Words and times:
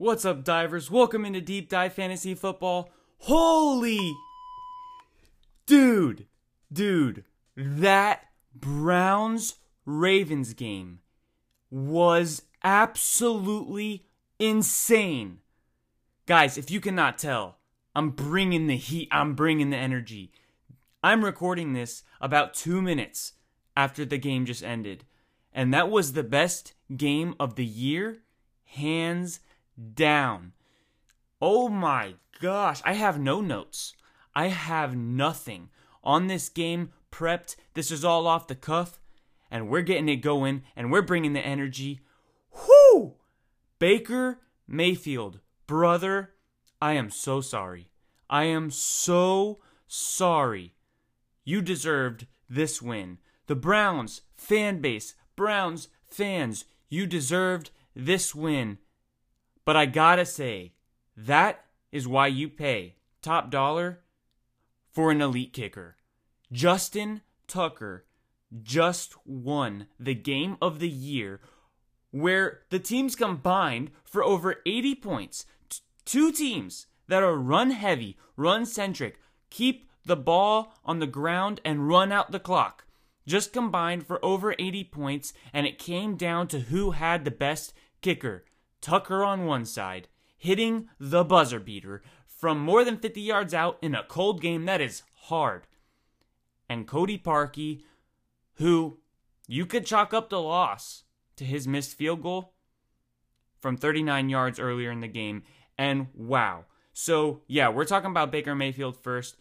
What's 0.00 0.24
up, 0.24 0.44
divers? 0.44 0.92
Welcome 0.92 1.24
into 1.24 1.40
Deep 1.40 1.68
Dive 1.68 1.92
Fantasy 1.92 2.32
Football. 2.36 2.88
Holy 3.18 4.14
dude, 5.66 6.28
dude, 6.72 7.24
that 7.56 8.26
Browns 8.54 9.56
Ravens 9.84 10.54
game 10.54 11.00
was 11.68 12.42
absolutely 12.62 14.06
insane. 14.38 15.38
Guys, 16.26 16.56
if 16.56 16.70
you 16.70 16.80
cannot 16.80 17.18
tell, 17.18 17.58
I'm 17.96 18.10
bringing 18.10 18.68
the 18.68 18.76
heat, 18.76 19.08
I'm 19.10 19.34
bringing 19.34 19.70
the 19.70 19.78
energy. 19.78 20.30
I'm 21.02 21.24
recording 21.24 21.72
this 21.72 22.04
about 22.20 22.54
two 22.54 22.80
minutes 22.80 23.32
after 23.76 24.04
the 24.04 24.16
game 24.16 24.46
just 24.46 24.62
ended. 24.62 25.04
And 25.52 25.74
that 25.74 25.90
was 25.90 26.12
the 26.12 26.22
best 26.22 26.74
game 26.96 27.34
of 27.40 27.56
the 27.56 27.66
year, 27.66 28.18
hands 28.62 29.40
down. 29.94 30.52
Oh 31.40 31.68
my 31.68 32.14
gosh, 32.40 32.80
I 32.84 32.94
have 32.94 33.18
no 33.18 33.40
notes. 33.40 33.94
I 34.34 34.48
have 34.48 34.96
nothing 34.96 35.70
on 36.02 36.26
this 36.26 36.48
game 36.48 36.90
prepped. 37.10 37.56
This 37.74 37.90
is 37.90 38.04
all 38.04 38.26
off 38.26 38.46
the 38.46 38.54
cuff, 38.54 39.00
and 39.50 39.68
we're 39.68 39.82
getting 39.82 40.08
it 40.08 40.16
going, 40.16 40.62
and 40.76 40.90
we're 40.90 41.02
bringing 41.02 41.32
the 41.32 41.44
energy. 41.44 42.00
Whoo! 42.52 43.14
Baker 43.78 44.40
Mayfield, 44.66 45.40
brother, 45.66 46.34
I 46.80 46.92
am 46.92 47.10
so 47.10 47.40
sorry. 47.40 47.90
I 48.28 48.44
am 48.44 48.70
so 48.70 49.60
sorry. 49.86 50.74
You 51.44 51.62
deserved 51.62 52.26
this 52.48 52.82
win. 52.82 53.18
The 53.46 53.54
Browns 53.54 54.22
fan 54.36 54.80
base, 54.80 55.14
Browns 55.36 55.88
fans, 56.06 56.64
you 56.88 57.06
deserved 57.06 57.70
this 57.94 58.34
win. 58.34 58.78
But 59.68 59.76
I 59.76 59.84
gotta 59.84 60.24
say, 60.24 60.72
that 61.14 61.66
is 61.92 62.08
why 62.08 62.28
you 62.28 62.48
pay 62.48 62.94
top 63.20 63.50
dollar 63.50 64.00
for 64.90 65.10
an 65.10 65.20
elite 65.20 65.52
kicker. 65.52 65.98
Justin 66.50 67.20
Tucker 67.46 68.06
just 68.62 69.14
won 69.26 69.88
the 70.00 70.14
game 70.14 70.56
of 70.62 70.78
the 70.78 70.88
year 70.88 71.42
where 72.12 72.60
the 72.70 72.78
teams 72.78 73.14
combined 73.14 73.90
for 74.04 74.24
over 74.24 74.62
80 74.64 74.94
points. 74.94 75.44
T- 75.68 75.80
two 76.06 76.32
teams 76.32 76.86
that 77.06 77.22
are 77.22 77.36
run 77.36 77.72
heavy, 77.72 78.16
run 78.38 78.64
centric, 78.64 79.20
keep 79.50 79.90
the 80.02 80.16
ball 80.16 80.72
on 80.82 80.98
the 80.98 81.06
ground 81.06 81.60
and 81.62 81.86
run 81.86 82.10
out 82.10 82.32
the 82.32 82.40
clock. 82.40 82.86
Just 83.26 83.52
combined 83.52 84.06
for 84.06 84.18
over 84.24 84.54
80 84.58 84.84
points, 84.84 85.34
and 85.52 85.66
it 85.66 85.78
came 85.78 86.16
down 86.16 86.48
to 86.48 86.60
who 86.60 86.92
had 86.92 87.26
the 87.26 87.30
best 87.30 87.74
kicker. 88.00 88.46
Tucker 88.80 89.24
on 89.24 89.46
one 89.46 89.64
side, 89.64 90.08
hitting 90.36 90.88
the 90.98 91.24
buzzer 91.24 91.60
beater 91.60 92.02
from 92.26 92.58
more 92.60 92.84
than 92.84 92.98
50 92.98 93.20
yards 93.20 93.52
out 93.52 93.78
in 93.82 93.94
a 93.94 94.04
cold 94.04 94.40
game 94.40 94.64
that 94.66 94.80
is 94.80 95.02
hard. 95.24 95.66
And 96.68 96.86
Cody 96.86 97.18
Parkey, 97.18 97.82
who 98.54 98.98
you 99.46 99.66
could 99.66 99.86
chalk 99.86 100.14
up 100.14 100.30
the 100.30 100.40
loss 100.40 101.04
to 101.36 101.44
his 101.44 101.66
missed 101.66 101.96
field 101.96 102.22
goal 102.22 102.52
from 103.58 103.76
39 103.76 104.28
yards 104.28 104.60
earlier 104.60 104.90
in 104.90 105.00
the 105.00 105.08
game. 105.08 105.42
And 105.76 106.08
wow. 106.14 106.64
So, 106.92 107.42
yeah, 107.46 107.68
we're 107.68 107.84
talking 107.84 108.10
about 108.10 108.32
Baker 108.32 108.54
Mayfield 108.54 108.96
first. 108.96 109.36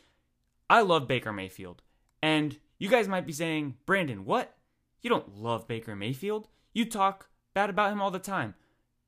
I 0.70 0.82
love 0.82 1.08
Baker 1.08 1.34
Mayfield. 1.34 1.82
And 2.22 2.58
you 2.78 2.90
guys 2.90 3.08
might 3.08 3.26
be 3.26 3.34
saying, 3.34 3.76
Brandon, 3.86 4.26
what? 4.26 4.56
You 5.02 5.10
don't 5.10 5.38
love 5.38 5.68
Baker 5.68 5.96
Mayfield? 5.96 6.48
You 6.74 6.86
talk 6.86 7.30
bad 7.54 7.70
about 7.70 7.92
him 7.92 8.02
all 8.02 8.12
the 8.12 8.20
time. 8.20 8.56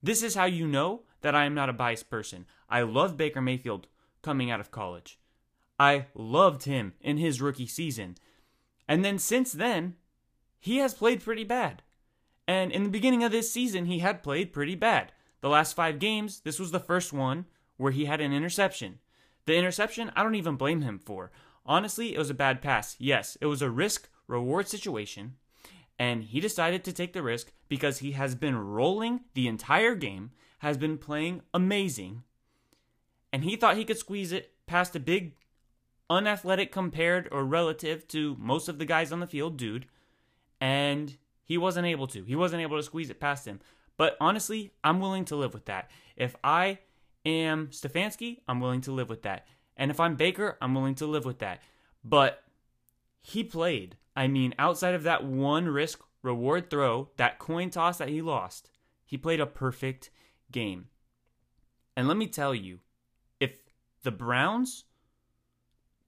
This 0.01 0.23
is 0.23 0.35
how 0.35 0.45
you 0.45 0.67
know 0.67 1.03
that 1.21 1.35
I 1.35 1.45
am 1.45 1.53
not 1.53 1.69
a 1.69 1.73
biased 1.73 2.09
person. 2.09 2.45
I 2.69 2.81
love 2.81 3.17
Baker 3.17 3.41
Mayfield 3.41 3.87
coming 4.21 4.49
out 4.49 4.59
of 4.59 4.71
college. 4.71 5.19
I 5.79 6.07
loved 6.13 6.63
him 6.63 6.93
in 7.01 7.17
his 7.17 7.41
rookie 7.41 7.67
season. 7.67 8.15
And 8.87 9.03
then 9.03 9.19
since 9.19 9.51
then, 9.51 9.95
he 10.59 10.77
has 10.77 10.93
played 10.93 11.23
pretty 11.23 11.43
bad. 11.43 11.83
And 12.47 12.71
in 12.71 12.83
the 12.83 12.89
beginning 12.89 13.23
of 13.23 13.31
this 13.31 13.51
season, 13.51 13.85
he 13.85 13.99
had 13.99 14.23
played 14.23 14.51
pretty 14.51 14.75
bad. 14.75 15.11
The 15.41 15.49
last 15.49 15.75
five 15.75 15.99
games, 15.99 16.41
this 16.41 16.59
was 16.59 16.71
the 16.71 16.79
first 16.79 17.13
one 17.13 17.45
where 17.77 17.91
he 17.91 18.05
had 18.05 18.19
an 18.19 18.33
interception. 18.33 18.99
The 19.45 19.55
interception, 19.55 20.11
I 20.16 20.23
don't 20.23 20.35
even 20.35 20.55
blame 20.55 20.81
him 20.81 20.99
for. 20.99 21.31
Honestly, 21.66 22.13
it 22.13 22.17
was 22.17 22.29
a 22.29 22.35
bad 22.35 22.61
pass. 22.61 22.95
Yes, 22.99 23.37
it 23.39 23.45
was 23.45 23.61
a 23.61 23.69
risk 23.69 24.09
reward 24.27 24.67
situation 24.67 25.35
and 25.99 26.23
he 26.23 26.39
decided 26.39 26.83
to 26.85 26.93
take 26.93 27.11
the 27.13 27.21
risk 27.21 27.51
because 27.67 27.99
he 27.99 28.13
has 28.13 28.33
been 28.33 28.57
rolling 28.57 29.19
the 29.33 29.47
entire 29.47 29.93
game, 29.93 30.31
has 30.59 30.77
been 30.77 30.97
playing 30.97 31.41
amazing, 31.53 32.23
and 33.33 33.43
he 33.43 33.57
thought 33.57 33.77
he 33.77 33.85
could 33.85 33.97
squeeze 33.97 34.31
it 34.31 34.53
past 34.65 34.95
a 34.95 34.99
big, 34.99 35.35
unathletic 36.09 36.71
compared 36.71 37.27
or 37.31 37.43
relative 37.43 38.07
to 38.07 38.35
most 38.39 38.69
of 38.69 38.79
the 38.79 38.85
guys 38.85 39.11
on 39.11 39.19
the 39.19 39.27
field 39.27 39.57
dude, 39.57 39.85
and 40.61 41.17
he 41.43 41.57
wasn't 41.57 41.85
able 41.85 42.07
to. 42.07 42.23
He 42.23 42.35
wasn't 42.35 42.61
able 42.61 42.77
to 42.77 42.83
squeeze 42.83 43.09
it 43.09 43.19
past 43.19 43.45
him. 43.45 43.59
But 43.97 44.16
honestly, 44.21 44.71
I'm 44.83 44.99
willing 44.99 45.25
to 45.25 45.35
live 45.35 45.53
with 45.53 45.66
that. 45.66 45.91
If 46.16 46.35
I 46.43 46.79
am 47.25 47.67
Stefanski, 47.67 48.39
I'm 48.47 48.61
willing 48.61 48.81
to 48.81 48.91
live 48.91 49.09
with 49.09 49.23
that. 49.23 49.45
And 49.75 49.91
if 49.91 49.99
I'm 49.99 50.16
Baker, 50.16 50.57
I'm 50.61 50.73
willing 50.73 50.95
to 50.95 51.05
live 51.05 51.25
with 51.25 51.39
that. 51.39 51.61
But 52.03 52.43
he 53.21 53.43
played. 53.43 53.97
I 54.19 54.28
mean, 54.28 54.53
outside 54.59 54.96
of 54.96 55.03
that 55.03 55.24
one 55.24 55.69
risk 55.69 56.02
reward 56.24 56.69
throw, 56.69 57.07
that 57.16 57.40
coin 57.40 57.69
toss 57.69 58.00
that 58.00 58.09
he 58.09 58.22
lost, 58.22 58.69
he 59.06 59.16
played 59.16 59.40
a 59.40 59.46
perfect 59.46 60.09
game. 60.52 60.90
And 61.96 62.06
let 62.06 62.18
me 62.18 62.28
tell 62.28 62.53
you, 62.53 62.79
if 63.40 63.59
the 64.03 64.12
Browns 64.12 64.84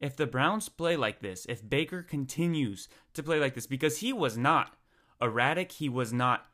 if 0.01 0.17
the 0.17 0.27
Browns 0.27 0.67
play 0.67 0.97
like 0.97 1.21
this, 1.21 1.45
if 1.47 1.67
Baker 1.67 2.03
continues 2.03 2.89
to 3.13 3.23
play 3.23 3.39
like 3.39 3.53
this 3.53 3.67
because 3.67 3.99
he 3.99 4.11
was 4.11 4.37
not 4.37 4.75
erratic, 5.21 5.71
he 5.71 5.87
was 5.87 6.11
not 6.11 6.47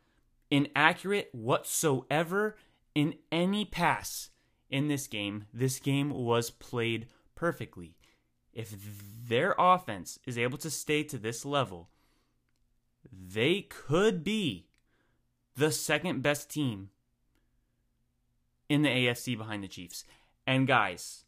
inaccurate 0.51 1.29
whatsoever 1.31 2.56
in 2.94 3.16
any 3.31 3.66
pass 3.66 4.29
in 4.69 4.90
this 4.90 5.07
game. 5.07 5.46
This 5.51 5.79
game 5.79 6.12
was 6.12 6.51
played 6.51 7.07
perfectly 7.34 7.97
if 8.57 8.75
their 9.28 9.53
offense 9.59 10.18
is 10.25 10.35
able 10.35 10.57
to 10.57 10.72
stay 10.72 11.03
to 11.03 11.19
this 11.19 11.45
level, 11.45 11.90
they 13.12 13.62
could 13.62 14.23
be 14.23 14.66
the 15.56 15.72
second 15.72 16.23
best 16.23 16.50
team 16.50 16.90
in 18.67 18.81
the 18.81 18.90
AFC 18.90 19.38
behind 19.38 19.63
the 19.63 19.67
Chiefs. 19.67 20.06
And 20.47 20.66
guys, 20.66 21.25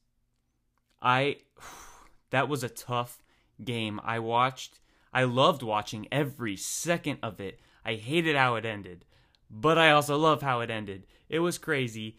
I 1.04 1.38
that 2.32 2.50
was 2.50 2.64
a 2.64 2.70
tough 2.70 3.22
game. 3.64 4.02
I 4.04 4.18
watched 4.18 4.80
I 5.14 5.24
loved 5.26 5.62
watching 5.62 6.08
every 6.12 6.56
second 6.56 7.20
of 7.22 7.40
it. 7.40 7.60
I 7.86 7.94
hated 7.94 8.36
how 8.36 8.56
it 8.56 8.66
ended, 8.66 9.06
but 9.52 9.78
I 9.78 9.92
also 9.92 10.18
love 10.18 10.42
how 10.42 10.62
it 10.62 10.72
ended. 10.72 11.06
It 11.30 11.40
was 11.40 11.60
crazy. 11.60 12.18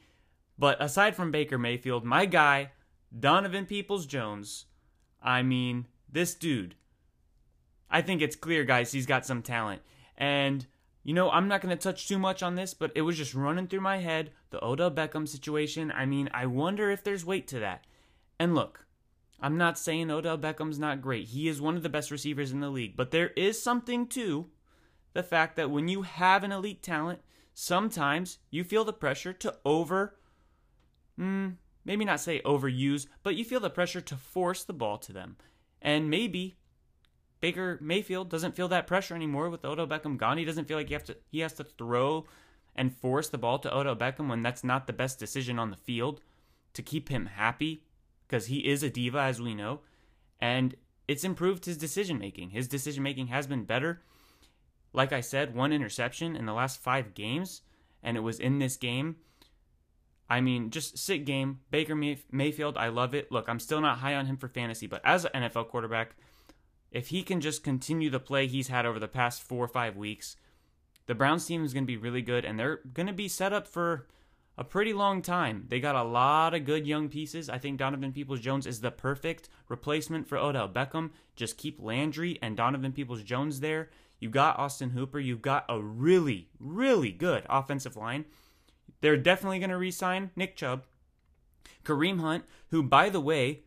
But 0.56 0.80
aside 0.80 1.16
from 1.16 1.32
Baker 1.32 1.58
Mayfield, 1.58 2.04
my 2.04 2.26
guy, 2.26 2.70
Donovan 3.18 3.66
Peoples 3.66 4.06
Jones, 4.06 4.66
I 5.22 5.42
mean, 5.42 5.86
this 6.10 6.34
dude, 6.34 6.74
I 7.90 8.02
think 8.02 8.22
it's 8.22 8.36
clear, 8.36 8.64
guys, 8.64 8.92
he's 8.92 9.06
got 9.06 9.26
some 9.26 9.42
talent. 9.42 9.82
And, 10.16 10.66
you 11.02 11.14
know, 11.14 11.30
I'm 11.30 11.48
not 11.48 11.60
going 11.60 11.76
to 11.76 11.82
touch 11.82 12.08
too 12.08 12.18
much 12.18 12.42
on 12.42 12.54
this, 12.54 12.74
but 12.74 12.92
it 12.94 13.02
was 13.02 13.16
just 13.16 13.34
running 13.34 13.66
through 13.66 13.80
my 13.80 13.98
head 13.98 14.30
the 14.50 14.64
Odell 14.64 14.90
Beckham 14.90 15.26
situation. 15.26 15.92
I 15.92 16.06
mean, 16.06 16.28
I 16.34 16.46
wonder 16.46 16.90
if 16.90 17.04
there's 17.04 17.24
weight 17.24 17.46
to 17.48 17.60
that. 17.60 17.84
And 18.38 18.54
look, 18.54 18.86
I'm 19.40 19.56
not 19.56 19.78
saying 19.78 20.10
Odell 20.10 20.38
Beckham's 20.38 20.78
not 20.78 21.00
great. 21.02 21.28
He 21.28 21.48
is 21.48 21.60
one 21.60 21.76
of 21.76 21.82
the 21.82 21.88
best 21.88 22.10
receivers 22.10 22.52
in 22.52 22.60
the 22.60 22.70
league. 22.70 22.96
But 22.96 23.10
there 23.10 23.28
is 23.28 23.62
something 23.62 24.06
to 24.08 24.48
the 25.12 25.22
fact 25.22 25.56
that 25.56 25.70
when 25.70 25.88
you 25.88 26.02
have 26.02 26.44
an 26.44 26.52
elite 26.52 26.82
talent, 26.82 27.20
sometimes 27.54 28.38
you 28.50 28.64
feel 28.64 28.84
the 28.84 28.92
pressure 28.92 29.32
to 29.32 29.56
over. 29.64 30.16
Mm, 31.18 31.56
maybe 31.84 32.04
not 32.04 32.20
say 32.20 32.40
overuse, 32.44 33.06
but 33.22 33.36
you 33.36 33.44
feel 33.44 33.60
the 33.60 33.70
pressure 33.70 34.00
to 34.00 34.16
force 34.16 34.64
the 34.64 34.72
ball 34.72 34.98
to 34.98 35.12
them. 35.12 35.36
And 35.80 36.10
maybe 36.10 36.56
Baker 37.40 37.78
Mayfield 37.80 38.28
doesn't 38.28 38.54
feel 38.54 38.68
that 38.68 38.86
pressure 38.86 39.14
anymore 39.14 39.48
with 39.48 39.64
Odell 39.64 39.86
Beckham 39.86 40.16
gone. 40.16 40.38
He 40.38 40.44
doesn't 40.44 40.68
feel 40.68 40.76
like 40.76 40.88
he 40.88 40.94
have 40.94 41.04
to 41.04 41.16
he 41.30 41.40
has 41.40 41.54
to 41.54 41.64
throw 41.64 42.26
and 42.76 42.96
force 42.96 43.28
the 43.28 43.38
ball 43.38 43.58
to 43.58 43.74
Odell 43.74 43.96
Beckham 43.96 44.28
when 44.28 44.42
that's 44.42 44.62
not 44.62 44.86
the 44.86 44.92
best 44.92 45.18
decision 45.18 45.58
on 45.58 45.70
the 45.70 45.76
field 45.76 46.20
to 46.74 46.82
keep 46.82 47.08
him 47.08 47.26
happy 47.26 47.84
because 48.26 48.46
he 48.46 48.58
is 48.68 48.82
a 48.82 48.90
diva, 48.90 49.18
as 49.18 49.40
we 49.40 49.54
know. 49.54 49.80
And 50.40 50.76
it's 51.08 51.24
improved 51.24 51.64
his 51.64 51.76
decision 51.76 52.18
making. 52.18 52.50
His 52.50 52.68
decision 52.68 53.02
making 53.02 53.26
has 53.28 53.46
been 53.46 53.64
better. 53.64 54.02
Like 54.92 55.12
I 55.12 55.20
said, 55.20 55.54
one 55.54 55.72
interception 55.72 56.36
in 56.36 56.46
the 56.46 56.52
last 56.52 56.80
five 56.80 57.14
games, 57.14 57.62
and 58.02 58.16
it 58.16 58.20
was 58.20 58.38
in 58.38 58.58
this 58.58 58.76
game. 58.76 59.16
I 60.30 60.40
mean, 60.40 60.70
just 60.70 60.96
sick 60.96 61.26
game. 61.26 61.58
Baker 61.72 61.96
Mayfield, 62.30 62.78
I 62.78 62.88
love 62.88 63.14
it. 63.14 63.32
Look, 63.32 63.48
I'm 63.48 63.58
still 63.58 63.80
not 63.80 63.98
high 63.98 64.14
on 64.14 64.26
him 64.26 64.36
for 64.36 64.46
fantasy, 64.48 64.86
but 64.86 65.02
as 65.04 65.24
an 65.24 65.42
NFL 65.42 65.68
quarterback, 65.68 66.14
if 66.92 67.08
he 67.08 67.24
can 67.24 67.40
just 67.40 67.64
continue 67.64 68.10
the 68.10 68.20
play 68.20 68.46
he's 68.46 68.68
had 68.68 68.86
over 68.86 69.00
the 69.00 69.08
past 69.08 69.42
four 69.42 69.64
or 69.64 69.68
five 69.68 69.96
weeks, 69.96 70.36
the 71.06 71.16
Browns 71.16 71.44
team 71.44 71.64
is 71.64 71.74
going 71.74 71.82
to 71.82 71.88
be 71.88 71.96
really 71.96 72.22
good, 72.22 72.44
and 72.44 72.56
they're 72.56 72.80
going 72.94 73.08
to 73.08 73.12
be 73.12 73.26
set 73.26 73.52
up 73.52 73.66
for 73.66 74.06
a 74.56 74.62
pretty 74.62 74.92
long 74.92 75.20
time. 75.20 75.64
They 75.68 75.80
got 75.80 75.96
a 75.96 76.04
lot 76.04 76.54
of 76.54 76.64
good 76.64 76.86
young 76.86 77.08
pieces. 77.08 77.48
I 77.48 77.58
think 77.58 77.78
Donovan 77.78 78.12
Peoples 78.12 78.40
Jones 78.40 78.66
is 78.66 78.80
the 78.80 78.92
perfect 78.92 79.48
replacement 79.68 80.28
for 80.28 80.38
Odell 80.38 80.68
Beckham. 80.68 81.10
Just 81.34 81.56
keep 81.56 81.82
Landry 81.82 82.38
and 82.40 82.56
Donovan 82.56 82.92
Peoples 82.92 83.24
Jones 83.24 83.58
there. 83.58 83.90
You 84.20 84.28
got 84.28 84.58
Austin 84.58 84.90
Hooper. 84.90 85.18
You've 85.18 85.42
got 85.42 85.64
a 85.68 85.80
really, 85.80 86.50
really 86.60 87.10
good 87.10 87.44
offensive 87.48 87.96
line. 87.96 88.26
They're 89.00 89.16
definitely 89.16 89.58
going 89.58 89.70
to 89.70 89.78
re 89.78 89.90
sign 89.90 90.30
Nick 90.36 90.56
Chubb. 90.56 90.84
Kareem 91.84 92.20
Hunt, 92.20 92.44
who, 92.70 92.82
by 92.82 93.08
the 93.08 93.20
way, 93.20 93.60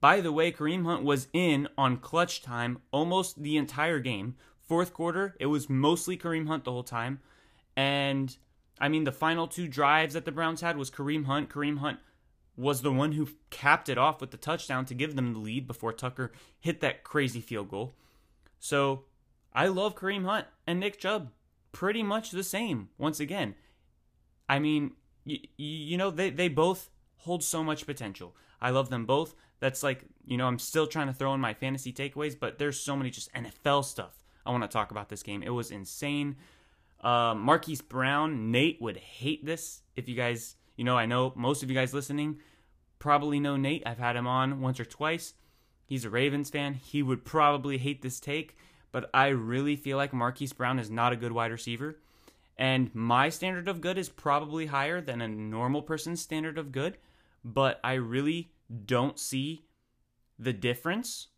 by 0.00 0.20
the 0.20 0.32
way, 0.32 0.52
Kareem 0.52 0.84
Hunt 0.84 1.02
was 1.02 1.28
in 1.32 1.68
on 1.78 1.96
clutch 1.96 2.42
time 2.42 2.78
almost 2.90 3.42
the 3.42 3.56
entire 3.56 4.00
game. 4.00 4.36
Fourth 4.60 4.92
quarter, 4.92 5.34
it 5.40 5.46
was 5.46 5.70
mostly 5.70 6.16
Kareem 6.16 6.46
Hunt 6.46 6.64
the 6.64 6.72
whole 6.72 6.82
time. 6.82 7.20
And 7.76 8.36
I 8.78 8.88
mean, 8.88 9.04
the 9.04 9.12
final 9.12 9.46
two 9.46 9.68
drives 9.68 10.14
that 10.14 10.24
the 10.24 10.32
Browns 10.32 10.60
had 10.60 10.76
was 10.76 10.90
Kareem 10.90 11.24
Hunt. 11.24 11.48
Kareem 11.48 11.78
Hunt 11.78 12.00
was 12.56 12.82
the 12.82 12.92
one 12.92 13.12
who 13.12 13.28
capped 13.50 13.88
it 13.88 13.98
off 13.98 14.20
with 14.20 14.30
the 14.30 14.36
touchdown 14.36 14.84
to 14.86 14.94
give 14.94 15.16
them 15.16 15.32
the 15.32 15.38
lead 15.38 15.66
before 15.66 15.92
Tucker 15.92 16.32
hit 16.60 16.80
that 16.80 17.02
crazy 17.02 17.40
field 17.40 17.68
goal. 17.68 17.94
So 18.58 19.04
I 19.52 19.66
love 19.68 19.96
Kareem 19.96 20.24
Hunt 20.24 20.46
and 20.66 20.80
Nick 20.80 20.98
Chubb 20.98 21.30
pretty 21.72 22.02
much 22.02 22.30
the 22.30 22.44
same. 22.44 22.90
Once 22.98 23.20
again, 23.20 23.54
I 24.48 24.58
mean, 24.58 24.92
you, 25.24 25.38
you 25.56 25.96
know, 25.96 26.10
they, 26.10 26.30
they 26.30 26.48
both 26.48 26.90
hold 27.18 27.42
so 27.42 27.62
much 27.64 27.86
potential. 27.86 28.36
I 28.60 28.70
love 28.70 28.90
them 28.90 29.06
both. 29.06 29.34
That's 29.60 29.82
like, 29.82 30.04
you 30.26 30.36
know, 30.36 30.46
I'm 30.46 30.58
still 30.58 30.86
trying 30.86 31.06
to 31.06 31.12
throw 31.12 31.32
in 31.34 31.40
my 31.40 31.54
fantasy 31.54 31.92
takeaways, 31.92 32.38
but 32.38 32.58
there's 32.58 32.78
so 32.78 32.96
many 32.96 33.10
just 33.10 33.32
NFL 33.32 33.84
stuff 33.84 34.24
I 34.44 34.50
want 34.50 34.62
to 34.62 34.68
talk 34.68 34.90
about 34.90 35.08
this 35.08 35.22
game. 35.22 35.42
It 35.42 35.50
was 35.50 35.70
insane. 35.70 36.36
Uh, 37.00 37.34
Marquise 37.34 37.80
Brown, 37.80 38.50
Nate 38.50 38.80
would 38.80 38.96
hate 38.96 39.44
this 39.44 39.82
if 39.96 40.08
you 40.08 40.14
guys, 40.14 40.56
you 40.76 40.84
know, 40.84 40.96
I 40.96 41.06
know 41.06 41.32
most 41.36 41.62
of 41.62 41.70
you 41.70 41.76
guys 41.76 41.94
listening 41.94 42.38
probably 42.98 43.38
know 43.38 43.56
Nate. 43.56 43.82
I've 43.84 43.98
had 43.98 44.16
him 44.16 44.26
on 44.26 44.62
once 44.62 44.80
or 44.80 44.84
twice. 44.86 45.34
He's 45.84 46.06
a 46.06 46.10
Ravens 46.10 46.48
fan. 46.48 46.72
He 46.72 47.02
would 47.02 47.24
probably 47.24 47.76
hate 47.76 48.00
this 48.00 48.18
take, 48.18 48.56
but 48.92 49.10
I 49.12 49.26
really 49.28 49.76
feel 49.76 49.98
like 49.98 50.14
Marquise 50.14 50.54
Brown 50.54 50.78
is 50.78 50.90
not 50.90 51.12
a 51.12 51.16
good 51.16 51.32
wide 51.32 51.52
receiver. 51.52 51.98
And 52.56 52.94
my 52.94 53.28
standard 53.28 53.68
of 53.68 53.80
good 53.80 53.98
is 53.98 54.08
probably 54.08 54.66
higher 54.66 55.00
than 55.00 55.20
a 55.20 55.28
normal 55.28 55.82
person's 55.82 56.20
standard 56.20 56.56
of 56.56 56.72
good, 56.72 56.98
but 57.44 57.80
I 57.82 57.94
really 57.94 58.52
don't 58.86 59.18
see 59.18 59.64
the 60.38 60.52
difference 60.52 61.28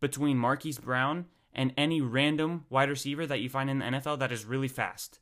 between 0.00 0.36
Marquise 0.38 0.78
Brown 0.78 1.26
and 1.52 1.72
any 1.76 2.00
random 2.00 2.64
wide 2.70 2.88
receiver 2.88 3.26
that 3.26 3.40
you 3.40 3.48
find 3.48 3.68
in 3.68 3.80
the 3.80 3.84
NFL 3.84 4.18
that 4.20 4.32
is 4.32 4.44
really 4.44 4.68
fast. 4.68 5.20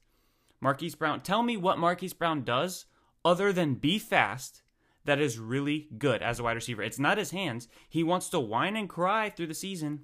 Marquise 0.60 0.94
Brown, 0.94 1.22
tell 1.22 1.42
me 1.42 1.56
what 1.56 1.78
Marquise 1.78 2.12
Brown 2.12 2.44
does 2.44 2.86
other 3.24 3.52
than 3.52 3.74
be 3.74 3.98
fast 3.98 4.62
that 5.04 5.20
is 5.20 5.38
really 5.38 5.88
good 5.98 6.22
as 6.22 6.38
a 6.38 6.42
wide 6.42 6.56
receiver. 6.56 6.82
It's 6.82 6.98
not 6.98 7.18
his 7.18 7.30
hands. 7.30 7.68
He 7.88 8.04
wants 8.04 8.28
to 8.30 8.40
whine 8.40 8.76
and 8.76 8.88
cry 8.88 9.30
through 9.30 9.48
the 9.48 9.54
season 9.54 10.00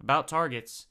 about 0.00 0.28
targets. 0.28 0.86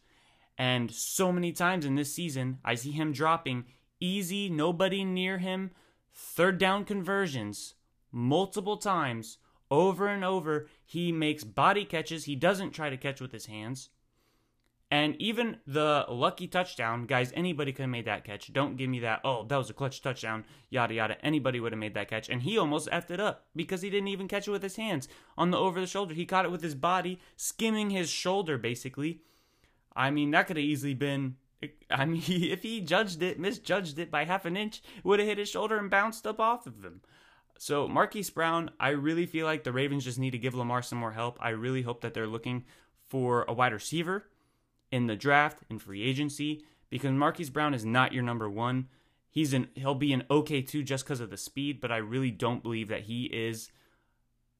And 0.62 0.92
so 0.92 1.32
many 1.32 1.54
times 1.54 1.86
in 1.86 1.96
this 1.96 2.14
season, 2.14 2.60
I 2.64 2.76
see 2.76 2.92
him 2.92 3.14
dropping 3.14 3.66
easy, 4.00 4.48
nobody 4.48 5.04
near 5.04 5.40
him, 5.40 5.72
third 6.14 6.60
down 6.60 6.86
conversions 6.86 7.74
multiple 8.12 8.78
times 8.78 9.40
over 9.72 10.08
and 10.08 10.24
over. 10.24 10.68
He 10.86 11.12
makes 11.12 11.44
body 11.44 11.84
catches. 11.84 12.26
He 12.26 12.36
doesn't 12.36 12.76
try 12.76 12.92
to 12.92 12.98
catch 12.98 13.20
with 13.20 13.32
his 13.32 13.48
hands. 13.48 13.90
And 14.92 15.16
even 15.20 15.58
the 15.66 16.06
lucky 16.08 16.46
touchdown, 16.46 17.08
guys, 17.08 17.34
anybody 17.36 17.72
could 17.72 17.84
have 17.84 17.90
made 17.90 18.06
that 18.06 18.24
catch. 18.24 18.54
Don't 18.54 18.78
give 18.78 18.90
me 18.92 19.00
that, 19.00 19.22
oh, 19.24 19.46
that 19.46 19.58
was 19.58 19.72
a 19.72 19.74
clutch 19.74 20.04
touchdown, 20.04 20.46
yada, 20.70 20.94
yada. 20.94 21.26
Anybody 21.26 21.60
would 21.60 21.72
have 21.72 21.80
made 21.80 21.96
that 21.96 22.10
catch. 22.10 22.30
And 22.30 22.44
he 22.44 22.60
almost 22.60 22.88
effed 22.92 23.10
it 23.10 23.20
up 23.20 23.48
because 23.56 23.82
he 23.82 23.90
didn't 23.90 24.10
even 24.10 24.28
catch 24.28 24.48
it 24.48 24.52
with 24.52 24.62
his 24.62 24.76
hands 24.76 25.08
on 25.40 25.50
the 25.50 25.58
over 25.58 25.82
the 25.82 25.88
shoulder. 25.88 26.14
He 26.14 26.28
caught 26.28 26.46
it 26.46 26.52
with 26.52 26.62
his 26.62 26.76
body, 26.76 27.20
skimming 27.36 27.90
his 27.90 28.12
shoulder, 28.12 28.60
basically. 28.60 29.22
I 29.96 30.12
mean, 30.12 30.32
that 30.32 30.48
could 30.48 30.58
have 30.58 30.66
easily 30.66 30.94
been. 30.94 31.36
I 31.90 32.06
mean, 32.06 32.24
if 32.28 32.64
he 32.64 32.82
judged 32.82 33.22
it, 33.22 33.40
misjudged 33.40 34.00
it 34.00 34.12
by 34.12 34.26
half 34.26 34.46
an 34.46 34.58
inch, 34.58 34.82
would 35.04 35.20
have 35.20 35.28
hit 35.28 35.38
his 35.38 35.50
shoulder 35.50 35.78
and 35.78 35.90
bounced 35.90 36.26
up 36.26 36.40
off 36.40 36.66
of 36.66 36.84
him. 36.84 37.02
So, 37.58 37.88
Marquise 37.88 38.32
Brown, 38.32 38.72
I 38.80 38.90
really 38.90 39.28
feel 39.28 39.46
like 39.46 39.64
the 39.64 39.72
Ravens 39.72 40.06
just 40.06 40.18
need 40.18 40.32
to 40.32 40.40
give 40.40 40.56
Lamar 40.56 40.82
some 40.82 40.98
more 40.98 41.12
help. 41.12 41.38
I 41.40 41.50
really 41.50 41.84
hope 41.84 42.02
that 42.02 42.16
they're 42.16 42.26
looking 42.26 42.66
for 43.08 43.46
a 43.48 43.54
wide 43.54 43.74
receiver 43.74 44.26
in 44.92 45.06
the 45.06 45.16
draft 45.16 45.60
and 45.70 45.82
free 45.82 46.02
agency 46.02 46.66
because 46.90 47.12
Marquise 47.12 47.50
Brown 47.50 47.74
is 47.74 47.86
not 47.86 48.14
your 48.14 48.24
number 48.24 48.50
one. 48.50 48.88
He's 49.30 49.54
an 49.54 49.70
he'll 49.76 49.96
be 49.96 50.12
an 50.12 50.24
okay 50.30 50.62
two 50.62 50.84
just 50.84 51.06
because 51.06 51.20
of 51.20 51.30
the 51.30 51.38
speed, 51.38 51.80
but 51.82 51.92
I 51.92 51.98
really 51.98 52.32
don't 52.32 52.64
believe 52.64 52.90
that 52.90 53.02
he 53.02 53.26
is 53.26 53.72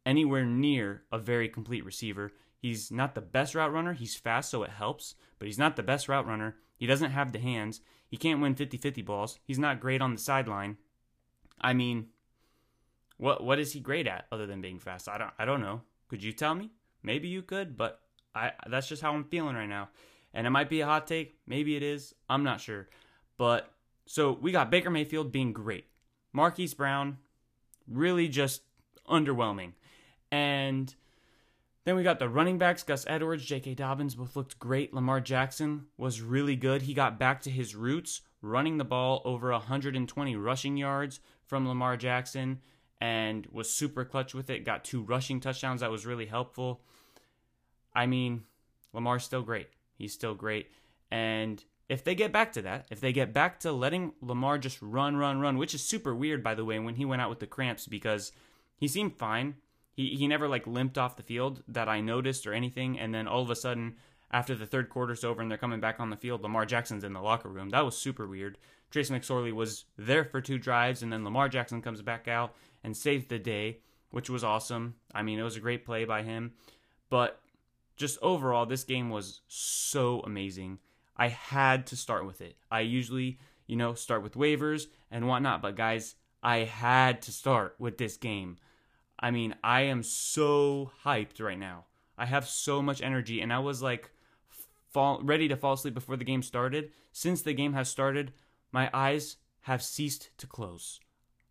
anywhere 0.06 0.46
near 0.46 1.04
a 1.12 1.18
very 1.18 1.50
complete 1.50 1.84
receiver. 1.84 2.32
He's 2.62 2.92
not 2.92 3.16
the 3.16 3.22
best 3.22 3.56
route 3.56 3.74
runner. 3.74 3.94
He's 3.94 4.16
fast, 4.16 4.52
so 4.52 4.62
it 4.62 4.70
helps, 4.70 5.16
but 5.40 5.48
he's 5.48 5.58
not 5.58 5.76
the 5.76 5.84
best 5.84 6.08
route 6.08 6.28
runner. 6.28 6.58
He 6.78 6.86
doesn't 6.86 7.12
have 7.12 7.32
the 7.32 7.40
hands. 7.40 7.82
He 8.08 8.18
can't 8.18 8.40
win 8.40 8.54
50-50 8.54 9.04
balls. 9.04 9.40
He's 9.44 9.58
not 9.58 9.80
great 9.80 10.02
on 10.02 10.14
the 10.14 10.22
sideline. 10.22 10.78
I 11.60 11.74
mean, 11.74 12.08
what 13.18 13.44
what 13.44 13.60
is 13.60 13.74
he 13.74 13.80
great 13.80 14.08
at 14.08 14.26
other 14.32 14.48
than 14.48 14.62
being 14.62 14.80
fast? 14.80 15.08
I 15.08 15.18
don't 15.18 15.32
I 15.38 15.46
don't 15.46 15.62
know. 15.62 15.82
Could 16.08 16.24
you 16.24 16.34
tell 16.34 16.56
me? 16.56 16.72
Maybe 17.04 17.28
you 17.28 17.42
could, 17.44 17.78
but 17.78 18.02
I 18.34 18.52
that's 18.68 18.88
just 18.88 19.02
how 19.02 19.14
I'm 19.14 19.26
feeling 19.26 19.56
right 19.56 19.70
now. 19.70 19.90
And 20.34 20.48
it 20.48 20.50
might 20.50 20.70
be 20.70 20.82
a 20.82 20.86
hot 20.86 21.08
take. 21.08 21.38
Maybe 21.46 21.76
it 21.76 21.84
is. 21.84 22.16
I'm 22.30 22.44
not 22.44 22.62
sure. 22.62 22.90
But 23.38 23.72
so 24.08 24.38
we 24.42 24.52
got 24.52 24.72
Baker 24.72 24.90
Mayfield 24.90 25.32
being 25.32 25.54
great. 25.54 25.86
Marquise 26.34 26.74
Brown, 26.74 27.18
really 27.88 28.28
just 28.28 28.64
underwhelming. 29.08 29.74
And 30.32 30.94
then 31.84 31.96
we 31.96 32.04
got 32.04 32.20
the 32.20 32.30
running 32.30 32.58
backs, 32.58 32.84
Gus 32.84 33.06
Edwards, 33.08 33.46
J.K. 33.46 33.74
Dobbins, 33.74 34.16
both 34.16 34.36
looked 34.36 34.60
great. 34.60 34.94
Lamar 34.94 35.20
Jackson 35.20 35.88
was 35.98 36.22
really 36.22 36.56
good. 36.56 36.84
He 36.84 36.94
got 36.94 37.18
back 37.18 37.42
to 37.42 37.50
his 37.50 37.76
roots, 37.76 38.22
running 38.42 38.78
the 38.78 38.84
ball 38.84 39.22
over 39.26 39.52
120 39.52 40.36
rushing 40.36 40.78
yards 40.78 41.20
from 41.46 41.68
Lamar 41.68 41.98
Jackson 41.98 42.60
and 43.00 43.48
was 43.52 43.74
super 43.74 44.06
clutch 44.06 44.36
with 44.36 44.50
it. 44.50 44.64
Got 44.64 44.84
two 44.84 45.02
rushing 45.02 45.40
touchdowns. 45.40 45.82
That 45.82 45.90
was 45.90 46.06
really 46.06 46.28
helpful. 46.28 46.82
I 47.96 48.06
mean, 48.06 48.44
Lamar's 48.94 49.24
still 49.24 49.42
great. 49.42 49.68
He's 49.98 50.14
still 50.14 50.36
great. 50.36 50.70
And 51.10 51.64
if 51.90 52.04
they 52.04 52.16
get 52.16 52.32
back 52.32 52.54
to 52.54 52.62
that, 52.62 52.86
if 52.92 53.02
they 53.02 53.12
get 53.12 53.34
back 53.34 53.60
to 53.62 53.72
letting 53.72 54.14
Lamar 54.22 54.60
just 54.60 54.78
run, 54.82 55.18
run, 55.18 55.40
run, 55.40 55.58
which 55.58 55.74
is 55.74 55.84
super 55.84 56.16
weird, 56.16 56.44
by 56.44 56.54
the 56.54 56.64
way, 56.64 56.80
when 56.80 56.96
he 56.96 57.06
went 57.06 57.22
out 57.22 57.30
with 57.30 57.40
the 57.40 57.48
cramps 57.48 57.88
because 57.88 58.32
he 58.78 58.88
seemed 58.88 59.18
fine. 59.18 59.56
He, 59.94 60.16
he 60.16 60.28
never 60.28 60.48
like 60.48 60.66
limped 60.68 60.98
off 60.98 61.18
the 61.18 61.24
field 61.24 61.64
that 61.68 61.90
I 61.90 62.02
noticed 62.02 62.48
or 62.48 62.54
anything. 62.54 63.00
And 63.00 63.14
then 63.14 63.28
all 63.28 63.42
of 63.42 63.50
a 63.50 63.56
sudden, 63.56 63.96
after 64.32 64.56
the 64.56 64.66
third 64.66 64.90
quarter's 64.90 65.24
over 65.24 65.42
and 65.42 65.52
they're 65.52 65.58
coming 65.58 65.82
back 65.82 66.00
on 66.00 66.10
the 66.10 66.16
field, 66.16 66.42
Lamar 66.42 66.66
Jackson's 66.66 67.04
in 67.04 67.14
the 67.14 67.22
locker 67.22 67.50
room. 67.50 67.70
That 67.70 67.86
was 67.86 67.98
super 67.98 68.28
weird. 68.28 68.58
Trace 68.90 69.10
McSorley 69.10 69.54
was 69.54 69.86
there 69.98 70.26
for 70.26 70.42
two 70.42 70.58
drives, 70.58 71.02
and 71.02 71.12
then 71.12 71.24
Lamar 71.24 71.48
Jackson 71.48 71.82
comes 71.82 72.02
back 72.02 72.28
out 72.28 72.56
and 72.84 72.96
saves 72.96 73.26
the 73.26 73.40
day, 73.40 73.80
which 74.10 74.30
was 74.30 74.44
awesome. 74.44 74.96
I 75.14 75.22
mean, 75.22 75.40
it 75.40 75.44
was 75.44 75.56
a 75.56 75.62
great 75.62 75.86
play 75.86 76.04
by 76.06 76.24
him. 76.24 76.54
But 77.10 77.40
just 77.96 78.18
overall, 78.22 78.66
this 78.66 78.84
game 78.84 79.10
was 79.10 79.42
so 79.48 80.22
amazing. 80.22 80.80
I 81.16 81.28
had 81.28 81.88
to 81.88 81.96
start 81.96 82.26
with 82.26 82.42
it. 82.42 82.56
I 82.70 82.82
usually, 82.82 83.38
you 83.68 83.76
know, 83.76 83.94
start 83.94 84.24
with 84.24 84.36
waivers 84.36 84.88
and 85.10 85.28
whatnot, 85.28 85.62
but 85.62 85.76
guys, 85.76 86.16
I 86.42 86.60
had 86.60 87.22
to 87.24 87.32
start 87.32 87.76
with 87.80 87.98
this 87.98 88.18
game. 88.18 88.58
I 89.22 89.32
mean, 89.32 89.56
I 89.64 89.82
am 89.82 90.04
so 90.04 90.92
hyped 91.06 91.40
right 91.40 91.60
now. 91.60 91.86
I 92.18 92.26
have 92.26 92.48
so 92.48 92.82
much 92.82 93.02
energy, 93.02 93.42
and 93.42 93.54
I 93.54 93.60
was 93.60 93.82
like, 93.82 94.12
fall 94.90 95.22
ready 95.24 95.48
to 95.48 95.56
fall 95.56 95.74
asleep 95.74 95.94
before 95.94 96.18
the 96.18 96.24
game 96.24 96.42
started. 96.42 96.92
Since 97.12 97.42
the 97.42 97.54
game 97.54 97.74
has 97.74 97.90
started, 97.90 98.34
my 98.72 98.90
eyes 98.94 99.38
have 99.62 99.84
ceased 99.84 100.30
to 100.38 100.48
close. 100.48 101.00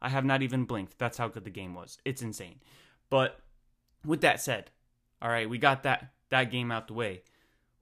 I 0.02 0.08
have 0.08 0.24
not 0.24 0.42
even 0.42 0.64
blinked. 0.64 0.98
That's 0.98 1.18
how 1.18 1.28
good 1.28 1.44
the 1.44 1.50
game 1.50 1.74
was. 1.74 1.98
It's 2.04 2.22
insane. 2.22 2.60
But 3.08 3.40
with 4.04 4.22
that 4.22 4.40
said, 4.40 4.70
all 5.20 5.28
right, 5.28 5.48
we 5.48 5.58
got 5.58 5.82
that 5.82 6.12
that 6.30 6.50
game 6.50 6.70
out 6.70 6.86
the 6.86 6.94
way. 6.94 7.22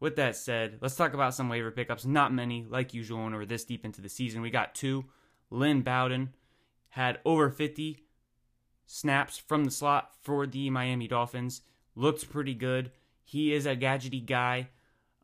With 0.01 0.17
that 0.17 0.37
said, 0.37 0.79
let's 0.81 0.97
talk 0.97 1.13
about 1.13 1.35
some 1.35 1.49
waiver 1.49 1.71
pickups. 1.71 2.05
Not 2.05 2.33
many, 2.33 2.67
like 2.69 2.95
usual, 2.95 3.25
when 3.25 3.35
we're 3.35 3.45
this 3.45 3.65
deep 3.65 3.85
into 3.85 4.01
the 4.01 4.09
season. 4.09 4.43
We 4.43 4.51
got 4.51 4.75
two. 4.75 5.05
Lynn 5.51 5.83
Bowden 5.83 6.35
had 6.91 7.19
over 7.25 7.51
50 7.51 8.05
snaps 8.89 9.39
from 9.39 9.65
the 9.65 9.71
slot 9.71 10.11
for 10.23 10.47
the 10.47 10.71
Miami 10.71 11.07
Dolphins. 11.07 11.61
Looked 11.95 12.29
pretty 12.31 12.55
good. 12.55 12.91
He 13.23 13.53
is 13.53 13.67
a 13.67 13.77
gadgety 13.77 14.25
guy. 14.25 14.71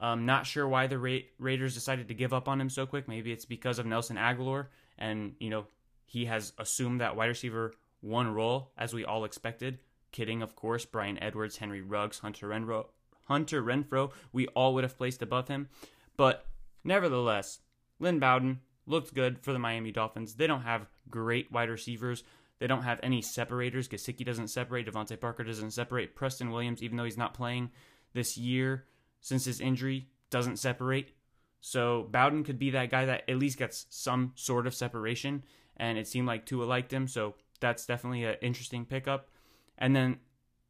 Um, 0.00 0.26
not 0.26 0.46
sure 0.46 0.68
why 0.68 0.86
the 0.86 0.98
Ra- 0.98 1.26
Raiders 1.38 1.74
decided 1.74 2.08
to 2.08 2.14
give 2.14 2.34
up 2.34 2.46
on 2.46 2.60
him 2.60 2.68
so 2.68 2.84
quick. 2.84 3.08
Maybe 3.08 3.32
it's 3.32 3.46
because 3.46 3.78
of 3.78 3.86
Nelson 3.86 4.16
Agholor, 4.16 4.66
and 4.98 5.34
you 5.40 5.50
know 5.50 5.66
he 6.04 6.26
has 6.26 6.52
assumed 6.58 7.00
that 7.00 7.16
wide 7.16 7.26
receiver 7.26 7.72
one 8.00 8.32
role 8.32 8.70
as 8.76 8.92
we 8.92 9.04
all 9.04 9.24
expected. 9.24 9.78
Kidding, 10.12 10.42
of 10.42 10.54
course. 10.54 10.84
Bryan 10.84 11.20
Edwards, 11.22 11.56
Henry 11.56 11.80
Ruggs, 11.80 12.18
Hunter 12.18 12.48
Renfrow, 12.48 12.86
Hunter 13.28 13.62
Renfrow, 13.62 14.12
we 14.32 14.46
all 14.48 14.74
would 14.74 14.84
have 14.84 14.98
placed 14.98 15.22
above 15.22 15.48
him. 15.48 15.68
But 16.16 16.46
nevertheless, 16.84 17.60
Lynn 17.98 18.18
Bowden 18.18 18.60
looked 18.86 19.14
good 19.14 19.38
for 19.38 19.52
the 19.52 19.58
Miami 19.58 19.90
Dolphins. 19.90 20.34
They 20.34 20.46
don't 20.46 20.62
have 20.62 20.86
great 21.08 21.50
wide 21.50 21.70
receivers. 21.70 22.22
They 22.64 22.68
don't 22.68 22.84
have 22.84 23.00
any 23.02 23.20
separators. 23.20 23.88
Gesicki 23.88 24.24
doesn't 24.24 24.48
separate. 24.48 24.86
DeVante 24.86 25.20
Parker 25.20 25.44
doesn't 25.44 25.72
separate. 25.72 26.16
Preston 26.16 26.50
Williams, 26.50 26.82
even 26.82 26.96
though 26.96 27.04
he's 27.04 27.18
not 27.18 27.34
playing 27.34 27.70
this 28.14 28.38
year 28.38 28.86
since 29.20 29.44
his 29.44 29.60
injury, 29.60 30.08
doesn't 30.30 30.56
separate. 30.56 31.12
So 31.60 32.08
Bowden 32.10 32.42
could 32.42 32.58
be 32.58 32.70
that 32.70 32.88
guy 32.88 33.04
that 33.04 33.28
at 33.28 33.36
least 33.36 33.58
gets 33.58 33.84
some 33.90 34.32
sort 34.34 34.66
of 34.66 34.74
separation. 34.74 35.44
And 35.76 35.98
it 35.98 36.08
seemed 36.08 36.26
like 36.26 36.46
Tua 36.46 36.64
liked 36.64 36.90
him. 36.90 37.06
So 37.06 37.34
that's 37.60 37.84
definitely 37.84 38.24
an 38.24 38.36
interesting 38.40 38.86
pickup. 38.86 39.28
And 39.76 39.94
then 39.94 40.20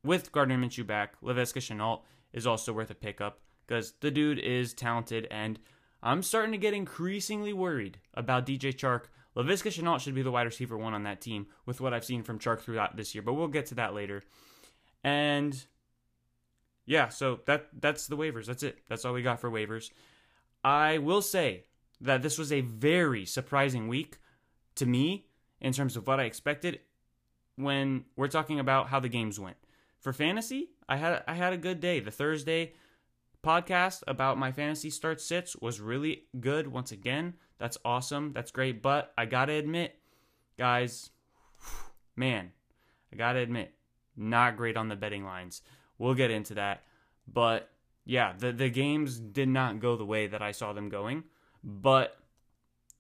with 0.02 0.32
Gardner 0.32 0.58
Minshew 0.58 0.84
back, 0.84 1.20
Laviska 1.20 1.60
Shenault 1.60 2.00
is 2.32 2.44
also 2.44 2.72
worth 2.72 2.90
a 2.90 2.96
pickup 2.96 3.38
because 3.68 3.92
the 4.00 4.10
dude 4.10 4.40
is 4.40 4.74
talented. 4.74 5.28
And 5.30 5.60
I'm 6.02 6.24
starting 6.24 6.50
to 6.50 6.58
get 6.58 6.74
increasingly 6.74 7.52
worried 7.52 7.98
about 8.14 8.46
DJ 8.46 8.74
Chark 8.74 9.02
Laviska 9.36 9.70
Shenault 9.70 10.00
should 10.00 10.14
be 10.14 10.22
the 10.22 10.30
wide 10.30 10.46
receiver 10.46 10.76
one 10.76 10.94
on 10.94 11.02
that 11.04 11.20
team 11.20 11.46
with 11.66 11.80
what 11.80 11.92
I've 11.92 12.04
seen 12.04 12.22
from 12.22 12.38
Chark 12.38 12.60
throughout 12.60 12.96
this 12.96 13.14
year, 13.14 13.22
but 13.22 13.34
we'll 13.34 13.48
get 13.48 13.66
to 13.66 13.74
that 13.76 13.94
later. 13.94 14.22
And 15.02 15.64
yeah, 16.86 17.08
so 17.08 17.40
that 17.46 17.68
that's 17.80 18.06
the 18.06 18.16
waivers. 18.16 18.46
That's 18.46 18.62
it. 18.62 18.78
That's 18.88 19.04
all 19.04 19.12
we 19.12 19.22
got 19.22 19.40
for 19.40 19.50
waivers. 19.50 19.90
I 20.62 20.98
will 20.98 21.22
say 21.22 21.64
that 22.00 22.22
this 22.22 22.38
was 22.38 22.52
a 22.52 22.60
very 22.60 23.24
surprising 23.24 23.88
week 23.88 24.18
to 24.76 24.86
me 24.86 25.26
in 25.60 25.72
terms 25.72 25.96
of 25.96 26.06
what 26.06 26.20
I 26.20 26.24
expected 26.24 26.80
when 27.56 28.04
we're 28.16 28.28
talking 28.28 28.60
about 28.60 28.88
how 28.88 29.00
the 29.00 29.08
games 29.08 29.38
went. 29.40 29.56
For 30.00 30.12
fantasy, 30.12 30.70
I 30.88 30.96
had 30.96 31.24
I 31.26 31.34
had 31.34 31.52
a 31.52 31.58
good 31.58 31.80
day. 31.80 32.00
The 32.00 32.10
Thursday 32.10 32.74
podcast 33.42 34.02
about 34.06 34.38
my 34.38 34.52
fantasy 34.52 34.90
start 34.90 35.20
sits 35.20 35.56
was 35.56 35.80
really 35.80 36.24
good 36.40 36.68
once 36.68 36.92
again. 36.92 37.34
That's 37.58 37.78
awesome. 37.84 38.32
That's 38.32 38.50
great. 38.50 38.82
But 38.82 39.12
I 39.16 39.26
got 39.26 39.46
to 39.46 39.52
admit, 39.52 39.96
guys, 40.58 41.10
man, 42.16 42.52
I 43.12 43.16
got 43.16 43.34
to 43.34 43.38
admit, 43.40 43.72
not 44.16 44.56
great 44.56 44.76
on 44.76 44.88
the 44.88 44.96
betting 44.96 45.24
lines. 45.24 45.62
We'll 45.98 46.14
get 46.14 46.30
into 46.30 46.54
that. 46.54 46.82
But 47.26 47.70
yeah, 48.04 48.32
the, 48.36 48.52
the 48.52 48.70
games 48.70 49.18
did 49.18 49.48
not 49.48 49.80
go 49.80 49.96
the 49.96 50.04
way 50.04 50.26
that 50.26 50.42
I 50.42 50.52
saw 50.52 50.72
them 50.72 50.88
going. 50.88 51.24
But, 51.62 52.16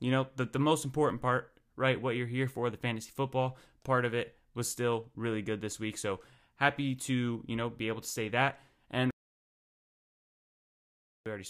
you 0.00 0.10
know, 0.10 0.28
the, 0.36 0.46
the 0.46 0.58
most 0.58 0.84
important 0.84 1.20
part, 1.20 1.52
right, 1.76 2.00
what 2.00 2.16
you're 2.16 2.26
here 2.26 2.48
for, 2.48 2.70
the 2.70 2.76
fantasy 2.76 3.10
football 3.14 3.58
part 3.82 4.04
of 4.04 4.14
it, 4.14 4.36
was 4.54 4.68
still 4.68 5.06
really 5.16 5.42
good 5.42 5.60
this 5.60 5.80
week. 5.80 5.98
So 5.98 6.20
happy 6.56 6.94
to, 6.94 7.42
you 7.46 7.56
know, 7.56 7.68
be 7.68 7.88
able 7.88 8.00
to 8.00 8.08
say 8.08 8.28
that 8.28 8.60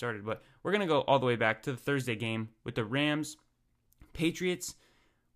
already 0.02 0.20
started, 0.20 0.26
but 0.26 0.42
we're 0.62 0.72
going 0.72 0.80
to 0.80 0.86
go 0.86 1.00
all 1.02 1.18
the 1.18 1.26
way 1.26 1.36
back 1.36 1.62
to 1.62 1.72
the 1.72 1.78
Thursday 1.78 2.16
game 2.16 2.50
with 2.64 2.74
the 2.74 2.84
Rams 2.84 3.36
Patriots. 4.12 4.74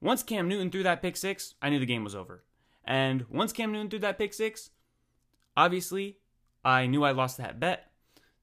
Once 0.00 0.22
Cam 0.22 0.48
Newton 0.48 0.70
threw 0.70 0.82
that 0.82 1.02
pick 1.02 1.16
six, 1.16 1.54
I 1.60 1.70
knew 1.70 1.78
the 1.78 1.86
game 1.86 2.04
was 2.04 2.14
over. 2.14 2.44
And 2.84 3.26
once 3.28 3.52
Cam 3.52 3.72
Newton 3.72 3.90
threw 3.90 3.98
that 4.00 4.18
pick 4.18 4.32
six, 4.32 4.70
obviously, 5.56 6.18
I 6.64 6.86
knew 6.86 7.04
I 7.04 7.12
lost 7.12 7.36
that 7.38 7.60
bet. 7.60 7.90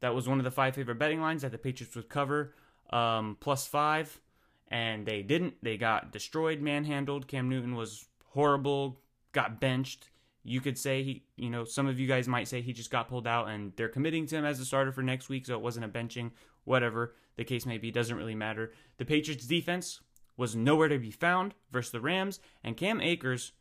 That 0.01 0.13
was 0.13 0.27
one 0.27 0.37
of 0.37 0.43
the 0.43 0.51
five 0.51 0.75
favorite 0.75 0.99
betting 0.99 1.21
lines 1.21 1.41
that 1.41 1.51
the 1.51 1.57
Patriots 1.57 1.95
would 1.95 2.09
cover 2.09 2.53
um, 2.91 3.37
plus 3.39 3.65
five, 3.65 4.19
and 4.67 5.05
they 5.05 5.21
didn't. 5.21 5.55
They 5.63 5.77
got 5.77 6.11
destroyed, 6.11 6.61
manhandled. 6.61 7.27
Cam 7.27 7.49
Newton 7.49 7.75
was 7.75 8.05
horrible, 8.33 8.99
got 9.31 9.59
benched 9.59 10.09
you 10.47 10.61
could 10.61 10.77
say 10.77 11.01
he, 11.01 11.23
you 11.35 11.49
know, 11.49 11.65
some 11.65 11.87
of 11.87 11.99
you 11.99 12.07
guys 12.07 12.27
might 12.27 12.47
say 12.47 12.61
he 12.61 12.71
just 12.71 12.91
got 12.91 13.09
pulled 13.09 13.25
out 13.25 13.49
and 13.49 13.73
they're 13.75 13.89
committing 13.89 14.27
to 14.27 14.35
him 14.35 14.45
as 14.45 14.59
a 14.59 14.65
starter 14.65 14.91
for 14.91 15.01
next 15.01 15.27
week, 15.27 15.47
so 15.47 15.55
it 15.55 15.61
wasn't 15.61 15.83
a 15.83 15.89
benching, 15.89 16.29
whatever 16.65 17.15
the 17.35 17.43
case 17.43 17.65
may 17.65 17.79
be, 17.79 17.89
doesn't 17.89 18.15
really 18.15 18.35
matter. 18.35 18.71
The 18.97 19.05
Patriots 19.05 19.47
defense 19.47 20.01
was 20.37 20.55
nowhere 20.55 20.87
to 20.87 20.99
be 20.99 21.09
found 21.09 21.55
versus 21.71 21.91
the 21.91 21.99
Rams, 21.99 22.39
and 22.63 22.77
Cam 22.77 23.01
Akers 23.01 23.53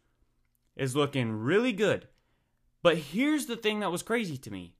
is 0.76 0.94
looking 0.94 1.32
really 1.32 1.72
good. 1.72 2.06
But 2.82 2.98
here's 2.98 3.46
the 3.46 3.56
thing 3.56 3.80
that 3.80 3.90
was 3.90 4.02
crazy 4.02 4.36
to 4.36 4.50
me. 4.50 4.74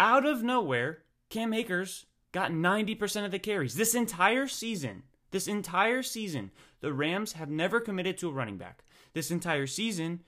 Out 0.00 0.26
of 0.26 0.42
nowhere, 0.42 1.04
Cam 1.28 1.54
Akers 1.54 2.06
got 2.32 2.50
90% 2.50 3.24
of 3.24 3.30
the 3.30 3.38
carries. 3.38 3.76
This 3.76 3.94
entire 3.94 4.48
season, 4.48 5.04
this 5.30 5.46
entire 5.46 6.02
season, 6.02 6.50
the 6.80 6.92
Rams 6.92 7.34
have 7.34 7.50
never 7.50 7.78
committed 7.78 8.18
to 8.18 8.30
a 8.30 8.32
running 8.32 8.56
back. 8.56 8.82
This 9.12 9.30
entire 9.30 9.68
season, 9.68 10.24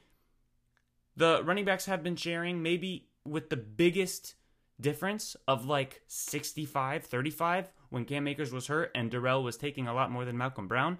the 1.16 1.42
running 1.44 1.64
backs 1.64 1.86
have 1.86 2.02
been 2.02 2.16
sharing 2.16 2.62
maybe 2.62 3.08
with 3.24 3.50
the 3.50 3.56
biggest 3.56 4.34
difference 4.80 5.36
of 5.46 5.66
like 5.66 6.02
65 6.08 7.04
35 7.04 7.72
when 7.90 8.04
Cam 8.04 8.26
Akers 8.26 8.52
was 8.52 8.66
hurt 8.66 8.90
and 8.94 9.10
Darrell 9.10 9.42
was 9.42 9.56
taking 9.56 9.86
a 9.86 9.94
lot 9.94 10.10
more 10.10 10.24
than 10.24 10.38
Malcolm 10.38 10.66
Brown. 10.66 10.98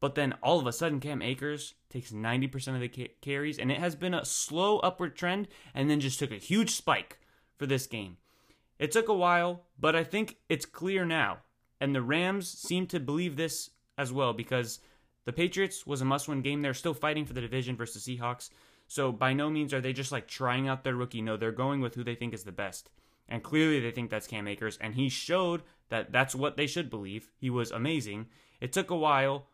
But 0.00 0.14
then 0.14 0.34
all 0.42 0.60
of 0.60 0.66
a 0.66 0.72
sudden, 0.72 1.00
Cam 1.00 1.22
Akers 1.22 1.74
takes 1.90 2.12
90% 2.12 2.74
of 2.74 2.80
the 2.80 3.10
carries, 3.20 3.58
and 3.58 3.72
it 3.72 3.78
has 3.78 3.96
been 3.96 4.14
a 4.14 4.24
slow 4.24 4.78
upward 4.78 5.16
trend 5.16 5.48
and 5.74 5.90
then 5.90 5.98
just 5.98 6.20
took 6.20 6.30
a 6.30 6.36
huge 6.36 6.70
spike 6.70 7.18
for 7.56 7.66
this 7.66 7.86
game. 7.86 8.16
It 8.78 8.92
took 8.92 9.08
a 9.08 9.14
while, 9.14 9.64
but 9.78 9.96
I 9.96 10.04
think 10.04 10.36
it's 10.48 10.64
clear 10.64 11.04
now. 11.04 11.38
And 11.80 11.94
the 11.94 12.02
Rams 12.02 12.48
seem 12.48 12.86
to 12.88 13.00
believe 13.00 13.36
this 13.36 13.70
as 13.96 14.12
well 14.12 14.32
because 14.32 14.78
the 15.24 15.32
Patriots 15.32 15.84
was 15.84 16.00
a 16.00 16.04
must 16.04 16.28
win 16.28 16.42
game. 16.42 16.62
They're 16.62 16.74
still 16.74 16.94
fighting 16.94 17.24
for 17.24 17.32
the 17.32 17.40
division 17.40 17.76
versus 17.76 18.06
Seahawks. 18.06 18.50
So 18.88 19.12
by 19.12 19.34
no 19.34 19.50
means 19.50 19.72
are 19.72 19.80
they 19.80 19.92
just 19.92 20.12
like 20.12 20.26
trying 20.26 20.66
out 20.66 20.82
their 20.82 20.96
rookie. 20.96 21.22
No, 21.22 21.36
they're 21.36 21.52
going 21.52 21.80
with 21.80 21.94
who 21.94 22.02
they 22.02 22.14
think 22.14 22.34
is 22.34 22.44
the 22.44 22.52
best. 22.52 22.90
And 23.28 23.42
clearly 23.42 23.80
they 23.80 23.90
think 23.90 24.10
that's 24.10 24.26
Cam 24.26 24.48
Akers. 24.48 24.78
And 24.80 24.94
he 24.94 25.10
showed 25.10 25.62
that 25.90 26.10
that's 26.10 26.34
what 26.34 26.56
they 26.56 26.66
should 26.66 26.90
believe. 26.90 27.30
He 27.36 27.50
was 27.50 27.70
amazing. 27.70 28.26
It 28.60 28.72
took 28.72 28.90
a 28.90 28.96
while, 28.96 29.46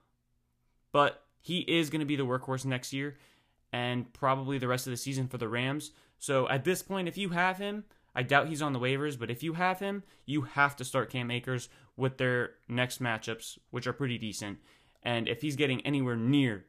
but 0.93 1.25
he 1.41 1.59
is 1.61 1.91
going 1.91 2.00
to 2.00 2.07
be 2.07 2.17
the 2.17 2.25
workhorse 2.25 2.64
next 2.64 2.93
year 2.93 3.17
and 3.73 4.11
probably 4.12 4.57
the 4.57 4.69
rest 4.69 4.87
of 4.87 4.93
the 4.93 4.97
season 4.97 5.26
for 5.26 5.37
the 5.37 5.49
Rams. 5.49 5.91
So 6.19 6.49
at 6.49 6.64
this 6.64 6.81
point, 6.81 7.09
if 7.09 7.19
you 7.19 7.31
have 7.31 7.59
him, 7.59 7.85
I 8.14 8.23
doubt 8.23 8.47
he's 8.47 8.62
on 8.62 8.73
the 8.73 8.79
waivers, 8.79 9.19
but 9.19 9.31
if 9.31 9.43
you 9.43 9.55
have 9.55 9.81
him, 9.81 10.05
you 10.25 10.43
have 10.43 10.76
to 10.76 10.85
start 10.85 11.11
Cam 11.11 11.33
Akers 11.33 11.69
with 11.97 12.19
their 12.19 12.53
next 12.69 13.03
matchups, 13.03 13.59
which 13.71 13.88
are 13.88 13.93
pretty 13.93 14.17
decent. 14.17 14.59
And 15.03 15.29
if 15.29 15.43
he's 15.43 15.57
getting 15.57 15.81
anywhere 15.81 16.17
near 16.17 16.67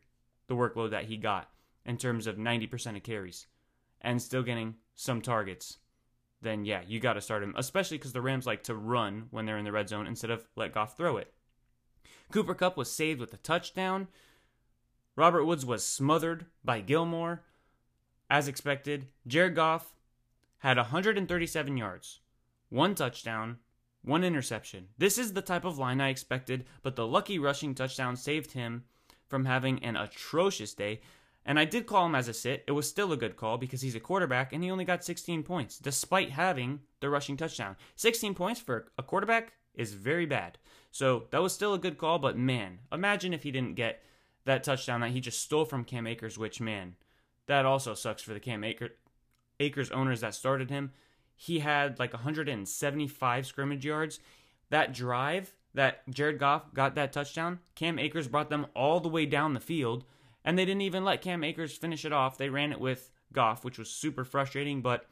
the 0.48 0.56
workload 0.56 0.90
that 0.92 1.06
he 1.06 1.18
got, 1.18 1.50
in 1.86 1.98
terms 1.98 2.28
of 2.28 2.38
90% 2.38 2.98
of 2.98 3.04
carries 3.04 3.48
and 4.02 4.22
still 4.22 4.44
getting 4.44 4.76
some 4.96 5.22
targets, 5.22 5.78
then 6.42 6.66
yeah, 6.66 6.82
you 6.88 7.00
got 7.00 7.14
to 7.14 7.22
start 7.22 7.44
him, 7.44 7.54
especially 7.58 7.98
because 7.98 8.14
the 8.14 8.22
Rams 8.22 8.46
like 8.46 8.64
to 8.64 8.76
run 8.76 9.28
when 9.32 9.46
they're 9.46 9.58
in 9.58 9.66
the 9.66 9.72
red 9.72 9.90
zone 9.90 10.08
instead 10.08 10.32
of 10.32 10.48
let 10.56 10.74
Goff 10.74 10.98
throw 10.98 11.18
it. 11.18 11.34
Cooper 12.32 12.56
Kupp 12.56 12.78
was 12.78 12.92
saved 12.92 13.20
with 13.20 13.34
a 13.34 13.38
touchdown. 13.38 14.08
Robert 15.16 15.46
Woods 15.46 15.66
was 15.66 15.86
smothered 15.86 16.46
by 16.64 16.82
Gilmore. 16.82 17.44
As 18.30 18.48
expected, 18.48 19.08
Jared 19.28 19.56
Goff 19.56 19.94
had 20.60 20.78
137 20.78 21.78
yards, 21.78 22.20
one 22.70 22.96
touchdown, 22.96 23.58
one 24.02 24.24
interception. 24.24 24.88
This 24.98 25.18
is 25.18 25.34
the 25.34 25.42
type 25.42 25.66
of 25.66 25.78
line 25.78 26.02
I 26.02 26.10
expected, 26.10 26.66
but 26.82 26.96
the 26.96 27.08
lucky 27.08 27.40
rushing 27.40 27.74
touchdown 27.76 28.16
saved 28.16 28.52
him 28.52 28.84
from 29.28 29.46
having 29.46 29.84
an 29.84 29.96
atrocious 29.96 30.74
day. 30.74 31.02
And 31.46 31.60
I 31.60 31.66
did 31.66 31.86
call 31.86 32.08
him 32.08 32.16
as 32.16 32.28
a 32.28 32.34
sit. 32.34 32.64
It 32.68 32.72
was 32.72 32.90
still 32.90 33.12
a 33.12 33.18
good 33.18 33.38
call 33.38 33.58
because 33.58 33.82
he's 33.82 33.96
a 33.96 34.00
quarterback 34.00 34.52
and 34.52 34.64
he 34.64 34.72
only 34.72 34.86
got 34.86 35.04
16 35.04 35.44
points 35.44 35.78
despite 35.78 36.32
having 36.32 36.80
the 37.02 37.10
rushing 37.10 37.38
touchdown. 37.38 37.76
16 37.96 38.34
points 38.34 38.60
for 38.60 38.88
a 38.98 39.04
quarterback 39.04 39.54
is 39.76 39.94
very 39.94 40.26
bad. 40.26 40.58
So 40.92 41.26
that 41.32 41.42
was 41.42 41.54
still 41.54 41.74
a 41.74 41.80
good 41.80 41.98
call, 41.98 42.18
but 42.18 42.38
man, 42.38 42.80
imagine 42.92 43.34
if 43.34 43.44
he 43.44 43.52
didn't 43.52 43.76
get 43.76 44.02
that 44.46 44.64
touchdown 44.64 45.02
that 45.02 45.12
he 45.12 45.20
just 45.20 45.42
stole 45.42 45.66
from 45.66 45.84
Cam 45.84 46.08
Akers, 46.08 46.38
which 46.38 46.62
man, 46.62 46.96
that 47.48 47.66
also 47.66 47.94
sucks 47.94 48.24
for 48.24 48.34
the 48.34 48.40
Cam 48.40 48.64
Akers, 48.64 48.92
Akers 49.60 49.92
owners 49.92 50.22
that 50.22 50.34
started 50.34 50.70
him. 50.70 50.92
He 51.36 51.60
had 51.60 52.00
like 52.00 52.14
175 52.14 53.46
scrimmage 53.46 53.86
yards. 53.86 54.20
That 54.70 54.94
drive 54.94 55.54
that 55.74 56.10
Jared 56.10 56.40
Goff 56.40 56.74
got 56.74 56.96
that 56.96 57.14
touchdown, 57.14 57.60
Cam 57.76 58.00
Akers 58.00 58.28
brought 58.28 58.50
them 58.50 58.66
all 58.74 59.00
the 59.00 59.10
way 59.10 59.26
down 59.26 59.54
the 59.54 59.60
field 59.60 60.06
and 60.46 60.58
they 60.58 60.64
didn't 60.64 60.82
even 60.82 61.04
let 61.04 61.24
Cam 61.24 61.44
Akers 61.44 61.76
finish 61.76 62.06
it 62.06 62.14
off. 62.14 62.38
They 62.38 62.50
ran 62.50 62.72
it 62.72 62.80
with 62.80 63.12
Goff, 63.34 63.66
which 63.66 63.80
was 63.80 63.90
super 63.90 64.24
frustrating. 64.24 64.82
But, 64.82 65.08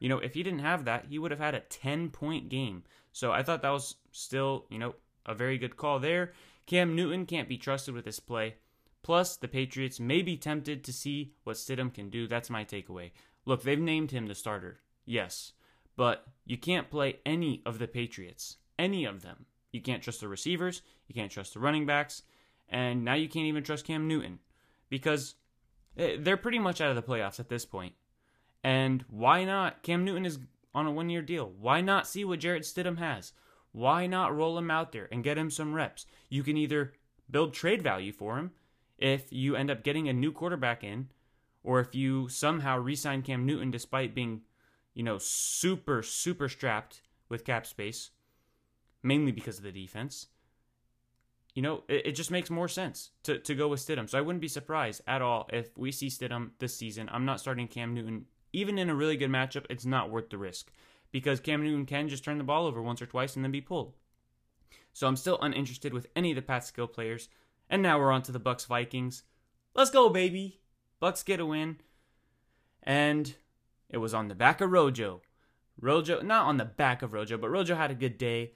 you 0.00 0.08
know, 0.08 0.18
if 0.18 0.34
he 0.34 0.42
didn't 0.42 0.58
have 0.58 0.84
that, 0.84 1.06
he 1.08 1.18
would 1.18 1.30
have 1.30 1.40
had 1.40 1.54
a 1.54 1.60
10 1.60 2.10
point 2.10 2.48
game. 2.48 2.82
So 3.12 3.30
I 3.30 3.44
thought 3.44 3.62
that 3.62 3.70
was 3.70 3.94
still, 4.10 4.66
you 4.68 4.78
know, 4.78 4.96
a 5.24 5.34
very 5.34 5.56
good 5.56 5.76
call 5.76 6.00
there. 6.00 6.32
Cam 6.66 6.96
Newton 6.96 7.24
can't 7.24 7.48
be 7.48 7.56
trusted 7.56 7.94
with 7.94 8.04
this 8.04 8.20
play. 8.20 8.56
Plus, 9.02 9.36
the 9.36 9.48
Patriots 9.48 10.00
may 10.00 10.22
be 10.22 10.36
tempted 10.36 10.84
to 10.84 10.92
see 10.92 11.34
what 11.44 11.56
Stidham 11.56 11.94
can 11.94 12.10
do. 12.10 12.26
That's 12.26 12.50
my 12.50 12.64
takeaway. 12.64 13.12
Look, 13.46 13.62
they've 13.62 13.78
named 13.78 14.10
him 14.10 14.26
the 14.26 14.34
starter. 14.34 14.80
Yes. 15.04 15.52
But 15.96 16.24
you 16.44 16.56
can't 16.56 16.90
play 16.90 17.18
any 17.24 17.62
of 17.64 17.78
the 17.78 17.88
Patriots. 17.88 18.56
Any 18.78 19.04
of 19.04 19.22
them. 19.22 19.46
You 19.72 19.80
can't 19.80 20.02
trust 20.02 20.20
the 20.20 20.28
receivers. 20.28 20.82
You 21.06 21.14
can't 21.14 21.30
trust 21.30 21.54
the 21.54 21.60
running 21.60 21.86
backs. 21.86 22.22
And 22.72 23.04
now 23.04 23.14
you 23.14 23.28
can't 23.28 23.44
even 23.44 23.62
trust 23.62 23.86
Cam 23.86 24.08
Newton 24.08 24.38
because 24.88 25.34
eh, 25.98 26.16
they're 26.18 26.38
pretty 26.38 26.58
much 26.58 26.80
out 26.80 26.88
of 26.88 26.96
the 26.96 27.02
playoffs 27.02 27.38
at 27.38 27.50
this 27.50 27.66
point. 27.66 27.92
And 28.64 29.04
why 29.10 29.44
not? 29.44 29.82
Cam 29.82 30.04
Newton 30.04 30.24
is 30.24 30.38
on 30.74 30.86
a 30.86 30.90
one 30.90 31.10
year 31.10 31.20
deal. 31.20 31.52
Why 31.60 31.82
not 31.82 32.06
see 32.08 32.24
what 32.24 32.40
Jarrett 32.40 32.62
Stidham 32.62 32.98
has? 32.98 33.34
Why 33.72 34.06
not 34.06 34.34
roll 34.34 34.56
him 34.56 34.70
out 34.70 34.92
there 34.92 35.06
and 35.12 35.22
get 35.22 35.36
him 35.36 35.50
some 35.50 35.74
reps? 35.74 36.06
You 36.30 36.42
can 36.42 36.56
either 36.56 36.94
build 37.30 37.52
trade 37.52 37.82
value 37.82 38.12
for 38.12 38.38
him 38.38 38.52
if 38.96 39.30
you 39.30 39.54
end 39.54 39.70
up 39.70 39.82
getting 39.82 40.08
a 40.08 40.12
new 40.12 40.32
quarterback 40.32 40.82
in, 40.82 41.08
or 41.62 41.80
if 41.80 41.94
you 41.94 42.28
somehow 42.28 42.78
re 42.78 42.96
sign 42.96 43.20
Cam 43.20 43.44
Newton 43.44 43.70
despite 43.70 44.14
being, 44.14 44.42
you 44.94 45.02
know, 45.02 45.18
super, 45.18 46.02
super 46.02 46.48
strapped 46.48 47.02
with 47.28 47.44
cap 47.44 47.66
space, 47.66 48.10
mainly 49.02 49.32
because 49.32 49.58
of 49.58 49.64
the 49.64 49.72
defense. 49.72 50.28
You 51.54 51.62
know, 51.62 51.84
it, 51.88 52.06
it 52.06 52.12
just 52.12 52.30
makes 52.30 52.50
more 52.50 52.68
sense 52.68 53.10
to, 53.24 53.38
to 53.38 53.54
go 53.54 53.68
with 53.68 53.80
Stidham. 53.80 54.08
So 54.08 54.18
I 54.18 54.22
wouldn't 54.22 54.40
be 54.40 54.48
surprised 54.48 55.02
at 55.06 55.22
all 55.22 55.48
if 55.52 55.76
we 55.76 55.92
see 55.92 56.08
Stidham 56.08 56.50
this 56.58 56.76
season. 56.76 57.08
I'm 57.12 57.24
not 57.24 57.40
starting 57.40 57.68
Cam 57.68 57.94
Newton 57.94 58.26
even 58.52 58.78
in 58.78 58.90
a 58.90 58.94
really 58.94 59.16
good 59.16 59.30
matchup, 59.30 59.66
it's 59.70 59.86
not 59.86 60.10
worth 60.10 60.30
the 60.30 60.38
risk 60.38 60.70
because 61.10 61.40
Cam 61.40 61.62
Newton 61.62 61.86
can 61.86 62.08
just 62.08 62.24
turn 62.24 62.38
the 62.38 62.44
ball 62.44 62.66
over 62.66 62.82
once 62.82 63.00
or 63.00 63.06
twice 63.06 63.34
and 63.34 63.44
then 63.44 63.52
be 63.52 63.60
pulled. 63.60 63.94
So 64.92 65.06
I'm 65.06 65.16
still 65.16 65.38
uninterested 65.40 65.94
with 65.94 66.06
any 66.14 66.30
of 66.30 66.36
the 66.36 66.42
past 66.42 66.68
skill 66.68 66.86
players. 66.86 67.28
And 67.70 67.82
now 67.82 67.98
we're 67.98 68.12
on 68.12 68.22
to 68.22 68.32
the 68.32 68.38
Bucks 68.38 68.66
Vikings. 68.66 69.22
Let's 69.74 69.90
go, 69.90 70.10
baby. 70.10 70.60
Bucks 71.00 71.22
get 71.22 71.40
a 71.40 71.46
win. 71.46 71.78
And 72.82 73.34
it 73.88 73.98
was 73.98 74.12
on 74.12 74.28
the 74.28 74.34
back 74.34 74.60
of 74.60 74.70
Rojo. 74.70 75.22
Rojo, 75.80 76.20
not 76.20 76.46
on 76.46 76.58
the 76.58 76.66
back 76.66 77.00
of 77.00 77.14
Rojo, 77.14 77.38
but 77.38 77.50
Rojo 77.50 77.74
had 77.74 77.90
a 77.90 77.94
good 77.94 78.18
day. 78.18 78.52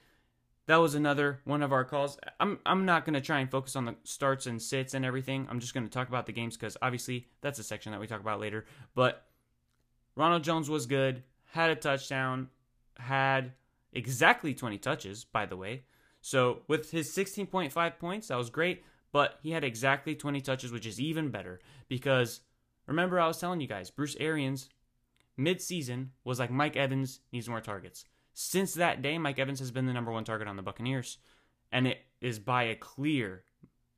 That 0.67 0.77
was 0.77 0.95
another 0.95 1.39
one 1.45 1.63
of 1.63 1.71
our 1.71 1.85
calls. 1.85 2.17
I'm 2.39 2.59
I'm 2.65 2.85
not 2.85 3.05
to 3.13 3.21
try 3.21 3.39
and 3.39 3.49
focus 3.49 3.75
on 3.75 3.85
the 3.85 3.95
starts 4.03 4.45
and 4.47 4.61
sits 4.61 4.93
and 4.93 5.05
everything. 5.05 5.47
I'm 5.49 5.61
just 5.61 5.73
to 5.85 5.91
talk 5.91 6.09
about 6.09 6.25
the 6.25 6.33
games 6.33 6.57
cuz 6.57 6.77
obviously 6.81 7.27
that's 7.41 7.57
a 7.57 7.63
section 7.63 7.93
that 7.93 8.01
we 8.01 8.07
talk 8.07 8.19
about 8.19 8.41
later. 8.41 8.65
But 8.93 9.25
Ronald 10.15 10.43
Jones 10.43 10.69
was 10.69 10.85
good, 10.85 11.23
had 11.45 11.69
a 11.69 11.75
touchdown, 11.75 12.49
had 12.97 13.53
exactly 13.93 14.53
20 14.53 14.77
touches, 14.77 15.23
by 15.23 15.45
the 15.45 15.55
way. 15.55 15.85
So 16.21 16.63
with 16.67 16.91
his 16.91 17.15
16.5 17.15 17.99
points, 17.99 18.27
that 18.27 18.37
was 18.37 18.49
great, 18.49 18.83
but 19.13 19.39
he 19.41 19.51
had 19.51 19.63
exactly 19.63 20.15
20 20.15 20.41
touches, 20.41 20.71
which 20.71 20.85
is 20.85 20.99
even 20.99 21.29
better 21.29 21.61
because 21.87 22.41
remember 22.87 23.19
I 23.19 23.27
was 23.27 23.39
telling 23.39 23.61
you 23.61 23.67
guys, 23.67 23.89
Bruce 23.89 24.17
Arians 24.19 24.69
mid-season 25.37 26.11
was 26.25 26.39
like 26.39 26.51
Mike 26.51 26.75
Evans 26.75 27.21
needs 27.31 27.47
more 27.47 27.61
targets. 27.61 28.03
Since 28.39 28.75
that 28.75 29.01
day, 29.01 29.17
Mike 29.17 29.39
Evans 29.39 29.57
has 29.61 29.71
been 29.71 29.87
the 29.87 29.93
number 29.93 30.11
one 30.11 30.23
target 30.23 30.47
on 30.47 30.57
the 30.57 30.61
Buccaneers, 30.61 31.17
and 31.71 31.87
it 31.87 31.97
is 32.21 32.37
by 32.37 32.65
a 32.65 32.75
clear, 32.75 33.45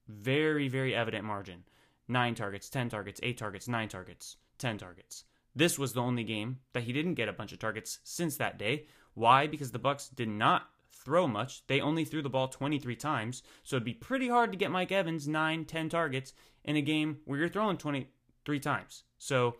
very, 0.07 0.69
very 0.69 0.95
evident 0.95 1.25
margin. 1.25 1.65
Nine 2.07 2.35
targets, 2.35 2.69
10 2.69 2.87
targets, 2.87 3.19
eight 3.21 3.37
targets, 3.37 3.67
nine 3.67 3.89
targets, 3.89 4.37
10 4.57 4.77
targets. 4.77 5.25
This 5.53 5.77
was 5.77 5.91
the 5.91 6.01
only 6.01 6.23
game 6.23 6.59
that 6.71 6.83
he 6.83 6.93
didn't 6.93 7.15
get 7.15 7.27
a 7.27 7.33
bunch 7.33 7.51
of 7.51 7.59
targets 7.59 7.99
since 8.05 8.37
that 8.37 8.57
day. 8.57 8.85
Why? 9.13 9.45
Because 9.45 9.71
the 9.71 9.77
Bucks 9.77 10.07
did 10.07 10.29
not 10.29 10.69
throw 10.89 11.27
much. 11.27 11.67
They 11.67 11.81
only 11.81 12.05
threw 12.05 12.21
the 12.21 12.29
ball 12.29 12.47
23 12.47 12.95
times. 12.95 13.43
So 13.63 13.75
it'd 13.75 13.83
be 13.83 13.93
pretty 13.93 14.29
hard 14.29 14.53
to 14.53 14.57
get 14.57 14.71
Mike 14.71 14.93
Evans 14.93 15.27
9, 15.27 15.65
10 15.65 15.89
targets 15.89 16.31
in 16.63 16.77
a 16.77 16.81
game 16.81 17.17
where 17.25 17.39
you're 17.39 17.49
throwing 17.49 17.75
23 17.75 18.59
times. 18.61 19.03
So 19.17 19.57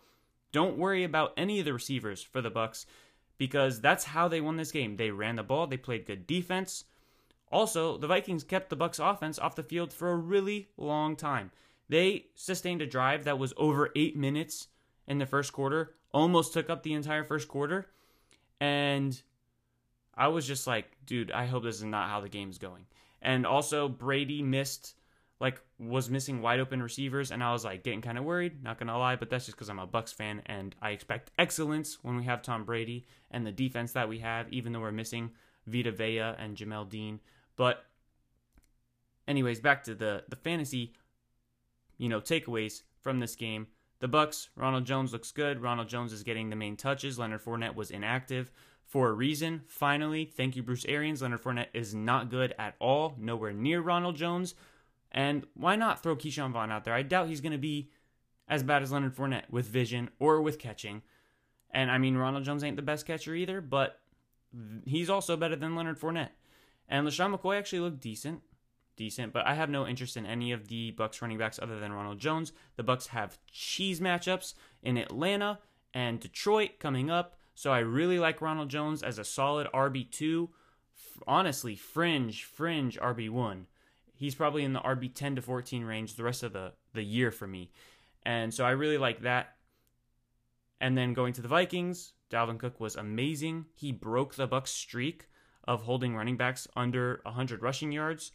don't 0.52 0.78
worry 0.78 1.04
about 1.04 1.34
any 1.36 1.58
of 1.58 1.66
the 1.66 1.74
receivers 1.74 2.22
for 2.22 2.40
the 2.40 2.48
Bucks 2.48 2.86
because 3.40 3.80
that's 3.80 4.04
how 4.04 4.28
they 4.28 4.42
won 4.42 4.58
this 4.58 4.70
game. 4.70 4.98
They 4.98 5.10
ran 5.10 5.36
the 5.36 5.42
ball, 5.42 5.66
they 5.66 5.78
played 5.78 6.04
good 6.04 6.26
defense. 6.26 6.84
Also, 7.50 7.96
the 7.96 8.06
Vikings 8.06 8.44
kept 8.44 8.68
the 8.68 8.76
Bucks 8.76 8.98
offense 8.98 9.38
off 9.38 9.56
the 9.56 9.62
field 9.62 9.94
for 9.94 10.12
a 10.12 10.16
really 10.16 10.68
long 10.76 11.16
time. 11.16 11.50
They 11.88 12.26
sustained 12.34 12.82
a 12.82 12.86
drive 12.86 13.24
that 13.24 13.38
was 13.38 13.54
over 13.56 13.88
8 13.96 14.14
minutes 14.14 14.68
in 15.06 15.16
the 15.16 15.24
first 15.24 15.54
quarter, 15.54 15.94
almost 16.12 16.52
took 16.52 16.68
up 16.68 16.82
the 16.82 16.92
entire 16.92 17.24
first 17.24 17.48
quarter. 17.48 17.86
And 18.60 19.18
I 20.14 20.28
was 20.28 20.46
just 20.46 20.66
like, 20.66 20.98
dude, 21.06 21.32
I 21.32 21.46
hope 21.46 21.62
this 21.62 21.76
is 21.76 21.84
not 21.84 22.10
how 22.10 22.20
the 22.20 22.28
game's 22.28 22.58
going. 22.58 22.84
And 23.22 23.46
also, 23.46 23.88
Brady 23.88 24.42
missed, 24.42 24.96
like, 25.40 25.60
was 25.78 26.10
missing 26.10 26.42
wide 26.42 26.60
open 26.60 26.82
receivers. 26.82 27.30
And 27.30 27.42
I 27.42 27.52
was 27.52 27.64
like, 27.64 27.82
getting 27.82 28.02
kind 28.02 28.18
of 28.18 28.24
worried, 28.24 28.62
not 28.62 28.78
to 28.78 28.98
lie, 28.98 29.16
but 29.16 29.30
that's 29.30 29.46
just 29.46 29.56
because 29.56 29.70
I'm 29.70 29.78
a 29.78 29.86
Bucks 29.86 30.12
fan 30.12 30.42
and 30.46 30.76
I 30.80 30.90
expect 30.90 31.30
excellence 31.38 31.98
when 32.02 32.16
we 32.16 32.24
have 32.24 32.42
Tom 32.42 32.64
Brady 32.64 33.06
and 33.30 33.46
the 33.46 33.52
defense 33.52 33.92
that 33.92 34.08
we 34.08 34.18
have, 34.18 34.52
even 34.52 34.72
though 34.72 34.80
we're 34.80 34.92
missing 34.92 35.30
Vita 35.66 35.90
Vea 35.90 36.18
and 36.18 36.56
Jamel 36.56 36.88
Dean. 36.88 37.20
But, 37.56 37.84
anyways, 39.26 39.60
back 39.60 39.82
to 39.84 39.94
the, 39.94 40.24
the 40.28 40.36
fantasy, 40.36 40.92
you 41.96 42.08
know, 42.08 42.20
takeaways 42.20 42.82
from 43.00 43.18
this 43.18 43.34
game. 43.34 43.68
The 44.00 44.08
Bucks, 44.08 44.48
Ronald 44.56 44.86
Jones 44.86 45.12
looks 45.12 45.32
good. 45.32 45.60
Ronald 45.60 45.88
Jones 45.88 46.12
is 46.12 46.22
getting 46.22 46.48
the 46.48 46.56
main 46.56 46.76
touches. 46.76 47.18
Leonard 47.18 47.42
Fournette 47.42 47.74
was 47.74 47.90
inactive 47.90 48.50
for 48.86 49.08
a 49.08 49.12
reason. 49.12 49.62
Finally, 49.68 50.24
thank 50.24 50.56
you, 50.56 50.62
Bruce 50.62 50.86
Arians. 50.86 51.22
Leonard 51.22 51.42
Fournette 51.42 51.68
is 51.74 51.94
not 51.94 52.30
good 52.30 52.54
at 52.58 52.74
all, 52.78 53.14
nowhere 53.18 53.52
near 53.52 53.80
Ronald 53.80 54.16
Jones. 54.16 54.54
And 55.12 55.46
why 55.54 55.76
not 55.76 56.02
throw 56.02 56.16
Ke'Shawn 56.16 56.52
Vaughn 56.52 56.70
out 56.70 56.84
there? 56.84 56.94
I 56.94 57.02
doubt 57.02 57.28
he's 57.28 57.40
going 57.40 57.52
to 57.52 57.58
be 57.58 57.90
as 58.48 58.62
bad 58.62 58.82
as 58.82 58.92
Leonard 58.92 59.16
Fournette 59.16 59.50
with 59.50 59.66
vision 59.66 60.10
or 60.18 60.40
with 60.40 60.58
catching. 60.58 61.02
And 61.70 61.90
I 61.90 61.98
mean, 61.98 62.16
Ronald 62.16 62.44
Jones 62.44 62.64
ain't 62.64 62.76
the 62.76 62.82
best 62.82 63.06
catcher 63.06 63.34
either, 63.34 63.60
but 63.60 64.00
he's 64.84 65.10
also 65.10 65.36
better 65.36 65.56
than 65.56 65.74
Leonard 65.74 66.00
Fournette. 66.00 66.30
And 66.88 67.06
LeSean 67.06 67.36
McCoy 67.36 67.58
actually 67.58 67.80
looked 67.80 68.00
decent 68.00 68.42
decent, 69.00 69.32
but 69.32 69.46
I 69.46 69.54
have 69.54 69.70
no 69.70 69.86
interest 69.86 70.18
in 70.18 70.26
any 70.26 70.52
of 70.52 70.68
the 70.68 70.90
Bucks 70.90 71.22
running 71.22 71.38
backs 71.38 71.58
other 71.60 71.80
than 71.80 71.90
Ronald 71.90 72.18
Jones. 72.18 72.52
The 72.76 72.82
Bucks 72.82 73.06
have 73.06 73.38
cheese 73.50 73.98
matchups 73.98 74.52
in 74.82 74.98
Atlanta 74.98 75.58
and 75.94 76.20
Detroit 76.20 76.72
coming 76.78 77.10
up, 77.10 77.38
so 77.54 77.72
I 77.72 77.78
really 77.78 78.18
like 78.18 78.42
Ronald 78.42 78.68
Jones 78.68 79.02
as 79.02 79.18
a 79.18 79.24
solid 79.24 79.68
RB2. 79.72 80.50
Honestly, 81.26 81.74
fringe, 81.76 82.44
fringe 82.44 82.98
RB1. 83.00 83.64
He's 84.20 84.34
probably 84.34 84.64
in 84.64 84.74
the 84.74 84.80
RB 84.80 85.12
10 85.12 85.36
to 85.36 85.42
14 85.42 85.82
range 85.84 86.14
the 86.14 86.22
rest 86.22 86.42
of 86.42 86.52
the, 86.52 86.74
the 86.92 87.02
year 87.02 87.30
for 87.30 87.46
me. 87.46 87.70
And 88.22 88.52
so 88.52 88.64
I 88.64 88.70
really 88.70 88.98
like 88.98 89.22
that. 89.22 89.56
And 90.80 90.96
then 90.96 91.14
going 91.14 91.32
to 91.32 91.42
the 91.42 91.48
Vikings, 91.48 92.12
Dalvin 92.30 92.58
Cook 92.58 92.78
was 92.78 92.96
amazing. 92.96 93.64
He 93.74 93.92
broke 93.92 94.34
the 94.34 94.46
Bucks 94.46 94.70
streak 94.70 95.26
of 95.64 95.82
holding 95.82 96.14
running 96.14 96.36
backs 96.36 96.68
under 96.76 97.20
100 97.24 97.62
rushing 97.62 97.92
yards 97.92 98.32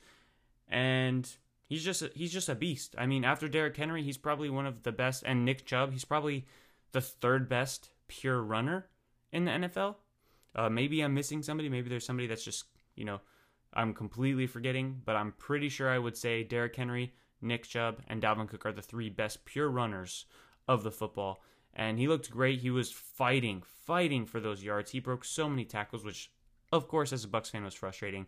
and 0.68 1.30
he's 1.68 1.84
just 1.84 2.02
a, 2.02 2.12
he's 2.16 2.34
just 2.34 2.50
a 2.50 2.56
beast. 2.56 2.96
I 2.98 3.06
mean, 3.06 3.24
after 3.24 3.48
Derrick 3.48 3.78
Henry, 3.78 4.04
he's 4.04 4.18
probably 4.18 4.50
one 4.50 4.66
of 4.66 4.84
the 4.84 4.92
best, 4.92 5.24
and 5.26 5.46
Nick 5.46 5.66
Chubb, 5.66 5.92
he's 5.92 6.06
probably 6.06 6.46
the 6.92 7.02
third 7.02 7.50
best 7.50 7.90
pure 8.08 8.42
runner 8.42 8.88
in 9.32 9.46
the 9.46 9.52
NFL. 9.52 9.96
Uh, 10.56 10.70
maybe 10.70 11.02
I'm 11.02 11.14
missing 11.14 11.44
somebody. 11.44 11.70
Maybe 11.70 11.90
there's 11.90 12.06
somebody 12.06 12.28
that's 12.28 12.44
just 12.44 12.66
you 12.96 13.06
know 13.06 13.20
I'm 13.76 13.94
completely 13.94 14.48
forgetting, 14.48 15.02
but 15.04 15.16
I'm 15.16 15.34
pretty 15.34 15.70
sure 15.70 15.90
I 15.90 16.00
would 16.00 16.16
say 16.16 16.44
Derrick 16.44 16.76
Henry, 16.76 17.14
Nick 17.42 17.68
Chubb, 17.68 18.02
and 18.08 18.22
Dalvin 18.22 18.48
Cook 18.48 18.66
are 18.66 18.72
the 18.72 18.82
three 18.82 19.10
best 19.10 19.46
pure 19.46 19.70
runners 19.70 20.26
of 20.68 20.84
the 20.84 20.92
football. 20.92 21.42
And 21.74 22.00
he 22.00 22.08
looked 22.08 22.32
great. 22.32 22.62
He 22.62 22.70
was 22.70 22.92
fighting, 22.92 23.62
fighting 23.66 24.26
for 24.26 24.40
those 24.40 24.64
yards. 24.64 24.92
He 24.92 25.00
broke 25.00 25.26
so 25.26 25.50
many 25.50 25.66
tackles, 25.66 26.06
which, 26.06 26.32
of 26.72 26.88
course, 26.88 27.12
as 27.12 27.26
a 27.26 27.28
Bucks 27.28 27.50
fan, 27.50 27.66
was 27.66 27.74
frustrating. 27.74 28.28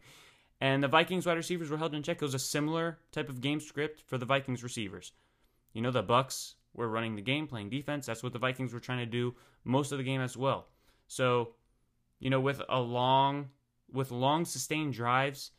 And 0.59 0.83
the 0.83 0.89
Vikings 0.89 1.25
wide 1.25 1.37
receivers 1.37 1.69
were 1.69 1.77
held 1.77 1.95
in 1.95 2.03
check. 2.03 2.17
It 2.17 2.25
was 2.25 2.33
a 2.33 2.39
similar 2.39 2.99
type 3.11 3.29
of 3.29 3.41
game 3.41 3.61
script 3.61 4.01
for 4.05 4.17
the 4.17 4.25
Vikings 4.25 4.63
receivers. 4.63 5.13
You 5.71 5.81
know, 5.81 5.91
the 5.91 6.03
Bucks 6.03 6.55
were 6.73 6.89
running 6.89 7.15
the 7.15 7.21
game, 7.21 7.47
playing 7.47 7.69
defense. 7.69 8.05
That's 8.05 8.23
what 8.23 8.33
the 8.33 8.39
Vikings 8.39 8.73
were 8.73 8.79
trying 8.79 8.99
to 8.99 9.05
do 9.05 9.35
most 9.63 9.91
of 9.91 9.97
the 9.97 10.03
game 10.03 10.21
as 10.21 10.35
well. 10.35 10.67
So, 11.07 11.53
you 12.19 12.29
know, 12.29 12.41
with 12.41 12.61
a 12.67 12.79
long 12.79 13.49
with 13.91 14.11
long 14.11 14.45
sustained 14.45 14.93
drives, 14.93 15.51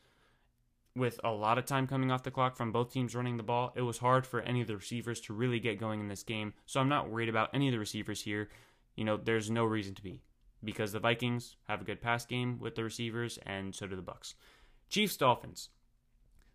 with 0.95 1.21
a 1.23 1.31
lot 1.31 1.59
of 1.59 1.64
time 1.64 1.87
coming 1.87 2.11
off 2.11 2.25
the 2.25 2.31
clock 2.31 2.57
from 2.57 2.73
both 2.73 2.93
teams 2.93 3.14
running 3.14 3.37
the 3.37 3.43
ball, 3.43 3.73
it 3.77 3.83
was 3.83 3.99
hard 3.99 4.27
for 4.27 4.41
any 4.41 4.61
of 4.61 4.67
the 4.67 4.77
receivers 4.77 5.21
to 5.23 5.33
really 5.33 5.61
get 5.61 5.79
going 5.79 6.01
in 6.01 6.09
this 6.09 6.23
game. 6.23 6.53
So 6.67 6.81
I'm 6.81 6.88
not 6.88 7.09
worried 7.09 7.29
about 7.29 7.51
any 7.55 7.69
of 7.69 7.73
the 7.73 7.79
receivers 7.79 8.23
here. 8.23 8.49
You 8.97 9.05
know, 9.05 9.17
there's 9.17 9.51
no 9.51 9.64
reason 9.64 9.95
to 9.95 10.03
be 10.03 10.23
because 10.62 10.93
the 10.93 10.99
Vikings 10.99 11.57
have 11.69 11.81
a 11.81 11.85
good 11.85 12.03
pass 12.03 12.27
game 12.27 12.59
with 12.59 12.75
the 12.75 12.83
receivers 12.83 13.38
and 13.47 13.75
so 13.75 13.87
do 13.87 13.97
the 13.97 14.03
Bucks. 14.03 14.35
Chiefs 14.88 15.17
Dolphins. 15.17 15.69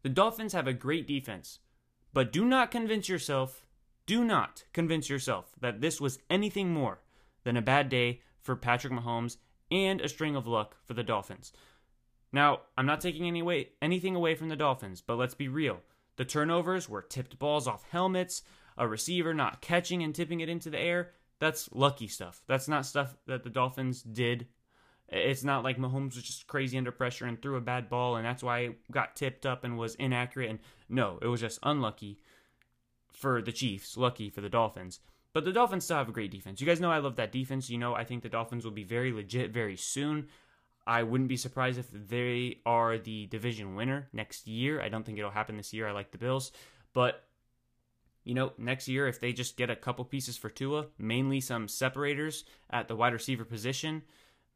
The 0.01 0.09
Dolphins 0.09 0.53
have 0.53 0.67
a 0.67 0.73
great 0.73 1.07
defense, 1.07 1.59
but 2.13 2.33
do 2.33 2.43
not 2.43 2.71
convince 2.71 3.07
yourself, 3.07 3.65
do 4.05 4.25
not 4.25 4.65
convince 4.73 5.09
yourself 5.09 5.53
that 5.61 5.79
this 5.79 6.01
was 6.01 6.19
anything 6.29 6.73
more 6.73 6.99
than 7.45 7.55
a 7.55 7.61
bad 7.61 7.87
day 7.87 8.19
for 8.41 8.57
Patrick 8.57 8.91
Mahomes 8.91 9.37
and 9.73 10.01
a 10.01 10.07
string 10.07 10.35
of 10.35 10.47
luck 10.47 10.77
for 10.85 10.93
the 10.93 11.03
Dolphins. 11.03 11.51
Now, 12.31 12.61
I'm 12.77 12.85
not 12.85 13.01
taking 13.01 13.27
any 13.27 13.41
way, 13.41 13.69
anything 13.81 14.15
away 14.15 14.35
from 14.35 14.49
the 14.49 14.55
Dolphins, 14.55 15.01
but 15.01 15.17
let's 15.17 15.35
be 15.35 15.47
real. 15.47 15.81
The 16.17 16.25
turnovers 16.25 16.89
were 16.89 17.01
tipped 17.01 17.37
balls 17.39 17.67
off 17.67 17.85
helmets, 17.89 18.43
a 18.77 18.87
receiver 18.87 19.33
not 19.33 19.61
catching 19.61 20.03
and 20.03 20.13
tipping 20.13 20.39
it 20.39 20.49
into 20.49 20.69
the 20.69 20.79
air. 20.79 21.11
That's 21.39 21.69
lucky 21.71 22.07
stuff. 22.07 22.41
That's 22.47 22.67
not 22.67 22.85
stuff 22.85 23.15
that 23.27 23.43
the 23.43 23.49
Dolphins 23.49 24.01
did. 24.01 24.47
It's 25.09 25.43
not 25.43 25.63
like 25.63 25.77
Mahomes 25.77 26.15
was 26.15 26.23
just 26.23 26.47
crazy 26.47 26.77
under 26.77 26.91
pressure 26.91 27.25
and 27.25 27.39
threw 27.39 27.55
a 27.55 27.61
bad 27.61 27.89
ball 27.89 28.15
and 28.15 28.25
that's 28.25 28.41
why 28.41 28.59
it 28.59 28.91
got 28.91 29.15
tipped 29.15 29.45
up 29.45 29.63
and 29.63 29.77
was 29.77 29.95
inaccurate. 29.95 30.49
And 30.49 30.59
no, 30.89 31.19
it 31.21 31.27
was 31.27 31.41
just 31.41 31.59
unlucky 31.61 32.19
for 33.11 33.41
the 33.41 33.51
Chiefs, 33.51 33.95
lucky 33.95 34.29
for 34.29 34.41
the 34.41 34.49
Dolphins. 34.49 34.99
But 35.33 35.45
the 35.45 35.51
Dolphins 35.51 35.83
still 35.85 35.97
have 35.97 36.09
a 36.09 36.13
great 36.13 36.31
defense. 36.31 36.61
You 36.61 36.67
guys 36.67 36.79
know 36.79 36.91
I 36.91 36.99
love 36.99 37.15
that 37.15 37.31
defense. 37.31 37.69
You 37.69 37.79
know, 37.79 37.95
I 37.95 38.03
think 38.03 38.21
the 38.21 38.29
Dolphins 38.29 38.63
will 38.63 38.71
be 38.71 38.83
very 38.83 39.11
legit 39.11 39.51
very 39.51 39.75
soon. 39.75 40.27
I 40.85 41.03
wouldn't 41.03 41.29
be 41.29 41.37
surprised 41.37 41.79
if 41.79 41.87
they 41.91 42.59
are 42.65 42.97
the 42.97 43.25
division 43.27 43.75
winner 43.75 44.09
next 44.13 44.47
year. 44.47 44.81
I 44.81 44.89
don't 44.89 45.05
think 45.05 45.17
it'll 45.17 45.31
happen 45.31 45.57
this 45.57 45.73
year. 45.73 45.87
I 45.87 45.91
like 45.91 46.11
the 46.11 46.17
Bills. 46.17 46.51
But, 46.93 47.23
you 48.23 48.35
know, 48.35 48.51
next 48.57 48.87
year, 48.87 49.07
if 49.07 49.19
they 49.19 49.33
just 49.33 49.57
get 49.57 49.69
a 49.69 49.75
couple 49.75 50.05
pieces 50.05 50.37
for 50.37 50.49
Tua, 50.49 50.87
mainly 50.99 51.39
some 51.39 51.67
separators 51.67 52.43
at 52.69 52.87
the 52.87 52.95
wide 52.95 53.13
receiver 53.13 53.45
position, 53.45 54.03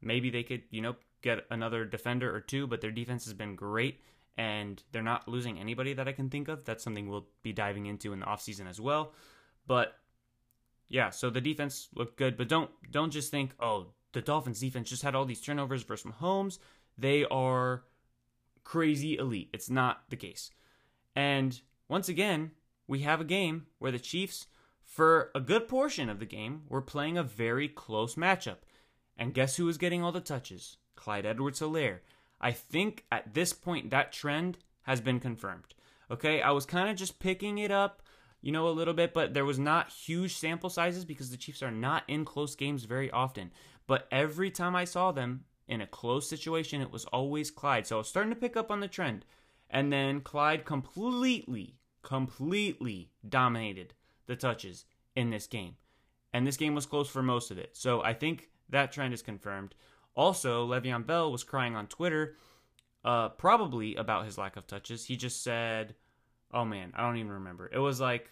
maybe 0.00 0.30
they 0.30 0.42
could, 0.42 0.62
you 0.70 0.82
know, 0.82 0.96
get 1.22 1.44
another 1.50 1.84
defender 1.84 2.32
or 2.32 2.40
two. 2.40 2.66
But 2.66 2.82
their 2.82 2.92
defense 2.92 3.24
has 3.24 3.34
been 3.34 3.56
great 3.56 4.00
and 4.36 4.80
they're 4.92 5.02
not 5.02 5.26
losing 5.26 5.58
anybody 5.58 5.94
that 5.94 6.06
I 6.06 6.12
can 6.12 6.30
think 6.30 6.46
of. 6.46 6.64
That's 6.64 6.84
something 6.84 7.08
we'll 7.08 7.26
be 7.42 7.52
diving 7.52 7.86
into 7.86 8.12
in 8.12 8.20
the 8.20 8.26
offseason 8.26 8.68
as 8.68 8.80
well. 8.80 9.12
But 9.66 9.94
yeah, 10.88 11.10
so 11.10 11.30
the 11.30 11.40
defense 11.40 11.88
looked 11.94 12.16
good, 12.16 12.36
but 12.36 12.48
don't 12.48 12.70
don't 12.90 13.10
just 13.10 13.30
think, 13.30 13.52
oh, 13.60 13.88
the 14.12 14.22
Dolphins 14.22 14.60
defense 14.60 14.88
just 14.88 15.02
had 15.02 15.14
all 15.14 15.24
these 15.24 15.40
turnovers 15.40 15.82
versus 15.82 16.10
Mahomes. 16.12 16.58
They 16.96 17.24
are 17.26 17.84
crazy 18.64 19.16
elite. 19.16 19.50
It's 19.52 19.70
not 19.70 20.02
the 20.08 20.16
case. 20.16 20.50
And 21.14 21.60
once 21.88 22.08
again, 22.08 22.52
we 22.86 23.00
have 23.00 23.20
a 23.20 23.24
game 23.24 23.66
where 23.78 23.92
the 23.92 23.98
Chiefs, 23.98 24.46
for 24.82 25.30
a 25.34 25.40
good 25.40 25.68
portion 25.68 26.08
of 26.08 26.18
the 26.18 26.26
game, 26.26 26.62
were 26.68 26.82
playing 26.82 27.18
a 27.18 27.22
very 27.22 27.68
close 27.68 28.14
matchup. 28.14 28.58
And 29.16 29.34
guess 29.34 29.56
who 29.56 29.66
was 29.66 29.78
getting 29.78 30.02
all 30.02 30.12
the 30.12 30.20
touches? 30.20 30.76
Clyde 30.96 31.26
Edwards 31.26 31.60
Helaire. 31.60 32.00
I 32.40 32.52
think 32.52 33.04
at 33.10 33.34
this 33.34 33.52
point 33.52 33.90
that 33.90 34.12
trend 34.12 34.58
has 34.82 35.00
been 35.00 35.20
confirmed. 35.20 35.74
Okay, 36.10 36.40
I 36.40 36.52
was 36.52 36.64
kind 36.64 36.88
of 36.88 36.96
just 36.96 37.18
picking 37.18 37.58
it 37.58 37.70
up, 37.70 38.02
you 38.40 38.52
know, 38.52 38.68
a 38.68 38.70
little 38.70 38.94
bit, 38.94 39.12
but 39.14 39.34
there 39.34 39.44
was 39.44 39.58
not 39.58 39.90
huge 39.90 40.36
sample 40.36 40.70
sizes 40.70 41.04
because 41.04 41.30
the 41.30 41.36
Chiefs 41.36 41.62
are 41.62 41.70
not 41.70 42.04
in 42.08 42.24
close 42.24 42.54
games 42.54 42.84
very 42.84 43.10
often. 43.10 43.50
But 43.86 44.06
every 44.10 44.50
time 44.50 44.76
I 44.76 44.84
saw 44.84 45.12
them 45.12 45.44
in 45.66 45.80
a 45.80 45.86
close 45.86 46.28
situation, 46.28 46.80
it 46.80 46.92
was 46.92 47.04
always 47.06 47.50
Clyde. 47.50 47.86
So 47.86 47.96
I 47.96 47.98
was 47.98 48.08
starting 48.08 48.32
to 48.32 48.40
pick 48.40 48.56
up 48.56 48.70
on 48.70 48.80
the 48.80 48.88
trend. 48.88 49.24
And 49.70 49.92
then 49.92 50.20
Clyde 50.20 50.64
completely, 50.64 51.76
completely 52.02 53.10
dominated 53.28 53.94
the 54.26 54.36
touches 54.36 54.84
in 55.16 55.30
this 55.30 55.46
game. 55.46 55.76
And 56.32 56.46
this 56.46 56.56
game 56.56 56.74
was 56.74 56.86
close 56.86 57.08
for 57.08 57.22
most 57.22 57.50
of 57.50 57.58
it. 57.58 57.76
So 57.76 58.02
I 58.02 58.14
think 58.14 58.50
that 58.68 58.92
trend 58.92 59.14
is 59.14 59.22
confirmed. 59.22 59.74
Also, 60.14 60.66
Le'Veon 60.66 61.06
Bell 61.06 61.32
was 61.32 61.44
crying 61.44 61.76
on 61.76 61.86
Twitter, 61.86 62.36
uh, 63.04 63.30
probably 63.30 63.94
about 63.96 64.26
his 64.26 64.38
lack 64.38 64.56
of 64.56 64.66
touches. 64.66 65.06
He 65.06 65.16
just 65.16 65.42
said, 65.42 65.94
"Oh 66.52 66.64
man, 66.64 66.92
I 66.94 67.02
don't 67.02 67.16
even 67.16 67.32
remember." 67.32 67.68
It 67.72 67.78
was 67.78 68.00
like, 68.00 68.30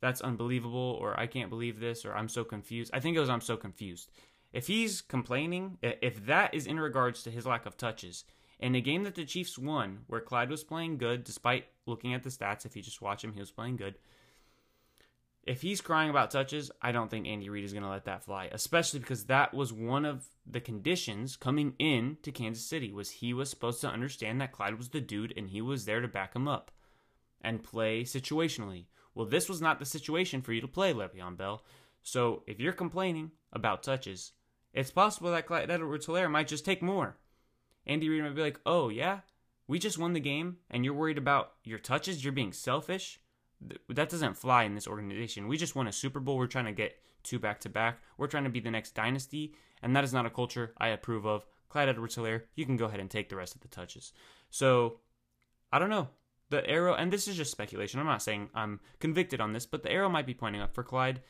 "That's 0.00 0.20
unbelievable," 0.20 0.98
or 1.00 1.18
"I 1.18 1.26
can't 1.26 1.50
believe 1.50 1.80
this," 1.80 2.04
or 2.04 2.14
"I'm 2.14 2.28
so 2.28 2.44
confused." 2.44 2.90
I 2.94 3.00
think 3.00 3.16
it 3.16 3.20
was 3.20 3.30
"I'm 3.30 3.40
so 3.40 3.56
confused." 3.56 4.10
If 4.52 4.66
he's 4.66 5.00
complaining, 5.00 5.78
if 5.82 6.26
that 6.26 6.54
is 6.54 6.66
in 6.66 6.80
regards 6.80 7.22
to 7.22 7.30
his 7.30 7.46
lack 7.46 7.66
of 7.66 7.76
touches, 7.76 8.24
in 8.58 8.74
a 8.74 8.80
game 8.80 9.04
that 9.04 9.14
the 9.14 9.24
Chiefs 9.24 9.56
won, 9.56 10.00
where 10.06 10.20
Clyde 10.20 10.50
was 10.50 10.64
playing 10.64 10.98
good, 10.98 11.24
despite 11.24 11.68
looking 11.86 12.14
at 12.14 12.22
the 12.22 12.30
stats, 12.30 12.66
if 12.66 12.76
you 12.76 12.82
just 12.82 13.00
watch 13.00 13.24
him, 13.24 13.32
he 13.32 13.40
was 13.40 13.50
playing 13.50 13.76
good. 13.76 13.96
If 15.44 15.62
he's 15.62 15.80
crying 15.80 16.10
about 16.10 16.30
touches, 16.30 16.70
I 16.82 16.92
don't 16.92 17.10
think 17.10 17.26
Andy 17.26 17.48
Reid 17.48 17.64
is 17.64 17.72
going 17.72 17.82
to 17.82 17.88
let 17.88 18.04
that 18.04 18.24
fly, 18.24 18.50
especially 18.52 19.00
because 19.00 19.24
that 19.24 19.54
was 19.54 19.72
one 19.72 20.04
of 20.04 20.28
the 20.46 20.60
conditions 20.60 21.36
coming 21.36 21.74
in 21.78 22.18
to 22.22 22.30
Kansas 22.30 22.66
City 22.66 22.92
was 22.92 23.10
he 23.10 23.32
was 23.32 23.48
supposed 23.48 23.80
to 23.80 23.88
understand 23.88 24.40
that 24.40 24.52
Clyde 24.52 24.76
was 24.76 24.90
the 24.90 25.00
dude 25.00 25.32
and 25.36 25.48
he 25.48 25.62
was 25.62 25.86
there 25.86 26.00
to 26.00 26.08
back 26.08 26.36
him 26.36 26.46
up 26.46 26.70
and 27.40 27.62
play 27.62 28.02
situationally. 28.02 28.86
Well, 29.14 29.26
this 29.26 29.48
was 29.48 29.60
not 29.60 29.78
the 29.78 29.84
situation 29.84 30.42
for 30.42 30.52
you 30.52 30.60
to 30.60 30.68
play 30.68 30.92
Le'Veon 30.92 31.36
Bell. 31.36 31.64
So 32.02 32.42
if 32.46 32.60
you're 32.60 32.72
complaining 32.72 33.32
about 33.52 33.82
touches, 33.82 34.32
it's 34.72 34.90
possible 34.90 35.30
that 35.32 35.46
Clyde 35.46 35.70
Edwards 35.70 36.06
Helaire 36.06 36.30
might 36.30 36.48
just 36.48 36.64
take 36.64 36.82
more. 36.82 37.16
Andy 37.86 38.08
Reid 38.08 38.22
might 38.22 38.34
be 38.34 38.42
like, 38.42 38.60
oh, 38.64 38.88
yeah, 38.88 39.20
we 39.66 39.78
just 39.78 39.98
won 39.98 40.12
the 40.12 40.20
game 40.20 40.58
and 40.70 40.84
you're 40.84 40.94
worried 40.94 41.18
about 41.18 41.52
your 41.64 41.78
touches, 41.78 42.22
you're 42.22 42.32
being 42.32 42.52
selfish. 42.52 43.20
That 43.88 44.08
doesn't 44.08 44.38
fly 44.38 44.64
in 44.64 44.74
this 44.74 44.86
organization. 44.86 45.48
We 45.48 45.56
just 45.56 45.76
won 45.76 45.86
a 45.86 45.92
Super 45.92 46.20
Bowl. 46.20 46.38
We're 46.38 46.46
trying 46.46 46.66
to 46.66 46.72
get 46.72 46.98
two 47.22 47.38
back 47.38 47.60
to 47.60 47.68
back. 47.68 47.98
We're 48.16 48.26
trying 48.26 48.44
to 48.44 48.50
be 48.50 48.60
the 48.60 48.70
next 48.70 48.94
dynasty, 48.94 49.54
and 49.82 49.94
that 49.94 50.04
is 50.04 50.14
not 50.14 50.24
a 50.24 50.30
culture 50.30 50.72
I 50.78 50.88
approve 50.88 51.26
of. 51.26 51.44
Clyde 51.68 51.88
Edwards 51.88 52.16
Helaire, 52.16 52.42
you 52.54 52.64
can 52.64 52.76
go 52.76 52.86
ahead 52.86 53.00
and 53.00 53.10
take 53.10 53.28
the 53.28 53.36
rest 53.36 53.54
of 53.54 53.60
the 53.60 53.68
touches. 53.68 54.12
So, 54.48 55.00
I 55.72 55.78
don't 55.78 55.90
know. 55.90 56.08
The 56.50 56.68
arrow, 56.68 56.94
and 56.94 57.12
this 57.12 57.28
is 57.28 57.36
just 57.36 57.52
speculation. 57.52 58.00
I'm 58.00 58.06
not 58.06 58.22
saying 58.22 58.50
I'm 58.54 58.80
convicted 58.98 59.40
on 59.40 59.52
this, 59.52 59.66
but 59.66 59.82
the 59.82 59.90
arrow 59.90 60.08
might 60.08 60.26
be 60.26 60.34
pointing 60.34 60.60
up 60.60 60.74
for 60.74 60.82
Clyde 60.82 61.20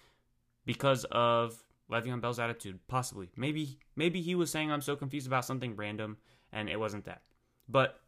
because 0.65 1.05
of 1.13 1.63
Le'Veon 1.91 2.21
Bell's 2.21 2.39
attitude, 2.39 2.79
possibly. 2.89 3.29
Maybe 3.37 3.79
maybe 3.97 4.23
he 4.23 4.35
was 4.35 4.51
saying 4.51 4.71
I'm 4.71 4.81
so 4.81 4.97
confused 4.97 5.27
about 5.27 5.45
something 5.45 5.77
random, 5.77 6.17
and 6.53 6.69
it 6.69 6.81
wasn't 6.81 7.05
that. 7.05 7.23
But 7.69 8.01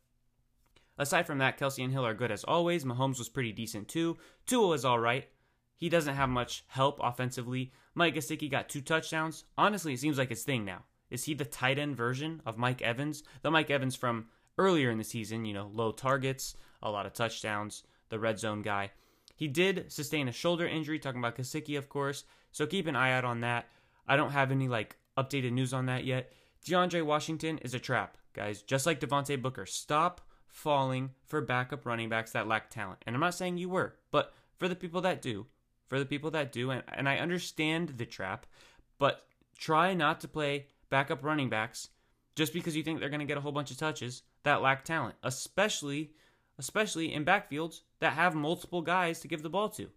aside 0.98 1.26
from 1.26 1.38
that, 1.38 1.58
Kelce 1.58 1.82
and 1.84 1.92
Hill 1.92 2.06
are 2.06 2.14
good 2.14 2.32
as 2.32 2.44
always. 2.44 2.84
Mahomes 2.84 3.18
was 3.18 3.28
pretty 3.28 3.52
decent 3.52 3.88
too. 3.88 4.16
Tua 4.46 4.68
was 4.68 4.84
all 4.84 4.98
right. 4.98 5.28
He 5.76 5.88
doesn't 5.88 6.14
have 6.14 6.28
much 6.28 6.64
help 6.68 7.00
offensively. 7.02 7.72
Mike 7.94 8.14
Gesicki 8.14 8.50
got 8.50 8.68
two 8.68 8.80
touchdowns. 8.80 9.44
Honestly, 9.58 9.92
it 9.92 10.00
seems 10.00 10.16
like 10.16 10.30
his 10.30 10.44
thing 10.44 10.64
now. 10.64 10.84
Is 11.10 11.24
he 11.24 11.34
the 11.34 11.44
tight 11.44 11.78
end 11.78 11.96
version 11.96 12.40
of 12.46 12.56
Mike 12.56 12.80
Evans? 12.80 13.22
The 13.42 13.50
Mike 13.50 13.70
Evans 13.70 13.96
from 13.96 14.28
earlier 14.56 14.90
in 14.90 14.98
the 14.98 15.04
season, 15.04 15.44
you 15.44 15.52
know, 15.52 15.70
low 15.74 15.92
targets, 15.92 16.56
a 16.82 16.90
lot 16.90 17.06
of 17.06 17.12
touchdowns, 17.12 17.84
the 18.08 18.18
red 18.18 18.38
zone 18.38 18.62
guy. 18.62 18.90
He 19.34 19.48
did 19.48 19.90
sustain 19.90 20.28
a 20.28 20.32
shoulder 20.32 20.66
injury, 20.66 20.98
talking 20.98 21.20
about 21.20 21.36
Gesicki, 21.36 21.78
of 21.78 21.88
course. 21.88 22.24
So 22.52 22.66
keep 22.66 22.86
an 22.86 22.96
eye 22.96 23.12
out 23.12 23.24
on 23.24 23.40
that. 23.40 23.68
I 24.06 24.16
don't 24.16 24.32
have 24.32 24.50
any 24.50 24.68
like 24.68 24.96
updated 25.16 25.52
news 25.52 25.72
on 25.72 25.86
that 25.86 26.04
yet. 26.04 26.32
DeAndre 26.66 27.04
Washington 27.04 27.58
is 27.58 27.74
a 27.74 27.80
trap, 27.80 28.16
guys. 28.34 28.62
Just 28.62 28.86
like 28.86 29.00
Devontae 29.00 29.40
Booker. 29.40 29.66
Stop 29.66 30.20
falling 30.48 31.10
for 31.26 31.40
backup 31.40 31.86
running 31.86 32.08
backs 32.08 32.32
that 32.32 32.46
lack 32.46 32.70
talent. 32.70 33.02
And 33.06 33.16
I'm 33.16 33.20
not 33.20 33.34
saying 33.34 33.56
you 33.56 33.68
were, 33.68 33.94
but 34.10 34.32
for 34.58 34.68
the 34.68 34.76
people 34.76 35.00
that 35.00 35.22
do, 35.22 35.46
for 35.88 35.98
the 35.98 36.06
people 36.06 36.30
that 36.32 36.52
do, 36.52 36.70
and, 36.70 36.82
and 36.92 37.08
I 37.08 37.16
understand 37.16 37.94
the 37.96 38.06
trap, 38.06 38.46
but 38.98 39.26
try 39.58 39.94
not 39.94 40.20
to 40.20 40.28
play 40.28 40.66
backup 40.90 41.24
running 41.24 41.48
backs 41.48 41.88
just 42.36 42.52
because 42.52 42.76
you 42.76 42.82
think 42.82 43.00
they're 43.00 43.08
going 43.08 43.20
to 43.20 43.26
get 43.26 43.38
a 43.38 43.40
whole 43.40 43.52
bunch 43.52 43.70
of 43.70 43.76
touches 43.76 44.22
that 44.42 44.62
lack 44.62 44.84
talent, 44.84 45.14
especially 45.22 46.12
especially 46.62 47.12
in 47.12 47.24
backfields 47.24 47.80
that 47.98 48.12
have 48.12 48.36
multiple 48.36 48.82
guys 48.82 49.18
to 49.18 49.28
give 49.28 49.42
the 49.42 49.50
ball 49.50 49.68
to. 49.70 49.88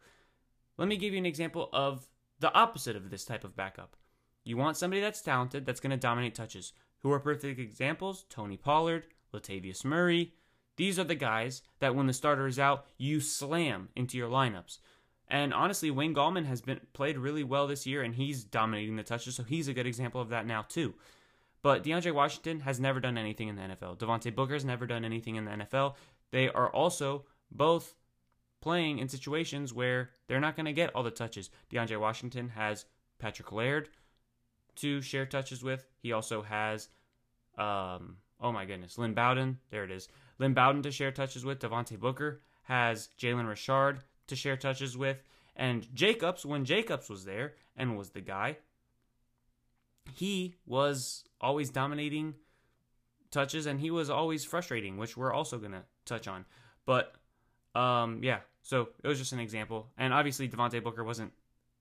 Let 0.78 0.88
me 0.88 0.98
give 0.98 1.14
you 1.14 1.20
an 1.20 1.26
example 1.26 1.70
of 1.72 2.08
the 2.40 2.52
opposite 2.54 2.96
of 2.96 3.12
this 3.12 3.24
type 3.24 3.44
of 3.44 3.56
backup. 3.56 3.96
You 4.44 4.58
want 4.58 4.78
somebody 4.78 5.00
that's 5.00 5.22
talented, 5.22 5.66
that's 5.66 5.80
going 5.80 5.92
to 5.92 5.98
dominate 5.98 6.34
touches. 6.34 6.74
Who 7.02 7.12
are 7.12 7.20
perfect 7.20 7.60
examples? 7.60 8.26
Tony 8.30 8.58
Pollard, 8.58 9.06
Latavius 9.32 9.86
Murray. 9.86 10.34
These 10.76 10.98
are 10.98 11.04
the 11.04 11.14
guys 11.14 11.62
that 11.80 11.96
when 11.96 12.08
the 12.08 12.14
starter 12.14 12.48
is 12.48 12.58
out, 12.58 12.88
you 12.98 13.20
slam 13.22 13.90
into 13.96 14.18
your 14.18 14.30
lineups. 14.30 14.80
And 15.28 15.54
honestly, 15.54 15.92
Wayne 15.92 16.16
Gallman 16.16 16.46
has 16.46 16.62
been 16.62 16.82
played 16.94 17.20
really 17.20 17.44
well 17.44 17.68
this 17.68 17.86
year, 17.86 18.02
and 18.02 18.16
he's 18.16 18.44
dominating 18.44 18.96
the 18.96 19.04
touches, 19.04 19.36
so 19.36 19.44
he's 19.44 19.68
a 19.68 19.74
good 19.74 19.88
example 19.88 20.20
of 20.20 20.30
that 20.30 20.48
now 20.48 20.64
too. 20.64 20.96
But 21.66 21.84
DeAndre 21.84 22.14
Washington 22.14 22.60
has 22.60 22.80
never 22.80 23.00
done 23.00 23.18
anything 23.18 23.48
in 23.48 23.56
the 23.56 23.64
NFL. 23.64 23.98
Devontae 23.98 24.36
Booker 24.36 24.54
has 24.54 24.64
never 24.64 24.86
done 24.86 25.04
anything 25.04 25.36
in 25.36 25.46
the 25.46 25.52
NFL. 25.52 25.96
They 26.36 26.50
are 26.50 26.70
also 26.70 27.24
both 27.50 27.96
playing 28.60 29.00
in 29.00 29.08
situations 29.08 29.74
where 29.74 30.10
they're 30.28 30.42
not 30.42 30.58
going 30.58 30.66
to 30.66 30.74
get 30.74 30.94
all 30.94 31.02
the 31.02 31.10
touches. 31.10 31.50
DeAndre 31.72 31.98
Washington 31.98 32.50
has 32.50 32.84
Patrick 33.20 33.54
Laird 33.54 33.88
to 34.76 35.02
share 35.02 35.26
touches 35.26 35.64
with. 35.64 35.88
He 35.98 36.12
also 36.12 36.42
has, 36.42 36.90
um, 37.58 38.18
oh 38.42 38.52
my 38.52 38.66
goodness, 38.66 38.98
Lynn 38.98 39.14
Bowden. 39.14 39.60
There 39.72 39.86
it 39.86 39.92
is. 39.92 40.10
Lynn 40.38 40.54
Bowden 40.54 40.82
to 40.82 40.92
share 40.92 41.14
touches 41.14 41.46
with. 41.46 41.60
Devontae 41.60 41.98
Booker 41.98 42.42
has 42.64 43.08
Jalen 43.18 43.48
Richard 43.48 44.00
to 44.28 44.36
share 44.36 44.58
touches 44.58 44.98
with. 44.98 45.24
And 45.56 45.88
Jacobs, 45.96 46.46
when 46.46 46.66
Jacobs 46.66 47.10
was 47.10 47.24
there 47.24 47.54
and 47.78 47.98
was 47.98 48.10
the 48.10 48.20
guy, 48.20 48.58
he 50.14 50.56
was 50.66 51.24
always 51.40 51.70
dominating 51.70 52.34
touches 53.32 53.66
and 53.66 53.80
he 53.80 53.90
was 53.90 54.10
always 54.10 54.44
frustrating, 54.44 54.98
which 54.98 55.16
we're 55.16 55.32
also 55.32 55.58
going 55.58 55.72
to 55.72 55.84
touch 56.06 56.28
on. 56.28 56.46
But 56.86 57.14
um, 57.74 58.20
yeah, 58.24 58.40
so 58.62 58.90
it 59.04 59.08
was 59.08 59.20
just 59.20 59.34
an 59.34 59.40
example, 59.40 59.88
and 59.98 60.14
obviously 60.14 60.48
Devontae 60.48 60.84
Booker 60.84 61.04
wasn't 61.04 61.34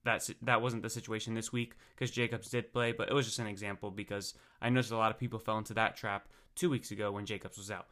that 0.05 0.29
that 0.43 0.61
wasn't 0.61 0.83
the 0.83 0.91
situation 0.91 1.35
this 1.35 1.53
week 1.53 1.75
because 1.95 2.11
Jacobs 2.11 2.51
did 2.51 2.73
play, 2.73 2.93
but 2.93 3.09
it 3.09 3.15
was 3.15 3.27
just 3.27 3.39
an 3.39 3.47
example 3.47 3.91
because 3.91 4.35
I 4.61 4.69
noticed 4.69 4.93
a 4.93 4.97
lot 4.97 5.11
of 5.11 5.19
people 5.19 5.39
fell 5.39 5.59
into 5.59 5.75
that 5.75 5.97
trap 5.97 6.29
two 6.55 6.71
weeks 6.71 6.91
ago 6.91 7.11
when 7.11 7.27
Jacobs 7.27 7.59
was 7.59 7.71
out. 7.71 7.87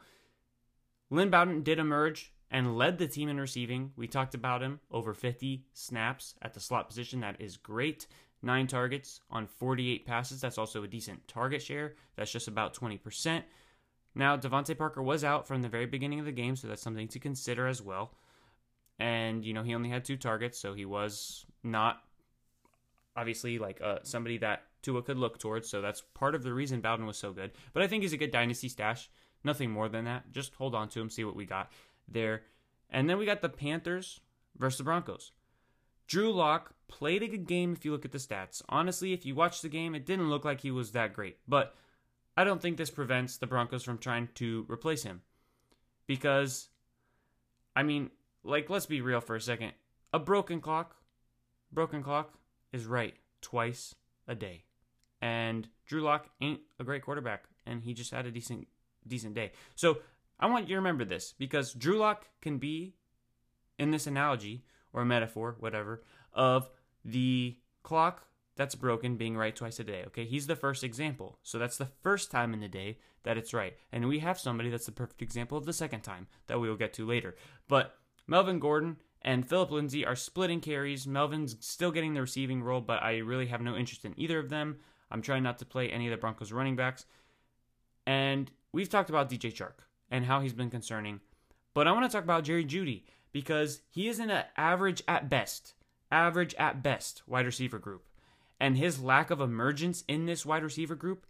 Lynn 1.09 1.29
Bowden 1.29 1.63
did 1.63 1.79
emerge 1.79 2.31
and 2.49 2.77
led 2.77 2.97
the 2.97 3.07
team 3.07 3.29
in 3.29 3.39
receiving. 3.39 3.91
We 3.95 4.07
talked 4.07 4.35
about 4.35 4.61
him 4.61 4.79
over 4.91 5.13
50 5.13 5.65
snaps 5.73 6.35
at 6.41 6.53
the 6.53 6.59
slot 6.59 6.87
position. 6.87 7.19
That 7.21 7.41
is 7.41 7.57
great. 7.57 8.07
Nine 8.41 8.67
targets 8.67 9.21
on 9.31 9.47
48 9.47 10.05
passes. 10.05 10.41
That's 10.41 10.57
also 10.57 10.83
a 10.83 10.87
decent 10.87 11.27
target 11.27 11.61
share. 11.61 11.95
That's 12.15 12.31
just 12.31 12.47
about 12.47 12.75
20%. 12.75 13.41
Now, 14.15 14.37
DeVante 14.37 14.77
Parker 14.77 15.01
was 15.01 15.23
out 15.23 15.47
from 15.47 15.61
the 15.61 15.69
very 15.69 15.85
beginning 15.85 16.19
of 16.19 16.25
the 16.25 16.31
game, 16.31 16.55
so 16.55 16.67
that's 16.67 16.81
something 16.81 17.07
to 17.09 17.19
consider 17.19 17.67
as 17.67 17.81
well. 17.81 18.13
And, 18.99 19.43
you 19.43 19.53
know, 19.53 19.63
he 19.63 19.73
only 19.73 19.89
had 19.89 20.05
two 20.05 20.17
targets, 20.17 20.59
so 20.59 20.73
he 20.73 20.85
was 20.85 21.45
not 21.63 22.03
obviously 23.15 23.59
like 23.59 23.79
uh, 23.81 23.99
somebody 24.03 24.37
that 24.39 24.63
Tua 24.81 25.01
could 25.01 25.17
look 25.17 25.39
towards. 25.39 25.69
So 25.69 25.81
that's 25.81 26.03
part 26.13 26.35
of 26.35 26.43
the 26.43 26.53
reason 26.53 26.81
Bowden 26.81 27.05
was 27.05 27.17
so 27.17 27.31
good. 27.31 27.51
But 27.73 27.83
I 27.83 27.87
think 27.87 28.03
he's 28.03 28.13
a 28.13 28.17
good 28.17 28.31
dynasty 28.31 28.69
stash. 28.69 29.09
Nothing 29.43 29.71
more 29.71 29.89
than 29.89 30.05
that. 30.05 30.31
Just 30.31 30.53
hold 30.55 30.75
on 30.75 30.89
to 30.89 31.01
him, 31.01 31.09
see 31.09 31.23
what 31.23 31.35
we 31.35 31.45
got 31.45 31.71
there. 32.07 32.43
And 32.89 33.09
then 33.09 33.17
we 33.17 33.25
got 33.25 33.41
the 33.41 33.49
Panthers 33.49 34.19
versus 34.57 34.77
the 34.77 34.83
Broncos. 34.83 35.31
Drew 36.07 36.31
Lock 36.31 36.73
played 36.87 37.23
a 37.23 37.27
good 37.27 37.47
game 37.47 37.73
if 37.73 37.85
you 37.85 37.91
look 37.91 38.05
at 38.05 38.11
the 38.11 38.17
stats. 38.17 38.61
Honestly, 38.69 39.13
if 39.13 39.25
you 39.25 39.35
watch 39.35 39.61
the 39.61 39.69
game, 39.69 39.95
it 39.95 40.05
didn't 40.05 40.29
look 40.29 40.45
like 40.45 40.61
he 40.61 40.71
was 40.71 40.91
that 40.91 41.13
great. 41.13 41.37
But 41.47 41.75
I 42.35 42.43
don't 42.43 42.61
think 42.61 42.77
this 42.77 42.89
prevents 42.89 43.37
the 43.37 43.47
Broncos 43.47 43.83
from 43.83 43.97
trying 43.97 44.29
to 44.35 44.65
replace 44.69 45.03
him. 45.03 45.21
Because, 46.07 46.69
I 47.75 47.83
mean, 47.83 48.09
like, 48.43 48.69
let's 48.69 48.85
be 48.85 49.01
real 49.01 49.21
for 49.21 49.35
a 49.35 49.41
second. 49.41 49.73
A 50.11 50.19
broken 50.19 50.59
clock, 50.59 50.95
broken 51.71 52.03
clock 52.03 52.33
is 52.71 52.85
right 52.85 53.15
twice 53.41 53.95
a 54.27 54.35
day. 54.35 54.63
And 55.21 55.67
Drew 55.85 56.01
Lock 56.01 56.29
ain't 56.41 56.61
a 56.79 56.83
great 56.83 57.03
quarterback, 57.03 57.45
and 57.65 57.83
he 57.83 57.93
just 57.93 58.11
had 58.11 58.25
a 58.25 58.31
decent 58.31 58.67
decent 59.07 59.33
day. 59.33 59.51
So 59.75 59.99
I 60.39 60.47
want 60.47 60.67
you 60.67 60.75
to 60.75 60.79
remember 60.79 61.05
this 61.05 61.33
because 61.37 61.73
Drew 61.73 61.97
Lock 61.97 62.27
can 62.41 62.57
be 62.57 62.95
in 63.77 63.91
this 63.91 64.07
analogy 64.07 64.65
or 64.91 65.05
metaphor, 65.05 65.55
whatever, 65.59 66.03
of 66.33 66.69
the 67.05 67.57
clock 67.83 68.27
that's 68.55 68.75
broken 68.75 69.17
being 69.17 69.35
right 69.35 69.55
twice 69.55 69.79
a 69.79 69.83
day. 69.83 70.03
Okay, 70.07 70.25
he's 70.25 70.47
the 70.47 70.55
first 70.55 70.83
example. 70.83 71.39
So 71.43 71.57
that's 71.57 71.77
the 71.77 71.89
first 72.01 72.29
time 72.31 72.53
in 72.53 72.59
the 72.59 72.67
day 72.67 72.97
that 73.23 73.37
it's 73.37 73.53
right. 73.53 73.73
And 73.91 74.07
we 74.07 74.19
have 74.19 74.39
somebody 74.39 74.69
that's 74.69 74.85
the 74.85 74.91
perfect 74.91 75.21
example 75.21 75.57
of 75.57 75.65
the 75.65 75.73
second 75.73 76.01
time 76.01 76.27
that 76.47 76.59
we 76.59 76.69
will 76.69 76.75
get 76.75 76.93
to 76.93 77.07
later. 77.07 77.35
But 77.67 77.95
Melvin 78.27 78.59
Gordon 78.59 78.97
and 79.21 79.47
Philip 79.47 79.71
Lindsay 79.71 80.05
are 80.05 80.15
splitting 80.15 80.61
carries. 80.61 81.07
Melvin's 81.07 81.55
still 81.61 81.91
getting 81.91 82.13
the 82.13 82.21
receiving 82.21 82.61
role, 82.61 82.81
but 82.81 83.01
I 83.01 83.17
really 83.17 83.47
have 83.47 83.61
no 83.61 83.75
interest 83.75 84.05
in 84.05 84.13
either 84.17 84.39
of 84.39 84.49
them. 84.49 84.77
I'm 85.09 85.21
trying 85.21 85.43
not 85.43 85.59
to 85.59 85.65
play 85.65 85.89
any 85.89 86.07
of 86.07 86.11
the 86.11 86.17
Broncos 86.17 86.51
running 86.51 86.75
backs. 86.75 87.05
And 88.05 88.51
we've 88.71 88.89
talked 88.89 89.09
about 89.09 89.29
DJ 89.29 89.53
Chark 89.53 89.85
and 90.11 90.25
how 90.25 90.41
he's 90.41 90.53
been 90.53 90.69
concerning. 90.69 91.21
But 91.73 91.87
I 91.87 91.91
want 91.91 92.09
to 92.09 92.15
talk 92.15 92.23
about 92.23 92.43
Jerry 92.43 92.65
Jeudy 92.65 93.05
because 93.31 93.81
he 93.89 94.07
is 94.07 94.19
in 94.19 94.29
an 94.29 94.43
average 94.57 95.01
at 95.07 95.29
best, 95.29 95.73
average 96.11 96.53
at 96.55 96.83
best 96.83 97.23
wide 97.25 97.45
receiver 97.45 97.79
group. 97.79 98.03
And 98.63 98.77
his 98.77 99.03
lack 99.03 99.29
of 99.29 99.41
emergence 99.41 100.05
in 100.07 100.25
this 100.25 100.45
wide 100.45 100.63
receiver 100.63 100.95
group 100.95 101.27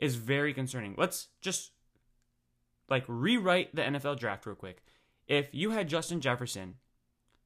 is 0.00 0.16
very 0.16 0.52
concerning. 0.52 0.96
Let's 0.98 1.28
just 1.40 1.70
like 2.90 3.04
rewrite 3.06 3.76
the 3.76 3.82
NFL 3.82 4.18
draft 4.18 4.46
real 4.46 4.56
quick. 4.56 4.82
If 5.28 5.54
you 5.54 5.70
had 5.70 5.88
Justin 5.88 6.20
Jefferson 6.20 6.74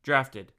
drafted 0.03 0.53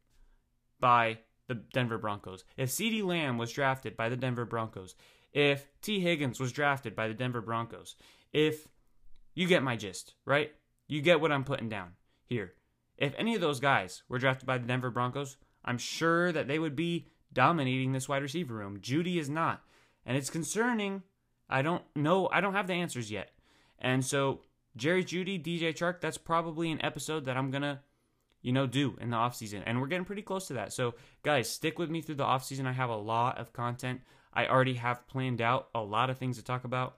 by 0.79 1.17
the 1.47 1.55
Denver 1.55 1.97
Broncos, 1.97 2.43
if 2.55 2.69
CeeDee 2.69 3.03
Lamb 3.03 3.39
was 3.39 3.51
drafted 3.51 3.97
by 3.97 4.09
the 4.09 4.15
Denver 4.15 4.45
Broncos, 4.45 4.93
if 5.33 5.65
Tee 5.81 5.99
Higgins 5.99 6.39
was 6.39 6.51
drafted 6.51 6.95
by 6.95 7.07
the 7.07 7.15
Denver 7.15 7.41
Broncos, 7.41 7.95
if 8.31 8.67
you 9.33 9.47
get 9.47 9.63
my 9.63 9.75
gist, 9.75 10.13
right? 10.23 10.51
You 10.87 11.01
get 11.01 11.19
what 11.19 11.31
I'm 11.31 11.45
putting 11.45 11.69
down 11.69 11.93
here. 12.25 12.53
If 12.95 13.15
any 13.17 13.33
of 13.33 13.41
those 13.41 13.59
guys 13.59 14.03
were 14.07 14.19
drafted 14.19 14.45
by 14.45 14.59
the 14.59 14.67
Denver 14.67 14.91
Broncos, 14.91 15.37
I'm 15.65 15.79
sure 15.79 16.31
that 16.31 16.47
they 16.47 16.59
would 16.59 16.75
be 16.75 17.07
dominating 17.33 17.91
this 17.91 18.09
wide 18.09 18.21
receiver 18.21 18.53
room. 18.53 18.79
Jeudy 18.79 19.17
is 19.17 19.29
not. 19.29 19.61
And 20.05 20.17
it's 20.17 20.29
concerning. 20.29 21.03
I 21.49 21.61
don't 21.61 21.83
know. 21.95 22.29
I 22.31 22.41
don't 22.41 22.53
have 22.53 22.67
the 22.67 22.73
answers 22.73 23.11
yet. 23.11 23.31
And 23.79 24.05
so, 24.05 24.41
Jerry 24.77 25.03
Jeudy, 25.03 25.41
DJ 25.41 25.73
Chark, 25.73 26.01
that's 26.01 26.17
probably 26.17 26.71
an 26.71 26.83
episode 26.83 27.25
that 27.25 27.37
I'm 27.37 27.51
going 27.51 27.63
to 27.63 27.79
you 28.41 28.51
know, 28.51 28.65
do 28.67 28.97
in 28.99 29.09
the 29.09 29.17
off 29.17 29.35
season. 29.35 29.63
And 29.65 29.79
we're 29.79 29.87
getting 29.87 30.05
pretty 30.05 30.21
close 30.21 30.47
to 30.47 30.53
that. 30.53 30.73
So, 30.73 30.95
guys, 31.23 31.49
stick 31.49 31.77
with 31.77 31.89
me 31.89 32.01
through 32.01 32.15
the 32.15 32.23
off 32.23 32.43
season. 32.43 32.65
I 32.67 32.71
have 32.71 32.89
a 32.89 32.95
lot 32.95 33.37
of 33.37 33.53
content. 33.53 34.01
I 34.33 34.47
already 34.47 34.75
have 34.75 35.07
planned 35.07 35.41
out 35.41 35.69
a 35.75 35.81
lot 35.81 36.09
of 36.09 36.17
things 36.17 36.37
to 36.37 36.43
talk 36.43 36.63
about. 36.63 36.97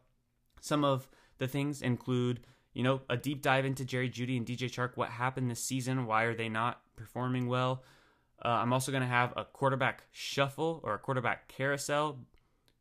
Some 0.62 0.84
of 0.84 1.08
the 1.40 1.48
things 1.48 1.82
include, 1.82 2.42
you 2.74 2.84
know, 2.84 3.02
a 3.10 3.18
deep 3.18 3.42
dive 3.42 3.66
into 3.66 3.84
Jerry 3.84 4.10
Jeudy 4.10 4.38
and 4.38 4.46
DJ 4.46 4.70
Chark. 4.70 4.92
What 4.96 5.10
happened 5.10 5.50
this 5.50 5.64
season? 5.64 6.06
Why 6.06 6.24
are 6.24 6.36
they 6.36 6.50
not 6.50 6.82
performing 6.96 7.48
well? 7.48 7.84
Uh, 8.44 8.50
I'm 8.50 8.74
also 8.74 8.92
going 8.92 9.04
to 9.04 9.08
have 9.08 9.34
a 9.38 9.46
quarterback 9.46 10.04
shuffle 10.12 10.82
or 10.84 10.96
a 10.96 11.00
quarterback 11.00 11.48
carousel 11.48 12.20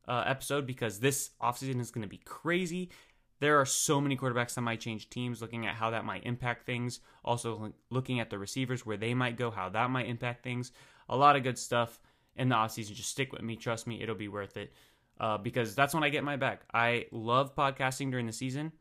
uh, 0.08 0.24
episode 0.26 0.66
because 0.66 0.98
this 0.98 1.30
offseason 1.40 1.80
is 1.80 1.90
going 1.90 2.02
to 2.02 2.08
be 2.08 2.20
crazy. 2.24 2.90
There 3.40 3.60
are 3.60 3.66
so 3.66 4.00
many 4.00 4.16
quarterbacks 4.16 4.54
that 4.54 4.62
might 4.62 4.80
change 4.80 5.10
teams, 5.10 5.40
looking 5.40 5.66
at 5.66 5.74
how 5.74 5.90
that 5.90 6.04
might 6.04 6.24
impact 6.24 6.64
things. 6.64 7.00
Also, 7.24 7.72
looking 7.90 8.20
at 8.20 8.30
the 8.30 8.38
receivers, 8.38 8.86
where 8.86 8.96
they 8.96 9.14
might 9.14 9.36
go, 9.36 9.50
how 9.50 9.68
that 9.68 9.90
might 9.90 10.06
impact 10.06 10.44
things. 10.44 10.72
A 11.08 11.16
lot 11.16 11.36
of 11.36 11.42
good 11.42 11.58
stuff 11.58 12.00
in 12.36 12.48
the 12.48 12.54
offseason. 12.54 12.94
Just 12.94 13.10
stick 13.10 13.32
with 13.32 13.42
me. 13.42 13.56
Trust 13.56 13.86
me, 13.86 14.00
it'll 14.00 14.14
be 14.14 14.28
worth 14.28 14.56
it. 14.56 14.72
Uh, 15.18 15.38
because 15.38 15.74
that's 15.74 15.94
when 15.94 16.04
I 16.04 16.08
get 16.08 16.24
my 16.24 16.36
back. 16.36 16.62
I 16.72 17.06
love 17.12 17.54
podcasting 17.54 18.10
during 18.10 18.26
the 18.26 18.32
season, 18.32 18.72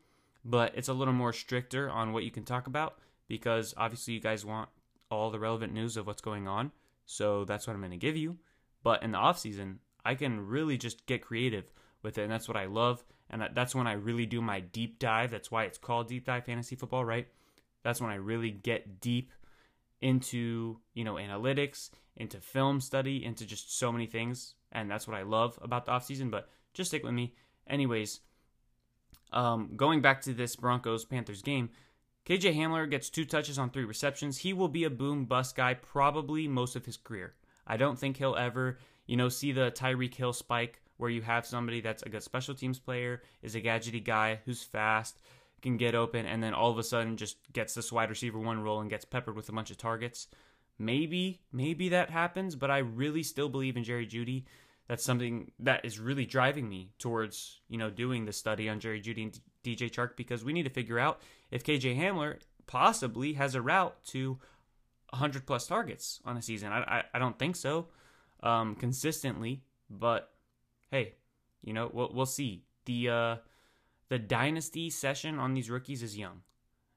but 0.44 0.72
it's 0.76 0.88
a 0.88 0.92
little 0.92 1.14
more 1.14 1.32
stricter 1.32 1.90
on 1.90 2.12
what 2.12 2.24
you 2.24 2.30
can 2.30 2.44
talk 2.44 2.66
about 2.66 2.98
because 3.28 3.74
obviously 3.76 4.14
you 4.14 4.20
guys 4.20 4.44
want 4.44 4.68
all 5.12 5.30
the 5.30 5.38
relevant 5.38 5.72
news 5.72 5.96
of 5.96 6.06
what's 6.06 6.22
going 6.22 6.48
on. 6.48 6.72
So 7.06 7.44
that's 7.44 7.66
what 7.66 7.74
I'm 7.74 7.80
going 7.80 7.90
to 7.90 7.96
give 7.96 8.16
you. 8.16 8.38
But 8.82 9.02
in 9.02 9.12
the 9.12 9.18
off 9.18 9.38
season, 9.38 9.78
I 10.04 10.14
can 10.14 10.46
really 10.46 10.76
just 10.76 11.06
get 11.06 11.22
creative 11.22 11.70
with 12.02 12.18
it, 12.18 12.22
and 12.22 12.32
that's 12.32 12.48
what 12.48 12.56
I 12.56 12.66
love 12.66 13.04
and 13.32 13.48
that's 13.54 13.74
when 13.74 13.86
I 13.86 13.92
really 13.92 14.26
do 14.26 14.42
my 14.42 14.60
deep 14.60 14.98
dive. 14.98 15.30
That's 15.30 15.50
why 15.50 15.64
it's 15.64 15.78
called 15.78 16.08
Deep 16.08 16.26
Dive 16.26 16.44
Fantasy 16.44 16.76
Football, 16.76 17.04
right? 17.04 17.26
That's 17.82 18.00
when 18.00 18.10
I 18.10 18.16
really 18.16 18.50
get 18.50 19.00
deep 19.00 19.32
into, 20.02 20.78
you 20.92 21.02
know, 21.02 21.14
analytics, 21.14 21.88
into 22.14 22.40
film 22.40 22.80
study, 22.80 23.24
into 23.24 23.46
just 23.46 23.78
so 23.78 23.90
many 23.90 24.06
things. 24.06 24.54
And 24.70 24.90
that's 24.90 25.08
what 25.08 25.16
I 25.16 25.22
love 25.22 25.58
about 25.62 25.86
the 25.86 25.92
offseason, 25.92 26.30
but 26.30 26.50
just 26.74 26.90
stick 26.90 27.02
with 27.02 27.14
me. 27.14 27.34
Anyways, 27.66 28.20
um, 29.32 29.70
going 29.76 30.02
back 30.02 30.20
to 30.22 30.34
this 30.34 30.54
Broncos 30.54 31.06
Panthers 31.06 31.40
game, 31.40 31.70
KJ 32.26 32.56
Hamler 32.56 32.88
gets 32.88 33.10
two 33.10 33.24
touches 33.24 33.58
on 33.58 33.70
three 33.70 33.84
receptions. 33.84 34.38
He 34.38 34.52
will 34.52 34.68
be 34.68 34.84
a 34.84 34.90
boom 34.90 35.24
bust 35.24 35.56
guy 35.56 35.74
probably 35.74 36.46
most 36.46 36.76
of 36.76 36.86
his 36.86 36.96
career. 36.96 37.34
I 37.66 37.76
don't 37.76 37.98
think 37.98 38.16
he'll 38.16 38.36
ever, 38.36 38.78
you 39.06 39.16
know, 39.16 39.28
see 39.28 39.52
the 39.52 39.72
Tyreek 39.72 40.14
Hill 40.14 40.32
spike 40.32 40.80
where 40.98 41.10
you 41.10 41.22
have 41.22 41.44
somebody 41.44 41.80
that's 41.80 42.04
a 42.04 42.08
good 42.08 42.22
special 42.22 42.54
teams 42.54 42.78
player, 42.78 43.22
is 43.42 43.56
a 43.56 43.60
gadgety 43.60 44.02
guy 44.02 44.38
who's 44.44 44.62
fast, 44.62 45.20
can 45.60 45.76
get 45.76 45.96
open, 45.96 46.26
and 46.26 46.40
then 46.40 46.54
all 46.54 46.70
of 46.70 46.78
a 46.78 46.82
sudden 46.82 47.16
just 47.16 47.38
gets 47.52 47.74
this 47.74 47.90
wide 47.90 48.08
receiver 48.08 48.38
one 48.38 48.62
role 48.62 48.80
and 48.80 48.90
gets 48.90 49.04
peppered 49.04 49.34
with 49.34 49.48
a 49.48 49.52
bunch 49.52 49.72
of 49.72 49.78
targets. 49.78 50.28
Maybe, 50.78 51.40
maybe 51.52 51.88
that 51.88 52.10
happens, 52.10 52.54
but 52.54 52.70
I 52.70 52.78
really 52.78 53.24
still 53.24 53.48
believe 53.48 53.76
in 53.76 53.82
Jerry 53.82 54.06
Jeudy. 54.06 54.44
That's 54.88 55.04
something 55.04 55.50
that 55.60 55.84
is 55.84 55.98
really 55.98 56.26
driving 56.26 56.68
me 56.68 56.90
towards, 56.98 57.60
you 57.68 57.78
know, 57.78 57.90
doing 57.90 58.24
the 58.24 58.32
study 58.32 58.68
on 58.68 58.78
Jerry 58.78 59.00
Jeudy 59.00 59.24
and 59.24 59.40
DJ 59.64 59.90
Chark 59.90 60.16
because 60.16 60.44
we 60.44 60.52
need 60.52 60.64
to 60.64 60.70
figure 60.70 60.98
out 60.98 61.20
if 61.50 61.64
KJ 61.64 61.98
Hamler 61.98 62.38
possibly 62.66 63.34
has 63.34 63.54
a 63.54 63.62
route 63.62 63.96
to 64.06 64.38
100 65.10 65.46
plus 65.46 65.66
targets 65.66 66.20
on 66.24 66.36
a 66.36 66.42
season. 66.42 66.72
I, 66.72 66.80
I, 66.80 67.02
I 67.14 67.18
don't 67.18 67.38
think 67.38 67.56
so 67.56 67.88
um, 68.42 68.74
consistently, 68.74 69.62
but 69.90 70.30
hey, 70.90 71.14
you 71.62 71.72
know, 71.72 71.90
we'll, 71.92 72.10
we'll 72.12 72.26
see. 72.26 72.64
The 72.84 73.08
uh, 73.08 73.36
the 74.08 74.18
dynasty 74.18 74.90
session 74.90 75.38
on 75.38 75.54
these 75.54 75.70
rookies 75.70 76.02
is 76.02 76.18
young. 76.18 76.40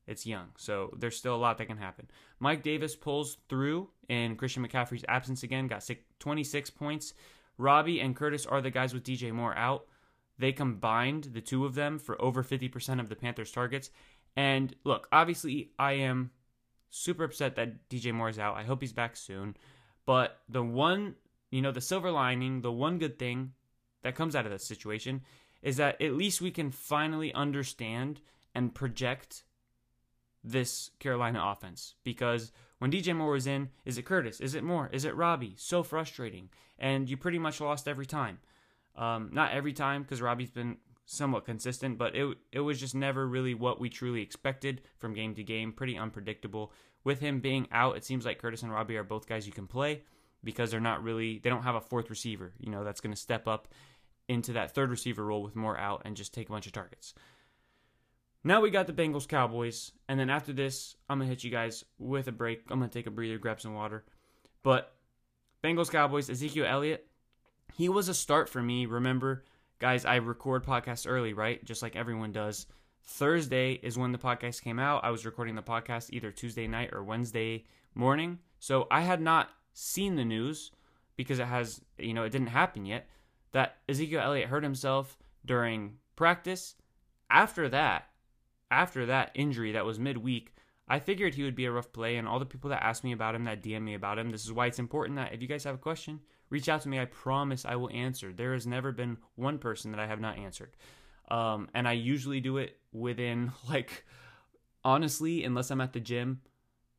It's 0.07 0.25
young, 0.25 0.49
so 0.57 0.93
there's 0.97 1.17
still 1.17 1.35
a 1.35 1.37
lot 1.37 1.57
that 1.57 1.65
can 1.65 1.77
happen. 1.77 2.07
Mike 2.39 2.61
Davis 2.61 2.95
pulls 2.95 3.37
through 3.49 3.89
in 4.07 4.35
Christian 4.35 4.65
McCaffrey's 4.65 5.05
absence 5.07 5.41
again, 5.43 5.67
got 5.67 5.87
26 6.19 6.69
points. 6.71 7.13
Robbie 7.57 8.01
and 8.01 8.15
Curtis 8.15 8.45
are 8.45 8.61
the 8.61 8.69
guys 8.69 8.93
with 8.93 9.03
DJ 9.03 9.31
Moore 9.31 9.55
out. 9.57 9.87
They 10.37 10.51
combined, 10.51 11.29
the 11.33 11.41
two 11.41 11.65
of 11.65 11.75
them, 11.75 11.97
for 11.99 12.21
over 12.21 12.43
50% 12.43 12.99
of 12.99 13.09
the 13.09 13.15
Panthers' 13.15 13.51
targets. 13.51 13.89
And 14.35 14.75
look, 14.83 15.07
obviously, 15.11 15.71
I 15.79 15.93
am 15.93 16.31
super 16.89 17.23
upset 17.23 17.55
that 17.55 17.89
DJ 17.89 18.13
Moore 18.13 18.29
is 18.29 18.39
out. 18.39 18.57
I 18.57 18.63
hope 18.63 18.81
he's 18.81 18.93
back 18.93 19.15
soon. 19.15 19.55
But 20.05 20.39
the 20.49 20.63
one, 20.63 21.15
you 21.51 21.61
know, 21.61 21.71
the 21.71 21.81
silver 21.81 22.11
lining, 22.11 22.61
the 22.61 22.71
one 22.71 22.99
good 22.99 23.17
thing 23.17 23.53
that 24.03 24.15
comes 24.15 24.35
out 24.35 24.45
of 24.45 24.51
this 24.51 24.65
situation 24.65 25.21
is 25.61 25.77
that 25.77 26.01
at 26.01 26.13
least 26.13 26.41
we 26.41 26.51
can 26.51 26.69
finally 26.69 27.33
understand 27.33 28.21
and 28.53 28.75
project 28.75 29.43
this 30.43 30.91
Carolina 30.99 31.41
offense 31.43 31.95
because 32.03 32.51
when 32.77 32.91
DJ 32.91 33.15
Moore 33.15 33.31
was 33.31 33.47
in, 33.47 33.69
is 33.83 33.97
it 33.97 34.05
Curtis? 34.05 34.39
Is 34.39 34.53
it 34.53 34.63
Moore? 34.63 34.89
Is 34.93 35.05
it 35.05 35.15
Robbie? 35.15 35.55
So 35.57 35.81
frustrating. 35.81 36.49
And 36.77 37.09
you 37.09 37.17
pretty 37.17 37.39
much 37.39 37.59
lost 37.59 37.87
every 37.87 38.05
time. 38.05 38.39
Um, 38.97 39.29
not 39.33 39.51
every 39.51 39.73
time 39.73 40.03
because 40.03 40.21
Robbie's 40.21 40.51
been 40.51 40.77
somewhat 41.05 41.45
consistent, 41.45 41.97
but 41.97 42.15
it 42.15 42.37
it 42.51 42.59
was 42.59 42.79
just 42.79 42.95
never 42.95 43.27
really 43.27 43.53
what 43.53 43.79
we 43.79 43.89
truly 43.89 44.21
expected 44.21 44.81
from 44.97 45.13
game 45.13 45.35
to 45.35 45.43
game. 45.43 45.71
Pretty 45.71 45.97
unpredictable. 45.97 46.71
With 47.03 47.19
him 47.19 47.39
being 47.39 47.67
out, 47.71 47.97
it 47.97 48.03
seems 48.03 48.25
like 48.25 48.39
Curtis 48.39 48.63
and 48.63 48.71
Robbie 48.71 48.97
are 48.97 49.03
both 49.03 49.27
guys 49.27 49.45
you 49.45 49.53
can 49.53 49.67
play 49.67 50.01
because 50.43 50.71
they're 50.71 50.79
not 50.79 51.03
really 51.03 51.39
they 51.39 51.49
don't 51.49 51.63
have 51.63 51.75
a 51.75 51.81
fourth 51.81 52.09
receiver, 52.09 52.53
you 52.59 52.71
know, 52.71 52.83
that's 52.83 53.01
going 53.01 53.13
to 53.13 53.19
step 53.19 53.47
up 53.47 53.67
into 54.27 54.53
that 54.53 54.73
third 54.73 54.89
receiver 54.89 55.23
role 55.23 55.43
with 55.43 55.55
more 55.55 55.77
out 55.77 56.01
and 56.05 56.15
just 56.15 56.33
take 56.33 56.49
a 56.49 56.51
bunch 56.51 56.65
of 56.65 56.71
targets. 56.71 57.13
Now 58.43 58.61
we 58.61 58.69
got 58.69 58.85
the 58.87 58.93
Bengals 58.93 59.27
Cowboys, 59.27 59.91
and 60.07 60.19
then 60.19 60.29
after 60.29 60.53
this, 60.53 60.95
I'm 61.09 61.17
gonna 61.17 61.29
hit 61.29 61.43
you 61.43 61.49
guys 61.49 61.83
with 61.97 62.27
a 62.27 62.31
break. 62.31 62.61
I'm 62.69 62.79
gonna 62.79 62.91
take 62.91 63.07
a 63.07 63.11
breather, 63.11 63.39
grab 63.39 63.59
some 63.59 63.73
water. 63.73 64.05
But 64.61 64.93
Bengals 65.63 65.91
Cowboys, 65.91 66.29
Ezekiel 66.29 66.65
Elliott, 66.67 67.07
he 67.73 67.89
was 67.89 68.09
a 68.09 68.13
start 68.13 68.49
for 68.49 68.61
me. 68.61 68.85
Remember, 68.85 69.43
guys, 69.79 70.05
I 70.05 70.15
record 70.15 70.65
podcasts 70.65 71.05
early, 71.09 71.33
right? 71.33 71.63
Just 71.65 71.81
like 71.81 71.95
everyone 71.95 72.31
does. 72.31 72.67
Thursday 73.03 73.73
is 73.73 73.97
when 73.97 74.11
the 74.11 74.17
podcast 74.17 74.63
came 74.63 74.79
out. 74.79 75.03
I 75.03 75.11
was 75.11 75.25
recording 75.25 75.55
the 75.55 75.61
podcast 75.61 76.09
either 76.11 76.31
Tuesday 76.31 76.67
night 76.67 76.89
or 76.93 77.03
Wednesday 77.03 77.65
morning. 77.93 78.39
So 78.59 78.87
I 78.89 79.01
had 79.01 79.21
not 79.21 79.49
seen 79.73 80.15
the 80.15 80.25
news 80.25 80.71
because 81.15 81.39
it 81.39 81.45
has, 81.45 81.81
you 81.97 82.13
know, 82.13 82.23
it 82.23 82.31
didn't 82.31 82.47
happen 82.47 82.85
yet 82.85 83.07
that 83.51 83.77
Ezekiel 83.87 84.21
Elliott 84.21 84.49
hurt 84.49 84.63
himself 84.63 85.17
during 85.45 85.97
practice. 86.15 86.75
After 87.29 87.69
that, 87.69 88.09
after 88.71 89.05
that 89.05 89.31
injury 89.35 89.71
that 89.73 89.85
was 89.85 89.99
midweek, 89.99 90.53
I 90.87 90.99
figured 90.99 91.33
he 91.33 91.43
would 91.43 91.55
be 91.55 91.65
a 91.65 91.71
rough 91.71 91.91
play, 91.91 92.17
and 92.17 92.27
all 92.27 92.37
the 92.37 92.45
people 92.45 92.69
that 92.69 92.83
asked 92.83 93.03
me 93.03 93.11
about 93.11 93.33
him, 93.33 93.45
that 93.45 93.63
DM 93.63 93.81
me 93.81 93.95
about 93.95 94.19
him, 94.19 94.29
this 94.29 94.45
is 94.45 94.53
why 94.53 94.67
it's 94.67 94.77
important 94.77 95.17
that 95.17 95.33
if 95.33 95.41
you 95.41 95.47
guys 95.47 95.63
have 95.63 95.75
a 95.75 95.79
question, 95.79 96.19
reach 96.49 96.69
out 96.69 96.81
to 96.81 96.89
me. 96.89 96.99
I 96.99 97.05
promise 97.05 97.65
I 97.65 97.75
will 97.75 97.89
answer. 97.91 98.33
There 98.33 98.53
has 98.53 98.67
never 98.67 98.91
been 98.91 99.17
one 99.35 99.57
person 99.57 99.91
that 99.91 99.99
I 99.99 100.07
have 100.07 100.19
not 100.19 100.37
answered. 100.37 100.75
Um, 101.29 101.69
and 101.73 101.87
I 101.87 101.93
usually 101.93 102.39
do 102.39 102.57
it 102.57 102.77
within, 102.91 103.51
like, 103.69 104.05
honestly, 104.83 105.43
unless 105.43 105.71
I'm 105.71 105.81
at 105.81 105.93
the 105.93 105.99
gym 105.99 106.41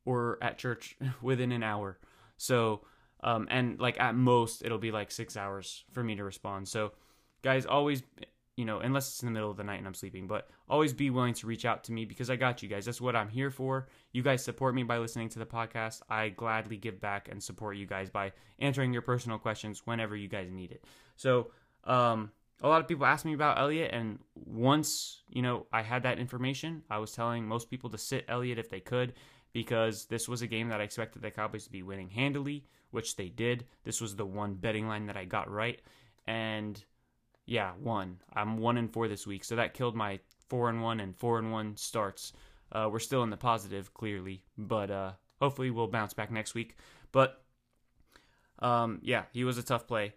or 0.05 0.37
at 0.41 0.57
church, 0.57 0.97
within 1.21 1.51
an 1.51 1.63
hour. 1.63 1.99
So, 2.37 2.81
um, 3.23 3.47
and 3.49 3.79
like 3.79 3.99
at 3.99 4.15
most, 4.15 4.63
it'll 4.63 4.77
be 4.77 4.91
like 4.91 5.11
six 5.11 5.35
hours 5.35 5.83
for 5.91 6.03
me 6.03 6.15
to 6.15 6.23
respond. 6.23 6.67
So, 6.67 6.91
guys, 7.41 7.65
always 7.65 8.03
you 8.57 8.65
know, 8.65 8.79
unless 8.79 9.07
it's 9.07 9.21
in 9.21 9.27
the 9.27 9.31
middle 9.31 9.51
of 9.51 9.55
the 9.55 9.63
night 9.63 9.77
and 9.77 9.87
I'm 9.87 9.93
sleeping, 9.93 10.27
but 10.27 10.49
always 10.67 10.91
be 10.91 11.11
willing 11.11 11.35
to 11.35 11.47
reach 11.47 11.63
out 11.63 11.83
to 11.85 11.93
me 11.93 12.05
because 12.05 12.31
I 12.31 12.35
got 12.35 12.63
you 12.63 12.67
guys. 12.67 12.85
That's 12.85 12.99
what 12.99 13.15
I'm 13.15 13.29
here 13.29 13.51
for. 13.51 13.87
You 14.11 14.23
guys 14.23 14.43
support 14.43 14.73
me 14.73 14.81
by 14.81 14.97
listening 14.97 15.29
to 15.29 15.39
the 15.39 15.45
podcast. 15.45 16.01
I 16.09 16.29
gladly 16.29 16.75
give 16.75 16.99
back 16.99 17.29
and 17.31 17.41
support 17.41 17.77
you 17.77 17.85
guys 17.85 18.09
by 18.09 18.31
answering 18.57 18.91
your 18.91 19.03
personal 19.03 19.37
questions 19.37 19.83
whenever 19.85 20.15
you 20.15 20.27
guys 20.27 20.49
need 20.51 20.71
it. 20.71 20.83
So, 21.15 21.51
um, 21.83 22.31
a 22.61 22.67
lot 22.67 22.81
of 22.81 22.87
people 22.87 23.05
ask 23.05 23.23
me 23.23 23.35
about 23.35 23.59
Elliot, 23.59 23.91
and 23.93 24.17
once 24.33 25.21
you 25.29 25.43
know 25.43 25.67
I 25.71 25.83
had 25.83 26.01
that 26.03 26.17
information, 26.17 26.81
I 26.89 26.97
was 26.97 27.11
telling 27.11 27.47
most 27.47 27.69
people 27.69 27.91
to 27.91 27.99
sit 27.99 28.25
Elliot 28.27 28.57
if 28.57 28.69
they 28.69 28.79
could 28.79 29.13
because 29.53 30.05
this 30.05 30.27
was 30.27 30.41
a 30.41 30.47
game 30.47 30.69
that 30.69 30.81
I 30.81 30.83
expected 30.83 31.21
the 31.21 31.29
Cowboys 31.29 31.65
to 31.65 31.71
be 31.71 31.83
winning 31.83 32.09
handily, 32.09 32.65
which 32.89 33.15
they 33.15 33.29
did. 33.29 33.65
This 33.83 34.01
was 34.01 34.15
the 34.15 34.25
one 34.25 34.55
betting 34.55 34.87
line 34.87 35.05
that 35.05 35.17
I 35.17 35.25
got 35.25 35.51
right, 35.51 35.79
and 36.25 36.83
yeah, 37.47 37.71
one. 37.81 38.19
I'm 38.33 38.57
one 38.57 38.77
and 38.77 38.91
four 38.91 39.07
this 39.07 39.25
week, 39.25 39.43
so 39.43 39.55
that 39.55 39.73
killed 39.73 39.95
my 39.95 40.19
four 40.49 40.69
and 40.69 40.83
one 40.83 40.99
and 40.99 41.15
four 41.15 41.39
and 41.39 41.51
one 41.51 41.77
starts. 41.77 42.33
Uh, 42.71 42.89
we're 42.91 42.99
still 42.99 43.23
in 43.23 43.29
the 43.29 43.37
positive, 43.37 43.93
clearly, 43.93 44.43
but 44.57 44.91
uh, 44.91 45.11
hopefully 45.39 45.71
we'll 45.71 45.87
bounce 45.87 46.13
back 46.13 46.29
next 46.29 46.53
week. 46.53 46.75
But 47.13 47.41
um, 48.59 48.99
yeah, 49.01 49.23
he 49.31 49.45
was 49.45 49.57
a 49.57 49.63
tough 49.63 49.87
play, 49.87 50.13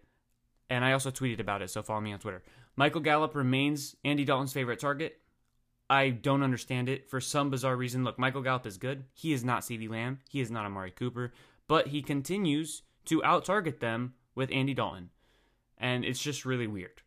and 0.68 0.84
I 0.84 0.92
also 0.92 1.12
tweeted 1.12 1.38
about 1.38 1.62
it. 1.62 1.70
So 1.70 1.82
follow 1.82 2.00
me 2.00 2.12
on 2.12 2.18
Twitter. 2.18 2.42
Michael 2.74 3.00
Gallup 3.00 3.36
remains 3.36 3.94
Andy 4.04 4.24
Dalton's 4.24 4.52
favorite 4.52 4.80
target. 4.80 5.18
I 5.88 6.10
don't 6.10 6.42
understand 6.42 6.88
it 6.88 7.08
for 7.08 7.20
some 7.20 7.50
bizarre 7.50 7.76
reason. 7.76 8.04
Look, 8.04 8.18
Michael 8.18 8.42
Gallup 8.42 8.66
is 8.66 8.76
good. 8.76 9.04
He 9.12 9.32
is 9.32 9.44
not 9.44 9.62
CeeDee 9.62 9.90
Lamb. 9.90 10.18
He 10.28 10.40
is 10.40 10.50
not 10.50 10.64
Amari 10.64 10.90
Cooper, 10.90 11.32
but 11.68 11.88
he 11.88 12.02
continues 12.02 12.82
to 13.04 13.22
out 13.22 13.44
target 13.44 13.80
them 13.80 14.14
with 14.34 14.50
Andy 14.52 14.74
Dalton, 14.74 15.10
and 15.78 16.04
it's 16.04 16.20
just 16.20 16.44
really 16.44 16.66
weird. 16.66 17.02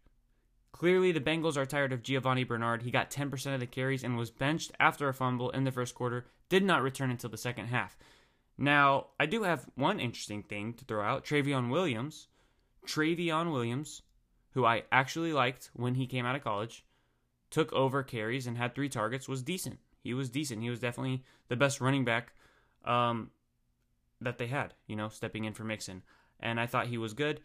Clearly, 0.73 1.11
the 1.11 1.21
Bengals 1.21 1.55
are 1.55 1.67
tired 1.67 1.93
of 1.93 2.03
Giovani 2.03 2.43
Bernard. 2.43 2.81
He 2.81 2.91
got 2.91 3.11
10% 3.11 3.53
of 3.53 3.59
the 3.59 3.67
carries 3.67 4.03
and 4.03 4.17
was 4.17 4.31
benched 4.31 4.71
after 4.79 5.07
a 5.07 5.13
fumble 5.13 5.51
in 5.51 5.63
the 5.63 5.71
first 5.71 5.95
quarter, 5.95 6.25
did 6.49 6.63
not 6.63 6.81
return 6.81 7.11
until 7.11 7.29
the 7.29 7.37
second 7.37 7.67
half. 7.67 7.95
Now, 8.57 9.07
I 9.19 9.27
do 9.27 9.43
have 9.43 9.69
one 9.75 9.99
interesting 9.99 10.43
thing 10.43 10.73
to 10.73 10.83
throw 10.83 11.03
out 11.03 11.25
Trayveon 11.25 11.69
Williams. 11.69 12.27
Trayveon 12.87 13.51
Williams, 13.51 14.01
who 14.51 14.65
I 14.65 14.83
actually 14.91 15.31
liked 15.31 15.69
when 15.73 15.95
he 15.95 16.07
came 16.07 16.25
out 16.25 16.35
of 16.35 16.43
college, 16.43 16.83
took 17.49 17.71
over 17.71 18.01
carries 18.01 18.47
and 18.47 18.57
had 18.57 18.73
three 18.73 18.89
targets, 18.89 19.29
was 19.29 19.43
decent. 19.43 19.77
He 20.03 20.13
was 20.13 20.29
decent. 20.29 20.63
He 20.63 20.69
was 20.71 20.79
definitely 20.79 21.23
the 21.49 21.55
best 21.55 21.81
running 21.81 22.03
back 22.03 22.33
um, 22.83 23.29
that 24.21 24.39
they 24.39 24.47
had, 24.47 24.73
you 24.87 24.95
know, 24.95 25.09
stepping 25.09 25.45
in 25.45 25.53
for 25.53 25.63
Mixon. 25.63 26.01
And 26.39 26.59
I 26.59 26.65
thought 26.65 26.87
he 26.87 26.97
was 26.97 27.13
good. 27.13 27.41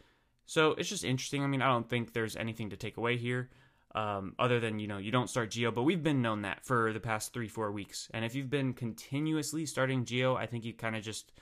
So 0.48 0.70
it's 0.72 0.88
just 0.88 1.04
interesting. 1.04 1.44
I 1.44 1.46
mean, 1.46 1.60
I 1.60 1.68
don't 1.68 1.88
think 1.88 2.14
there's 2.14 2.34
anything 2.34 2.70
to 2.70 2.76
take 2.76 2.96
away 2.96 3.18
here. 3.18 3.50
Um, 3.94 4.34
other 4.38 4.60
than 4.60 4.78
you 4.78 4.86
know 4.86 4.98
you 4.98 5.10
don't 5.10 5.30
start 5.30 5.50
Gio 5.50 5.74
but 5.74 5.82
we've 5.84 6.02
been 6.02 6.20
known 6.20 6.42
that 6.42 6.62
for 6.62 6.92
the 6.92 7.00
past 7.00 7.32
three 7.32 7.48
four 7.48 7.72
weeks. 7.72 8.08
And 8.12 8.22
if 8.24 8.34
you've 8.34 8.50
been 8.50 8.74
continuously 8.74 9.64
starting 9.64 10.04
Gio 10.04 10.36
I 10.36 10.44
think 10.44 10.66
you 10.66 10.74
kind 10.74 10.94
of 10.94 11.02
just 11.02 11.32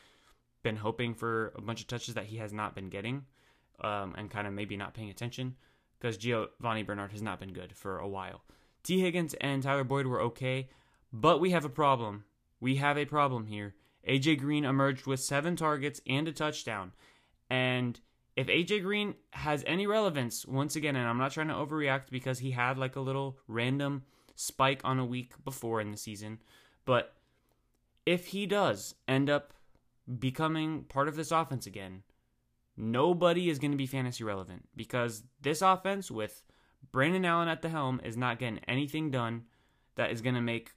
been 0.63 0.77
hoping 0.77 1.13
for 1.15 1.53
a 1.57 1.61
bunch 1.61 1.81
of 1.81 1.89
touches 1.89 2.15
that 2.15 2.27
he 2.27 2.37
has 2.37 2.53
not 2.53 2.75
been 2.75 2.89
getting, 2.89 3.25
um, 3.81 4.15
and 4.17 4.31
kind 4.31 4.47
of 4.47 4.53
maybe 4.53 4.77
not 4.77 4.95
paying 4.95 5.11
attention 5.11 5.57
because 5.99 6.17
Giovani 6.17 6.85
Bernard 6.85 7.13
has 7.13 7.23
not 7.23 7.41
been 7.41 7.53
good 7.53 7.77
for 7.77 7.99
a 7.99 8.09
while. 8.09 8.43
Tee 8.85 9.01
Higgins 9.01 9.35
and 9.41 9.63
Tyler 9.63 9.85
Boyd 9.85 10.07
were 10.07 10.21
okay, 10.21 10.69
but 11.13 11.41
we 11.41 11.51
have 11.51 11.65
a 11.65 11.69
problem. 11.69 12.25
We 12.61 12.77
have 12.77 12.97
a 12.97 13.05
problem 13.05 13.47
here. 13.47 13.75
AJ 14.09 14.39
Green 14.39 14.65
emerged 14.65 15.07
with 15.07 15.21
seven 15.21 15.57
targets 15.57 16.01
and 16.07 16.29
a 16.29 16.33
touchdown, 16.33 16.93
and 17.51 18.01
if 18.37 18.49
AJ 18.49 18.83
Green 18.83 19.15
has 19.31 19.65
any 19.67 19.87
relevance, 19.87 20.47
once 20.47 20.77
again, 20.77 20.95
and 20.95 21.09
I'm 21.09 21.19
not 21.19 21.33
trying 21.33 21.49
to 21.49 21.55
overreact 21.55 22.11
because 22.11 22.39
he 22.39 22.51
had 22.51 22.79
like 22.79 22.95
a 22.95 23.01
little 23.01 23.39
random 23.49 24.05
spike 24.35 24.83
on 24.85 24.99
a 24.99 25.05
week 25.07 25.33
before 25.43 25.81
in 25.81 25.91
the 25.91 25.97
season, 25.97 26.43
but 26.85 27.15
if 28.05 28.27
he 28.27 28.47
does 28.47 28.95
end 29.09 29.31
up 29.31 29.55
becoming 30.19 30.85
part 30.85 31.09
of 31.09 31.17
this 31.17 31.33
offense 31.33 31.67
again, 31.67 32.03
nobody 32.77 33.49
is 33.49 33.59
going 33.59 33.71
to 33.71 33.77
be 33.77 33.87
fantasy 33.87 34.23
relevant 34.23 34.69
because 34.77 35.23
this 35.41 35.63
offense 35.63 36.11
with 36.11 36.43
Brandon 36.93 37.25
Allen 37.25 37.49
at 37.49 37.63
the 37.63 37.71
helm 37.71 38.01
is 38.05 38.17
not 38.17 38.39
getting 38.39 38.61
anything 38.69 39.11
done 39.11 39.45
that 39.97 40.11
is 40.11 40.21
going 40.21 40.35
to 40.35 40.43
make 40.43 40.73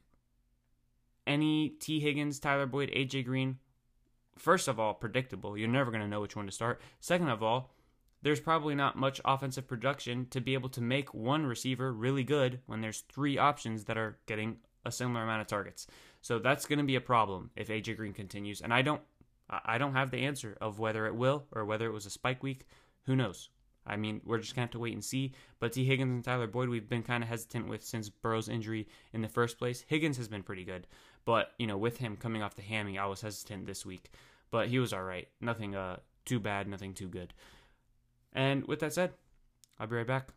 any 1.27 1.69
Tee 1.69 1.99
Higgins, 1.99 2.39
Tyler 2.39 2.65
Boyd, 2.65 2.89
AJ 2.91 3.25
Green 3.25 3.59
first 4.39 4.67
of 4.67 4.79
all, 4.79 4.93
predictable. 4.93 5.57
You're 5.57 5.67
never 5.67 5.91
going 5.91 6.01
to 6.01 6.07
know 6.07 6.21
which 6.21 6.35
one 6.35 6.45
to 6.45 6.51
start. 6.51 6.81
Second 6.99 7.29
of 7.29 7.43
all, 7.43 7.71
there's 8.21 8.39
probably 8.39 8.75
not 8.75 8.97
much 8.97 9.21
offensive 9.23 9.67
production 9.67 10.27
to 10.31 10.41
be 10.41 10.53
able 10.53 10.69
to 10.69 10.81
make 10.81 11.13
one 11.13 11.45
receiver 11.45 11.93
really 11.93 12.23
good 12.23 12.59
when 12.65 12.81
there's 12.81 13.01
three 13.01 13.37
options 13.37 13.85
that 13.85 13.97
are 13.97 14.17
getting 14.25 14.57
a 14.85 14.91
similar 14.91 15.23
amount 15.23 15.41
of 15.41 15.47
targets. 15.47 15.87
So 16.21 16.39
that's 16.39 16.65
going 16.65 16.79
to 16.79 16.85
be 16.85 16.95
a 16.95 17.01
problem 17.01 17.51
if 17.55 17.69
AJ 17.69 17.97
Green 17.97 18.13
continues. 18.13 18.61
And 18.61 18.73
I 18.73 18.81
don't 18.81 19.01
I 19.49 19.79
don't 19.79 19.93
have 19.93 20.11
the 20.11 20.25
answer 20.25 20.55
of 20.61 20.77
whether 20.77 21.07
it 21.07 21.15
will 21.15 21.45
or 21.51 21.65
whether 21.65 21.87
it 21.87 21.93
was 21.93 22.05
a 22.05 22.11
spike 22.11 22.43
week. 22.43 22.67
Who 23.05 23.15
knows? 23.15 23.49
I 23.87 23.95
mean, 23.95 24.21
we're 24.23 24.37
just 24.37 24.53
going 24.53 24.61
to 24.61 24.67
have 24.67 24.71
to 24.73 24.79
wait 24.79 24.93
and 24.93 25.03
see. 25.03 25.33
But 25.59 25.73
Tee 25.73 25.85
Higgins 25.85 26.11
and 26.11 26.23
Tyler 26.23 26.45
Boyd, 26.45 26.69
we've 26.69 26.87
been 26.87 27.01
kind 27.01 27.23
of 27.23 27.29
hesitant 27.29 27.67
with 27.67 27.83
since 27.83 28.09
Burrow's 28.09 28.49
injury 28.49 28.87
in 29.13 29.21
the 29.21 29.27
first 29.27 29.57
place. 29.57 29.83
Higgins 29.87 30.17
has 30.17 30.27
been 30.27 30.43
pretty 30.43 30.63
good. 30.63 30.85
But, 31.25 31.53
you 31.57 31.65
know, 31.65 31.77
with 31.77 31.97
him 31.97 32.15
coming 32.15 32.43
off 32.43 32.55
the 32.55 32.61
hammy, 32.61 32.99
I 32.99 33.07
was 33.07 33.21
hesitant 33.21 33.65
this 33.65 33.85
week 33.85 34.11
but 34.51 34.67
he 34.69 34.79
was 34.79 34.93
all 34.93 35.03
right. 35.03 35.27
Nothing 35.41 35.75
uh 35.75 35.97
too 36.25 36.39
bad, 36.39 36.67
nothing 36.67 36.93
too 36.93 37.07
good. 37.07 37.33
And 38.33 38.65
with 38.67 38.79
that 38.79 38.93
said, 38.93 39.11
I'll 39.79 39.87
be 39.87 39.95
right 39.95 40.07
back. 40.07 40.29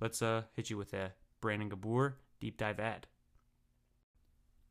Let's 0.00 0.22
uh 0.22 0.42
hit 0.54 0.70
you 0.70 0.76
with 0.76 0.92
a 0.94 1.12
Brandon 1.40 1.68
Gabor 1.68 2.16
deep 2.40 2.56
dive 2.56 2.80
ad. 2.80 3.06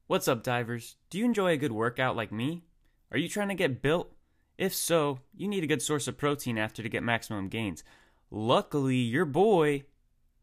What's 0.07 0.27
up, 0.27 0.41
divers? 0.41 0.95
Do 1.09 1.17
you 1.17 1.25
enjoy 1.25 1.51
a 1.51 1.57
good 1.57 1.73
workout 1.73 2.15
like 2.15 2.31
me? 2.31 2.63
Are 3.11 3.17
you 3.17 3.27
trying 3.27 3.49
to 3.49 3.55
get 3.55 3.81
built? 3.81 4.13
If 4.57 4.73
so, 4.73 5.19
you 5.35 5.47
need 5.47 5.63
a 5.63 5.67
good 5.67 5.81
source 5.81 6.07
of 6.07 6.17
protein 6.17 6.57
after 6.57 6.81
to 6.81 6.89
get 6.89 7.03
maximum 7.03 7.49
gains. 7.49 7.83
Luckily, 8.31 8.95
your 8.95 9.25
boy, 9.25 9.83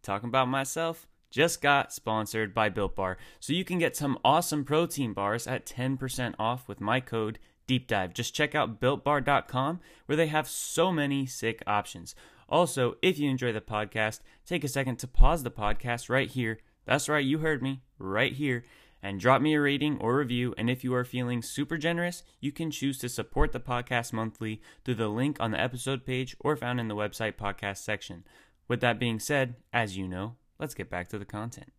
talking 0.03 0.29
about 0.29 0.49
myself, 0.49 1.09
just 1.31 1.61
got 1.61 1.93
sponsored 1.93 2.55
by 2.55 2.69
Built 2.69 2.95
Bar, 2.95 3.17
so 3.41 3.53
you 3.53 3.65
can 3.65 3.79
get 3.79 3.97
some 3.97 4.19
awesome 4.25 4.65
protein 4.65 5.13
bars 5.13 5.47
at 5.47 5.67
10% 5.67 6.35
off 6.39 6.69
with 6.69 6.81
my 6.81 7.01
code 7.01 7.39
deep 7.67 7.87
dive. 7.87 8.15
Just 8.15 8.35
check 8.35 8.55
out 8.55 8.81
builtbar.com 8.81 9.81
where 10.07 10.17
they 10.17 10.27
have 10.27 10.49
so 10.49 10.93
many 10.93 11.27
sick 11.27 11.63
options. 11.67 12.15
Also, 12.49 12.97
if 13.03 13.19
you 13.19 13.31
enjoy 13.31 13.53
the 13.53 13.61
podcast, 13.61 14.21
take 14.47 14.65
a 14.65 14.69
second 14.69 14.97
to 14.97 15.09
pause 15.09 15.43
the 15.43 15.51
podcast 15.51 16.09
right 16.09 16.29
here. 16.29 16.59
That's 16.85 17.09
right, 17.09 17.25
you 17.25 17.39
heard 17.39 17.63
me, 17.63 17.83
right 17.99 18.33
here. 18.33 18.65
And 19.03 19.21
drop 19.21 19.43
me 19.43 19.55
a 19.55 19.61
rating 19.61 19.99
or 19.99 20.17
review. 20.17 20.55
And 20.57 20.71
if 20.71 20.83
you 20.83 20.95
are 20.95 21.05
feeling 21.05 21.43
super 21.43 21.77
generous, 21.77 22.23
you 22.41 22.53
can 22.53 22.71
choose 22.71 22.99
to 22.99 23.09
support 23.09 23.53
the 23.53 23.61
podcast 23.61 24.13
monthly 24.13 24.63
through 24.85 24.95
the 24.95 25.09
link 25.09 25.37
on 25.41 25.51
the 25.51 25.61
episode 25.61 26.07
page 26.07 26.37
or 26.41 26.57
found 26.57 26.81
in 26.81 26.89
the 26.89 26.97
website 26.97 27.35
podcast 27.35 27.79
section. 27.79 28.25
With 28.67 28.81
that 28.81 28.99
being 28.99 29.19
said, 29.19 29.57
as 29.75 29.97
you 29.99 30.09
know, 30.09 30.37
let's 30.59 30.75
get 30.75 30.89
back 30.89 31.09
to 31.09 31.19
the 31.19 31.27
content. 31.27 31.73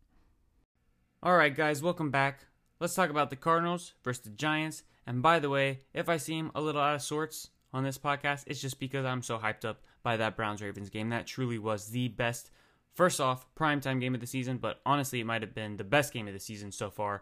All 1.24 1.36
right, 1.36 1.56
guys, 1.56 1.82
welcome 1.82 2.12
back. 2.12 2.46
Let's 2.80 2.94
talk 2.94 3.10
about 3.10 3.32
the 3.32 3.36
Cardinals 3.36 3.94
versus 4.04 4.24
the 4.24 4.30
Giants. 4.30 4.84
And 5.08 5.22
by 5.22 5.39
the 5.39 5.49
way, 5.49 5.82
if 5.93 6.10
I 6.10 6.18
seem 6.18 6.51
a 6.56 6.62
little 6.62 6.82
out 6.82 6.95
of 6.95 7.01
sorts 7.01 7.49
on 7.74 7.84
this 7.84 7.97
podcast, 7.97 8.43
it's 8.47 8.62
just 8.62 8.80
because 8.80 9.06
I'm 9.06 9.22
so 9.22 9.38
hyped 9.38 9.66
up 9.66 9.82
by 10.03 10.18
that 10.18 10.36
Browns 10.36 10.62
Ravens 10.62 10.89
game. 10.89 11.10
That 11.10 11.28
truly 11.28 11.60
was 11.60 11.88
the 11.88 12.08
best, 12.08 12.51
first 12.93 13.22
off, 13.22 13.45
primetime 13.56 13.99
game 13.99 14.16
of 14.16 14.22
the 14.22 14.28
season, 14.28 14.58
but 14.58 14.80
honestly, 14.86 15.20
it 15.20 15.26
might 15.26 15.41
have 15.41 15.53
been 15.53 15.78
the 15.78 15.84
best 15.84 16.14
game 16.14 16.28
of 16.28 16.34
the 16.34 16.39
season 16.39 16.72
so 16.72 16.89
far. 16.89 17.22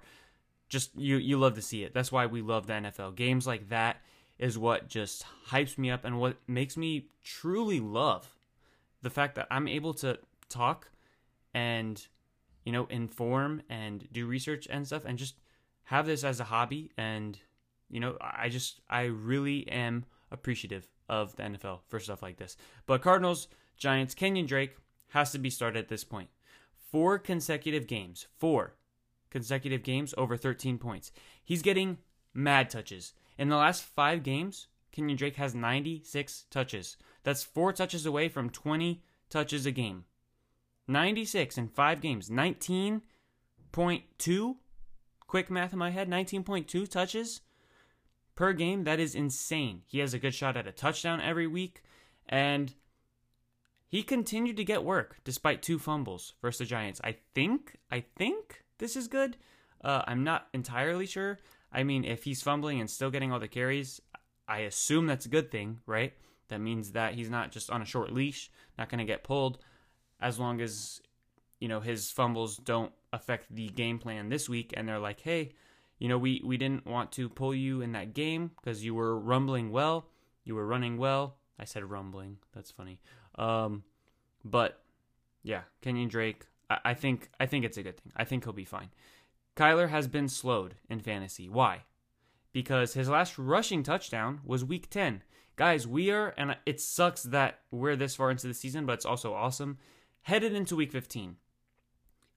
Just 0.70 0.92
you, 0.96 1.18
you 1.18 1.38
love 1.38 1.56
to 1.56 1.62
see 1.62 1.84
it. 1.84 1.94
That's 1.94 2.12
why 2.12 2.26
we 2.26 2.42
love 2.42 2.68
the 2.68 2.74
NFL. 2.74 3.16
Games 3.16 3.46
like 3.46 3.70
that 3.70 4.02
is 4.40 4.58
what 4.58 4.88
just 4.88 5.26
hypes 5.50 5.78
me 5.78 5.92
up 5.92 6.06
and 6.06 6.20
what 6.20 6.38
makes 6.48 6.76
me 6.78 7.08
truly 7.24 7.80
love 7.80 8.28
the 9.02 9.10
fact 9.10 9.36
that 9.36 9.48
I'm 9.52 9.68
able 9.68 9.94
to 9.96 10.18
talk 10.50 10.90
and 11.54 12.06
you 12.66 12.72
know 12.72 12.86
inform 12.90 13.62
and 13.70 14.08
do 14.12 14.26
research 14.26 14.68
and 14.70 14.88
stuff 14.88 15.04
and 15.06 15.18
just 15.18 15.36
have 15.86 16.06
this 16.06 16.24
as 16.24 16.40
a 16.40 16.46
hobby 16.46 16.92
and 16.98 17.38
you 17.94 18.00
know 18.00 18.18
I 18.20 18.50
just 18.50 18.82
I 18.90 19.04
really 19.04 19.70
am 19.70 20.06
appreciative 20.32 20.88
of 21.08 21.36
the 21.36 21.44
NFL 21.44 21.82
for 21.88 22.00
stuff 22.00 22.24
like 22.24 22.38
this. 22.38 22.58
But 22.88 23.04
Cardinals, 23.04 23.48
Giants, 23.78 24.16
Kenyon 24.16 24.48
Drake 24.48 24.76
has 25.10 25.32
to 25.32 25.38
be 25.38 25.52
started 25.52 25.80
at 25.80 25.90
this 25.90 26.04
point. 26.04 26.30
Four 26.92 27.20
consecutive 27.20 27.86
games, 27.86 28.26
four 28.40 28.74
consecutive 29.30 29.84
games 29.84 30.16
over 30.18 30.36
13 30.36 30.80
points. 30.80 31.12
He's 31.44 31.62
getting 31.62 32.00
mad 32.34 32.72
touches. 32.72 33.14
In 33.38 33.50
the 33.50 33.58
last 33.58 33.84
five 33.84 34.24
games, 34.24 34.68
Kenyon 34.92 35.18
Drake 35.18 35.36
has 35.36 35.54
96 35.54 36.46
touches. 36.50 36.98
That's 37.24 37.44
four 37.44 37.74
touches 37.74 38.08
away 38.08 38.28
from 38.28 38.50
20 38.50 39.04
touches 39.30 39.68
a 39.68 39.72
game. 39.72 40.06
96 40.88 41.58
in 41.58 41.68
five 41.68 42.02
games. 42.02 42.30
19.2. 42.30 44.56
Quick 45.28 45.50
math 45.50 45.74
in 45.74 45.80
my 45.80 45.90
head 45.90 46.10
19.2 46.10 46.90
touches 46.90 47.42
per 48.36 48.54
game. 48.54 48.84
That 48.84 49.00
is 49.00 49.16
insane. 49.16 49.82
He 49.86 50.00
has 50.00 50.14
a 50.14 50.20
good 50.20 50.34
shot 50.34 50.58
at 50.58 50.68
a 50.68 50.72
touchdown 50.72 51.22
every 51.22 51.48
week. 51.48 51.84
And 52.28 52.74
he 53.88 54.04
continued 54.04 54.58
to 54.58 54.64
get 54.64 54.84
work 54.84 55.18
despite 55.24 55.62
two 55.62 55.80
fumbles 55.80 56.34
versus 56.42 56.60
the 56.60 56.66
Giants. 56.66 57.02
I 57.04 57.18
think, 57.36 57.78
I 57.92 58.06
think 58.16 58.64
this 58.78 58.96
is 58.96 59.08
good. 59.08 59.38
Uh, 59.84 60.02
I'm 60.08 60.24
not 60.24 60.48
entirely 60.54 61.06
sure. 61.06 61.40
I 61.72 61.84
mean, 61.84 62.06
if 62.06 62.24
he's 62.24 62.42
fumbling 62.42 62.80
and 62.80 62.90
still 62.90 63.12
getting 63.12 63.32
all 63.32 63.40
the 63.40 63.48
carries, 63.48 64.02
I 64.48 64.60
assume 64.60 65.08
that's 65.08 65.26
a 65.26 65.30
good 65.30 65.52
thing, 65.52 65.80
right? 65.86 66.14
That 66.50 66.62
means 66.62 66.92
that 66.92 67.16
he's 67.16 67.30
not 67.30 67.52
just 67.52 67.70
on 67.70 67.82
a 67.82 67.86
short 67.86 68.12
leash, 68.12 68.52
not 68.78 68.90
going 68.90 69.00
to 69.00 69.06
get 69.06 69.24
pulled 69.24 69.60
as 70.24 70.40
long 70.40 70.62
as 70.62 71.02
you 71.60 71.68
know 71.68 71.82
his 71.82 72.10
fumbles 72.10 72.58
don't 72.58 72.92
affect 73.12 73.54
the 73.54 73.68
game 73.68 74.00
plan 74.00 74.30
this 74.30 74.50
week 74.50 74.74
and 74.76 74.88
they're 74.88 75.00
like, 75.00 75.20
"Hey, 75.20 75.54
you 76.00 76.10
know, 76.10 76.18
we 76.18 76.42
we 76.44 76.58
didn't 76.58 76.86
want 76.86 77.12
to 77.14 77.30
pull 77.30 77.54
you 77.54 77.82
in 77.82 77.92
that 77.94 78.14
game 78.14 78.52
because 78.62 78.84
you 78.84 78.94
were 78.94 79.18
rumbling 79.18 79.72
well, 79.72 80.08
you 80.44 80.56
were 80.56 80.68
running 80.68 80.98
well." 80.98 81.38
I 81.60 81.66
said 81.66 81.84
rumbling. 81.84 82.38
That's 82.54 82.72
funny. 82.72 83.00
Um, 83.36 83.84
but 84.44 84.82
yeah, 85.44 85.62
Kenyon 85.82 86.10
Drake, 86.10 86.46
I, 86.70 86.80
I 86.86 86.94
think 86.94 87.30
I 87.40 87.46
think 87.46 87.66
it's 87.66 87.78
a 87.78 87.84
good 87.84 87.98
thing. 87.98 88.12
I 88.16 88.24
think 88.24 88.44
he'll 88.44 88.54
be 88.54 88.66
fine. 88.66 88.90
Kyler 89.56 89.90
has 89.90 90.08
been 90.08 90.28
slowed 90.28 90.76
in 90.90 91.00
fantasy. 91.00 91.48
Why? 91.48 91.84
Because 92.52 92.94
his 92.94 93.10
last 93.10 93.38
rushing 93.38 93.84
touchdown 93.84 94.42
was 94.44 94.66
week 94.66 94.90
10. 94.90 95.24
Guys, 95.56 95.88
we 95.88 96.10
are, 96.10 96.34
and 96.38 96.58
it 96.66 96.82
sucks 96.82 97.24
that 97.24 97.60
we're 97.70 97.96
this 97.96 98.16
far 98.16 98.32
into 98.32 98.48
the 98.48 98.54
season, 98.54 98.88
but 98.88 98.94
it's 98.94 99.06
also 99.06 99.34
awesome, 99.34 99.78
headed 100.24 100.54
into 100.54 100.76
week 100.76 100.92
15. 100.92 101.36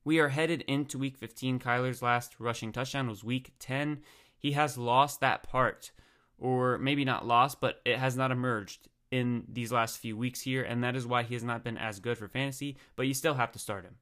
We 0.07 0.21
are 0.21 0.29
headed 0.29 0.63
into 0.69 0.99
week 0.99 1.17
15. 1.17 1.59
Kyler's 1.59 2.01
last 2.01 2.39
rushing 2.39 2.71
touchdown 2.71 3.09
was 3.09 3.25
week 3.25 3.55
10. 3.59 4.03
He 4.39 4.53
has 4.53 4.79
lost 4.79 5.19
that 5.19 5.43
part, 5.43 5.91
or 6.39 6.79
maybe 6.79 7.05
not 7.05 7.27
lost, 7.27 7.61
but 7.61 7.81
it 7.85 7.99
has 7.99 8.17
not 8.17 8.31
emerged 8.31 8.87
in 9.11 9.43
these 9.49 9.73
last 9.73 9.99
few 9.99 10.17
weeks 10.17 10.43
here, 10.43 10.63
and 10.63 10.85
that 10.85 10.95
is 10.95 11.09
why 11.09 11.25
he 11.25 11.35
has 11.35 11.43
not 11.43 11.65
been 11.65 11.77
as 11.77 11.99
good 11.99 12.17
for 12.17 12.29
fantasy, 12.29 12.77
but 12.95 13.09
you 13.09 13.15
still 13.15 13.35
have 13.35 13.51
to 13.51 13.59
start 13.59 13.83
him. 13.83 13.97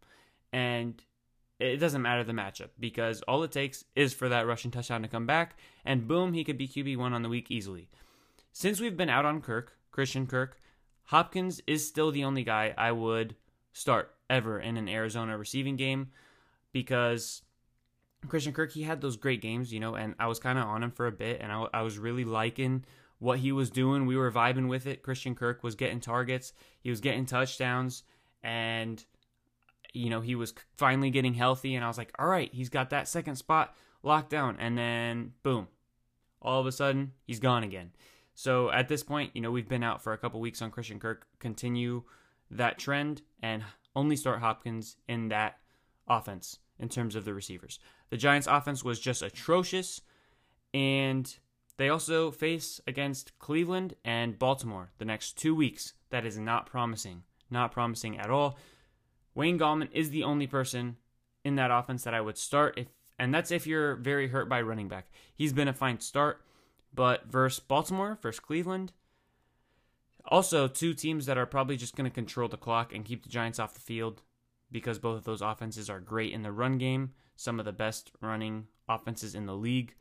And 0.52 1.02
it 1.58 1.78
doesn't 1.78 2.02
matter 2.02 2.22
the 2.22 2.34
matchup 2.34 2.68
because 2.78 3.22
all 3.22 3.42
it 3.42 3.52
takes 3.52 3.86
is 3.96 4.12
for 4.12 4.28
that 4.28 4.46
rushing 4.46 4.70
touchdown 4.70 5.00
to 5.00 5.08
come 5.08 5.24
back, 5.24 5.56
and 5.86 6.06
boom, 6.06 6.34
he 6.34 6.44
could 6.44 6.58
be 6.58 6.68
QB1 6.68 7.12
on 7.12 7.22
the 7.22 7.30
week 7.30 7.50
easily. 7.50 7.88
Since 8.52 8.78
we've 8.78 8.98
been 8.98 9.08
out 9.08 9.24
on 9.24 9.40
Kirk, 9.40 9.78
Christian 9.90 10.26
Kirk, 10.26 10.58
Hopkins 11.04 11.62
is 11.66 11.88
still 11.88 12.10
the 12.10 12.24
only 12.24 12.44
guy 12.44 12.74
I 12.76 12.92
would 12.92 13.36
start 13.74 14.14
ever 14.30 14.58
in 14.58 14.78
an 14.78 14.88
Arizona 14.88 15.36
receiving 15.36 15.76
game 15.76 16.08
because 16.72 17.42
Christian 18.26 18.54
Kirk, 18.54 18.72
he 18.72 18.82
had 18.82 19.02
those 19.02 19.18
great 19.18 19.42
games, 19.42 19.70
you 19.70 19.80
know, 19.80 19.94
and 19.94 20.14
I 20.18 20.28
was 20.28 20.38
kind 20.38 20.58
of 20.58 20.64
on 20.64 20.82
him 20.82 20.90
for 20.90 21.06
a 21.06 21.12
bit, 21.12 21.40
and 21.42 21.52
I, 21.52 21.66
I 21.74 21.82
was 21.82 21.98
really 21.98 22.24
liking 22.24 22.86
what 23.18 23.40
he 23.40 23.52
was 23.52 23.70
doing. 23.70 24.06
We 24.06 24.16
were 24.16 24.32
vibing 24.32 24.68
with 24.68 24.86
it. 24.86 25.02
Christian 25.02 25.34
Kirk 25.34 25.62
was 25.62 25.74
getting 25.74 26.00
targets, 26.00 26.54
he 26.80 26.88
was 26.88 27.02
getting 27.02 27.26
touchdowns, 27.26 28.04
and 28.42 29.04
you 29.92 30.10
know, 30.10 30.20
he 30.20 30.34
was 30.34 30.54
finally 30.76 31.10
getting 31.10 31.34
healthy, 31.34 31.74
and 31.74 31.84
I 31.84 31.88
was 31.88 31.98
like, 31.98 32.12
all 32.18 32.26
right, 32.26 32.52
he's 32.52 32.68
got 32.68 32.90
that 32.90 33.06
second 33.06 33.36
spot 33.36 33.76
locked 34.02 34.30
down. 34.30 34.56
And 34.58 34.76
then, 34.76 35.32
boom, 35.42 35.68
all 36.42 36.60
of 36.60 36.66
a 36.66 36.72
sudden, 36.72 37.12
he's 37.24 37.38
gone 37.38 37.62
again. 37.62 37.92
So 38.34 38.70
at 38.72 38.88
this 38.88 39.04
point, 39.04 39.30
you 39.34 39.40
know, 39.40 39.52
we've 39.52 39.68
been 39.68 39.84
out 39.84 40.02
for 40.02 40.12
a 40.12 40.18
couple 40.18 40.40
weeks 40.40 40.60
on 40.60 40.72
Christian 40.72 40.98
Kirk. 40.98 41.26
Continue 41.38 42.02
that 42.54 42.78
trend 42.78 43.22
and 43.42 43.62
only 43.94 44.16
start 44.16 44.40
Hopkins 44.40 44.96
in 45.08 45.28
that 45.28 45.58
offense 46.08 46.58
in 46.78 46.88
terms 46.88 47.14
of 47.14 47.24
the 47.24 47.34
receivers. 47.34 47.78
The 48.10 48.16
Giants' 48.16 48.46
offense 48.46 48.84
was 48.84 48.98
just 48.98 49.22
atrocious, 49.22 50.00
and 50.72 51.36
they 51.76 51.88
also 51.88 52.30
face 52.30 52.80
against 52.86 53.38
Cleveland 53.38 53.94
and 54.04 54.38
Baltimore 54.38 54.90
the 54.98 55.04
next 55.04 55.38
two 55.38 55.54
weeks. 55.54 55.94
That 56.10 56.24
is 56.24 56.38
not 56.38 56.66
promising. 56.66 57.22
Not 57.50 57.72
promising 57.72 58.18
at 58.18 58.30
all. 58.30 58.58
Wayne 59.34 59.58
Gallman 59.58 59.88
is 59.92 60.10
the 60.10 60.22
only 60.22 60.46
person 60.46 60.96
in 61.44 61.56
that 61.56 61.70
offense 61.70 62.04
that 62.04 62.14
I 62.14 62.20
would 62.20 62.38
start 62.38 62.78
if 62.78 62.86
and 63.18 63.32
that's 63.32 63.52
if 63.52 63.66
you're 63.66 63.94
very 63.94 64.28
hurt 64.28 64.48
by 64.48 64.60
running 64.60 64.88
back. 64.88 65.06
He's 65.36 65.52
been 65.52 65.68
a 65.68 65.72
fine 65.72 66.00
start, 66.00 66.42
but 66.92 67.26
versus 67.26 67.60
Baltimore, 67.60 68.18
versus 68.20 68.40
Cleveland, 68.40 68.92
also 70.26 70.68
two 70.68 70.94
teams 70.94 71.26
that 71.26 71.38
are 71.38 71.46
probably 71.46 71.76
just 71.76 71.96
going 71.96 72.08
to 72.10 72.14
control 72.14 72.48
the 72.48 72.56
clock 72.56 72.94
and 72.94 73.04
keep 73.04 73.22
the 73.22 73.28
Giants 73.28 73.58
off 73.58 73.74
the 73.74 73.80
field 73.80 74.22
because 74.70 74.98
both 74.98 75.18
of 75.18 75.24
those 75.24 75.42
offenses 75.42 75.88
are 75.90 76.00
great 76.00 76.32
in 76.32 76.42
the 76.42 76.52
run 76.52 76.78
game, 76.78 77.12
some 77.36 77.58
of 77.58 77.64
the 77.64 77.72
best 77.72 78.10
running 78.20 78.66
offenses 78.88 79.34
in 79.34 79.46
the 79.46 79.54
league. 79.54 79.94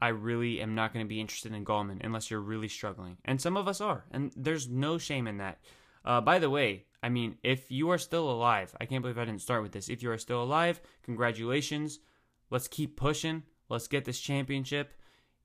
I 0.00 0.08
really 0.08 0.60
am 0.60 0.74
not 0.74 0.92
going 0.92 1.04
to 1.04 1.08
be 1.08 1.20
interested 1.20 1.52
in 1.52 1.64
Gallman 1.64 2.04
unless 2.04 2.30
you're 2.30 2.40
really 2.40 2.68
struggling. 2.68 3.16
And 3.24 3.40
some 3.40 3.56
of 3.56 3.66
us 3.66 3.80
are, 3.80 4.04
and 4.10 4.32
there's 4.36 4.68
no 4.68 4.98
shame 4.98 5.26
in 5.26 5.38
that. 5.38 5.58
Uh, 6.04 6.20
by 6.20 6.38
the 6.38 6.50
way, 6.50 6.84
I 7.02 7.08
mean, 7.08 7.36
if 7.42 7.70
you 7.70 7.90
are 7.90 7.98
still 7.98 8.30
alive, 8.30 8.74
I 8.80 8.86
can't 8.86 9.02
believe 9.02 9.18
I 9.18 9.24
didn't 9.24 9.42
start 9.42 9.62
with 9.62 9.72
this. 9.72 9.88
If 9.88 10.02
you 10.02 10.10
are 10.10 10.18
still 10.18 10.42
alive, 10.42 10.80
congratulations. 11.02 12.00
Let's 12.50 12.68
keep 12.68 12.96
pushing. 12.96 13.42
Let's 13.68 13.88
get 13.88 14.04
this 14.04 14.20
championship, 14.20 14.94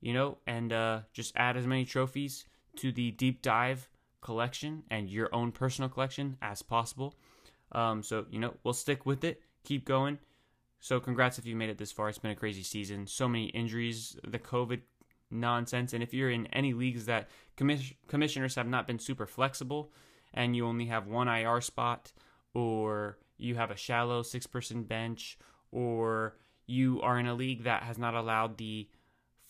you 0.00 0.14
know, 0.14 0.38
and 0.46 0.72
uh, 0.72 1.00
just 1.12 1.32
add 1.36 1.56
as 1.56 1.66
many 1.66 1.84
trophies 1.84 2.44
to 2.76 2.92
the 2.92 3.10
deep 3.12 3.42
dive 3.42 3.88
collection 4.20 4.82
and 4.90 5.08
your 5.08 5.32
own 5.34 5.52
personal 5.52 5.88
collection 5.88 6.36
as 6.42 6.62
possible. 6.62 7.14
Um, 7.72 8.02
so, 8.02 8.26
you 8.30 8.38
know, 8.38 8.54
we'll 8.64 8.74
stick 8.74 9.04
with 9.06 9.24
it, 9.24 9.42
keep 9.64 9.84
going. 9.84 10.18
So, 10.80 11.00
congrats 11.00 11.38
if 11.38 11.46
you 11.46 11.56
made 11.56 11.70
it 11.70 11.78
this 11.78 11.92
far. 11.92 12.08
It's 12.08 12.18
been 12.18 12.30
a 12.30 12.36
crazy 12.36 12.62
season. 12.62 13.06
So 13.06 13.28
many 13.28 13.46
injuries, 13.46 14.16
the 14.26 14.38
COVID 14.38 14.80
nonsense. 15.30 15.92
And 15.92 16.02
if 16.02 16.14
you're 16.14 16.30
in 16.30 16.46
any 16.48 16.72
leagues 16.72 17.06
that 17.06 17.28
commis- 17.56 17.94
commissioners 18.06 18.54
have 18.54 18.68
not 18.68 18.86
been 18.86 18.98
super 18.98 19.26
flexible, 19.26 19.92
and 20.32 20.54
you 20.56 20.66
only 20.66 20.86
have 20.86 21.06
one 21.06 21.28
IR 21.28 21.60
spot, 21.60 22.12
or 22.54 23.18
you 23.38 23.54
have 23.54 23.70
a 23.70 23.76
shallow 23.76 24.22
six 24.22 24.46
person 24.46 24.84
bench, 24.84 25.38
or 25.70 26.36
you 26.66 27.00
are 27.02 27.18
in 27.18 27.26
a 27.26 27.34
league 27.34 27.64
that 27.64 27.82
has 27.82 27.98
not 27.98 28.14
allowed 28.14 28.58
the 28.58 28.88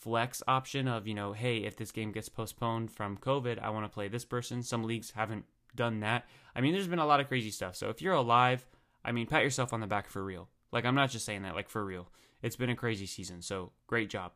flex 0.04 0.42
option 0.46 0.86
of, 0.86 1.08
you 1.08 1.14
know, 1.14 1.32
hey, 1.32 1.58
if 1.58 1.76
this 1.76 1.90
game 1.90 2.12
gets 2.12 2.28
postponed 2.28 2.90
from 2.90 3.16
COVID, 3.16 3.58
I 3.58 3.70
want 3.70 3.86
to 3.86 3.88
play 3.88 4.06
this 4.06 4.26
person. 4.26 4.62
Some 4.62 4.84
leagues 4.84 5.12
haven't 5.12 5.46
done 5.74 6.00
that. 6.00 6.26
I 6.54 6.60
mean, 6.60 6.74
there's 6.74 6.86
been 6.86 6.98
a 6.98 7.06
lot 7.06 7.20
of 7.20 7.28
crazy 7.28 7.50
stuff. 7.50 7.74
So 7.74 7.88
if 7.88 8.02
you're 8.02 8.12
alive, 8.12 8.66
I 9.02 9.12
mean, 9.12 9.26
pat 9.26 9.42
yourself 9.42 9.72
on 9.72 9.80
the 9.80 9.86
back 9.86 10.10
for 10.10 10.22
real. 10.22 10.50
Like, 10.72 10.84
I'm 10.84 10.94
not 10.94 11.10
just 11.10 11.24
saying 11.24 11.42
that, 11.42 11.54
like, 11.54 11.70
for 11.70 11.82
real. 11.82 12.10
It's 12.42 12.56
been 12.56 12.68
a 12.68 12.76
crazy 12.76 13.06
season. 13.06 13.40
So 13.40 13.72
great 13.86 14.10
job. 14.10 14.32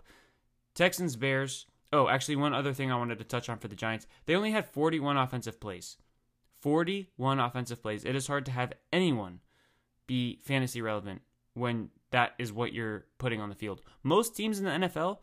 Texans, 0.75 1.17
Bears. 1.17 1.67
Oh, 1.93 2.09
actually, 2.09 2.37
one 2.37 2.55
other 2.55 2.73
thing 2.73 2.91
I 2.91 2.97
wanted 2.97 3.19
to 3.19 3.25
touch 3.25 3.51
on 3.51 3.59
for 3.59 3.69
the 3.69 3.77
Giants. 3.77 4.07
They 4.25 4.35
only 4.35 4.53
had 4.53 4.67
41 4.67 5.19
offensive 5.19 5.61
plays. 5.61 5.99
41 6.63 7.39
offensive 7.39 7.83
plays. 7.83 8.05
It 8.05 8.17
is 8.17 8.27
hard 8.27 8.47
to 8.47 8.53
have 8.53 8.73
anyone 8.93 9.41
be 10.07 10.39
fantasy 10.43 10.81
relevant 10.81 11.21
when 11.55 11.91
that 12.11 12.33
is 12.39 12.53
what 12.53 12.73
you're 12.73 13.05
putting 13.19 13.41
on 13.41 13.49
the 13.49 13.55
field. 13.55 13.83
Most 14.03 14.35
teams 14.35 14.59
in 14.59 14.65
the 14.65 14.89
NFL, 14.89 15.19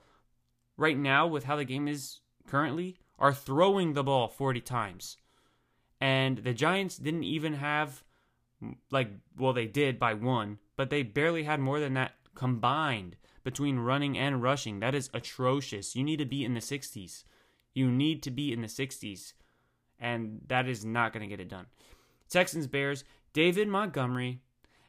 right 0.77 0.97
now, 0.97 1.27
with 1.27 1.45
how 1.45 1.55
the 1.55 1.65
game 1.65 1.87
is 1.87 2.19
currently, 2.47 2.97
are 3.17 3.33
throwing 3.33 3.93
the 3.93 4.03
ball 4.03 4.27
40 4.27 4.61
times. 4.61 5.17
And 6.01 6.39
the 6.39 6.53
Giants 6.53 6.97
didn't 6.97 7.23
even 7.23 7.53
have 7.53 8.03
like, 8.91 9.09
well, 9.37 9.53
they 9.53 9.67
did 9.67 9.99
by 9.99 10.13
one, 10.13 10.59
but 10.75 10.89
they 10.89 11.03
barely 11.03 11.43
had 11.43 11.59
more 11.59 11.79
than 11.79 11.93
that 11.93 12.13
combined 12.35 13.15
between 13.43 13.79
running 13.79 14.17
and 14.17 14.41
rushing. 14.41 14.79
That 14.79 14.95
is 14.95 15.09
atrocious. 15.13 15.95
You 15.95 16.03
need 16.03 16.17
to 16.17 16.25
be 16.25 16.43
in 16.43 16.53
the 16.53 16.59
60s. 16.59 17.23
You 17.73 17.89
need 17.91 18.23
to 18.23 18.31
be 18.31 18.51
in 18.51 18.61
the 18.61 18.67
60s. 18.67 19.33
And 19.99 20.41
that 20.47 20.67
is 20.67 20.83
not 20.83 21.13
going 21.13 21.21
to 21.21 21.29
get 21.29 21.39
it 21.39 21.49
done. 21.49 21.67
Texans 22.29 22.67
Bears, 22.67 23.03
David 23.33 23.67
Montgomery 23.67 24.41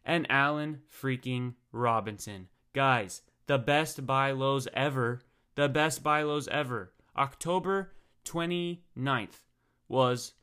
and 0.04 0.26
Allen 0.30 0.80
freaking 0.90 1.54
Robinson. 1.70 2.48
Guys, 2.72 3.22
the 3.46 3.58
best 3.58 4.06
buy 4.06 4.32
lows 4.32 4.66
ever. 4.72 5.20
The 5.56 5.68
best 5.70 6.02
buy 6.02 6.22
lows 6.22 6.48
ever. 6.48 6.92
October 7.16 7.92
29th 8.26 9.40
was 9.88 10.34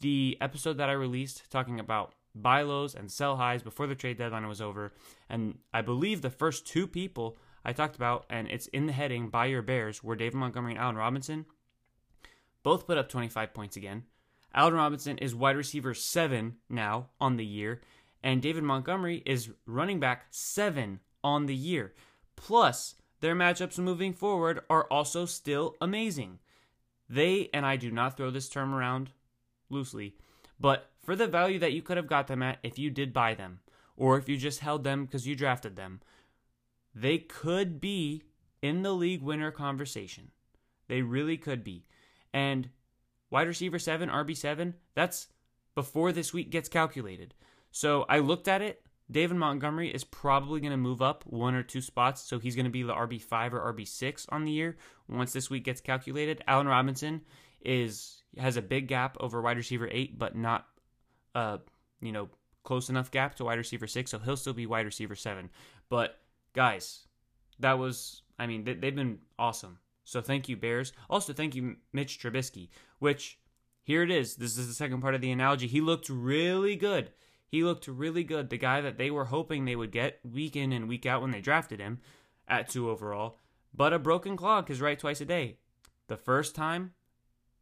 the 0.00 0.36
episode 0.40 0.78
that 0.78 0.88
I 0.88 0.92
released 0.92 1.48
talking 1.50 1.78
about 1.78 2.14
buy 2.34 2.62
lows 2.62 2.94
and 2.94 3.10
sell 3.10 3.36
highs 3.36 3.62
before 3.62 3.86
the 3.86 3.94
trade 3.94 4.18
deadline 4.18 4.46
was 4.48 4.60
over. 4.60 4.92
And 5.28 5.58
I 5.72 5.82
believe 5.82 6.20
the 6.20 6.30
first 6.30 6.66
two 6.66 6.86
people 6.88 7.38
I 7.64 7.72
talked 7.72 7.96
about, 7.96 8.26
and 8.28 8.48
it's 8.48 8.66
in 8.68 8.86
the 8.86 8.92
heading, 8.92 9.30
Buy 9.30 9.46
Your 9.46 9.62
Bears, 9.62 10.02
were 10.02 10.16
David 10.16 10.34
Montgomery 10.34 10.72
and 10.72 10.80
Allen 10.80 10.96
Robinson. 10.96 11.46
Both 12.62 12.86
put 12.86 12.98
up 12.98 13.08
25 13.08 13.54
points 13.54 13.76
again. 13.76 14.02
Allen 14.52 14.74
Robinson 14.74 15.16
is 15.18 15.34
wide 15.34 15.56
receiver 15.56 15.94
seven 15.94 16.56
now 16.68 17.10
on 17.20 17.36
the 17.36 17.46
year, 17.46 17.82
and 18.22 18.42
David 18.42 18.64
Montgomery 18.64 19.22
is 19.24 19.50
running 19.64 20.00
back 20.00 20.26
seven 20.30 21.00
on 21.22 21.46
the 21.46 21.54
year. 21.54 21.94
Plus, 22.34 22.96
their 23.26 23.34
matchups 23.34 23.76
moving 23.76 24.12
forward 24.12 24.60
are 24.70 24.84
also 24.84 25.26
still 25.26 25.74
amazing. 25.80 26.38
They, 27.08 27.50
and 27.52 27.66
I 27.66 27.74
do 27.74 27.90
not 27.90 28.16
throw 28.16 28.30
this 28.30 28.48
term 28.48 28.72
around 28.72 29.10
loosely, 29.68 30.14
but 30.60 30.92
for 31.02 31.16
the 31.16 31.26
value 31.26 31.58
that 31.58 31.72
you 31.72 31.82
could 31.82 31.96
have 31.96 32.06
got 32.06 32.28
them 32.28 32.40
at 32.40 32.60
if 32.62 32.78
you 32.78 32.88
did 32.88 33.12
buy 33.12 33.34
them, 33.34 33.58
or 33.96 34.16
if 34.16 34.28
you 34.28 34.36
just 34.36 34.60
held 34.60 34.84
them 34.84 35.04
because 35.04 35.26
you 35.26 35.34
drafted 35.34 35.74
them, 35.74 36.02
they 36.94 37.18
could 37.18 37.80
be 37.80 38.22
in 38.62 38.82
the 38.82 38.92
league 38.92 39.22
winner 39.22 39.50
conversation. 39.50 40.30
They 40.86 41.02
really 41.02 41.36
could 41.36 41.64
be. 41.64 41.84
And 42.32 42.70
wide 43.28 43.48
receiver 43.48 43.80
7, 43.80 44.08
RB7, 44.08 44.74
that's 44.94 45.26
before 45.74 46.12
this 46.12 46.32
week 46.32 46.50
gets 46.50 46.68
calculated. 46.68 47.34
So 47.72 48.06
I 48.08 48.20
looked 48.20 48.46
at 48.46 48.62
it. 48.62 48.85
David 49.10 49.36
Montgomery 49.36 49.88
is 49.88 50.04
probably 50.04 50.60
going 50.60 50.72
to 50.72 50.76
move 50.76 51.00
up 51.00 51.24
one 51.26 51.54
or 51.54 51.62
two 51.62 51.80
spots. 51.80 52.22
So 52.22 52.38
he's 52.38 52.56
going 52.56 52.64
to 52.64 52.70
be 52.70 52.82
the 52.82 52.94
RB5 52.94 53.52
or 53.52 53.72
RB6 53.72 54.26
on 54.30 54.44
the 54.44 54.50
year 54.50 54.76
once 55.08 55.32
this 55.32 55.48
week 55.48 55.64
gets 55.64 55.80
calculated. 55.80 56.42
Allen 56.46 56.66
Robinson 56.66 57.22
is 57.60 58.22
has 58.38 58.56
a 58.56 58.62
big 58.62 58.88
gap 58.88 59.16
over 59.20 59.40
wide 59.40 59.56
receiver 59.56 59.88
8, 59.90 60.18
but 60.18 60.36
not 60.36 60.66
uh, 61.34 61.58
you 62.00 62.12
know, 62.12 62.28
close 62.64 62.88
enough 62.88 63.10
gap 63.10 63.34
to 63.36 63.44
wide 63.44 63.58
receiver 63.58 63.86
6, 63.86 64.10
so 64.10 64.18
he'll 64.18 64.36
still 64.36 64.52
be 64.52 64.66
wide 64.66 64.84
receiver 64.84 65.14
7. 65.14 65.50
But 65.88 66.18
guys, 66.52 67.06
that 67.60 67.78
was 67.78 68.22
I 68.38 68.46
mean, 68.46 68.64
they, 68.64 68.74
they've 68.74 68.94
been 68.94 69.18
awesome. 69.38 69.78
So 70.04 70.20
thank 70.20 70.48
you, 70.48 70.56
Bears. 70.56 70.92
Also, 71.10 71.32
thank 71.32 71.54
you, 71.54 71.76
Mitch 71.92 72.20
Trubisky, 72.20 72.68
which 72.98 73.38
here 73.82 74.02
it 74.02 74.10
is. 74.10 74.36
This 74.36 74.56
is 74.58 74.68
the 74.68 74.74
second 74.74 75.00
part 75.00 75.14
of 75.14 75.20
the 75.20 75.30
analogy. 75.30 75.66
He 75.66 75.80
looked 75.80 76.08
really 76.08 76.76
good. 76.76 77.10
He 77.48 77.62
looked 77.62 77.86
really 77.86 78.24
good. 78.24 78.50
The 78.50 78.58
guy 78.58 78.80
that 78.80 78.98
they 78.98 79.10
were 79.10 79.26
hoping 79.26 79.64
they 79.64 79.76
would 79.76 79.92
get 79.92 80.20
week 80.24 80.56
in 80.56 80.72
and 80.72 80.88
week 80.88 81.06
out 81.06 81.22
when 81.22 81.30
they 81.30 81.40
drafted 81.40 81.80
him 81.80 82.00
at 82.48 82.68
two 82.68 82.90
overall. 82.90 83.38
But 83.72 83.92
a 83.92 83.98
broken 83.98 84.36
clock 84.36 84.70
is 84.70 84.80
right 84.80 84.98
twice 84.98 85.20
a 85.20 85.24
day. 85.24 85.58
The 86.08 86.16
first 86.16 86.54
time 86.54 86.92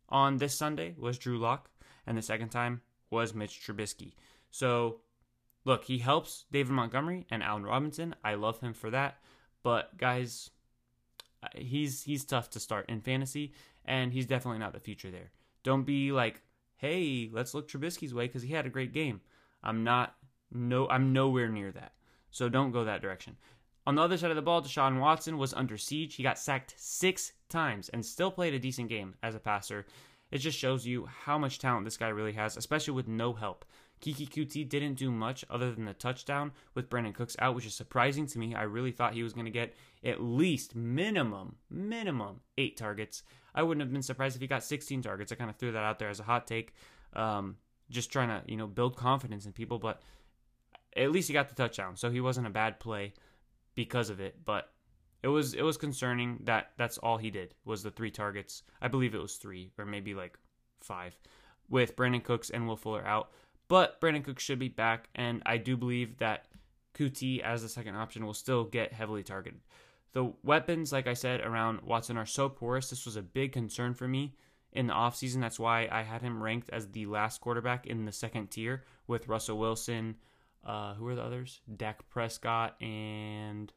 on 0.08 0.38
this 0.38 0.54
Sunday 0.54 0.94
was 0.98 1.18
Drew 1.18 1.38
Lock, 1.38 1.70
and 2.06 2.16
the 2.16 2.22
second 2.22 2.50
time 2.50 2.82
was 3.10 3.34
Mitch 3.34 3.60
Trubisky. 3.60 4.12
So, 4.50 5.00
look, 5.64 5.84
he 5.84 5.98
helps 5.98 6.44
David 6.52 6.72
Montgomery 6.72 7.26
and 7.30 7.42
Allen 7.42 7.64
Robinson. 7.64 8.14
I 8.22 8.34
love 8.34 8.60
him 8.60 8.74
for 8.74 8.90
that. 8.90 9.18
But 9.62 9.96
guys, 9.96 10.50
uh, 11.42 11.48
he's 11.56 12.04
he's 12.04 12.24
tough 12.24 12.50
to 12.50 12.60
start 12.60 12.88
in 12.88 13.00
fantasy, 13.00 13.52
and 13.84 14.12
he's 14.12 14.26
definitely 14.26 14.60
not 14.60 14.72
the 14.72 14.80
future 14.80 15.10
there. 15.10 15.30
Don't 15.62 15.84
be 15.84 16.12
like, 16.12 16.42
hey, 16.76 17.30
let's 17.32 17.54
look 17.54 17.66
Trubisky's 17.66 18.14
way 18.14 18.26
because 18.26 18.42
he 18.42 18.52
had 18.52 18.66
a 18.66 18.70
great 18.70 18.92
game. 18.92 19.20
I'm 19.64 19.82
not 19.82 20.14
no 20.52 20.88
I'm 20.88 21.12
nowhere 21.12 21.48
near 21.48 21.72
that. 21.72 21.92
So 22.30 22.48
don't 22.48 22.70
go 22.70 22.84
that 22.84 23.02
direction. 23.02 23.36
On 23.86 23.96
the 23.96 24.02
other 24.02 24.16
side 24.16 24.30
of 24.30 24.36
the 24.36 24.42
ball, 24.42 24.62
Deshaun 24.62 24.98
Watson 24.98 25.36
was 25.36 25.52
under 25.52 25.76
siege. 25.76 26.14
He 26.14 26.22
got 26.22 26.38
sacked 26.38 26.74
six 26.76 27.32
times 27.48 27.88
and 27.90 28.04
still 28.04 28.30
played 28.30 28.54
a 28.54 28.58
decent 28.58 28.88
game 28.88 29.14
as 29.22 29.34
a 29.34 29.40
passer. 29.40 29.84
It 30.30 30.38
just 30.38 30.58
shows 30.58 30.86
you 30.86 31.06
how 31.06 31.38
much 31.38 31.58
talent 31.58 31.84
this 31.84 31.98
guy 31.98 32.08
really 32.08 32.32
has, 32.32 32.56
especially 32.56 32.94
with 32.94 33.08
no 33.08 33.34
help. 33.34 33.64
Keke 34.00 34.28
Coutee 34.28 34.68
didn't 34.68 34.94
do 34.94 35.10
much 35.10 35.44
other 35.48 35.72
than 35.72 35.84
the 35.84 35.94
touchdown 35.94 36.52
with 36.74 36.90
Brandin 36.90 37.14
Cooks 37.14 37.36
out, 37.38 37.54
which 37.54 37.66
is 37.66 37.74
surprising 37.74 38.26
to 38.26 38.38
me. 38.38 38.54
I 38.54 38.62
really 38.62 38.90
thought 38.90 39.14
he 39.14 39.22
was 39.22 39.32
going 39.32 39.46
to 39.46 39.50
get 39.50 39.74
at 40.04 40.22
least 40.22 40.74
minimum, 40.74 41.56
minimum 41.70 42.40
eight 42.58 42.76
targets. 42.76 43.22
I 43.54 43.62
wouldn't 43.62 43.82
have 43.82 43.92
been 43.92 44.02
surprised 44.02 44.34
if 44.34 44.42
he 44.42 44.48
got 44.48 44.64
16 44.64 45.02
targets. 45.02 45.30
I 45.30 45.36
kind 45.36 45.50
of 45.50 45.56
threw 45.56 45.72
that 45.72 45.84
out 45.84 45.98
there 45.98 46.10
as 46.10 46.20
a 46.20 46.24
hot 46.24 46.46
take, 46.46 46.74
um, 47.14 47.56
just 47.90 48.12
trying 48.12 48.28
to 48.28 48.42
you 48.46 48.56
know 48.56 48.66
build 48.66 48.96
confidence 48.96 49.46
in 49.46 49.52
people. 49.52 49.78
But 49.78 50.02
at 50.96 51.12
least 51.12 51.28
he 51.28 51.34
got 51.34 51.48
the 51.48 51.54
touchdown, 51.54 51.96
so 51.96 52.10
he 52.10 52.20
wasn't 52.20 52.46
a 52.46 52.50
bad 52.50 52.80
play 52.80 53.14
because 53.74 54.10
of 54.10 54.20
it. 54.20 54.44
But 54.44 54.70
it 55.22 55.28
was 55.28 55.54
it 55.54 55.62
was 55.62 55.76
concerning 55.76 56.40
that 56.44 56.72
that's 56.76 56.98
all 56.98 57.16
he 57.16 57.30
did 57.30 57.54
was 57.64 57.82
the 57.82 57.90
three 57.90 58.10
targets. 58.10 58.62
I 58.80 58.88
believe 58.88 59.14
it 59.14 59.22
was 59.22 59.36
three 59.36 59.72
or 59.78 59.84
maybe 59.84 60.14
like 60.14 60.38
five, 60.80 61.18
with 61.68 61.96
Brandin 61.96 62.22
Cooks 62.22 62.50
and 62.50 62.68
Will 62.68 62.76
Fuller 62.76 63.06
out. 63.06 63.30
But 63.68 64.00
Brandin 64.00 64.24
Cooks 64.24 64.42
should 64.42 64.58
be 64.58 64.68
back, 64.68 65.08
and 65.14 65.42
I 65.46 65.56
do 65.56 65.76
believe 65.76 66.18
that 66.18 66.46
Coutee 66.94 67.40
as 67.40 67.62
the 67.62 67.68
second 67.68 67.96
option 67.96 68.26
will 68.26 68.34
still 68.34 68.64
get 68.64 68.92
heavily 68.92 69.22
targeted. 69.22 69.60
The 70.12 70.32
weapons, 70.44 70.92
like 70.92 71.08
I 71.08 71.14
said, 71.14 71.40
around 71.40 71.80
Watson 71.80 72.16
are 72.16 72.26
so 72.26 72.48
porous. 72.48 72.90
This 72.90 73.04
was 73.04 73.16
a 73.16 73.22
big 73.22 73.52
concern 73.52 73.94
for 73.94 74.06
me 74.06 74.34
in 74.74 74.86
the 74.86 74.94
offseason. 74.94 75.40
That's 75.40 75.58
why 75.58 75.88
I 75.90 76.02
had 76.02 76.22
him 76.22 76.42
ranked 76.42 76.70
as 76.70 76.88
the 76.88 77.06
last 77.06 77.40
quarterback 77.40 77.86
in 77.86 78.04
the 78.04 78.12
second 78.12 78.50
tier 78.50 78.84
with 79.06 79.28
Russell 79.28 79.58
Wilson. 79.58 80.16
Uh, 80.64 80.94
who 80.94 81.06
are 81.08 81.14
the 81.14 81.22
others? 81.22 81.60
Dak 81.76 82.08
Prescott 82.08 82.80
and. 82.82 83.72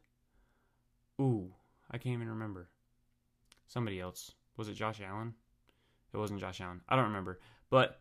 Ooh, 1.19 1.53
I 1.91 1.97
can't 1.97 2.13
even 2.15 2.29
remember. 2.29 2.69
Somebody 3.67 3.99
else. 3.99 4.31
Was 4.55 4.69
it 4.69 4.75
Josh 4.75 5.01
Allen? 5.01 5.33
It 6.13 6.17
wasn't 6.17 6.39
Josh 6.39 6.61
Allen. 6.61 6.81
I 6.87 6.95
don't 6.95 7.05
remember. 7.05 7.39
But 7.69 7.99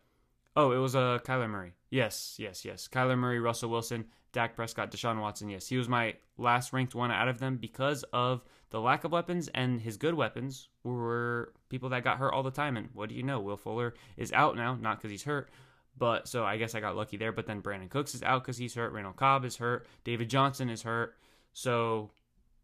Oh, 0.57 0.72
it 0.72 0.78
was 0.78 0.97
uh, 0.97 1.18
Kyler 1.22 1.51
Murray. 1.51 1.74
Yes, 1.90 2.36
yes, 2.38 2.64
yes. 2.64 2.88
Kyler 2.90 3.18
Murray, 3.18 3.38
Russell 3.38 3.68
Wilson, 3.68 4.07
Dak 4.37 4.55
Prescott, 4.55 4.91
Deshaun 4.91 5.20
Watson. 5.20 5.49
Yes, 5.49 5.66
he 5.66 5.78
was 5.78 5.89
my 5.89 6.14
last 6.37 6.72
ranked 6.72 6.95
one 6.95 7.11
out 7.11 7.26
of 7.26 7.39
them 7.39 7.57
because 7.57 8.05
of 8.12 8.45
the 8.70 8.80
lack 8.80 9.05
of 9.05 9.11
weapons, 9.11 9.49
and 9.55 9.80
his 9.80 9.97
good 9.97 10.12
weapons 10.12 10.68
were 10.84 11.55
people 11.70 11.89
that 11.89 12.05
got 12.05 12.18
hurt 12.18 12.34
all 12.34 12.43
the 12.43 12.51
time. 12.51 12.76
And 12.76 12.91
what 12.93 13.09
do 13.09 13.14
you 13.14 13.22
know? 13.22 13.41
Will 13.41 13.57
Fuller 13.57 13.95
is 14.18 14.32
out 14.32 14.55
now, 14.55 14.74
not 14.74 14.99
because 14.99 15.11
he's 15.11 15.24
hurt, 15.24 15.49
but 15.97 16.28
so 16.28 16.45
I 16.45 16.59
guess 16.59 16.74
I 16.74 16.80
got 16.80 16.95
lucky 16.95 17.16
there. 17.16 17.32
But 17.32 17.47
then 17.47 17.62
Brandin 17.62 17.89
Cooks 17.89 18.14
is 18.14 18.22
out 18.22 18.43
because 18.43 18.59
he's 18.59 18.74
hurt. 18.74 18.93
Randall 18.93 19.14
Cobb 19.14 19.47
is 19.47 19.57
hurt. 19.57 19.87
David 20.05 20.28
Johnson 20.28 20.68
is 20.68 20.82
hurt. 20.82 21.16
So 21.55 22.11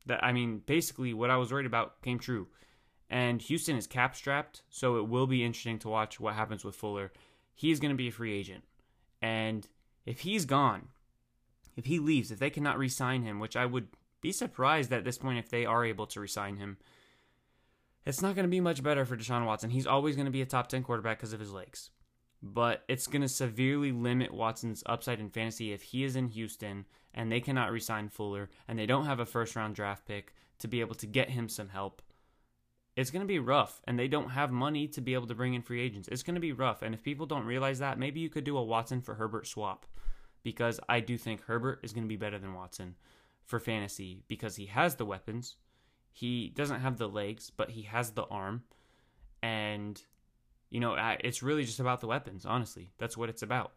that 0.04 0.22
I 0.22 0.32
mean, 0.32 0.62
basically, 0.66 1.14
what 1.14 1.30
I 1.30 1.36
was 1.36 1.50
worried 1.50 1.66
about 1.66 2.02
came 2.02 2.18
true. 2.18 2.48
And 3.08 3.40
Houston 3.42 3.76
is 3.76 3.86
cap 3.86 4.14
strapped, 4.14 4.62
so 4.70 4.96
it 4.96 5.08
will 5.08 5.26
be 5.26 5.44
interesting 5.44 5.78
to 5.80 5.88
watch 5.88 6.20
what 6.20 6.34
happens 6.34 6.64
with 6.64 6.74
Fuller 6.74 7.12
he's 7.54 7.80
going 7.80 7.90
to 7.90 7.96
be 7.96 8.08
a 8.08 8.12
free 8.12 8.36
agent. 8.36 8.64
And 9.20 9.66
if 10.04 10.20
he's 10.20 10.44
gone, 10.44 10.88
if 11.76 11.86
he 11.86 11.98
leaves, 11.98 12.30
if 12.30 12.38
they 12.38 12.50
cannot 12.50 12.78
re 12.78 12.88
sign 12.88 13.22
him, 13.22 13.40
which 13.40 13.56
I 13.56 13.66
would 13.66 13.88
be 14.20 14.32
surprised 14.32 14.92
at 14.92 15.04
this 15.04 15.18
point 15.18 15.38
if 15.38 15.48
they 15.48 15.66
are 15.66 15.84
able 15.84 16.06
to 16.06 16.20
re 16.20 16.28
sign 16.28 16.56
him, 16.56 16.78
it's 18.04 18.22
not 18.22 18.34
going 18.34 18.44
to 18.44 18.50
be 18.50 18.60
much 18.60 18.82
better 18.82 19.04
for 19.04 19.16
Deshaun 19.16 19.46
Watson. 19.46 19.70
He's 19.70 19.86
always 19.86 20.16
going 20.16 20.26
to 20.26 20.32
be 20.32 20.42
a 20.42 20.46
top 20.46 20.68
10 20.68 20.82
quarterback 20.82 21.18
because 21.18 21.32
of 21.32 21.40
his 21.40 21.52
legs. 21.52 21.90
But 22.42 22.82
it's 22.88 23.06
going 23.06 23.22
to 23.22 23.28
severely 23.28 23.92
limit 23.92 24.34
Watson's 24.34 24.82
upside 24.86 25.20
in 25.20 25.30
fantasy 25.30 25.72
if 25.72 25.82
he 25.82 26.02
is 26.02 26.16
in 26.16 26.28
Houston 26.28 26.86
and 27.14 27.30
they 27.30 27.40
cannot 27.40 27.70
re 27.70 27.78
sign 27.78 28.08
Fuller 28.08 28.50
and 28.66 28.78
they 28.78 28.86
don't 28.86 29.06
have 29.06 29.20
a 29.20 29.26
first 29.26 29.54
round 29.54 29.76
draft 29.76 30.06
pick 30.06 30.34
to 30.58 30.66
be 30.66 30.80
able 30.80 30.96
to 30.96 31.06
get 31.06 31.30
him 31.30 31.48
some 31.48 31.68
help 31.68 32.02
it's 32.96 33.10
going 33.10 33.22
to 33.22 33.26
be 33.26 33.38
rough 33.38 33.80
and 33.86 33.98
they 33.98 34.08
don't 34.08 34.30
have 34.30 34.50
money 34.50 34.86
to 34.86 35.00
be 35.00 35.14
able 35.14 35.26
to 35.26 35.34
bring 35.34 35.54
in 35.54 35.62
free 35.62 35.80
agents. 35.80 36.08
It's 36.08 36.22
going 36.22 36.34
to 36.34 36.40
be 36.40 36.52
rough. 36.52 36.82
And 36.82 36.94
if 36.94 37.02
people 37.02 37.26
don't 37.26 37.46
realize 37.46 37.78
that, 37.78 37.98
maybe 37.98 38.20
you 38.20 38.28
could 38.28 38.44
do 38.44 38.58
a 38.58 38.62
Watson 38.62 39.00
for 39.00 39.14
Herbert 39.14 39.46
swap 39.46 39.86
because 40.42 40.80
I 40.88 41.00
do 41.00 41.16
think 41.16 41.42
Herbert 41.42 41.80
is 41.82 41.92
going 41.92 42.04
to 42.04 42.08
be 42.08 42.16
better 42.16 42.38
than 42.38 42.54
Watson 42.54 42.96
for 43.44 43.58
fantasy 43.58 44.22
because 44.28 44.56
he 44.56 44.66
has 44.66 44.96
the 44.96 45.04
weapons. 45.04 45.56
He 46.12 46.50
doesn't 46.54 46.80
have 46.80 46.98
the 46.98 47.08
legs, 47.08 47.50
but 47.50 47.70
he 47.70 47.82
has 47.82 48.10
the 48.10 48.24
arm. 48.24 48.62
And, 49.42 50.00
you 50.70 50.80
know, 50.80 50.96
it's 51.20 51.42
really 51.42 51.64
just 51.64 51.80
about 51.80 52.00
the 52.00 52.06
weapons, 52.06 52.44
honestly. 52.44 52.92
That's 52.98 53.16
what 53.16 53.28
it's 53.28 53.42
about. 53.42 53.72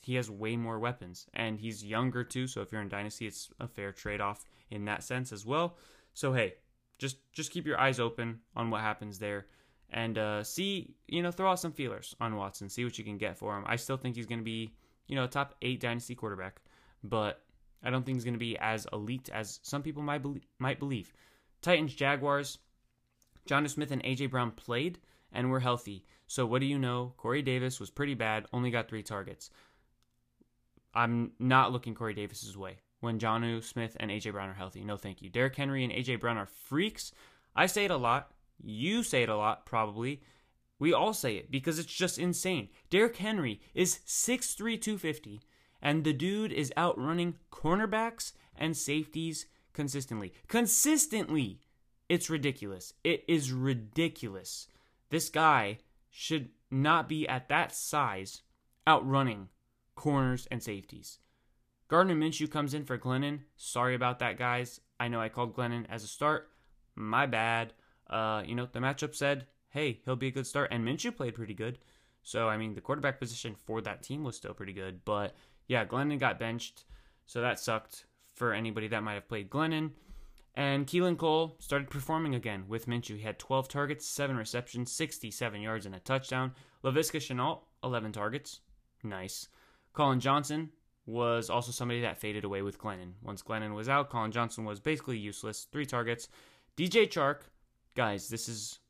He 0.00 0.14
has 0.14 0.30
way 0.30 0.56
more 0.56 0.78
weapons 0.78 1.26
and 1.34 1.58
he's 1.58 1.84
younger 1.84 2.24
too. 2.24 2.46
So 2.46 2.62
if 2.62 2.72
you're 2.72 2.80
in 2.80 2.88
Dynasty, 2.88 3.26
it's 3.26 3.50
a 3.60 3.68
fair 3.68 3.92
trade 3.92 4.20
off 4.20 4.46
in 4.70 4.86
that 4.86 5.02
sense 5.02 5.32
as 5.32 5.44
well. 5.44 5.76
So, 6.14 6.32
hey, 6.32 6.54
just 7.00 7.16
just 7.32 7.50
keep 7.50 7.66
your 7.66 7.80
eyes 7.80 7.98
open 7.98 8.40
on 8.54 8.70
what 8.70 8.82
happens 8.82 9.18
there 9.18 9.46
and 9.88 10.18
uh, 10.18 10.44
see 10.44 10.94
you 11.08 11.22
know 11.22 11.32
throw 11.32 11.50
out 11.50 11.58
some 11.58 11.72
feelers 11.72 12.14
on 12.20 12.36
Watson 12.36 12.68
see 12.68 12.84
what 12.84 12.98
you 12.98 13.04
can 13.04 13.18
get 13.18 13.36
for 13.36 13.56
him 13.56 13.64
I 13.66 13.76
still 13.76 13.96
think 13.96 14.14
he's 14.14 14.26
going 14.26 14.38
to 14.38 14.44
be 14.44 14.72
you 15.10 15.16
know, 15.16 15.26
top 15.26 15.56
eight 15.60 15.80
dynasty 15.80 16.14
quarterback, 16.14 16.60
but 17.02 17.42
I 17.82 17.90
don't 17.90 18.06
think 18.06 18.16
he's 18.16 18.24
going 18.24 18.34
to 18.34 18.38
be 18.38 18.56
as 18.58 18.86
elite 18.92 19.28
as 19.32 19.58
some 19.62 19.82
people 19.82 20.02
might 20.04 20.22
be- 20.22 20.42
might 20.60 20.78
believe. 20.78 21.12
Titans, 21.62 21.94
Jaguars, 21.94 22.58
Jonnu 23.48 23.68
Smith 23.68 23.90
and 23.90 24.02
AJ 24.04 24.30
Brown 24.30 24.52
played 24.52 25.00
and 25.32 25.50
were 25.50 25.58
healthy. 25.58 26.04
So 26.28 26.46
what 26.46 26.60
do 26.60 26.66
you 26.66 26.78
know? 26.78 27.12
Corey 27.16 27.42
Davis 27.42 27.80
was 27.80 27.90
pretty 27.90 28.14
bad, 28.14 28.46
only 28.52 28.70
got 28.70 28.88
three 28.88 29.02
targets. 29.02 29.50
I'm 30.94 31.32
not 31.40 31.72
looking 31.72 31.94
Corey 31.94 32.14
Davis's 32.14 32.56
way 32.56 32.78
when 33.00 33.18
Jonnu 33.18 33.64
Smith 33.64 33.96
and 33.98 34.12
AJ 34.12 34.30
Brown 34.32 34.48
are 34.48 34.54
healthy. 34.54 34.84
No, 34.84 34.96
thank 34.96 35.22
you. 35.22 35.28
Derrick 35.28 35.56
Henry 35.56 35.82
and 35.82 35.92
AJ 35.92 36.20
Brown 36.20 36.38
are 36.38 36.46
freaks. 36.46 37.10
I 37.56 37.66
say 37.66 37.84
it 37.84 37.90
a 37.90 37.96
lot. 37.96 38.30
You 38.62 39.02
say 39.02 39.24
it 39.24 39.28
a 39.28 39.36
lot, 39.36 39.66
probably. 39.66 40.22
We 40.80 40.94
all 40.94 41.12
say 41.12 41.36
it 41.36 41.50
because 41.50 41.78
it's 41.78 41.92
just 41.92 42.18
insane. 42.18 42.70
Derrick 42.88 43.18
Henry 43.18 43.60
is 43.74 44.00
6'3, 44.06 44.80
250, 44.80 45.42
and 45.80 46.02
the 46.02 46.14
dude 46.14 46.52
is 46.52 46.72
outrunning 46.76 47.34
cornerbacks 47.52 48.32
and 48.56 48.76
safeties 48.76 49.46
consistently. 49.72 50.32
Consistently! 50.48 51.60
It's 52.08 52.28
ridiculous. 52.28 52.94
It 53.04 53.24
is 53.28 53.52
ridiculous. 53.52 54.66
This 55.10 55.28
guy 55.28 55.78
should 56.10 56.48
not 56.70 57.08
be 57.08 57.28
at 57.28 57.48
that 57.50 57.72
size 57.72 58.42
outrunning 58.88 59.48
corners 59.94 60.48
and 60.50 60.62
safeties. 60.62 61.18
Gardner 61.88 62.16
Minshew 62.16 62.50
comes 62.50 62.72
in 62.72 62.84
for 62.84 62.96
Glennon. 62.96 63.40
Sorry 63.56 63.94
about 63.94 64.18
that, 64.20 64.38
guys. 64.38 64.80
I 64.98 65.08
know 65.08 65.20
I 65.20 65.28
called 65.28 65.54
Glennon 65.54 65.86
as 65.90 66.04
a 66.04 66.08
start. 66.08 66.48
My 66.94 67.26
bad. 67.26 67.74
Uh, 68.08 68.42
you 68.46 68.54
know, 68.54 68.66
the 68.72 68.80
matchup 68.80 69.14
said, 69.14 69.46
hey, 69.70 70.00
he'll 70.04 70.16
be 70.16 70.28
a 70.28 70.32
good 70.32 70.46
start. 70.46 70.70
And 70.70 70.86
Minshew 70.86 71.16
played 71.16 71.34
pretty 71.34 71.54
good. 71.54 71.78
So, 72.22 72.48
I 72.48 72.56
mean, 72.56 72.74
the 72.74 72.80
quarterback 72.80 73.18
position 73.18 73.54
for 73.54 73.80
that 73.80 74.02
team 74.02 74.24
was 74.24 74.36
still 74.36 74.54
pretty 74.54 74.72
good. 74.72 75.04
But 75.04 75.34
yeah, 75.66 75.84
Glennon 75.84 76.18
got 76.18 76.38
benched. 76.38 76.84
So 77.26 77.40
that 77.40 77.58
sucked 77.58 78.04
for 78.34 78.52
anybody 78.52 78.88
that 78.88 79.02
might 79.02 79.14
have 79.14 79.28
played 79.28 79.50
Glennon. 79.50 79.92
And 80.54 80.86
Keelan 80.86 81.16
Cole 81.16 81.56
started 81.60 81.90
performing 81.90 82.34
again 82.34 82.64
with 82.68 82.86
Minshew. 82.86 83.16
He 83.16 83.22
had 83.22 83.38
12 83.38 83.68
targets, 83.68 84.06
7 84.06 84.36
receptions, 84.36 84.90
67 84.92 85.60
yards, 85.60 85.86
and 85.86 85.94
a 85.94 86.00
touchdown. 86.00 86.52
Laviska 86.84 87.18
Shenault, 87.20 87.60
11 87.84 88.12
targets. 88.12 88.60
Nice. 89.02 89.48
Collin 89.92 90.20
Johnson 90.20 90.70
was 91.06 91.50
also 91.50 91.72
somebody 91.72 92.00
that 92.02 92.18
faded 92.18 92.44
away 92.44 92.62
with 92.62 92.78
Glennon. 92.78 93.12
Once 93.22 93.42
Glennon 93.42 93.74
was 93.74 93.88
out, 93.88 94.10
Collin 94.10 94.32
Johnson 94.32 94.64
was 94.64 94.80
basically 94.80 95.18
useless. 95.18 95.66
Three 95.70 95.86
targets. 95.86 96.28
DJ 96.76 97.08
Chark, 97.08 97.42
guys, 97.94 98.28
this 98.28 98.48
is 98.48 98.80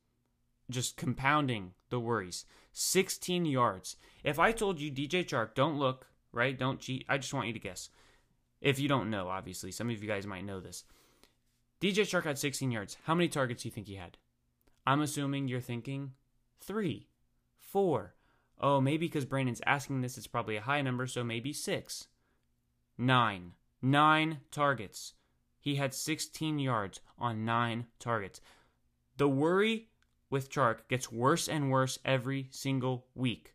just 0.70 0.96
compounding 0.96 1.72
the 1.90 2.00
worries. 2.00 2.44
16 2.72 3.44
yards. 3.46 3.96
If 4.24 4.38
I 4.38 4.52
told 4.52 4.80
you 4.80 4.90
DJ 4.90 5.24
Chark, 5.24 5.54
don't 5.54 5.78
look, 5.78 6.06
right? 6.32 6.58
Don't 6.58 6.80
cheat. 6.80 7.04
I 7.08 7.18
just 7.18 7.34
want 7.34 7.46
you 7.46 7.52
to 7.52 7.58
guess. 7.58 7.90
If 8.60 8.78
you 8.78 8.88
don't 8.88 9.10
know, 9.10 9.28
obviously, 9.28 9.72
some 9.72 9.90
of 9.90 10.02
you 10.02 10.08
guys 10.08 10.26
might 10.26 10.44
know 10.44 10.60
this. 10.60 10.84
DJ 11.80 12.02
Chark 12.02 12.24
had 12.24 12.38
16 12.38 12.70
yards. 12.70 12.96
How 13.04 13.14
many 13.14 13.28
targets 13.28 13.62
do 13.62 13.68
you 13.68 13.72
think 13.72 13.86
he 13.86 13.94
had? 13.94 14.18
I'm 14.86 15.00
assuming 15.00 15.48
you're 15.48 15.60
thinking 15.60 16.12
three, 16.60 17.08
four. 17.58 18.14
Oh, 18.60 18.80
maybe 18.80 19.06
because 19.06 19.24
Brandon's 19.24 19.62
asking 19.66 20.00
this, 20.02 20.18
it's 20.18 20.26
probably 20.26 20.56
a 20.56 20.62
high 20.62 20.82
number, 20.82 21.06
so 21.06 21.24
maybe 21.24 21.52
six. 21.52 22.08
Nine. 22.98 23.52
Nine 23.80 24.40
targets. 24.50 25.14
He 25.58 25.76
had 25.76 25.94
16 25.94 26.58
yards 26.58 27.00
on 27.18 27.44
nine 27.44 27.86
targets. 27.98 28.40
The 29.16 29.28
worry 29.28 29.88
with 30.31 30.51
Chark 30.51 30.89
gets 30.89 31.12
worse 31.12 31.49
and 31.49 31.70
worse 31.70 31.99
every 32.05 32.49
single 32.51 33.07
week. 33.14 33.55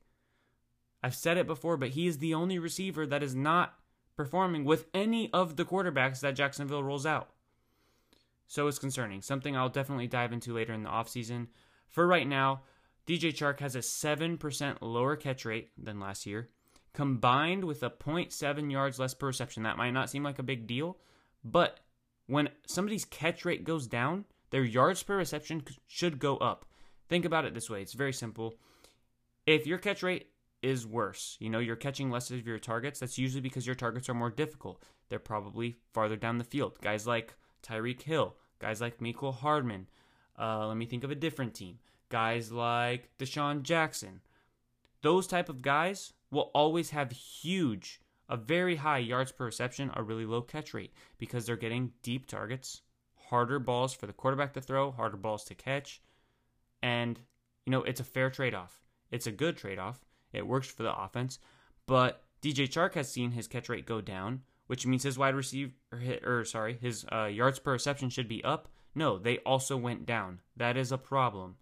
I've 1.01 1.15
said 1.15 1.37
it 1.37 1.47
before, 1.47 1.77
but 1.77 1.89
he 1.89 2.07
is 2.07 2.17
the 2.17 2.33
only 2.33 2.59
receiver 2.59 3.07
that 3.07 3.23
is 3.23 3.33
not 3.33 3.75
performing 4.15 4.65
with 4.65 4.87
any 4.93 5.31
of 5.33 5.55
the 5.55 5.65
quarterbacks 5.65 6.19
that 6.19 6.35
Jacksonville 6.35 6.83
rolls 6.83 7.05
out. 7.05 7.29
So 8.47 8.67
it's 8.67 8.79
concerning. 8.79 9.21
Something 9.21 9.55
I'll 9.55 9.69
definitely 9.69 10.07
dive 10.07 10.33
into 10.33 10.53
later 10.53 10.73
in 10.73 10.83
the 10.83 10.89
offseason. 10.89 11.47
For 11.89 12.05
right 12.05 12.27
now, 12.27 12.61
DJ 13.07 13.31
Chark 13.33 13.59
has 13.59 13.75
a 13.75 13.79
7% 13.79 14.77
lower 14.81 15.15
catch 15.15 15.45
rate 15.45 15.69
than 15.77 15.99
last 15.99 16.25
year, 16.25 16.49
combined 16.93 17.63
with 17.63 17.83
a 17.83 17.89
0.7 17.89 18.71
yards 18.71 18.99
less 18.99 19.13
per 19.13 19.27
reception. 19.27 19.63
That 19.63 19.77
might 19.77 19.91
not 19.91 20.09
seem 20.09 20.23
like 20.23 20.39
a 20.39 20.43
big 20.43 20.67
deal, 20.67 20.97
but 21.43 21.79
when 22.27 22.49
somebody's 22.65 23.05
catch 23.05 23.45
rate 23.45 23.63
goes 23.63 23.87
down, 23.87 24.25
their 24.51 24.63
yards 24.63 25.03
per 25.03 25.17
reception 25.17 25.63
should 25.87 26.19
go 26.19 26.37
up. 26.37 26.65
Think 27.09 27.25
about 27.25 27.45
it 27.45 27.53
this 27.53 27.69
way 27.69 27.81
it's 27.81 27.93
very 27.93 28.13
simple. 28.13 28.55
If 29.45 29.67
your 29.67 29.77
catch 29.77 30.01
rate 30.01 30.29
is 30.61 30.87
worse, 30.87 31.37
you 31.39 31.49
know, 31.49 31.59
you're 31.59 31.75
catching 31.75 32.09
less 32.09 32.31
of 32.31 32.47
your 32.47 32.57
targets, 32.57 32.99
that's 32.99 33.17
usually 33.17 33.41
because 33.41 33.67
your 33.67 33.75
targets 33.75 34.09
are 34.09 34.15
more 34.15 34.31
difficult. 34.31 34.81
They're 35.09 35.19
probably 35.19 35.77
farther 35.93 36.15
down 36.15 36.39
the 36.39 36.43
field. 36.43 36.79
Guys 36.81 37.05
like 37.05 37.35
Tyreek 37.61 38.01
Hill, 38.01 38.35
guys 38.59 38.81
like 38.81 38.99
Mecole 38.99 39.35
Hardman. 39.35 39.87
Uh, 40.37 40.67
let 40.67 40.77
me 40.77 40.85
think 40.85 41.03
of 41.03 41.11
a 41.11 41.15
different 41.15 41.53
team. 41.53 41.77
Guys 42.09 42.51
like 42.51 43.09
DeSean 43.19 43.61
Jackson. 43.61 44.21
Those 45.01 45.27
type 45.27 45.49
of 45.49 45.61
guys 45.61 46.13
will 46.31 46.51
always 46.55 46.89
have 46.89 47.11
huge, 47.11 48.01
a 48.27 48.37
very 48.37 48.75
high 48.75 48.97
yards 48.97 49.31
per 49.31 49.45
reception, 49.45 49.91
a 49.93 50.03
really 50.03 50.25
low 50.25 50.41
catch 50.41 50.73
rate 50.73 50.93
because 51.19 51.45
they're 51.45 51.55
getting 51.55 51.91
deep 52.01 52.25
targets, 52.25 52.81
harder 53.29 53.59
balls 53.59 53.93
for 53.93 54.07
the 54.07 54.13
quarterback 54.13 54.53
to 54.53 54.61
throw, 54.61 54.91
harder 54.91 55.17
balls 55.17 55.43
to 55.45 55.55
catch. 55.55 56.01
And, 56.81 57.19
you 57.65 57.71
know, 57.71 57.83
it's 57.83 57.99
a 57.99 58.05
fair 58.05 58.29
trade 58.29 58.53
off. 58.53 58.81
It's 59.11 59.27
a 59.27 59.31
good 59.31 59.57
trade 59.57 59.79
off. 59.79 60.05
It 60.33 60.47
works 60.47 60.67
for 60.67 60.83
the 60.83 60.95
offense. 60.95 61.39
But 61.87 62.23
DJ 62.41 62.67
Chark 62.67 62.93
has 62.93 63.11
seen 63.11 63.31
his 63.31 63.47
catch 63.47 63.69
rate 63.69 63.85
go 63.85 64.01
down, 64.01 64.41
which 64.67 64.85
means 64.85 65.03
his 65.03 65.17
wide 65.17 65.35
receiver, 65.35 65.71
or, 65.91 66.01
or 66.23 66.45
sorry, 66.45 66.77
his 66.79 67.05
uh, 67.11 67.25
yards 67.25 67.59
per 67.59 67.71
reception 67.71 68.09
should 68.09 68.27
be 68.27 68.43
up. 68.43 68.69
No, 68.93 69.17
they 69.17 69.39
also 69.39 69.77
went 69.77 70.05
down. 70.05 70.39
That 70.55 70.77
is 70.77 70.91
a 70.91 70.97
problem. 70.97 71.55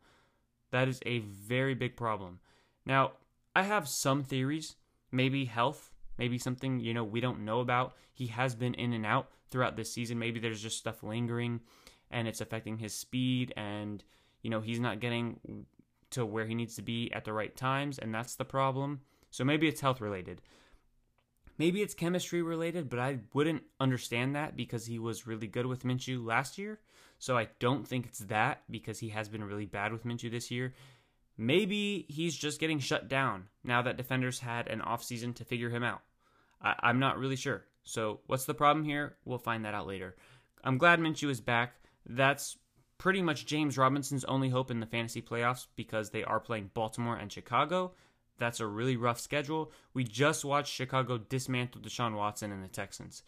That 0.72 0.88
is 0.88 1.00
a 1.06 1.20
very 1.20 1.74
big 1.74 1.96
problem. 1.96 2.40
Now, 2.86 3.14
I 3.56 3.64
have 3.64 3.88
some 3.88 4.24
theories. 4.24 4.76
Maybe 5.12 5.46
health, 5.46 5.93
maybe 6.18 6.38
something, 6.38 6.80
you 6.80 6.94
know, 6.94 7.04
we 7.04 7.22
don't 7.22 7.46
know 7.46 7.60
about. 7.60 7.94
He 8.14 8.28
has 8.28 8.56
been 8.56 8.74
in 8.76 8.94
and 8.94 9.06
out 9.06 9.30
throughout 9.50 9.76
this 9.76 9.92
season. 9.92 10.20
Maybe 10.20 10.40
there's 10.40 10.62
just 10.62 10.78
stuff 10.78 11.04
lingering 11.04 11.62
and 12.12 12.28
it's 12.28 12.42
affecting 12.42 12.78
his 12.78 12.94
speed 12.94 13.54
and, 13.58 14.04
you 14.42 14.50
know, 14.50 14.62
he's 14.62 14.80
not 14.80 15.00
getting 15.00 15.66
to 16.12 16.26
where 16.26 16.46
he 16.46 16.56
needs 16.56 16.76
to 16.76 16.82
be 16.82 17.12
at 17.12 17.26
the 17.26 17.34
right 17.34 17.56
times, 17.56 17.98
and 17.98 18.14
that's 18.14 18.36
the 18.36 18.46
problem. 18.46 19.02
So 19.32 19.44
maybe 19.44 19.68
it's 19.68 19.82
health 19.82 20.00
related. 20.00 20.42
Maybe 21.58 21.82
it's 21.82 21.94
chemistry 21.94 22.42
related, 22.42 22.90
but 22.90 23.00
I 23.00 23.20
wouldn't 23.34 23.64
understand 23.80 24.36
that 24.36 24.56
because 24.56 24.86
he 24.86 25.00
was 25.00 25.28
really 25.28 25.48
good 25.48 25.66
with 25.66 25.84
Minshew 25.84 26.24
last 26.24 26.58
year. 26.58 26.80
So 27.20 27.38
I 27.38 27.48
don't 27.60 27.88
think 27.88 28.06
it's 28.06 28.20
that 28.20 28.64
because 28.70 29.00
he 29.00 29.10
has 29.10 29.30
been 29.30 29.44
really 29.44 29.66
bad 29.66 29.92
with 29.92 30.06
Minshew 30.06 30.30
this 30.32 30.52
year. 30.52 30.74
Maybe 31.38 32.06
he's 32.10 32.36
just 32.36 32.60
getting 32.60 32.80
shut 32.80 33.08
down 33.08 33.46
now 33.64 33.82
that 33.82 33.98
defenders 33.98 34.40
had 34.40 34.68
an 34.68 34.82
offseason 34.82 35.36
to 35.36 35.46
figure 35.46 35.70
him 35.70 35.84
out. 35.84 36.02
I- 36.62 36.90
am 36.90 37.00
not 37.00 37.18
really 37.18 37.36
sure. 37.36 37.66
So 37.84 38.22
what's 38.28 38.46
the 38.46 38.54
problem 38.54 38.86
here? 38.86 39.18
We'll 39.26 39.40
find 39.40 39.66
that 39.66 39.74
out 39.74 39.88
later. 39.88 40.16
I'm 40.64 40.78
glad 40.78 41.00
Minshew 41.00 41.30
is 41.30 41.42
back. 41.42 41.76
That's 42.06 42.58
pretty 42.98 43.22
much 43.22 43.46
James 43.46 43.78
Robinson's 43.78 44.24
only 44.26 44.50
hope 44.50 44.72
in 44.72 44.80
the 44.80 44.86
fantasy 44.86 45.22
playoffs 45.22 45.68
because 45.76 46.10
they 46.10 46.24
are 46.24 46.40
playing 46.40 46.72
Baltimore 46.74 47.18
and 47.18 47.32
Chicago. 47.32 47.94
That's 48.38 48.60
a 48.60 48.68
really 48.68 48.96
rough 48.96 49.20
schedule. 49.20 49.72
We 49.94 50.04
just 50.04 50.46
watched 50.46 50.74
Chicago 50.74 51.18
dismantle 51.18 51.82
Deshaun 51.82 52.16
Watson 52.16 52.52
and 52.52 52.64
the 52.64 52.70
Texans. 52.70 53.24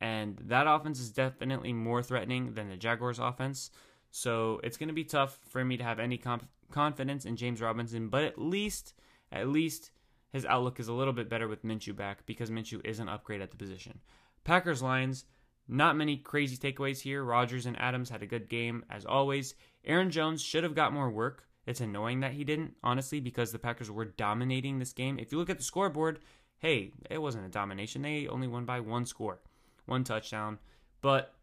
And 0.00 0.38
that 0.46 0.66
offense 0.66 1.00
is 1.00 1.10
definitely 1.10 1.72
more 1.72 2.02
threatening 2.02 2.54
than 2.54 2.68
the 2.68 2.76
Jaguars' 2.76 3.18
offense. 3.18 3.70
So 4.10 4.60
it's 4.62 4.76
going 4.76 4.88
to 4.88 4.94
be 4.94 5.04
tough 5.04 5.38
for 5.48 5.64
me 5.64 5.76
to 5.76 5.84
have 5.84 5.98
any 5.98 6.16
comp- 6.16 6.48
confidence 6.70 7.24
in 7.24 7.36
James 7.36 7.60
Robinson, 7.60 8.08
but 8.08 8.24
at 8.24 8.38
least, 8.38 8.94
at 9.32 9.48
least 9.48 9.90
his 10.32 10.44
outlook 10.44 10.78
is 10.78 10.88
a 10.88 10.92
little 10.92 11.12
bit 11.12 11.28
better 11.28 11.48
with 11.48 11.64
Minshew 11.64 11.96
back 11.96 12.26
because 12.26 12.50
Minshew 12.50 12.84
is 12.84 12.98
an 12.98 13.08
upgrade 13.08 13.40
at 13.40 13.50
the 13.50 13.56
position. 13.56 14.00
Packers 14.44 14.82
Lions, 14.82 15.24
not 15.66 15.96
many 15.96 16.16
crazy 16.16 16.56
takeaways 16.56 17.00
here. 17.00 17.22
Rodgers 17.22 17.66
and 17.66 17.78
Adams 17.80 18.10
had 18.10 18.22
a 18.22 18.26
good 18.26 18.48
game 18.48 18.84
as 18.90 19.04
always. 19.04 19.54
Aaron 19.84 20.10
Jones 20.10 20.42
should 20.42 20.64
have 20.64 20.74
got 20.74 20.92
more 20.92 21.10
work. 21.10 21.44
It's 21.66 21.80
annoying 21.80 22.20
that 22.20 22.32
he 22.32 22.44
didn't, 22.44 22.74
honestly, 22.82 23.20
because 23.20 23.52
the 23.52 23.58
Packers 23.58 23.90
were 23.90 24.06
dominating 24.06 24.78
this 24.78 24.94
game. 24.94 25.18
If 25.18 25.32
you 25.32 25.38
look 25.38 25.50
at 25.50 25.58
the 25.58 25.64
scoreboard, 25.64 26.20
hey, 26.58 26.92
it 27.10 27.18
wasn't 27.18 27.46
a 27.46 27.50
domination. 27.50 28.02
They 28.02 28.26
only 28.26 28.48
won 28.48 28.64
by 28.64 28.80
one 28.80 29.04
score, 29.04 29.40
one 29.84 30.04
touchdown, 30.04 30.58
but 31.02 31.34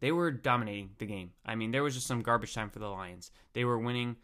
they 0.00 0.12
were 0.12 0.30
dominating 0.30 0.90
the 0.98 1.06
game. 1.06 1.32
I 1.44 1.54
mean, 1.54 1.70
there 1.70 1.82
was 1.82 1.94
just 1.94 2.06
some 2.06 2.22
garbage 2.22 2.54
time 2.54 2.70
for 2.70 2.78
the 2.78 2.88
Lions. 2.88 3.30
They 3.52 3.64
were 3.64 3.78
winning 3.78 4.16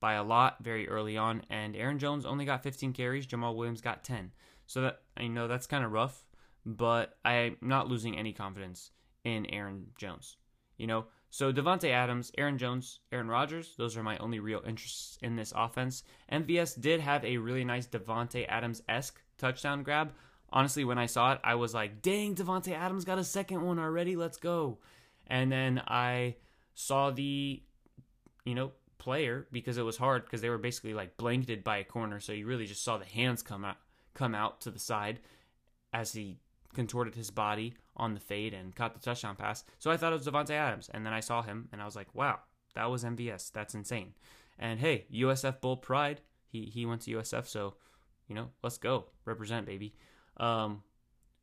by 0.00 0.14
a 0.14 0.22
lot 0.22 0.58
very 0.62 0.88
early 0.88 1.16
on, 1.16 1.42
and 1.50 1.74
Aaron 1.74 1.98
Jones 1.98 2.24
only 2.24 2.44
got 2.44 2.62
15 2.62 2.92
carries. 2.92 3.26
Jamaal 3.26 3.56
Williams 3.56 3.80
got 3.80 4.04
10. 4.04 4.32
So 4.66 4.82
that 4.82 5.00
I 5.16 5.26
know 5.26 5.48
that's 5.48 5.66
kind 5.66 5.84
of 5.84 5.92
rough, 5.92 6.24
but 6.64 7.16
I'm 7.24 7.56
not 7.60 7.88
losing 7.88 8.16
any 8.16 8.32
confidence 8.32 8.90
in 9.24 9.46
Aaron 9.46 9.88
Jones. 9.96 10.36
You 10.76 10.86
know, 10.86 11.06
So 11.30 11.52
Davante 11.52 11.90
Adams, 11.90 12.32
Aaron 12.38 12.56
Jones, 12.56 13.00
Aaron 13.12 13.28
Rodgers, 13.28 13.74
those 13.76 13.96
are 13.96 14.02
my 14.02 14.16
only 14.18 14.40
real 14.40 14.62
interests 14.66 15.18
in 15.20 15.36
this 15.36 15.52
offense. 15.54 16.02
MVS 16.32 16.80
did 16.80 17.00
have 17.00 17.24
a 17.24 17.36
really 17.36 17.64
nice 17.64 17.86
Davante 17.86 18.46
Adams 18.48 18.82
esque 18.88 19.20
touchdown 19.36 19.82
grab. 19.82 20.12
Honestly, 20.50 20.84
when 20.84 20.98
I 20.98 21.04
saw 21.06 21.32
it, 21.32 21.40
I 21.44 21.56
was 21.56 21.74
like, 21.74 22.00
"Dang, 22.00 22.34
Davante 22.34 22.72
Adams 22.72 23.04
got 23.04 23.18
a 23.18 23.24
second 23.24 23.62
one 23.62 23.78
already. 23.78 24.16
Let's 24.16 24.38
go!" 24.38 24.78
And 25.28 25.52
then 25.52 25.82
I 25.86 26.36
saw 26.74 27.10
the, 27.10 27.62
you 28.44 28.54
know, 28.54 28.72
player 28.98 29.46
because 29.52 29.78
it 29.78 29.82
was 29.82 29.96
hard 29.96 30.24
because 30.24 30.40
they 30.40 30.48
were 30.48 30.58
basically 30.58 30.94
like 30.94 31.16
blanketed 31.16 31.64
by 31.64 31.78
a 31.78 31.84
corner, 31.84 32.20
so 32.20 32.32
you 32.32 32.46
really 32.46 32.66
just 32.66 32.84
saw 32.84 32.98
the 32.98 33.04
hands 33.04 33.42
come 33.42 33.64
out 33.64 33.76
come 34.14 34.34
out 34.34 34.60
to 34.60 34.70
the 34.70 34.78
side 34.78 35.20
as 35.92 36.12
he 36.12 36.38
contorted 36.74 37.14
his 37.14 37.30
body 37.30 37.74
on 37.96 38.14
the 38.14 38.20
fade 38.20 38.52
and 38.52 38.74
caught 38.74 38.94
the 38.94 39.00
touchdown 39.00 39.36
pass. 39.36 39.64
So 39.78 39.90
I 39.90 39.96
thought 39.96 40.12
it 40.12 40.16
was 40.16 40.26
Davante 40.26 40.50
Adams, 40.50 40.90
and 40.92 41.06
then 41.06 41.12
I 41.12 41.20
saw 41.20 41.42
him 41.42 41.68
and 41.72 41.80
I 41.80 41.84
was 41.84 41.96
like, 41.96 42.14
"Wow, 42.14 42.40
that 42.74 42.90
was 42.90 43.04
MVS. 43.04 43.50
That's 43.52 43.74
insane." 43.74 44.14
And 44.58 44.80
hey, 44.80 45.06
USF 45.12 45.60
Bull 45.60 45.76
Pride. 45.76 46.20
He 46.48 46.64
he 46.64 46.86
went 46.86 47.02
to 47.02 47.12
USF, 47.12 47.46
so 47.46 47.74
you 48.26 48.34
know, 48.34 48.48
let's 48.62 48.78
go 48.78 49.06
represent, 49.24 49.66
baby. 49.66 49.94
Um, 50.36 50.82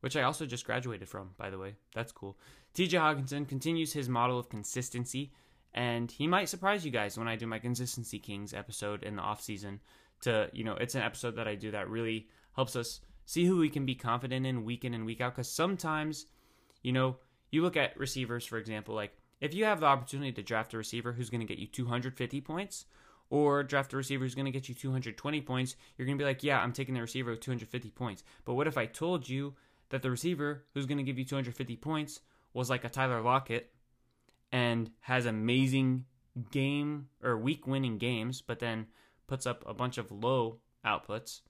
which 0.01 0.15
I 0.15 0.23
also 0.23 0.45
just 0.45 0.65
graduated 0.65 1.09
from, 1.09 1.31
by 1.37 1.49
the 1.49 1.57
way. 1.57 1.75
That's 1.95 2.11
cool. 2.11 2.37
TJ 2.75 2.99
Hockenson 2.99 3.47
continues 3.47 3.93
his 3.93 4.09
model 4.09 4.37
of 4.37 4.49
consistency, 4.49 5.31
and 5.73 6.11
he 6.11 6.27
might 6.27 6.49
surprise 6.49 6.83
you 6.83 6.91
guys 6.91 7.17
when 7.17 7.27
I 7.27 7.37
do 7.37 7.47
my 7.47 7.57
Consistency 7.57 8.19
Kings 8.19 8.53
episode 8.53 9.01
in 9.03 9.15
the 9.15 9.21
off 9.21 9.41
season. 9.41 9.79
To 10.21 10.49
you 10.51 10.65
know, 10.65 10.73
it's 10.73 10.93
an 10.93 11.01
episode 11.01 11.37
that 11.37 11.47
I 11.47 11.55
do 11.55 11.71
that 11.71 11.89
really 11.89 12.27
helps 12.53 12.75
us 12.75 12.99
see 13.25 13.45
who 13.45 13.59
we 13.59 13.69
can 13.69 13.85
be 13.85 13.95
confident 13.95 14.45
in 14.45 14.65
week 14.65 14.83
in 14.83 14.93
and 14.93 15.05
week 15.05 15.21
out. 15.21 15.35
Because 15.35 15.49
sometimes, 15.49 16.25
you 16.81 16.91
know, 16.91 17.15
you 17.49 17.61
look 17.61 17.77
at 17.77 17.97
receivers, 17.97 18.45
for 18.45 18.57
example, 18.57 18.93
like 18.93 19.17
if 19.39 19.53
you 19.53 19.63
have 19.63 19.79
the 19.79 19.85
opportunity 19.85 20.33
to 20.33 20.43
draft 20.43 20.73
a 20.73 20.77
receiver 20.77 21.13
who's 21.13 21.29
going 21.29 21.41
to 21.41 21.47
get 21.47 21.59
you 21.59 21.67
250 21.67 22.41
points, 22.41 22.85
or 23.29 23.63
draft 23.63 23.93
a 23.93 23.97
receiver 23.97 24.25
who's 24.25 24.35
going 24.35 24.45
to 24.45 24.51
get 24.51 24.67
you 24.67 24.75
220 24.75 25.41
points, 25.41 25.77
you're 25.97 26.05
going 26.05 26.17
to 26.17 26.21
be 26.21 26.27
like, 26.27 26.43
yeah, 26.43 26.59
I'm 26.59 26.73
taking 26.73 26.93
the 26.93 27.01
receiver 27.01 27.31
with 27.31 27.39
250 27.39 27.89
points. 27.91 28.23
But 28.43 28.55
what 28.55 28.67
if 28.67 28.77
I 28.77 28.85
told 28.85 29.29
you 29.29 29.55
that 29.89 30.01
the 30.01 30.11
receiver 30.11 30.65
who's 30.73 30.85
going 30.85 30.97
to 30.97 31.03
give 31.03 31.17
you 31.17 31.25
250 31.25 31.75
points 31.77 32.19
was 32.55 32.69
like 32.69 32.85
a 32.85 32.89
Tyler 32.89 33.21
Lockett 33.21 33.69
and 34.51 34.89
has 35.01 35.25
amazing 35.25 36.05
game 36.51 37.09
or 37.21 37.37
week 37.37 37.67
winning 37.67 37.97
games, 37.97 38.41
but 38.41 38.59
then 38.59 38.87
puts 39.27 39.45
up 39.45 39.63
a 39.67 39.73
bunch 39.73 39.97
of 39.97 40.09
low 40.09 40.59
outputs? 40.85 41.41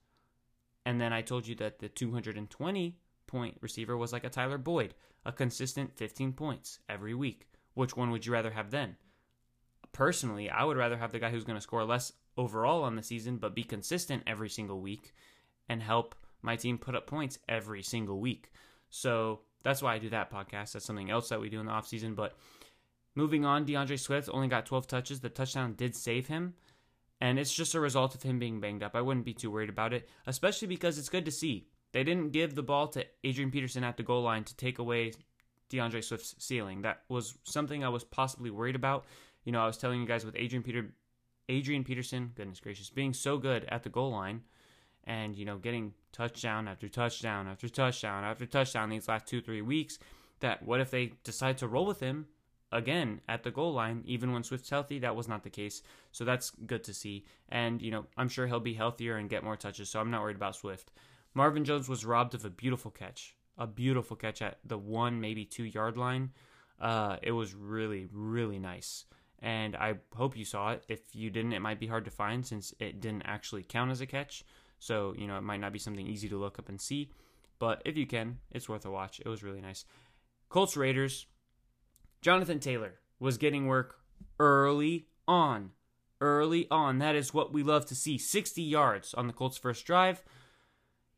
And 0.84 1.00
then 1.00 1.12
I 1.12 1.22
told 1.22 1.46
you 1.46 1.54
that 1.56 1.78
the 1.78 1.88
220 1.88 2.98
point 3.28 3.56
receiver 3.60 3.96
was 3.96 4.12
like 4.12 4.24
a 4.24 4.30
Tyler 4.30 4.58
Boyd, 4.58 4.94
a 5.24 5.30
consistent 5.30 5.96
15 5.96 6.32
points 6.32 6.80
every 6.88 7.14
week. 7.14 7.46
Which 7.74 7.96
one 7.96 8.10
would 8.10 8.26
you 8.26 8.32
rather 8.32 8.50
have 8.50 8.72
then? 8.72 8.96
Personally, 9.92 10.50
I 10.50 10.64
would 10.64 10.76
rather 10.76 10.96
have 10.96 11.12
the 11.12 11.20
guy 11.20 11.30
who's 11.30 11.44
going 11.44 11.56
to 11.56 11.62
score 11.62 11.84
less 11.84 12.12
overall 12.36 12.82
on 12.82 12.96
the 12.96 13.02
season, 13.02 13.36
but 13.36 13.54
be 13.54 13.62
consistent 13.64 14.24
every 14.26 14.48
single 14.48 14.80
week 14.80 15.14
and 15.68 15.80
help 15.80 16.16
my 16.42 16.56
team 16.56 16.78
put 16.78 16.96
up 16.96 17.06
points 17.06 17.38
every 17.48 17.82
single 17.82 18.18
week. 18.18 18.50
So 18.90 19.42
that's 19.66 19.82
why 19.82 19.94
I 19.94 19.98
do 19.98 20.10
that 20.10 20.30
podcast. 20.30 20.72
That's 20.72 20.84
something 20.84 21.10
else 21.10 21.28
that 21.28 21.40
we 21.40 21.48
do 21.48 21.60
in 21.60 21.66
the 21.66 21.72
offseason. 21.72 22.14
But 22.14 22.36
moving 23.14 23.44
on, 23.44 23.64
D'Andre 23.64 23.96
Swift 23.96 24.28
only 24.32 24.48
got 24.48 24.66
12 24.66 24.86
touches. 24.86 25.20
The 25.20 25.28
touchdown 25.28 25.74
did 25.74 25.94
save 25.94 26.26
him. 26.28 26.54
And 27.20 27.38
it's 27.38 27.52
just 27.52 27.74
a 27.74 27.80
result 27.80 28.14
of 28.14 28.22
him 28.22 28.38
being 28.38 28.60
banged 28.60 28.82
up. 28.82 28.94
I 28.94 29.00
wouldn't 29.00 29.24
be 29.24 29.32
too 29.32 29.50
worried 29.50 29.70
about 29.70 29.94
it, 29.94 30.08
especially 30.26 30.68
because 30.68 30.98
it's 30.98 31.08
good 31.08 31.24
to 31.24 31.30
see. 31.30 31.66
They 31.92 32.04
didn't 32.04 32.32
give 32.32 32.54
the 32.54 32.62
ball 32.62 32.88
to 32.88 33.06
Adrian 33.24 33.50
Peterson 33.50 33.84
at 33.84 33.96
the 33.96 34.02
goal 34.02 34.22
line 34.22 34.44
to 34.44 34.56
take 34.56 34.78
away 34.78 35.12
D'Andre 35.70 36.02
Swift's 36.02 36.34
ceiling. 36.38 36.82
That 36.82 37.02
was 37.08 37.38
something 37.44 37.82
I 37.82 37.88
was 37.88 38.04
possibly 38.04 38.50
worried 38.50 38.76
about 38.76 39.06
you 39.46 39.52
know, 39.52 39.62
I 39.62 39.66
was 39.66 39.78
telling 39.78 40.00
you 40.00 40.06
guys 40.06 40.26
with 40.26 40.36
Adrian 40.36 40.62
Peter, 40.62 40.92
Adrian 41.48 41.84
Peterson, 41.84 42.32
goodness 42.34 42.60
gracious, 42.60 42.90
being 42.90 43.14
so 43.14 43.38
good 43.38 43.64
at 43.68 43.84
the 43.84 43.88
goal 43.88 44.10
line, 44.10 44.42
and 45.06 45.36
you 45.36 45.44
know, 45.44 45.58
getting 45.58 45.94
touchdown 46.12 46.68
after 46.68 46.88
touchdown 46.88 47.46
after 47.46 47.68
touchdown 47.68 48.24
after 48.24 48.46
touchdown 48.46 48.90
these 48.90 49.08
last 49.08 49.26
two 49.26 49.40
three 49.40 49.62
weeks. 49.62 49.98
That 50.40 50.62
what 50.62 50.80
if 50.80 50.90
they 50.90 51.12
decide 51.24 51.58
to 51.58 51.68
roll 51.68 51.86
with 51.86 52.00
him 52.00 52.26
again 52.70 53.20
at 53.28 53.42
the 53.42 53.50
goal 53.50 53.72
line, 53.72 54.02
even 54.04 54.32
when 54.32 54.44
Swift's 54.44 54.70
healthy? 54.70 54.98
That 54.98 55.16
was 55.16 55.28
not 55.28 55.44
the 55.44 55.50
case, 55.50 55.82
so 56.12 56.24
that's 56.24 56.50
good 56.50 56.84
to 56.84 56.94
see. 56.94 57.24
And 57.48 57.80
you 57.80 57.90
know, 57.90 58.06
I'm 58.16 58.28
sure 58.28 58.46
he'll 58.46 58.60
be 58.60 58.74
healthier 58.74 59.16
and 59.16 59.30
get 59.30 59.44
more 59.44 59.56
touches, 59.56 59.88
so 59.88 60.00
I'm 60.00 60.10
not 60.10 60.22
worried 60.22 60.36
about 60.36 60.56
Swift. 60.56 60.90
Marvin 61.34 61.64
Jones 61.64 61.88
was 61.88 62.04
robbed 62.04 62.34
of 62.34 62.44
a 62.44 62.50
beautiful 62.50 62.90
catch, 62.90 63.34
a 63.56 63.66
beautiful 63.66 64.16
catch 64.16 64.42
at 64.42 64.58
the 64.64 64.78
one 64.78 65.20
maybe 65.20 65.44
two 65.44 65.64
yard 65.64 65.96
line. 65.96 66.32
Uh, 66.78 67.16
it 67.22 67.32
was 67.32 67.54
really 67.54 68.06
really 68.12 68.58
nice 68.58 69.06
and 69.40 69.76
I 69.76 69.94
hope 70.14 70.36
you 70.36 70.44
saw 70.44 70.72
it. 70.72 70.84
If 70.88 71.14
you 71.14 71.30
didn't, 71.30 71.52
it 71.52 71.60
might 71.60 71.80
be 71.80 71.86
hard 71.86 72.04
to 72.06 72.10
find 72.10 72.44
since 72.44 72.74
it 72.78 73.00
didn't 73.00 73.22
actually 73.26 73.62
count 73.62 73.90
as 73.90 74.00
a 74.00 74.06
catch. 74.06 74.44
So, 74.78 75.14
you 75.16 75.26
know, 75.26 75.36
it 75.36 75.42
might 75.42 75.60
not 75.60 75.72
be 75.72 75.78
something 75.78 76.06
easy 76.06 76.28
to 76.28 76.36
look 76.36 76.58
up 76.58 76.68
and 76.68 76.80
see. 76.80 77.10
But 77.58 77.82
if 77.84 77.96
you 77.96 78.06
can, 78.06 78.38
it's 78.50 78.68
worth 78.68 78.84
a 78.84 78.90
watch. 78.90 79.20
It 79.20 79.28
was 79.28 79.42
really 79.42 79.60
nice. 79.60 79.84
Colts 80.48 80.76
Raiders, 80.76 81.26
Jonathan 82.20 82.60
Taylor 82.60 82.94
was 83.18 83.38
getting 83.38 83.66
work 83.66 83.96
early 84.38 85.06
on. 85.26 85.70
Early 86.20 86.66
on. 86.70 86.98
That 86.98 87.14
is 87.14 87.34
what 87.34 87.52
we 87.52 87.62
love 87.62 87.86
to 87.86 87.94
see. 87.94 88.18
60 88.18 88.62
yards 88.62 89.14
on 89.14 89.26
the 89.26 89.32
Colts' 89.32 89.58
first 89.58 89.84
drive. 89.86 90.22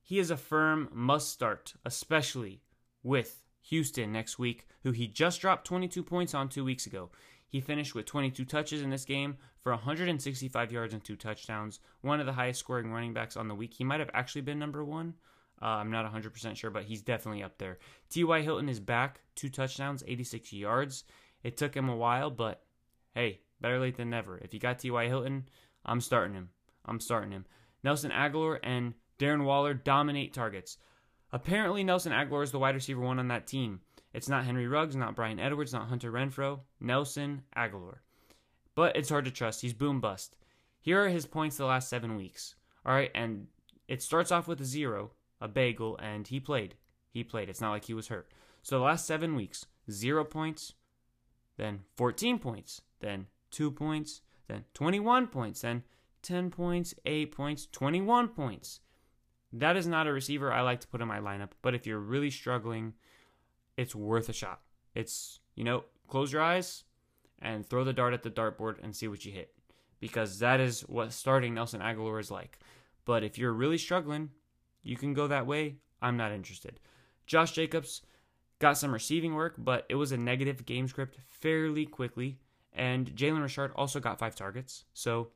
He 0.02 0.18
is 0.18 0.30
a 0.30 0.36
firm 0.36 0.88
must 0.92 1.30
start, 1.30 1.74
especially 1.84 2.62
with 3.02 3.42
Houston 3.62 4.12
next 4.12 4.38
week, 4.38 4.66
who 4.82 4.92
he 4.92 5.06
just 5.06 5.40
dropped 5.40 5.66
22 5.66 6.02
points 6.02 6.34
on 6.34 6.48
two 6.48 6.64
weeks 6.64 6.86
ago. 6.86 7.10
He 7.48 7.60
finished 7.60 7.94
with 7.94 8.06
22 8.06 8.44
touches 8.44 8.82
in 8.82 8.90
this 8.90 9.04
game 9.04 9.38
for 9.62 9.72
165 9.72 10.70
yards 10.72 10.92
and 10.92 11.02
two 11.02 11.16
touchdowns, 11.16 11.80
one 12.02 12.20
of 12.20 12.26
the 12.26 12.32
highest 12.32 12.60
scoring 12.60 12.92
running 12.92 13.14
backs 13.14 13.36
on 13.36 13.48
the 13.48 13.54
week. 13.54 13.74
He 13.74 13.84
might 13.84 14.00
have 14.00 14.10
actually 14.12 14.42
been 14.42 14.58
number 14.58 14.84
one. 14.84 15.14
Uh, 15.60 15.66
I'm 15.66 15.90
not 15.90 16.10
100% 16.12 16.56
sure, 16.56 16.70
but 16.70 16.84
he's 16.84 17.02
definitely 17.02 17.42
up 17.42 17.58
there. 17.58 17.78
T.Y. 18.10 18.42
Hilton 18.42 18.68
is 18.68 18.80
back, 18.80 19.20
two 19.34 19.48
touchdowns, 19.48 20.04
86 20.06 20.52
yards. 20.52 21.04
It 21.42 21.56
took 21.56 21.74
him 21.74 21.88
a 21.88 21.96
while, 21.96 22.30
but 22.30 22.62
hey, 23.14 23.40
better 23.60 23.80
late 23.80 23.96
than 23.96 24.10
never. 24.10 24.38
If 24.38 24.54
you 24.54 24.60
got 24.60 24.78
T.Y. 24.78 25.06
Hilton, 25.06 25.48
I'm 25.84 26.00
starting 26.00 26.34
him. 26.34 26.50
I'm 26.84 27.00
starting 27.00 27.32
him. 27.32 27.46
Nelson 27.82 28.10
Agholor 28.10 28.58
and 28.62 28.94
Darren 29.18 29.44
Waller 29.44 29.74
dominate 29.74 30.32
targets. 30.32 30.78
Apparently, 31.32 31.84
Nelson 31.84 32.12
Agholor 32.12 32.44
is 32.44 32.52
the 32.52 32.58
wide 32.58 32.74
receiver 32.74 33.00
one 33.00 33.18
on 33.18 33.28
that 33.28 33.46
team. 33.46 33.80
It's 34.18 34.28
not 34.28 34.44
Henry 34.44 34.66
Ruggs, 34.66 34.96
not 34.96 35.14
Bryan 35.14 35.38
Edwards, 35.38 35.72
not 35.72 35.86
Hunter 35.86 36.10
Renfrow, 36.10 36.58
Nelson 36.80 37.42
Agholor. 37.56 37.98
But 38.74 38.96
it's 38.96 39.10
hard 39.10 39.26
to 39.26 39.30
trust. 39.30 39.60
He's 39.60 39.72
boom 39.72 40.00
bust. 40.00 40.34
Here 40.80 41.04
are 41.04 41.08
his 41.08 41.24
points 41.24 41.56
the 41.56 41.66
last 41.66 41.88
seven 41.88 42.16
weeks. 42.16 42.56
All 42.84 42.92
right, 42.92 43.12
and 43.14 43.46
it 43.86 44.02
starts 44.02 44.32
off 44.32 44.48
with 44.48 44.60
a 44.60 44.64
zero, 44.64 45.12
a 45.40 45.46
bagel, 45.46 45.96
and 46.02 46.26
he 46.26 46.40
played. 46.40 46.74
He 47.12 47.22
played. 47.22 47.48
It's 47.48 47.60
not 47.60 47.70
like 47.70 47.84
he 47.84 47.94
was 47.94 48.08
hurt. 48.08 48.28
So 48.64 48.80
the 48.80 48.84
last 48.84 49.06
seven 49.06 49.36
weeks, 49.36 49.66
zero 49.88 50.24
points, 50.24 50.72
then 51.56 51.82
14 51.96 52.40
points, 52.40 52.82
then 52.98 53.28
two 53.52 53.70
points, 53.70 54.22
then 54.48 54.64
21 54.74 55.28
points, 55.28 55.60
then 55.60 55.84
10 56.22 56.50
points, 56.50 56.92
8 57.06 57.30
points, 57.30 57.68
21 57.70 58.26
points. 58.30 58.80
That 59.52 59.76
is 59.76 59.86
not 59.86 60.08
a 60.08 60.12
receiver 60.12 60.52
I 60.52 60.62
like 60.62 60.80
to 60.80 60.88
put 60.88 61.02
in 61.02 61.06
my 61.06 61.20
lineup, 61.20 61.50
but 61.62 61.76
if 61.76 61.86
you're 61.86 62.00
really 62.00 62.32
struggling, 62.32 62.94
it's 63.78 63.94
worth 63.94 64.28
a 64.28 64.32
shot. 64.34 64.60
It's, 64.94 65.38
you 65.54 65.64
know, 65.64 65.84
close 66.08 66.32
your 66.32 66.42
eyes 66.42 66.84
and 67.40 67.64
throw 67.64 67.84
the 67.84 67.92
dart 67.92 68.12
at 68.12 68.24
the 68.24 68.30
dartboard 68.30 68.82
and 68.82 68.94
see 68.94 69.06
what 69.06 69.24
you 69.24 69.32
hit. 69.32 69.54
Because 70.00 70.40
that 70.40 70.60
is 70.60 70.82
what 70.82 71.12
starting 71.12 71.54
Nelson 71.54 71.80
Agholor 71.80 72.20
is 72.20 72.30
like. 72.30 72.58
But 73.04 73.22
if 73.22 73.38
you're 73.38 73.52
really 73.52 73.78
struggling, 73.78 74.30
you 74.82 74.96
can 74.96 75.14
go 75.14 75.28
that 75.28 75.46
way. 75.46 75.76
I'm 76.02 76.16
not 76.16 76.32
interested. 76.32 76.80
Josh 77.26 77.52
Jacobs 77.52 78.02
got 78.58 78.76
some 78.76 78.92
receiving 78.92 79.34
work, 79.34 79.54
but 79.56 79.86
it 79.88 79.94
was 79.94 80.12
a 80.12 80.16
negative 80.16 80.66
game 80.66 80.88
script 80.88 81.18
fairly 81.28 81.86
quickly. 81.86 82.38
And 82.72 83.14
Jalen 83.14 83.42
Richard 83.42 83.72
also 83.76 84.00
got 84.00 84.18
five 84.18 84.34
targets. 84.34 84.84
So 84.92 85.28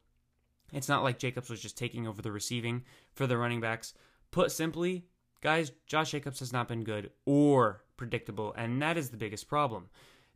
it's 0.72 0.88
not 0.88 1.04
like 1.04 1.18
Jacobs 1.18 1.48
was 1.48 1.60
just 1.60 1.78
taking 1.78 2.08
over 2.08 2.22
the 2.22 2.32
receiving 2.32 2.82
for 3.14 3.26
the 3.26 3.36
running 3.38 3.60
backs. 3.60 3.94
Put 4.32 4.50
simply, 4.50 5.04
guys, 5.40 5.70
Josh 5.86 6.10
Jacobs 6.10 6.40
has 6.40 6.52
not 6.52 6.68
been 6.68 6.82
good 6.82 7.10
or 7.24 7.84
predictable, 8.02 8.52
and 8.56 8.82
that 8.82 8.98
is 8.98 9.10
the 9.10 9.16
biggest 9.16 9.48
problem. 9.48 9.88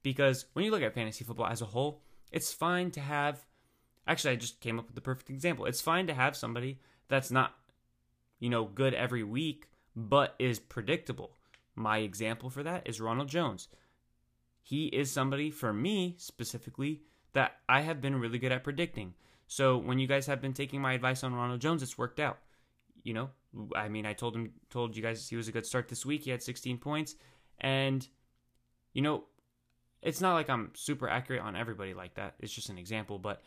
Because 0.05 0.47
when 0.53 0.65
you 0.65 0.71
look 0.71 0.83
at 0.83 0.95
fantasy 0.95 1.25
football 1.25 1.49
as 1.49 1.63
a 1.63 1.67
whole, 1.67 2.01
it's 2.31 2.53
fine 2.53 2.93
to 2.93 3.01
have. 3.01 3.45
Actually, 4.07 4.35
I 4.35 4.37
just 4.37 4.61
came 4.61 4.79
up 4.79 4.87
with 4.87 4.95
the 4.95 5.01
perfect 5.01 5.31
example. 5.31 5.67
It's 5.67 5.81
fine 5.81 6.07
to 6.07 6.15
have 6.15 6.37
somebody 6.37 6.79
that's 7.09 7.33
not, 7.33 7.57
you 8.39 8.49
know, 8.49 8.67
good 8.67 8.95
every 8.95 9.25
week, 9.25 9.69
but 9.97 10.37
is 10.39 10.61
predictable. 10.61 11.33
My 11.75 11.99
example 11.99 12.51
for 12.51 12.63
that 12.63 12.89
is 12.89 13.01
Ronald 13.01 13.29
Jones. 13.29 13.67
He 14.63 14.87
is 14.87 15.11
somebody, 15.11 15.51
for 15.51 15.73
me 15.73 16.15
specifically, 16.19 17.03
that 17.33 17.57
I 17.69 17.81
have 17.81 18.01
been 18.01 18.21
really 18.21 18.39
good 18.39 18.53
at 18.53 18.63
predicting. 18.63 19.15
So 19.49 19.77
when 19.77 19.99
you 19.99 20.07
guys 20.07 20.27
have 20.27 20.41
been 20.41 20.53
taking 20.53 20.81
my 20.81 20.93
advice 20.93 21.25
on 21.25 21.35
Ronald 21.35 21.61
Jones, 21.61 21.83
it's 21.83 21.99
worked 21.99 22.21
out. 22.21 22.39
You 23.03 23.15
know, 23.15 23.31
I 23.75 23.89
mean, 23.89 24.07
I 24.07 24.13
told 24.13 24.37
him, 24.37 24.53
told 24.71 24.97
you 24.97 25.03
guys 25.03 25.29
he 25.29 25.37
was 25.37 25.49
a 25.49 25.53
good 25.53 25.67
start 25.67 25.89
this 25.89 26.07
week. 26.07 26.23
He 26.23 26.31
had 26.31 26.45
16 26.45 26.79
points. 26.79 27.17
And, 27.61 28.07
you 28.93 29.03
know, 29.03 29.25
it's 30.03 30.21
not 30.21 30.35
like 30.35 30.51
I'm 30.51 30.71
super 30.75 31.09
accurate 31.09 31.43
on 31.43 31.57
everybody 31.57 31.95
like 31.95 32.15
that. 32.15 32.35
It's 32.39 32.53
just 32.53 32.69
an 32.69 32.79
example, 32.79 33.19
but 33.19 33.43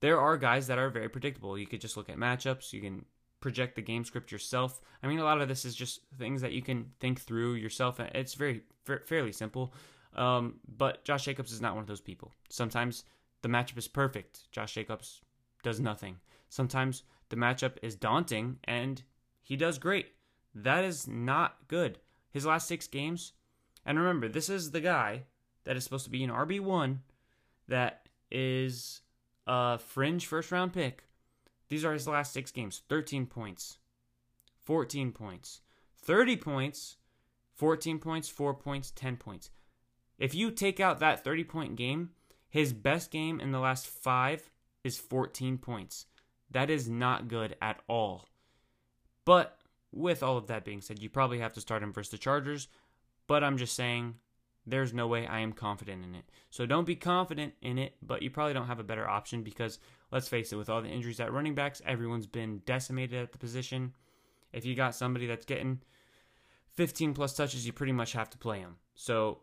there 0.00 0.20
are 0.20 0.36
guys 0.36 0.66
that 0.66 0.78
are 0.78 0.90
very 0.90 1.08
predictable. 1.08 1.56
You 1.56 1.66
could 1.66 1.80
just 1.80 1.96
look 1.96 2.08
at 2.08 2.16
matchups, 2.16 2.72
you 2.72 2.80
can 2.80 3.04
project 3.40 3.74
the 3.74 3.82
game 3.82 4.04
script 4.04 4.32
yourself. 4.32 4.80
I 5.02 5.08
mean, 5.08 5.18
a 5.18 5.24
lot 5.24 5.40
of 5.40 5.48
this 5.48 5.64
is 5.64 5.74
just 5.74 6.00
things 6.18 6.42
that 6.42 6.52
you 6.52 6.62
can 6.62 6.92
think 7.00 7.20
through 7.20 7.54
yourself. 7.54 8.00
It's 8.00 8.34
very 8.34 8.62
fairly 9.06 9.32
simple. 9.32 9.74
Um, 10.14 10.60
but 10.66 11.04
Josh 11.04 11.24
Jacobs 11.24 11.52
is 11.52 11.60
not 11.60 11.74
one 11.74 11.82
of 11.82 11.88
those 11.88 12.00
people. 12.00 12.32
Sometimes 12.48 13.04
the 13.42 13.48
matchup 13.48 13.78
is 13.78 13.88
perfect. 13.88 14.50
Josh 14.52 14.74
Jacobs 14.74 15.22
does 15.62 15.80
nothing. 15.80 16.16
Sometimes 16.48 17.02
the 17.30 17.36
matchup 17.36 17.76
is 17.82 17.96
daunting 17.96 18.58
and 18.64 19.02
he 19.42 19.56
does 19.56 19.78
great. 19.78 20.12
That 20.54 20.84
is 20.84 21.08
not 21.08 21.56
good. 21.68 21.98
His 22.30 22.46
last 22.46 22.68
six 22.68 22.86
games, 22.86 23.32
and 23.84 23.98
remember, 23.98 24.28
this 24.28 24.48
is 24.48 24.70
the 24.70 24.80
guy 24.80 25.24
that 25.64 25.76
is 25.76 25.84
supposed 25.84 26.04
to 26.04 26.10
be 26.10 26.24
an 26.24 26.30
RB1 26.30 26.98
that 27.68 28.06
is 28.30 29.02
a 29.46 29.78
fringe 29.78 30.26
first 30.26 30.52
round 30.52 30.72
pick. 30.72 31.04
These 31.68 31.84
are 31.84 31.92
his 31.92 32.08
last 32.08 32.32
six 32.32 32.50
games 32.50 32.82
13 32.88 33.26
points, 33.26 33.78
14 34.64 35.12
points, 35.12 35.60
30 36.02 36.36
points, 36.36 36.96
14 37.54 37.98
points, 37.98 38.28
4 38.28 38.54
points, 38.54 38.90
10 38.90 39.16
points. 39.16 39.50
If 40.18 40.34
you 40.34 40.50
take 40.50 40.80
out 40.80 41.00
that 41.00 41.24
30 41.24 41.44
point 41.44 41.76
game, 41.76 42.10
his 42.48 42.72
best 42.72 43.10
game 43.10 43.40
in 43.40 43.52
the 43.52 43.58
last 43.58 43.86
five 43.86 44.50
is 44.84 44.98
14 44.98 45.58
points. 45.58 46.06
That 46.50 46.70
is 46.70 46.88
not 46.88 47.28
good 47.28 47.56
at 47.62 47.80
all. 47.88 48.28
But 49.24 49.58
with 49.90 50.22
all 50.22 50.36
of 50.36 50.48
that 50.48 50.64
being 50.64 50.80
said, 50.80 51.02
you 51.02 51.08
probably 51.08 51.38
have 51.38 51.54
to 51.54 51.60
start 51.60 51.82
him 51.82 51.92
versus 51.92 52.10
the 52.10 52.18
Chargers. 52.18 52.68
But 53.32 53.42
I'm 53.42 53.56
just 53.56 53.74
saying, 53.74 54.16
there's 54.66 54.92
no 54.92 55.06
way 55.06 55.26
I 55.26 55.40
am 55.40 55.54
confident 55.54 56.04
in 56.04 56.14
it. 56.14 56.26
So 56.50 56.66
don't 56.66 56.84
be 56.84 56.96
confident 56.96 57.54
in 57.62 57.78
it, 57.78 57.94
but 58.02 58.20
you 58.20 58.28
probably 58.28 58.52
don't 58.52 58.66
have 58.66 58.78
a 58.78 58.84
better 58.84 59.08
option 59.08 59.42
because 59.42 59.78
let's 60.10 60.28
face 60.28 60.52
it, 60.52 60.56
with 60.56 60.68
all 60.68 60.82
the 60.82 60.90
injuries 60.90 61.18
at 61.18 61.32
running 61.32 61.54
backs, 61.54 61.80
everyone's 61.86 62.26
been 62.26 62.60
decimated 62.66 63.22
at 63.22 63.32
the 63.32 63.38
position. 63.38 63.94
If 64.52 64.66
you 64.66 64.74
got 64.74 64.94
somebody 64.94 65.26
that's 65.26 65.46
getting 65.46 65.80
15 66.74 67.14
plus 67.14 67.32
touches, 67.32 67.64
you 67.64 67.72
pretty 67.72 67.94
much 67.94 68.12
have 68.12 68.28
to 68.28 68.36
play 68.36 68.58
him. 68.58 68.76
So 68.94 69.38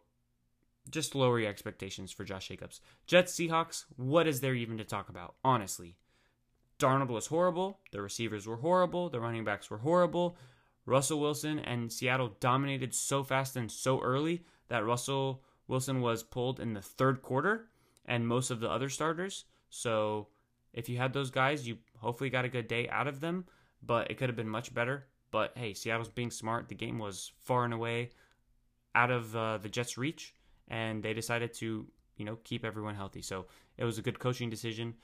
just 0.91 1.15
lower 1.15 1.39
your 1.39 1.49
expectations 1.49 2.11
for 2.11 2.23
Josh 2.23 2.49
Jacobs. 2.49 2.81
Jets, 3.07 3.33
Seahawks, 3.33 3.85
what 3.95 4.27
is 4.27 4.41
there 4.41 4.53
even 4.53 4.77
to 4.77 4.85
talk 4.85 5.09
about? 5.09 5.33
Honestly. 5.43 5.97
Darnold 6.77 7.09
was 7.09 7.25
horrible. 7.25 7.79
The 7.91 8.03
receivers 8.03 8.45
were 8.45 8.57
horrible. 8.57 9.09
The 9.09 9.19
running 9.19 9.45
backs 9.45 9.71
were 9.71 9.79
horrible. 9.79 10.37
Russell 10.89 11.19
Wilson 11.19 11.59
and 11.59 11.91
Seattle 11.91 12.35
dominated 12.39 12.95
so 12.95 13.23
fast 13.23 13.55
and 13.55 13.71
so 13.71 14.01
early 14.01 14.43
that 14.69 14.85
Russell 14.85 15.43
Wilson 15.67 16.01
was 16.01 16.23
pulled 16.23 16.59
in 16.59 16.73
the 16.73 16.81
third 16.81 17.21
quarter 17.21 17.67
and 18.05 18.27
most 18.27 18.49
of 18.49 18.59
the 18.59 18.69
other 18.69 18.89
starters. 18.89 19.45
So 19.69 20.29
if 20.73 20.89
you 20.89 20.97
had 20.97 21.13
those 21.13 21.29
guys, 21.29 21.67
you 21.67 21.77
hopefully 21.97 22.31
got 22.31 22.45
a 22.45 22.49
good 22.49 22.67
day 22.67 22.89
out 22.89 23.07
of 23.07 23.19
them, 23.19 23.45
but 23.83 24.09
it 24.09 24.17
could 24.17 24.29
have 24.29 24.35
been 24.35 24.49
much 24.49 24.73
better. 24.73 25.05
But 25.29 25.53
hey, 25.55 25.75
Seattle's 25.75 26.09
being 26.09 26.31
smart. 26.31 26.67
The 26.67 26.75
game 26.75 26.97
was 26.97 27.31
far 27.37 27.65
and 27.65 27.73
away 27.73 28.09
out 28.95 29.11
of 29.11 29.35
uh, 29.35 29.59
the 29.59 29.69
Jets' 29.69 29.95
reach, 29.95 30.33
and 30.69 31.03
they 31.03 31.13
decided 31.13 31.53
to, 31.55 31.85
you 32.17 32.25
know, 32.25 32.39
keep 32.43 32.65
everyone 32.65 32.95
healthy. 32.95 33.21
So 33.21 33.45
it 33.77 33.85
was 33.85 33.99
a 33.99 34.01
good 34.01 34.17
coaching 34.17 34.49
decision. 34.49 34.95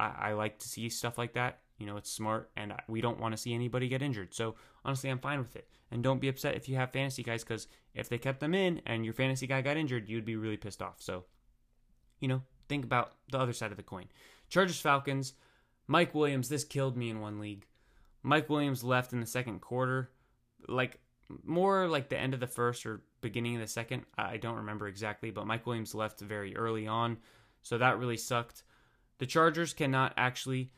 I, 0.00 0.30
I 0.30 0.32
like 0.32 0.58
to 0.58 0.68
see 0.68 0.88
stuff 0.88 1.16
like 1.16 1.34
that. 1.34 1.60
You 1.78 1.86
know, 1.86 1.96
it's 1.96 2.10
smart, 2.10 2.50
and 2.56 2.74
we 2.88 3.00
don't 3.00 3.20
want 3.20 3.32
to 3.32 3.38
see 3.38 3.54
anybody 3.54 3.88
get 3.88 4.02
injured. 4.02 4.34
So 4.34 4.56
honestly, 4.84 5.10
I'm 5.10 5.20
fine 5.20 5.38
with 5.38 5.54
it. 5.56 5.68
And 5.90 6.02
don't 6.02 6.20
be 6.20 6.28
upset 6.28 6.56
if 6.56 6.68
you 6.68 6.76
have 6.76 6.90
fantasy 6.90 7.22
guys, 7.22 7.44
because 7.44 7.68
if 7.94 8.08
they 8.08 8.18
kept 8.18 8.40
them 8.40 8.54
in 8.54 8.82
and 8.84 9.04
your 9.04 9.14
fantasy 9.14 9.46
guy 9.46 9.62
got 9.62 9.76
injured, 9.76 10.08
you'd 10.08 10.24
be 10.24 10.36
really 10.36 10.56
pissed 10.56 10.82
off. 10.82 10.96
So, 10.98 11.24
you 12.20 12.28
know, 12.28 12.42
think 12.68 12.84
about 12.84 13.12
the 13.30 13.38
other 13.38 13.52
side 13.52 13.70
of 13.70 13.76
the 13.76 13.82
coin. 13.82 14.06
Chargers 14.48 14.80
Falcons. 14.80 15.34
Mike 15.86 16.14
Williams, 16.14 16.50
this 16.50 16.64
killed 16.64 16.96
me 16.98 17.08
in 17.08 17.20
one 17.20 17.40
league. 17.40 17.66
Mike 18.22 18.50
Williams 18.50 18.84
left 18.84 19.14
in 19.14 19.20
the 19.20 19.26
second 19.26 19.60
quarter, 19.60 20.10
like 20.68 20.98
more 21.44 21.88
like 21.88 22.10
the 22.10 22.18
end 22.18 22.34
of 22.34 22.40
the 22.40 22.46
first 22.46 22.84
or 22.84 23.02
beginning 23.22 23.54
of 23.54 23.62
the 23.62 23.68
second. 23.68 24.04
I 24.18 24.36
don't 24.36 24.56
remember 24.56 24.86
exactly, 24.86 25.30
but 25.30 25.46
Mike 25.46 25.66
Williams 25.66 25.94
left 25.94 26.20
very 26.20 26.54
early 26.56 26.86
on, 26.86 27.16
so 27.62 27.78
that 27.78 27.98
really 27.98 28.18
sucked. 28.18 28.64
The 29.18 29.26
Chargers 29.26 29.72
cannot 29.72 30.12
actually 30.18 30.72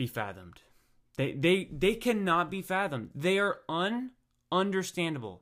be 0.00 0.06
fathomed. 0.06 0.62
They 1.18 1.32
they 1.32 1.68
they 1.70 1.94
cannot 1.94 2.50
be 2.50 2.62
fathomed. 2.62 3.10
They 3.14 3.38
are 3.38 3.58
ununderstandable. 3.68 5.40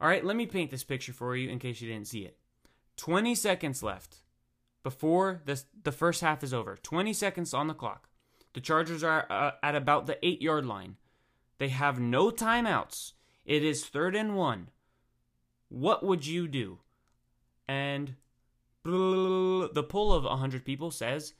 All 0.00 0.08
right, 0.08 0.24
let 0.24 0.34
me 0.34 0.46
paint 0.46 0.72
this 0.72 0.82
picture 0.82 1.12
for 1.12 1.36
you 1.36 1.48
in 1.48 1.60
case 1.60 1.80
you 1.80 1.88
didn't 1.88 2.08
see 2.08 2.22
it. 2.22 2.38
20 2.96 3.36
seconds 3.36 3.84
left 3.84 4.16
before 4.82 5.42
this, 5.44 5.66
the 5.84 5.92
first 5.92 6.22
half 6.22 6.42
is 6.42 6.52
over. 6.52 6.76
20 6.76 7.12
seconds 7.12 7.54
on 7.54 7.68
the 7.68 7.74
clock. 7.74 8.08
The 8.52 8.60
Chargers 8.60 9.04
are 9.04 9.26
uh, 9.30 9.52
at 9.62 9.76
about 9.76 10.06
the 10.06 10.18
eight 10.26 10.42
yard 10.42 10.66
line. 10.66 10.96
They 11.58 11.68
have 11.68 12.00
no 12.00 12.32
timeouts. 12.32 13.12
It 13.44 13.62
is 13.62 13.86
third 13.86 14.16
and 14.16 14.34
one. 14.34 14.70
What 15.68 16.04
would 16.04 16.26
you 16.26 16.48
do? 16.48 16.80
And 17.68 18.16
the 18.82 19.86
pull 19.88 20.12
of 20.12 20.24
100 20.24 20.64
people 20.64 20.90
says 20.90 21.34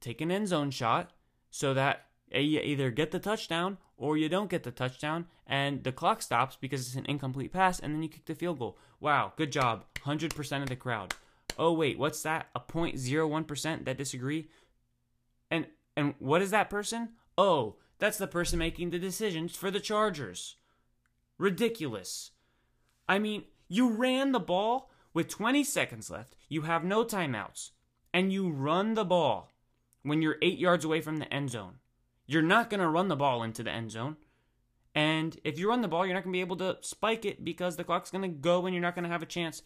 take 0.00 0.20
an 0.20 0.30
end 0.30 0.48
zone 0.48 0.70
shot 0.70 1.12
so 1.50 1.74
that 1.74 2.06
you 2.32 2.60
either 2.60 2.90
get 2.90 3.10
the 3.10 3.18
touchdown 3.18 3.78
or 3.96 4.16
you 4.16 4.28
don't 4.28 4.50
get 4.50 4.62
the 4.62 4.70
touchdown 4.70 5.26
and 5.46 5.84
the 5.84 5.92
clock 5.92 6.22
stops 6.22 6.56
because 6.60 6.86
it's 6.86 6.96
an 6.96 7.06
incomplete 7.06 7.52
pass 7.52 7.80
and 7.80 7.94
then 7.94 8.02
you 8.02 8.08
kick 8.08 8.24
the 8.24 8.34
field 8.34 8.58
goal. 8.58 8.78
Wow, 9.00 9.32
good 9.36 9.52
job. 9.52 9.84
100% 10.04 10.62
of 10.62 10.68
the 10.68 10.76
crowd 10.76 11.14
oh 11.60 11.72
wait, 11.72 11.98
what's 11.98 12.22
that? 12.22 12.48
A 12.54 12.60
0.01% 12.60 13.84
that 13.84 13.98
disagree? 13.98 14.48
And 15.50 15.66
and 15.96 16.14
what 16.18 16.42
is 16.42 16.50
that 16.50 16.70
person? 16.70 17.10
Oh, 17.36 17.76
that's 17.98 18.18
the 18.18 18.26
person 18.26 18.58
making 18.58 18.90
the 18.90 18.98
decisions 18.98 19.54
for 19.54 19.70
the 19.70 19.78
Chargers. 19.78 20.56
Ridiculous. 21.38 22.30
I 23.08 23.18
mean, 23.18 23.44
you 23.68 23.90
ran 23.90 24.32
the 24.32 24.40
ball 24.40 24.90
with 25.12 25.28
20 25.28 25.62
seconds 25.64 26.10
left. 26.10 26.36
You 26.48 26.62
have 26.62 26.84
no 26.84 27.04
timeouts. 27.04 27.70
And 28.12 28.32
you 28.32 28.50
run 28.50 28.94
the 28.94 29.04
ball 29.04 29.49
when 30.02 30.22
you're 30.22 30.36
8 30.42 30.58
yards 30.58 30.84
away 30.84 31.00
from 31.00 31.18
the 31.18 31.32
end 31.32 31.50
zone. 31.50 31.74
You're 32.26 32.42
not 32.42 32.70
going 32.70 32.80
to 32.80 32.88
run 32.88 33.08
the 33.08 33.16
ball 33.16 33.42
into 33.42 33.62
the 33.62 33.70
end 33.70 33.90
zone. 33.90 34.16
And 34.94 35.38
if 35.44 35.58
you 35.58 35.68
run 35.68 35.82
the 35.82 35.88
ball, 35.88 36.04
you're 36.04 36.14
not 36.14 36.24
going 36.24 36.32
to 36.32 36.36
be 36.36 36.40
able 36.40 36.56
to 36.56 36.78
spike 36.80 37.24
it 37.24 37.44
because 37.44 37.76
the 37.76 37.84
clock's 37.84 38.10
going 38.10 38.22
to 38.22 38.28
go 38.28 38.66
and 38.66 38.74
you're 38.74 38.82
not 38.82 38.94
going 38.94 39.04
to 39.04 39.10
have 39.10 39.22
a 39.22 39.26
chance 39.26 39.62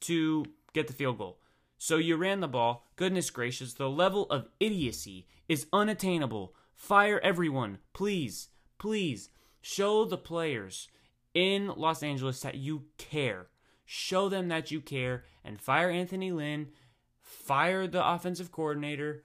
to 0.00 0.44
get 0.72 0.86
the 0.86 0.92
field 0.92 1.18
goal. 1.18 1.40
So 1.78 1.96
you 1.96 2.16
ran 2.16 2.40
the 2.40 2.48
ball. 2.48 2.86
Goodness 2.96 3.30
gracious, 3.30 3.74
the 3.74 3.88
level 3.88 4.26
of 4.30 4.48
idiocy 4.60 5.26
is 5.48 5.66
unattainable. 5.72 6.54
Fire 6.74 7.20
everyone, 7.22 7.78
please, 7.92 8.48
please. 8.78 9.30
Show 9.60 10.04
the 10.04 10.18
players 10.18 10.88
in 11.34 11.68
Los 11.68 12.02
Angeles 12.02 12.40
that 12.40 12.54
you 12.54 12.84
care. 12.98 13.48
Show 13.84 14.28
them 14.28 14.48
that 14.48 14.70
you 14.70 14.80
care 14.80 15.24
and 15.44 15.60
fire 15.60 15.90
Anthony 15.90 16.32
Lynn. 16.32 16.68
Fire 17.20 17.86
the 17.86 18.06
offensive 18.06 18.52
coordinator. 18.52 19.24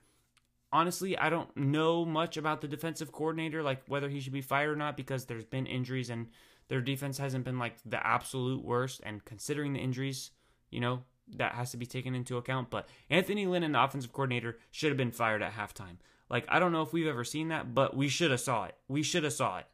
Honestly, 0.72 1.18
I 1.18 1.28
don't 1.28 1.54
know 1.56 2.04
much 2.04 2.36
about 2.36 2.60
the 2.60 2.68
defensive 2.68 3.12
coordinator, 3.12 3.62
like 3.62 3.82
whether 3.88 4.08
he 4.08 4.20
should 4.20 4.32
be 4.32 4.40
fired 4.40 4.70
or 4.70 4.76
not, 4.76 4.96
because 4.96 5.26
there's 5.26 5.44
been 5.44 5.66
injuries 5.66 6.08
and 6.08 6.28
their 6.68 6.80
defense 6.80 7.18
hasn't 7.18 7.44
been 7.44 7.58
like 7.58 7.76
the 7.84 8.04
absolute 8.06 8.64
worst. 8.64 9.00
And 9.04 9.24
considering 9.24 9.74
the 9.74 9.80
injuries, 9.80 10.30
you 10.70 10.80
know, 10.80 11.02
that 11.36 11.52
has 11.52 11.70
to 11.72 11.76
be 11.76 11.86
taken 11.86 12.14
into 12.14 12.36
account. 12.36 12.70
But 12.70 12.88
Anthony 13.10 13.46
Lynn 13.46 13.62
and 13.62 13.74
the 13.74 13.82
offensive 13.82 14.12
coordinator 14.12 14.58
should 14.70 14.90
have 14.90 14.96
been 14.96 15.12
fired 15.12 15.42
at 15.42 15.52
halftime. 15.52 15.96
Like 16.30 16.46
I 16.48 16.58
don't 16.58 16.72
know 16.72 16.82
if 16.82 16.92
we've 16.92 17.06
ever 17.06 17.24
seen 17.24 17.48
that, 17.48 17.74
but 17.74 17.96
we 17.96 18.08
should 18.08 18.30
have 18.30 18.40
saw 18.40 18.64
it. 18.64 18.76
We 18.88 19.02
should 19.02 19.24
have 19.24 19.34
saw 19.34 19.58
it 19.58 19.66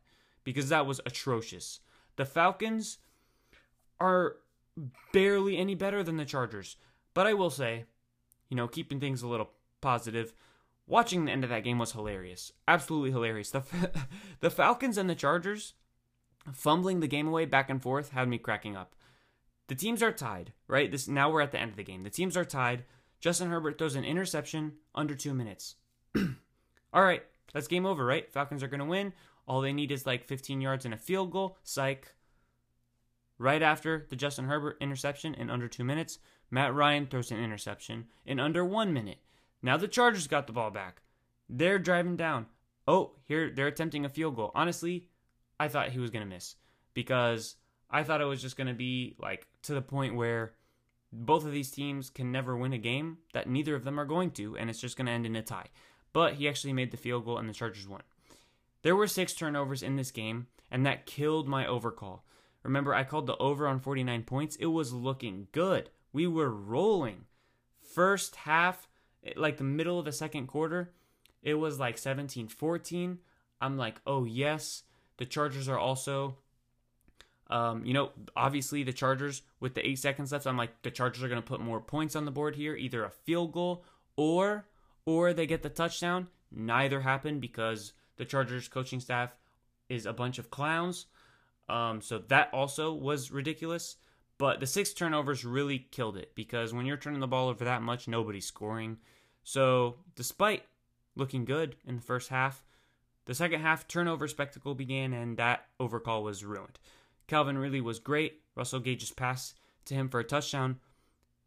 because 0.44 0.68
that 0.70 0.86
was 0.86 1.00
atrocious. 1.06 1.80
The 2.16 2.24
Falcons 2.24 2.98
are 4.00 4.36
barely 5.12 5.56
any 5.56 5.74
better 5.74 6.02
than 6.02 6.16
the 6.16 6.24
Chargers. 6.24 6.76
But 7.14 7.26
I 7.26 7.34
will 7.34 7.50
say, 7.50 7.84
you 8.48 8.56
know, 8.56 8.68
keeping 8.68 9.00
things 9.00 9.22
a 9.22 9.28
little 9.28 9.50
positive, 9.80 10.34
watching 10.88 11.24
the 11.24 11.32
end 11.32 11.44
of 11.44 11.50
that 11.50 11.62
game 11.62 11.78
was 11.78 11.92
hilarious. 11.92 12.52
Absolutely 12.66 13.12
hilarious. 13.12 13.50
The 13.50 13.62
the 14.40 14.50
Falcons 14.50 14.98
and 14.98 15.08
the 15.08 15.14
Chargers 15.14 15.74
fumbling 16.52 17.00
the 17.00 17.06
game 17.06 17.28
away 17.28 17.44
back 17.44 17.70
and 17.70 17.80
forth 17.80 18.10
had 18.10 18.28
me 18.28 18.38
cracking 18.38 18.76
up. 18.76 18.94
The 19.68 19.74
teams 19.74 20.02
are 20.02 20.12
tied, 20.12 20.52
right? 20.66 20.90
This 20.90 21.06
now 21.06 21.30
we're 21.30 21.42
at 21.42 21.52
the 21.52 21.60
end 21.60 21.70
of 21.70 21.76
the 21.76 21.84
game. 21.84 22.02
The 22.02 22.10
teams 22.10 22.36
are 22.36 22.44
tied. 22.44 22.84
Justin 23.20 23.50
Herbert 23.50 23.78
throws 23.78 23.96
an 23.96 24.04
interception 24.04 24.74
under 24.94 25.14
two 25.14 25.34
minutes. 25.34 25.76
All 26.92 27.02
right, 27.02 27.22
that's 27.52 27.68
game 27.68 27.84
over, 27.84 28.04
right? 28.04 28.30
Falcons 28.32 28.62
are 28.62 28.68
going 28.68 28.80
to 28.80 28.86
win. 28.86 29.12
All 29.46 29.60
they 29.60 29.72
need 29.72 29.92
is 29.92 30.06
like 30.06 30.24
15 30.24 30.60
yards 30.60 30.84
and 30.84 30.94
a 30.94 30.98
field 30.98 31.32
goal. 31.32 31.58
Psych. 31.62 32.14
Right 33.38 33.62
after 33.62 34.06
the 34.08 34.16
Justin 34.16 34.46
Herbert 34.46 34.76
interception 34.80 35.34
in 35.34 35.50
under 35.50 35.68
two 35.68 35.84
minutes, 35.84 36.18
Matt 36.50 36.74
Ryan 36.74 37.06
throws 37.06 37.30
an 37.30 37.42
interception 37.42 38.06
in 38.24 38.40
under 38.40 38.64
one 38.64 38.92
minute. 38.92 39.18
Now 39.62 39.76
the 39.76 39.88
Chargers 39.88 40.26
got 40.26 40.46
the 40.46 40.52
ball 40.52 40.70
back. 40.70 41.02
They're 41.48 41.78
driving 41.78 42.16
down. 42.16 42.46
Oh, 42.86 43.12
here 43.24 43.50
they're 43.50 43.66
attempting 43.66 44.04
a 44.04 44.08
field 44.08 44.36
goal. 44.36 44.52
Honestly, 44.54 45.08
I 45.58 45.68
thought 45.68 45.90
he 45.90 45.98
was 45.98 46.10
going 46.10 46.24
to 46.24 46.34
miss 46.34 46.56
because 46.94 47.56
I 47.90 48.02
thought 48.02 48.20
it 48.20 48.26
was 48.26 48.42
just 48.42 48.56
going 48.56 48.66
to 48.68 48.74
be 48.74 49.16
like 49.18 49.46
to 49.62 49.74
the 49.74 49.82
point 49.82 50.14
where 50.14 50.54
both 51.12 51.44
of 51.44 51.52
these 51.52 51.70
teams 51.70 52.10
can 52.10 52.30
never 52.30 52.56
win 52.56 52.72
a 52.72 52.78
game 52.78 53.18
that 53.32 53.48
neither 53.48 53.74
of 53.74 53.84
them 53.84 53.98
are 53.98 54.04
going 54.04 54.30
to, 54.32 54.56
and 54.56 54.68
it's 54.68 54.80
just 54.80 54.96
going 54.96 55.06
to 55.06 55.12
end 55.12 55.26
in 55.26 55.36
a 55.36 55.42
tie. 55.42 55.68
But 56.12 56.34
he 56.34 56.48
actually 56.48 56.72
made 56.72 56.90
the 56.90 56.96
field 56.96 57.24
goal, 57.24 57.38
and 57.38 57.48
the 57.48 57.54
Chargers 57.54 57.88
won. 57.88 58.02
There 58.82 58.96
were 58.96 59.06
six 59.06 59.32
turnovers 59.32 59.82
in 59.82 59.96
this 59.96 60.10
game, 60.10 60.46
and 60.70 60.84
that 60.84 61.06
killed 61.06 61.48
my 61.48 61.66
overcall. 61.66 62.24
Remember, 62.62 62.94
I 62.94 63.04
called 63.04 63.26
the 63.26 63.36
over 63.38 63.66
on 63.66 63.80
49 63.80 64.22
points. 64.24 64.56
It 64.56 64.66
was 64.66 64.92
looking 64.92 65.48
good. 65.52 65.90
We 66.12 66.26
were 66.26 66.50
rolling. 66.50 67.24
First 67.80 68.36
half, 68.36 68.88
like 69.36 69.56
the 69.56 69.64
middle 69.64 69.98
of 69.98 70.04
the 70.04 70.12
second 70.12 70.46
quarter, 70.46 70.92
it 71.42 71.54
was 71.54 71.78
like 71.78 71.98
17 71.98 72.48
14. 72.48 73.18
I'm 73.60 73.76
like, 73.76 74.00
oh, 74.06 74.24
yes. 74.24 74.84
The 75.16 75.26
Chargers 75.26 75.68
are 75.68 75.78
also, 75.78 76.36
um, 77.48 77.84
you 77.84 77.92
know, 77.92 78.10
obviously 78.36 78.84
the 78.84 78.92
Chargers 78.92 79.42
with 79.58 79.74
the 79.74 79.86
eight 79.86 79.98
seconds 79.98 80.30
left. 80.30 80.46
I'm 80.46 80.56
like, 80.56 80.82
the 80.82 80.90
Chargers 80.90 81.24
are 81.24 81.28
going 81.28 81.42
to 81.42 81.46
put 81.46 81.60
more 81.60 81.80
points 81.80 82.14
on 82.14 82.24
the 82.24 82.30
board 82.30 82.54
here, 82.54 82.76
either 82.76 83.04
a 83.04 83.10
field 83.10 83.52
goal 83.52 83.84
or 84.16 84.66
or 85.04 85.32
they 85.32 85.46
get 85.46 85.62
the 85.62 85.70
touchdown. 85.70 86.28
Neither 86.52 87.00
happened 87.00 87.40
because 87.40 87.94
the 88.16 88.24
Chargers 88.24 88.68
coaching 88.68 89.00
staff 89.00 89.34
is 89.88 90.06
a 90.06 90.12
bunch 90.12 90.38
of 90.38 90.50
clowns. 90.50 91.06
Um, 91.68 92.00
so 92.00 92.18
that 92.28 92.50
also 92.52 92.92
was 92.92 93.30
ridiculous. 93.30 93.96
But 94.38 94.60
the 94.60 94.66
six 94.66 94.92
turnovers 94.92 95.44
really 95.44 95.88
killed 95.90 96.16
it 96.16 96.32
because 96.34 96.72
when 96.72 96.86
you're 96.86 96.96
turning 96.96 97.20
the 97.20 97.26
ball 97.26 97.48
over 97.48 97.64
that 97.64 97.82
much, 97.82 98.06
nobody's 98.06 98.46
scoring. 98.46 98.98
So 99.48 99.94
despite 100.14 100.64
looking 101.16 101.46
good 101.46 101.76
in 101.86 101.96
the 101.96 102.02
first 102.02 102.28
half, 102.28 102.62
the 103.24 103.34
second 103.34 103.62
half 103.62 103.88
turnover 103.88 104.28
spectacle 104.28 104.74
began 104.74 105.14
and 105.14 105.38
that 105.38 105.64
overcall 105.80 106.22
was 106.22 106.44
ruined. 106.44 106.78
Calvin 107.28 107.56
Ridley 107.56 107.80
was 107.80 107.98
great. 107.98 108.42
Russell 108.54 108.80
Gage's 108.80 109.10
pass 109.10 109.54
to 109.86 109.94
him 109.94 110.10
for 110.10 110.20
a 110.20 110.24
touchdown. 110.24 110.80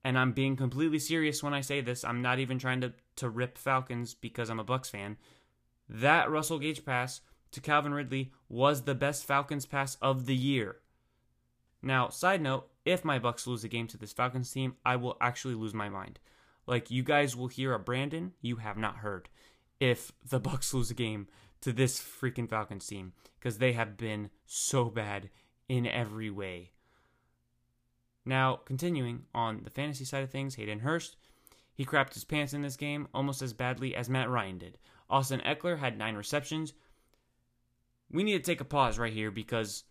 And 0.03 0.17
I'm 0.17 0.31
being 0.31 0.55
completely 0.55 0.97
serious 0.97 1.43
when 1.43 1.53
I 1.53 1.61
say 1.61 1.79
this. 1.79 2.03
I'm 2.03 2.23
not 2.23 2.39
even 2.39 2.57
trying 2.57 2.81
to, 2.81 2.93
to 3.17 3.29
rip 3.29 3.55
Falcons 3.55 4.15
because 4.15 4.49
I'm 4.49 4.59
a 4.59 4.63
Bucks 4.63 4.89
fan. 4.89 5.17
That 5.87 6.31
Russell 6.31 6.57
Gage 6.57 6.83
pass 6.83 7.21
to 7.51 7.61
Calvin 7.61 7.93
Ridley 7.93 8.31
was 8.49 8.81
the 8.81 8.95
best 8.95 9.25
Falcons 9.25 9.67
pass 9.67 9.93
of 10.01 10.25
the 10.25 10.35
year. 10.35 10.77
Now, 11.83 12.09
side 12.09 12.41
note, 12.41 12.67
if 12.83 13.05
my 13.05 13.19
Bucks 13.19 13.45
lose 13.45 13.63
a 13.63 13.67
game 13.67 13.85
to 13.89 13.97
this 13.97 14.11
Falcons 14.11 14.51
team, 14.51 14.77
I 14.83 14.95
will 14.95 15.17
actually 15.21 15.53
lose 15.53 15.75
my 15.75 15.87
mind. 15.87 16.19
Like 16.67 16.91
you 16.91 17.03
guys 17.03 17.35
will 17.35 17.47
hear 17.47 17.73
a 17.73 17.79
Brandon 17.79 18.33
you 18.41 18.57
have 18.57 18.77
not 18.77 18.97
heard 18.97 19.29
if 19.79 20.11
the 20.27 20.39
Bucks 20.41 20.73
lose 20.73 20.91
a 20.91 20.95
game 20.95 21.27
to 21.61 21.71
this 21.71 21.99
freaking 21.99 22.49
Falcons 22.49 22.87
team 22.87 23.13
because 23.39 23.57
they 23.57 23.73
have 23.73 23.97
been 23.97 24.29
so 24.45 24.85
bad 24.85 25.29
in 25.67 25.85
every 25.87 26.29
way. 26.29 26.71
Now, 28.25 28.59
continuing 28.65 29.23
on 29.33 29.61
the 29.63 29.69
fantasy 29.69 30.05
side 30.05 30.23
of 30.23 30.29
things, 30.29 30.55
Hayden 30.55 30.79
Hurst, 30.79 31.15
he 31.73 31.85
crapped 31.85 32.13
his 32.13 32.23
pants 32.23 32.53
in 32.53 32.61
this 32.61 32.75
game 32.75 33.07
almost 33.13 33.41
as 33.41 33.53
badly 33.53 33.95
as 33.95 34.09
Matt 34.09 34.29
Ryan 34.29 34.57
did. 34.59 34.77
Austin 35.09 35.41
Ekeler 35.45 35.79
had 35.79 35.97
nine 35.97 36.15
receptions. 36.15 36.73
We 38.11 38.23
need 38.23 38.33
to 38.33 38.51
take 38.51 38.61
a 38.61 38.65
pause 38.65 38.99
right 38.99 39.13
here 39.13 39.31
because 39.31 39.83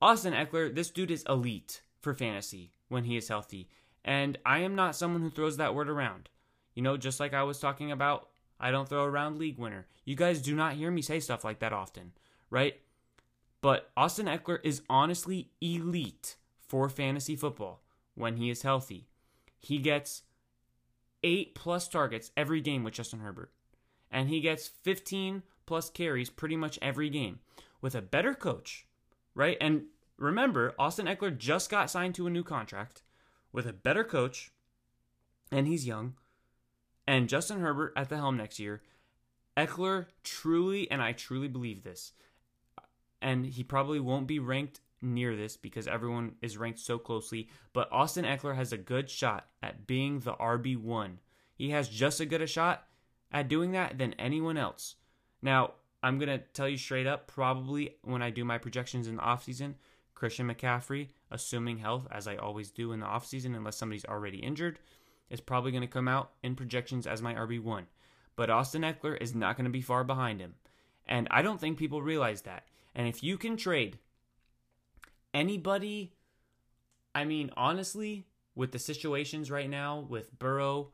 Austin 0.00 0.34
Ekeler, 0.34 0.74
this 0.74 0.90
dude 0.90 1.10
is 1.10 1.24
elite 1.28 1.82
for 2.00 2.14
fantasy 2.14 2.72
when 2.88 3.04
he 3.04 3.16
is 3.16 3.28
healthy. 3.28 3.68
And 4.04 4.38
I 4.44 4.58
am 4.60 4.74
not 4.74 4.96
someone 4.96 5.22
who 5.22 5.30
throws 5.30 5.56
that 5.56 5.74
word 5.74 5.88
around. 5.88 6.28
You 6.74 6.82
know, 6.82 6.96
just 6.96 7.20
like 7.20 7.32
I 7.32 7.42
was 7.42 7.58
talking 7.58 7.90
about, 7.90 8.28
I 8.60 8.70
don't 8.70 8.88
throw 8.88 9.04
around 9.04 9.38
league 9.38 9.58
winner. 9.58 9.86
You 10.04 10.16
guys 10.16 10.42
do 10.42 10.54
not 10.54 10.74
hear 10.74 10.90
me 10.90 11.02
say 11.02 11.20
stuff 11.20 11.44
like 11.44 11.60
that 11.60 11.72
often, 11.72 12.12
right? 12.50 12.80
But 13.60 13.90
Austin 13.96 14.26
Ekeler 14.26 14.58
is 14.62 14.82
honestly 14.90 15.48
elite 15.60 16.36
for 16.66 16.88
fantasy 16.88 17.36
football 17.36 17.80
when 18.14 18.36
he 18.36 18.50
is 18.50 18.62
healthy. 18.62 19.06
He 19.58 19.78
gets 19.78 20.22
eight 21.22 21.54
plus 21.54 21.88
targets 21.88 22.30
every 22.36 22.60
game 22.60 22.84
with 22.84 22.94
Justin 22.94 23.20
Herbert, 23.20 23.50
and 24.10 24.28
he 24.28 24.40
gets 24.40 24.68
15 24.68 25.42
plus 25.64 25.88
carries 25.88 26.28
pretty 26.28 26.56
much 26.56 26.78
every 26.82 27.08
game 27.08 27.38
with 27.80 27.94
a 27.94 28.02
better 28.02 28.34
coach, 28.34 28.86
right? 29.34 29.56
And 29.60 29.84
remember, 30.18 30.74
Austin 30.78 31.06
Ekeler 31.06 31.36
just 31.36 31.70
got 31.70 31.90
signed 31.90 32.14
to 32.16 32.26
a 32.26 32.30
new 32.30 32.44
contract 32.44 33.02
with 33.54 33.66
a 33.66 33.72
better 33.72 34.02
coach, 34.02 34.50
and 35.52 35.68
he's 35.68 35.86
young, 35.86 36.14
and 37.06 37.28
Justin 37.28 37.60
Herbert 37.60 37.92
at 37.96 38.08
the 38.08 38.16
helm 38.16 38.36
next 38.36 38.58
year. 38.58 38.82
Ekeler 39.56 40.06
truly, 40.24 40.90
and 40.90 41.00
I 41.00 41.12
truly 41.12 41.46
believe 41.46 41.84
this, 41.84 42.12
and 43.22 43.46
he 43.46 43.62
probably 43.62 44.00
won't 44.00 44.26
be 44.26 44.40
ranked 44.40 44.80
near 45.00 45.36
this 45.36 45.56
because 45.56 45.86
everyone 45.86 46.34
is 46.42 46.58
ranked 46.58 46.80
so 46.80 46.98
closely, 46.98 47.48
but 47.72 47.90
Austin 47.92 48.24
Ekeler 48.24 48.56
has 48.56 48.72
a 48.72 48.76
good 48.76 49.08
shot 49.08 49.46
at 49.62 49.86
being 49.86 50.18
the 50.18 50.32
RB1. 50.34 51.18
He 51.54 51.70
has 51.70 51.88
just 51.88 52.20
as 52.20 52.26
good 52.26 52.42
a 52.42 52.48
shot 52.48 52.88
at 53.30 53.46
doing 53.46 53.70
that 53.72 53.98
than 53.98 54.14
anyone 54.14 54.56
else. 54.56 54.96
Now, 55.40 55.74
I'm 56.02 56.18
going 56.18 56.28
to 56.28 56.44
tell 56.52 56.68
you 56.68 56.76
straight 56.76 57.06
up, 57.06 57.28
probably 57.28 57.94
when 58.02 58.20
I 58.20 58.30
do 58.30 58.44
my 58.44 58.58
projections 58.58 59.06
in 59.06 59.16
the 59.16 59.22
offseason, 59.22 59.74
Christian 60.14 60.48
McCaffrey, 60.48 61.08
assuming 61.30 61.78
health, 61.78 62.06
as 62.10 62.26
I 62.26 62.36
always 62.36 62.70
do 62.70 62.92
in 62.92 63.00
the 63.00 63.06
offseason, 63.06 63.56
unless 63.56 63.76
somebody's 63.76 64.04
already 64.04 64.38
injured, 64.38 64.78
is 65.30 65.40
probably 65.40 65.72
going 65.72 65.82
to 65.82 65.88
come 65.88 66.08
out 66.08 66.32
in 66.42 66.54
projections 66.54 67.06
as 67.06 67.22
my 67.22 67.34
RB1. 67.34 67.84
But 68.36 68.50
Austin 68.50 68.82
Ekeler 68.82 69.20
is 69.20 69.34
not 69.34 69.56
going 69.56 69.64
to 69.64 69.70
be 69.70 69.80
far 69.80 70.04
behind 70.04 70.40
him. 70.40 70.54
And 71.06 71.28
I 71.30 71.42
don't 71.42 71.60
think 71.60 71.78
people 71.78 72.02
realize 72.02 72.42
that. 72.42 72.64
And 72.94 73.08
if 73.08 73.22
you 73.22 73.36
can 73.36 73.56
trade 73.56 73.98
anybody, 75.32 76.12
I 77.14 77.24
mean, 77.24 77.50
honestly, 77.56 78.26
with 78.54 78.72
the 78.72 78.78
situations 78.78 79.50
right 79.50 79.68
now, 79.68 80.06
with 80.08 80.36
Burrow 80.38 80.92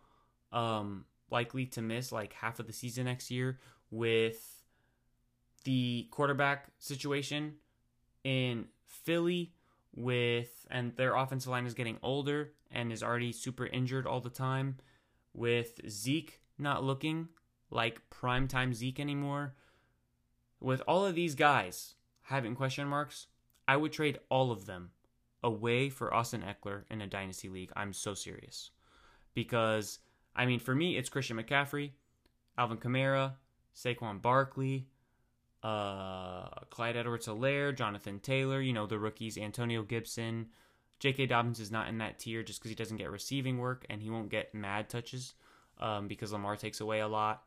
um, 0.52 1.04
likely 1.30 1.66
to 1.66 1.82
miss 1.82 2.10
like 2.10 2.32
half 2.32 2.58
of 2.58 2.66
the 2.66 2.72
season 2.72 3.04
next 3.04 3.30
year, 3.30 3.58
with 3.90 4.62
the 5.64 6.08
quarterback 6.10 6.68
situation 6.78 7.54
in 8.24 8.66
Philly 8.91 9.53
with 9.95 10.66
and 10.70 10.95
their 10.97 11.14
offensive 11.14 11.51
line 11.51 11.66
is 11.66 11.74
getting 11.74 11.99
older 12.03 12.53
and 12.70 12.93
is 12.93 13.03
already 13.03 13.32
super 13.32 13.66
injured 13.66 14.07
all 14.07 14.20
the 14.20 14.30
time 14.30 14.76
with 15.32 15.80
Zeke 15.88 16.41
not 16.59 16.84
looking 16.84 17.28
like 17.70 18.03
primetime 18.11 18.74
Zeke 18.74 19.01
anymore. 19.01 19.55
With 20.61 20.82
all 20.86 21.07
of 21.07 21.14
these 21.14 21.34
guys 21.34 21.95
having 22.22 22.55
question 22.55 22.86
marks 22.86 23.26
I 23.66 23.76
would 23.76 23.93
trade 23.93 24.18
all 24.28 24.51
of 24.51 24.66
them 24.66 24.91
away 25.43 25.88
for 25.88 26.12
Austin 26.12 26.43
Ekeler 26.43 26.82
in 26.91 27.01
a 27.01 27.07
dynasty 27.07 27.49
league. 27.49 27.72
I'm 27.76 27.93
so 27.93 28.14
serious. 28.14 28.70
Because 29.34 30.01
I 30.34 30.47
mean 30.47 30.61
for 30.61 30.74
me 30.74 30.97
it's 30.97 31.09
Christian 31.09 31.38
McCaffrey 31.38 31.93
Alvin 32.59 32.78
Kamara 32.78 33.34
Saquon 33.74 34.20
Barkley, 34.20 34.88
uh, 35.62 36.48
Clyde 36.70 36.96
Edwards 36.96 37.26
Helaire, 37.26 37.74
Jonathan 37.74 38.20
Taylor, 38.20 38.61
you 38.61 38.72
know, 38.72 38.86
the 38.86 38.98
rookies, 38.98 39.36
Antonio 39.36 39.82
Gibson. 39.82 40.46
J.K. 40.98 41.26
Dobbins 41.26 41.61
is 41.61 41.70
not 41.70 41.88
in 41.88 41.98
that 41.98 42.18
tier 42.18 42.42
just 42.42 42.61
because 42.61 42.70
he 42.70 42.74
doesn't 42.74 42.98
get 42.98 43.11
receiving 43.11 43.58
work 43.58 43.86
and 43.88 44.02
he 44.02 44.11
won't 44.11 44.28
get 44.28 44.54
mad 44.54 44.90
touches 44.90 45.34
um, 45.78 46.08
because 46.08 46.32
Lamar 46.32 46.56
takes 46.56 46.80
away 46.80 47.00
a 47.00 47.08
lot. 47.08 47.42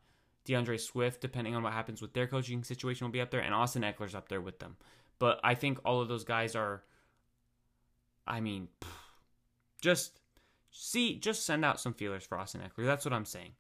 DeAndre 0.46 0.80
Swift, 0.80 1.22
depending 1.22 1.56
on 1.56 1.64
what 1.64 1.74
happens 1.74 2.02
with 2.02 2.14
their 2.14 2.28
coaching 2.28 2.64
situation, 2.64 3.06
will 3.06 3.12
be 3.12 3.22
up 3.22 3.32
there, 3.32 3.40
and 3.40 3.54
Austin 3.54 3.84
Ekeler's 3.84 4.16
up 4.16 4.28
there 4.28 4.42
with 4.42 4.60
them. 4.60 4.76
But 5.20 5.40
I 5.44 5.56
think 5.56 5.80
all 5.86 6.02
of 6.02 6.10
those 6.10 6.26
guys 6.26 6.56
are, 6.56 6.84
I 8.28 8.42
mean, 8.42 8.68
just 9.82 10.20
see, 10.72 11.18
just 11.18 11.46
send 11.46 11.64
out 11.64 11.80
some 11.80 11.94
feelers 11.94 12.26
for 12.26 12.38
Austin 12.38 12.62
Ekeler. 12.62 12.86
That's 12.86 13.06
what 13.06 13.14
I'm 13.14 13.26
saying. 13.26 13.52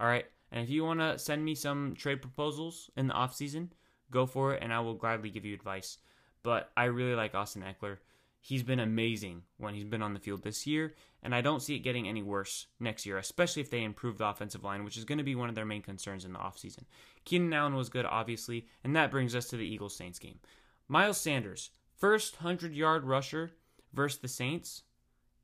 All 0.00 0.06
right. 0.06 0.24
And 0.50 0.62
if 0.62 0.70
you 0.70 0.84
want 0.84 1.00
to 1.00 1.18
send 1.18 1.44
me 1.44 1.54
some 1.54 1.94
trade 1.96 2.22
proposals 2.22 2.90
in 2.96 3.06
the 3.06 3.14
offseason, 3.14 3.68
go 4.12 4.26
for 4.26 4.54
it 4.54 4.62
and 4.62 4.72
I 4.72 4.80
will 4.80 4.94
gladly 4.94 5.30
give 5.30 5.44
you 5.44 5.54
advice. 5.54 5.98
But 6.42 6.70
I 6.76 6.84
really 6.84 7.14
like 7.14 7.34
Austin 7.34 7.62
Ekeler. 7.62 7.98
He's 8.40 8.64
been 8.64 8.80
amazing 8.80 9.42
when 9.58 9.74
he's 9.74 9.84
been 9.84 10.02
on 10.02 10.14
the 10.14 10.20
field 10.20 10.42
this 10.42 10.66
year, 10.66 10.94
and 11.22 11.32
I 11.32 11.42
don't 11.42 11.62
see 11.62 11.76
it 11.76 11.84
getting 11.84 12.08
any 12.08 12.22
worse 12.22 12.66
next 12.80 13.06
year, 13.06 13.16
especially 13.16 13.62
if 13.62 13.70
they 13.70 13.84
improve 13.84 14.18
the 14.18 14.26
offensive 14.26 14.64
line, 14.64 14.82
which 14.82 14.96
is 14.96 15.04
going 15.04 15.18
to 15.18 15.24
be 15.24 15.36
one 15.36 15.48
of 15.48 15.54
their 15.54 15.64
main 15.64 15.80
concerns 15.80 16.24
in 16.24 16.32
the 16.32 16.40
offseason. 16.40 16.82
Keenan 17.24 17.52
Allen 17.52 17.76
was 17.76 17.88
good, 17.88 18.04
obviously, 18.04 18.66
and 18.82 18.96
that 18.96 19.12
brings 19.12 19.36
us 19.36 19.46
to 19.46 19.56
the 19.56 19.64
Eagles 19.64 19.94
Saints 19.94 20.18
game. 20.18 20.40
Miles 20.88 21.18
Sanders, 21.18 21.70
first 21.96 22.42
100 22.42 22.74
yard 22.74 23.04
rusher 23.04 23.52
versus 23.92 24.18
the 24.18 24.26
Saints 24.26 24.82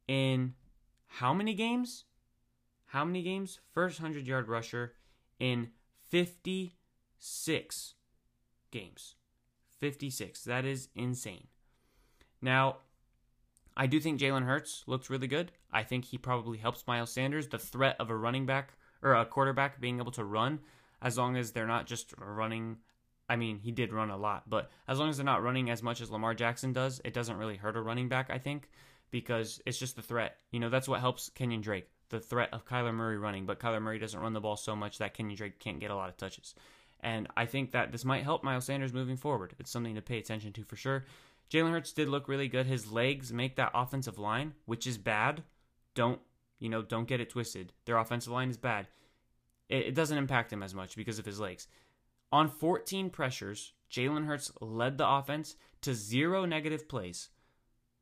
in 0.08 0.54
how 1.06 1.32
many 1.32 1.54
games? 1.54 2.04
How 2.86 3.04
many 3.04 3.22
games? 3.22 3.60
First 3.72 4.00
100 4.00 4.26
yard 4.26 4.48
rusher 4.48 4.94
in 5.38 5.68
56 6.08 7.94
games. 8.70 9.14
56. 9.78 10.44
That 10.44 10.64
is 10.64 10.88
insane. 10.94 11.46
Now, 12.40 12.78
I 13.76 13.86
do 13.86 14.00
think 14.00 14.20
Jalen 14.20 14.44
Hurts 14.44 14.82
looks 14.86 15.08
really 15.08 15.28
good. 15.28 15.52
I 15.72 15.84
think 15.84 16.04
he 16.04 16.18
probably 16.18 16.58
helps 16.58 16.86
Miles 16.86 17.12
Sanders. 17.12 17.48
The 17.48 17.58
threat 17.58 17.96
of 18.00 18.10
a 18.10 18.16
running 18.16 18.46
back 18.46 18.72
or 19.02 19.14
a 19.14 19.24
quarterback 19.24 19.80
being 19.80 19.98
able 19.98 20.10
to 20.12 20.24
run, 20.24 20.58
as 21.00 21.16
long 21.16 21.36
as 21.36 21.52
they're 21.52 21.66
not 21.66 21.86
just 21.86 22.12
running. 22.18 22.78
I 23.28 23.36
mean, 23.36 23.60
he 23.60 23.70
did 23.70 23.92
run 23.92 24.10
a 24.10 24.16
lot, 24.16 24.48
but 24.48 24.70
as 24.88 24.98
long 24.98 25.10
as 25.10 25.16
they're 25.16 25.24
not 25.24 25.42
running 25.42 25.70
as 25.70 25.82
much 25.82 26.00
as 26.00 26.10
Lamar 26.10 26.34
Jackson 26.34 26.72
does, 26.72 27.00
it 27.04 27.14
doesn't 27.14 27.36
really 27.36 27.56
hurt 27.56 27.76
a 27.76 27.80
running 27.80 28.08
back, 28.08 28.30
I 28.30 28.38
think, 28.38 28.68
because 29.10 29.60
it's 29.66 29.78
just 29.78 29.96
the 29.96 30.02
threat. 30.02 30.38
You 30.50 30.60
know, 30.60 30.70
that's 30.70 30.88
what 30.88 31.00
helps 31.00 31.28
Kenyon 31.28 31.60
Drake, 31.60 31.88
the 32.08 32.20
threat 32.20 32.48
of 32.52 32.66
Kyler 32.66 32.94
Murray 32.94 33.18
running. 33.18 33.46
But 33.46 33.60
Kyler 33.60 33.82
Murray 33.82 33.98
doesn't 33.98 34.18
run 34.18 34.32
the 34.32 34.40
ball 34.40 34.56
so 34.56 34.74
much 34.74 34.98
that 34.98 35.14
Kenyon 35.14 35.36
Drake 35.36 35.60
can't 35.60 35.78
get 35.78 35.90
a 35.90 35.96
lot 35.96 36.08
of 36.08 36.16
touches. 36.16 36.54
And 37.01 37.28
I 37.36 37.46
think 37.46 37.72
that 37.72 37.92
this 37.92 38.05
might 38.05 38.24
help 38.24 38.42
Miles 38.42 38.64
Sanders 38.66 38.92
moving 38.92 39.16
forward. 39.16 39.55
It's 39.59 39.70
something 39.70 39.94
to 39.94 40.03
pay 40.03 40.18
attention 40.18 40.53
to 40.55 40.64
for 40.64 40.76
sure. 40.76 41.05
Jalen 41.51 41.70
Hurts 41.70 41.92
did 41.92 42.09
look 42.09 42.28
really 42.28 42.49
good. 42.49 42.66
His 42.66 42.90
legs 42.90 43.32
make 43.32 43.57
that 43.57 43.70
offensive 43.74 44.18
line, 44.18 44.55
which 44.66 44.86
is 44.86 44.99
bad. 44.99 45.42
Don't 45.94 46.20
you 46.59 46.68
know? 46.68 46.82
Don't 46.82 47.09
get 47.09 47.20
it 47.20 47.30
twisted. 47.30 47.72
Their 47.84 47.99
offensive 47.99 48.32
line 48.32 48.51
is 48.51 48.57
bad. 48.57 48.88
It, 49.68 49.86
it 49.88 49.94
doesn't 49.94 50.18
impact 50.18 50.53
him 50.53 50.62
as 50.62 50.74
much 50.74 50.96
because 50.96 51.18
of 51.18 51.26
his 51.26 51.40
legs. 51.40 51.68
On 52.30 52.49
14 52.49 53.09
pressures, 53.11 53.72
Jalen 53.90 54.26
Hurts 54.26 54.53
led 54.61 54.99
the 54.99 55.09
offense 55.09 55.57
to 55.82 55.94
zero 55.94 56.44
negative 56.44 56.88
plays. 56.88 57.30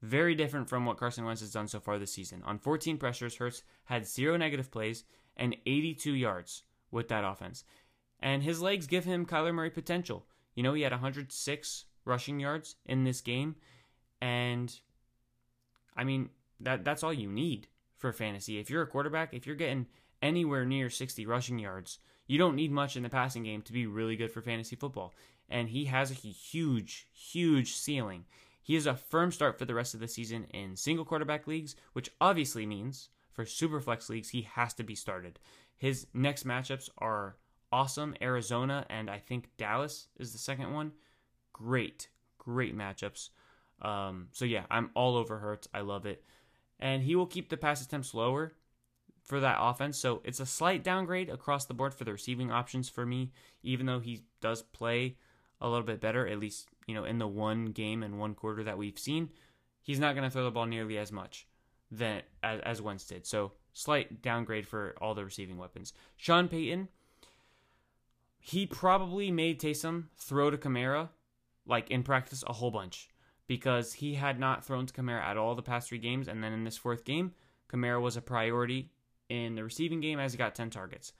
Very 0.02 0.34
different 0.34 0.68
from 0.68 0.84
what 0.84 0.98
Carson 0.98 1.24
Wentz 1.24 1.40
has 1.40 1.52
done 1.52 1.68
so 1.68 1.80
far 1.80 1.98
this 1.98 2.12
season. 2.12 2.42
On 2.44 2.58
14 2.58 2.98
pressures, 2.98 3.36
Hurts 3.36 3.62
had 3.84 4.06
zero 4.06 4.36
negative 4.36 4.70
plays 4.70 5.04
and 5.36 5.56
82 5.66 6.12
yards 6.12 6.64
with 6.90 7.08
that 7.08 7.24
offense. 7.24 7.64
And 8.26 8.42
his 8.42 8.60
legs 8.60 8.88
give 8.88 9.04
him 9.04 9.24
Kyler 9.24 9.54
Murray 9.54 9.70
potential. 9.70 10.26
You 10.56 10.64
know, 10.64 10.74
he 10.74 10.82
had 10.82 10.90
106 10.90 11.84
rushing 12.04 12.40
yards 12.40 12.74
in 12.84 13.04
this 13.04 13.20
game. 13.20 13.54
And 14.20 14.76
I 15.96 16.02
mean, 16.02 16.30
that 16.58 16.84
that's 16.84 17.04
all 17.04 17.12
you 17.12 17.30
need 17.30 17.68
for 17.96 18.12
fantasy. 18.12 18.58
If 18.58 18.68
you're 18.68 18.82
a 18.82 18.88
quarterback, 18.88 19.32
if 19.32 19.46
you're 19.46 19.54
getting 19.54 19.86
anywhere 20.20 20.64
near 20.64 20.90
60 20.90 21.24
rushing 21.24 21.60
yards, 21.60 22.00
you 22.26 22.36
don't 22.36 22.56
need 22.56 22.72
much 22.72 22.96
in 22.96 23.04
the 23.04 23.08
passing 23.08 23.44
game 23.44 23.62
to 23.62 23.72
be 23.72 23.86
really 23.86 24.16
good 24.16 24.32
for 24.32 24.42
fantasy 24.42 24.74
football. 24.74 25.14
And 25.48 25.68
he 25.68 25.84
has 25.84 26.10
a 26.10 26.14
huge, 26.14 27.06
huge 27.12 27.76
ceiling. 27.76 28.24
He 28.60 28.74
is 28.74 28.88
a 28.88 28.96
firm 28.96 29.30
start 29.30 29.56
for 29.56 29.66
the 29.66 29.74
rest 29.74 29.94
of 29.94 30.00
the 30.00 30.08
season 30.08 30.46
in 30.52 30.74
single 30.74 31.04
quarterback 31.04 31.46
leagues, 31.46 31.76
which 31.92 32.10
obviously 32.20 32.66
means 32.66 33.08
for 33.30 33.46
super 33.46 33.80
flex 33.80 34.08
leagues, 34.08 34.30
he 34.30 34.42
has 34.42 34.74
to 34.74 34.82
be 34.82 34.96
started. 34.96 35.38
His 35.76 36.08
next 36.12 36.44
matchups 36.44 36.88
are 36.98 37.36
awesome 37.76 38.14
Arizona, 38.22 38.86
and 38.88 39.10
I 39.10 39.18
think 39.18 39.50
Dallas 39.58 40.08
is 40.18 40.32
the 40.32 40.38
second 40.38 40.72
one 40.72 40.92
great, 41.52 42.08
great 42.38 42.74
matchups. 42.74 43.28
Um, 43.82 44.28
so 44.32 44.46
yeah, 44.46 44.64
I'm 44.70 44.90
all 44.94 45.14
over 45.16 45.38
Hurts. 45.38 45.68
I 45.74 45.82
love 45.82 46.06
it, 46.06 46.24
and 46.80 47.02
he 47.02 47.14
will 47.16 47.26
keep 47.26 47.50
the 47.50 47.58
pass 47.58 47.84
attempts 47.84 48.14
lower 48.14 48.54
for 49.24 49.40
that 49.40 49.58
offense. 49.60 49.98
So 49.98 50.22
it's 50.24 50.40
a 50.40 50.46
slight 50.46 50.84
downgrade 50.84 51.28
across 51.28 51.66
the 51.66 51.74
board 51.74 51.92
for 51.92 52.04
the 52.04 52.12
receiving 52.12 52.50
options 52.50 52.88
for 52.88 53.04
me, 53.04 53.32
even 53.62 53.84
though 53.84 54.00
he 54.00 54.22
does 54.40 54.62
play 54.62 55.18
a 55.60 55.68
little 55.68 55.84
bit 55.84 56.00
better, 56.00 56.26
at 56.26 56.38
least 56.38 56.68
you 56.86 56.94
know 56.94 57.04
in 57.04 57.18
the 57.18 57.28
one 57.28 57.66
game 57.66 58.02
and 58.02 58.18
one 58.18 58.34
quarter 58.34 58.64
that 58.64 58.78
we've 58.78 58.98
seen. 58.98 59.28
He's 59.82 60.00
not 60.00 60.14
going 60.14 60.24
to 60.24 60.30
throw 60.30 60.44
the 60.44 60.50
ball 60.50 60.66
nearly 60.66 60.96
as 60.96 61.12
much 61.12 61.46
than 61.90 62.22
as, 62.42 62.60
as 62.60 62.82
Wentz 62.82 63.04
did. 63.04 63.26
So 63.26 63.52
slight 63.74 64.22
downgrade 64.22 64.66
for 64.66 64.94
all 64.98 65.14
the 65.14 65.26
receiving 65.26 65.58
weapons. 65.58 65.92
Sean 66.16 66.48
Payton, 66.48 66.88
he 68.46 68.64
probably 68.64 69.32
made 69.32 69.60
Taysom 69.60 70.04
throw 70.16 70.50
to 70.50 70.56
Kamara 70.56 71.08
like 71.66 71.90
in 71.90 72.04
practice 72.04 72.44
a 72.46 72.52
whole 72.52 72.70
bunch 72.70 73.08
because 73.48 73.94
he 73.94 74.14
had 74.14 74.38
not 74.38 74.64
thrown 74.64 74.86
to 74.86 74.94
Kamara 74.94 75.20
at 75.20 75.36
all 75.36 75.56
the 75.56 75.62
past 75.62 75.88
three 75.88 75.98
games, 75.98 76.28
and 76.28 76.44
then 76.44 76.52
in 76.52 76.62
this 76.62 76.76
fourth 76.76 77.04
game, 77.04 77.32
Kamara 77.68 78.00
was 78.00 78.16
a 78.16 78.22
priority 78.22 78.92
in 79.28 79.56
the 79.56 79.64
receiving 79.64 80.00
game 80.00 80.20
as 80.20 80.32
he 80.32 80.38
got 80.38 80.54
10 80.54 80.70
targets. 80.70 81.12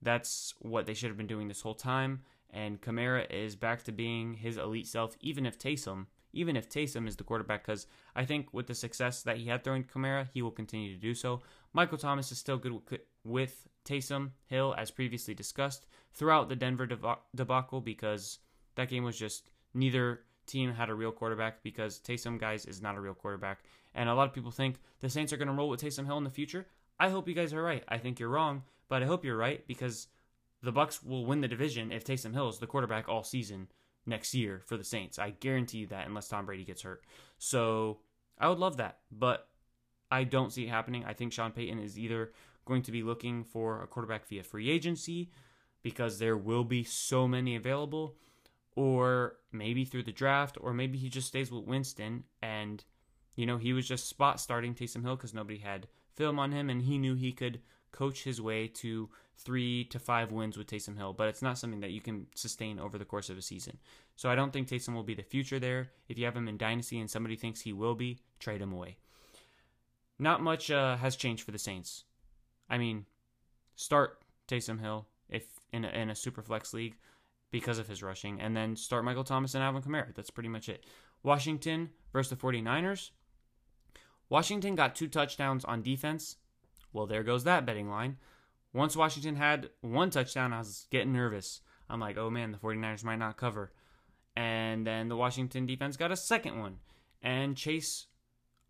That's 0.00 0.54
what 0.60 0.86
they 0.86 0.94
should 0.94 1.10
have 1.10 1.16
been 1.16 1.26
doing 1.26 1.48
this 1.48 1.60
whole 1.60 1.74
time, 1.74 2.20
and 2.50 2.80
Kamara 2.80 3.28
is 3.28 3.56
back 3.56 3.82
to 3.84 3.92
being 3.92 4.34
his 4.34 4.56
elite 4.56 4.86
self, 4.86 5.16
even 5.20 5.46
if 5.46 5.58
Taysom, 5.58 6.06
even 6.32 6.54
if 6.54 6.70
Taysom 6.70 7.08
is 7.08 7.16
the 7.16 7.24
quarterback, 7.24 7.66
because 7.66 7.88
I 8.14 8.24
think 8.24 8.54
with 8.54 8.68
the 8.68 8.76
success 8.76 9.24
that 9.24 9.38
he 9.38 9.46
had 9.46 9.64
throwing 9.64 9.82
Kamara, 9.82 10.28
he 10.32 10.40
will 10.40 10.52
continue 10.52 10.94
to 10.94 11.00
do 11.00 11.14
so. 11.14 11.40
Michael 11.72 11.98
Thomas 11.98 12.30
is 12.30 12.38
still 12.38 12.58
good 12.58 12.80
with 13.24 13.66
Taysom 13.84 14.30
Hill, 14.46 14.74
as 14.76 14.90
previously 14.90 15.34
discussed, 15.34 15.86
throughout 16.12 16.48
the 16.48 16.56
Denver 16.56 16.86
debacle 17.34 17.80
because 17.80 18.38
that 18.74 18.88
game 18.88 19.04
was 19.04 19.18
just 19.18 19.50
neither 19.74 20.20
team 20.46 20.72
had 20.72 20.90
a 20.90 20.94
real 20.94 21.12
quarterback 21.12 21.62
because 21.62 22.00
Taysom 22.00 22.38
guys 22.38 22.66
is 22.66 22.82
not 22.82 22.96
a 22.96 23.00
real 23.00 23.14
quarterback. 23.14 23.60
And 23.94 24.08
a 24.08 24.14
lot 24.14 24.28
of 24.28 24.34
people 24.34 24.50
think 24.50 24.76
the 25.00 25.10
Saints 25.10 25.32
are 25.32 25.36
going 25.36 25.48
to 25.48 25.54
roll 25.54 25.68
with 25.68 25.82
Taysom 25.82 26.06
Hill 26.06 26.18
in 26.18 26.24
the 26.24 26.30
future. 26.30 26.66
I 26.98 27.10
hope 27.10 27.28
you 27.28 27.34
guys 27.34 27.52
are 27.52 27.62
right. 27.62 27.84
I 27.88 27.98
think 27.98 28.20
you're 28.20 28.28
wrong, 28.28 28.62
but 28.88 29.02
I 29.02 29.06
hope 29.06 29.24
you're 29.24 29.36
right 29.36 29.66
because 29.66 30.08
the 30.62 30.72
Bucks 30.72 31.02
will 31.02 31.24
win 31.24 31.40
the 31.40 31.48
division 31.48 31.90
if 31.90 32.04
Taysom 32.04 32.34
Hill 32.34 32.48
is 32.48 32.58
the 32.58 32.66
quarterback 32.66 33.08
all 33.08 33.24
season 33.24 33.68
next 34.06 34.34
year 34.34 34.62
for 34.66 34.76
the 34.76 34.84
Saints. 34.84 35.18
I 35.18 35.30
guarantee 35.30 35.78
you 35.78 35.86
that 35.88 36.06
unless 36.06 36.28
Tom 36.28 36.46
Brady 36.46 36.64
gets 36.64 36.82
hurt. 36.82 37.02
So 37.38 37.98
I 38.38 38.48
would 38.48 38.58
love 38.58 38.76
that, 38.76 38.98
but 39.10 39.48
I 40.10 40.24
don't 40.24 40.52
see 40.52 40.64
it 40.64 40.70
happening. 40.70 41.04
I 41.04 41.14
think 41.14 41.32
Sean 41.32 41.52
Payton 41.52 41.78
is 41.78 41.98
either 41.98 42.32
going 42.64 42.82
to 42.82 42.92
be 42.92 43.02
looking 43.02 43.44
for 43.44 43.82
a 43.82 43.86
quarterback 43.86 44.26
via 44.28 44.42
free 44.42 44.70
agency 44.70 45.30
because 45.82 46.18
there 46.18 46.36
will 46.36 46.64
be 46.64 46.84
so 46.84 47.26
many 47.26 47.56
available 47.56 48.16
or 48.76 49.36
maybe 49.52 49.84
through 49.84 50.04
the 50.04 50.12
draft, 50.12 50.56
or 50.60 50.72
maybe 50.72 50.96
he 50.96 51.08
just 51.08 51.28
stays 51.28 51.50
with 51.50 51.64
Winston 51.64 52.24
and, 52.40 52.84
you 53.34 53.44
know, 53.44 53.56
he 53.58 53.72
was 53.72 53.86
just 53.86 54.08
spot 54.08 54.40
starting 54.40 54.74
Taysom 54.74 55.02
Hill 55.02 55.16
because 55.16 55.34
nobody 55.34 55.58
had 55.58 55.88
film 56.14 56.38
on 56.38 56.52
him 56.52 56.70
and 56.70 56.82
he 56.82 56.98
knew 56.98 57.14
he 57.14 57.32
could 57.32 57.60
coach 57.92 58.22
his 58.22 58.40
way 58.40 58.68
to 58.68 59.08
three 59.36 59.84
to 59.84 59.98
five 59.98 60.30
wins 60.30 60.56
with 60.56 60.68
Taysom 60.68 60.96
Hill, 60.96 61.12
but 61.12 61.28
it's 61.28 61.42
not 61.42 61.58
something 61.58 61.80
that 61.80 61.90
you 61.90 62.00
can 62.00 62.26
sustain 62.34 62.78
over 62.78 62.98
the 62.98 63.04
course 63.04 63.30
of 63.30 63.38
a 63.38 63.42
season. 63.42 63.78
So 64.16 64.28
I 64.28 64.34
don't 64.34 64.52
think 64.52 64.68
Taysom 64.68 64.94
will 64.94 65.02
be 65.02 65.14
the 65.14 65.22
future 65.22 65.58
there. 65.58 65.90
If 66.08 66.18
you 66.18 66.26
have 66.26 66.36
him 66.36 66.48
in 66.48 66.56
Dynasty 66.56 67.00
and 67.00 67.10
somebody 67.10 67.36
thinks 67.36 67.60
he 67.60 67.72
will 67.72 67.94
be, 67.94 68.18
trade 68.38 68.60
him 68.60 68.72
away. 68.72 68.98
Not 70.18 70.42
much 70.42 70.70
uh, 70.70 70.96
has 70.96 71.16
changed 71.16 71.42
for 71.42 71.50
the 71.50 71.58
Saints. 71.58 72.04
I 72.70 72.78
mean, 72.78 73.04
start 73.74 74.22
Taysom 74.48 74.80
Hill 74.80 75.06
if 75.28 75.44
in 75.72 75.84
a, 75.84 75.88
in 75.88 76.10
a 76.10 76.14
super 76.14 76.42
flex 76.42 76.72
league 76.72 76.96
because 77.50 77.78
of 77.78 77.88
his 77.88 78.02
rushing, 78.02 78.40
and 78.40 78.56
then 78.56 78.76
start 78.76 79.04
Michael 79.04 79.24
Thomas 79.24 79.54
and 79.54 79.64
Alvin 79.64 79.82
Kamara. 79.82 80.14
That's 80.14 80.30
pretty 80.30 80.48
much 80.48 80.68
it. 80.68 80.86
Washington 81.22 81.90
versus 82.12 82.30
the 82.30 82.36
49ers. 82.36 83.10
Washington 84.28 84.76
got 84.76 84.94
two 84.94 85.08
touchdowns 85.08 85.64
on 85.64 85.82
defense. 85.82 86.36
Well, 86.92 87.06
there 87.06 87.24
goes 87.24 87.44
that 87.44 87.66
betting 87.66 87.90
line. 87.90 88.18
Once 88.72 88.96
Washington 88.96 89.34
had 89.34 89.70
one 89.80 90.10
touchdown, 90.10 90.52
I 90.52 90.58
was 90.58 90.86
getting 90.90 91.12
nervous. 91.12 91.60
I'm 91.88 91.98
like, 91.98 92.16
oh 92.16 92.30
man, 92.30 92.52
the 92.52 92.58
49ers 92.58 93.02
might 93.02 93.18
not 93.18 93.36
cover. 93.36 93.72
And 94.36 94.86
then 94.86 95.08
the 95.08 95.16
Washington 95.16 95.66
defense 95.66 95.96
got 95.96 96.12
a 96.12 96.16
second 96.16 96.60
one. 96.60 96.76
And 97.20 97.56
Chase 97.56 98.06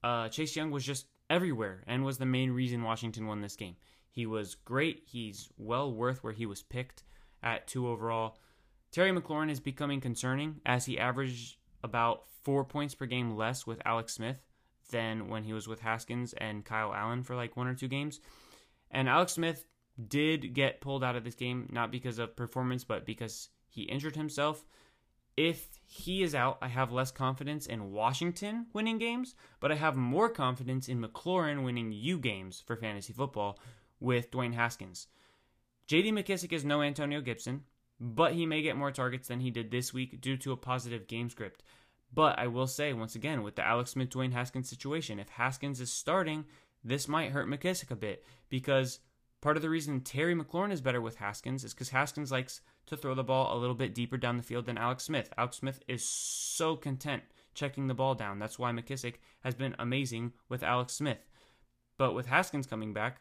uh, 0.02 0.28
Chase 0.28 0.56
Young 0.56 0.70
was 0.70 0.84
just 0.84 1.06
everywhere 1.30 1.82
and 1.86 2.04
was 2.04 2.18
the 2.18 2.26
main 2.26 2.50
reason 2.50 2.82
Washington 2.82 3.26
won 3.26 3.40
this 3.40 3.56
game. 3.56 3.76
He 4.10 4.26
was 4.26 4.56
great. 4.56 5.04
He's 5.06 5.48
well 5.56 5.92
worth 5.92 6.22
where 6.22 6.32
he 6.32 6.44
was 6.44 6.62
picked 6.62 7.04
at 7.42 7.66
two 7.66 7.88
overall. 7.88 8.36
Terry 8.90 9.12
McLaurin 9.12 9.50
is 9.50 9.60
becoming 9.60 10.00
concerning 10.00 10.60
as 10.66 10.84
he 10.84 10.98
averaged 10.98 11.56
about 11.84 12.24
four 12.42 12.64
points 12.64 12.94
per 12.94 13.06
game 13.06 13.36
less 13.36 13.66
with 13.66 13.80
Alex 13.84 14.14
Smith 14.14 14.38
than 14.90 15.28
when 15.28 15.44
he 15.44 15.52
was 15.52 15.68
with 15.68 15.80
Haskins 15.80 16.34
and 16.34 16.64
Kyle 16.64 16.92
Allen 16.92 17.22
for 17.22 17.36
like 17.36 17.56
one 17.56 17.68
or 17.68 17.74
two 17.74 17.88
games. 17.88 18.20
And 18.90 19.08
Alex 19.08 19.32
Smith 19.32 19.64
did 20.08 20.54
get 20.54 20.80
pulled 20.80 21.04
out 21.04 21.14
of 21.14 21.22
this 21.22 21.36
game, 21.36 21.68
not 21.70 21.92
because 21.92 22.18
of 22.18 22.34
performance, 22.34 22.82
but 22.82 23.06
because 23.06 23.50
he 23.68 23.82
injured 23.82 24.16
himself. 24.16 24.64
If 25.48 25.80
he 25.86 26.22
is 26.22 26.34
out, 26.34 26.58
I 26.60 26.68
have 26.68 26.92
less 26.92 27.10
confidence 27.10 27.66
in 27.66 27.92
Washington 27.92 28.66
winning 28.72 28.98
games, 28.98 29.34
but 29.58 29.72
I 29.72 29.76
have 29.76 29.96
more 29.96 30.28
confidence 30.28 30.88
in 30.88 31.00
McLaurin 31.00 31.64
winning 31.64 31.92
you 31.92 32.18
games 32.18 32.62
for 32.66 32.76
fantasy 32.76 33.12
football 33.12 33.58
with 33.98 34.30
Dwayne 34.30 34.54
Haskins. 34.54 35.06
JD 35.88 36.12
McKissic 36.12 36.52
is 36.52 36.64
no 36.64 36.82
Antonio 36.82 37.20
Gibson 37.20 37.64
but 38.00 38.32
he 38.32 38.46
may 38.46 38.62
get 38.62 38.76
more 38.76 38.90
targets 38.90 39.28
than 39.28 39.40
he 39.40 39.50
did 39.50 39.70
this 39.70 39.92
week 39.92 40.20
due 40.20 40.38
to 40.38 40.52
a 40.52 40.56
positive 40.56 41.06
game 41.06 41.28
script. 41.28 41.62
But 42.12 42.38
I 42.38 42.46
will 42.46 42.66
say, 42.66 42.92
once 42.92 43.14
again, 43.14 43.42
with 43.42 43.56
the 43.56 43.64
Alex 43.64 43.90
Smith 43.90 44.08
Dwayne 44.08 44.32
Haskins 44.32 44.68
situation, 44.68 45.20
if 45.20 45.28
Haskins 45.28 45.80
is 45.80 45.92
starting, 45.92 46.46
this 46.82 47.06
might 47.06 47.30
hurt 47.30 47.48
McKissic 47.48 47.90
a 47.90 47.96
bit 47.96 48.24
because 48.48 49.00
part 49.42 49.56
of 49.56 49.62
the 49.62 49.68
reason 49.68 50.00
Terry 50.00 50.34
McLaurin 50.34 50.72
is 50.72 50.80
better 50.80 51.00
with 51.00 51.16
Haskins 51.16 51.62
is 51.62 51.74
because 51.74 51.90
Haskins 51.90 52.32
likes 52.32 52.62
to 52.90 52.96
throw 52.96 53.14
the 53.14 53.24
ball 53.24 53.56
a 53.56 53.58
little 53.58 53.74
bit 53.74 53.94
deeper 53.94 54.16
down 54.16 54.36
the 54.36 54.42
field 54.42 54.66
than 54.66 54.78
Alex 54.78 55.04
Smith. 55.04 55.32
Alex 55.38 55.56
Smith 55.56 55.80
is 55.88 56.04
so 56.04 56.76
content 56.76 57.22
checking 57.54 57.86
the 57.86 57.94
ball 57.94 58.14
down. 58.14 58.38
That's 58.38 58.58
why 58.58 58.70
McKissic 58.72 59.14
has 59.42 59.54
been 59.54 59.74
amazing 59.78 60.32
with 60.48 60.62
Alex 60.62 60.92
Smith. 60.92 61.26
But 61.96 62.14
with 62.14 62.26
Haskins 62.26 62.66
coming 62.66 62.92
back, 62.92 63.20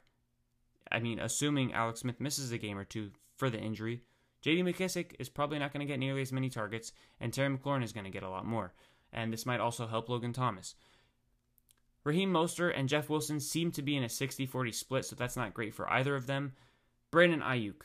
I 0.92 1.00
mean, 1.00 1.20
assuming 1.20 1.74
Alex 1.74 2.02
Smith 2.02 2.20
misses 2.20 2.52
a 2.52 2.58
game 2.58 2.78
or 2.78 2.84
two 2.84 3.12
for 3.38 3.50
the 3.50 3.60
injury, 3.60 4.04
JD 4.44 4.64
McKissic 4.64 5.14
is 5.20 5.30
probably 5.30 5.60
not 5.60 5.74
going 5.74 5.86
to 5.86 5.92
get 5.92 6.00
nearly 6.00 6.22
as 6.22 6.32
many 6.32 6.50
targets, 6.50 6.92
and 7.20 7.34
Terry 7.34 7.56
McLaurin 7.56 7.84
is 7.84 7.94
going 7.94 8.06
to 8.06 8.12
get 8.12 8.24
a 8.24 8.30
lot 8.30 8.46
more. 8.46 8.74
And 9.12 9.32
this 9.32 9.46
might 9.46 9.60
also 9.60 9.88
help 9.88 10.10
Logan 10.10 10.34
Thomas. 10.34 10.76
Raheem 12.04 12.32
Mostert 12.32 12.74
and 12.76 12.88
Jeff 12.88 13.10
Wilson 13.10 13.40
seem 13.40 13.72
to 13.74 13.82
be 13.82 13.96
in 13.96 14.04
a 14.04 14.10
60 14.10 14.46
40 14.46 14.72
split, 14.72 15.06
so 15.06 15.16
that's 15.16 15.36
not 15.36 15.54
great 15.54 15.76
for 15.76 15.92
either 15.92 16.16
of 16.16 16.28
them. 16.28 16.54
Brandon 17.12 17.42
Aiyuk, 17.42 17.82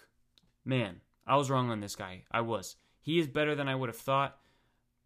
Man, 0.65 1.01
I 1.27 1.37
was 1.37 1.51
wrong 1.51 1.71
on 1.71 1.81
this 1.81 1.97
guy. 1.97 2.25
I 2.31 2.41
was. 2.43 2.77
He 3.01 3.19
is 3.19 3.27
better 3.27 3.55
than 3.55 3.69
I 3.69 3.75
would 3.75 3.89
have 3.89 3.97
thought, 3.97 4.39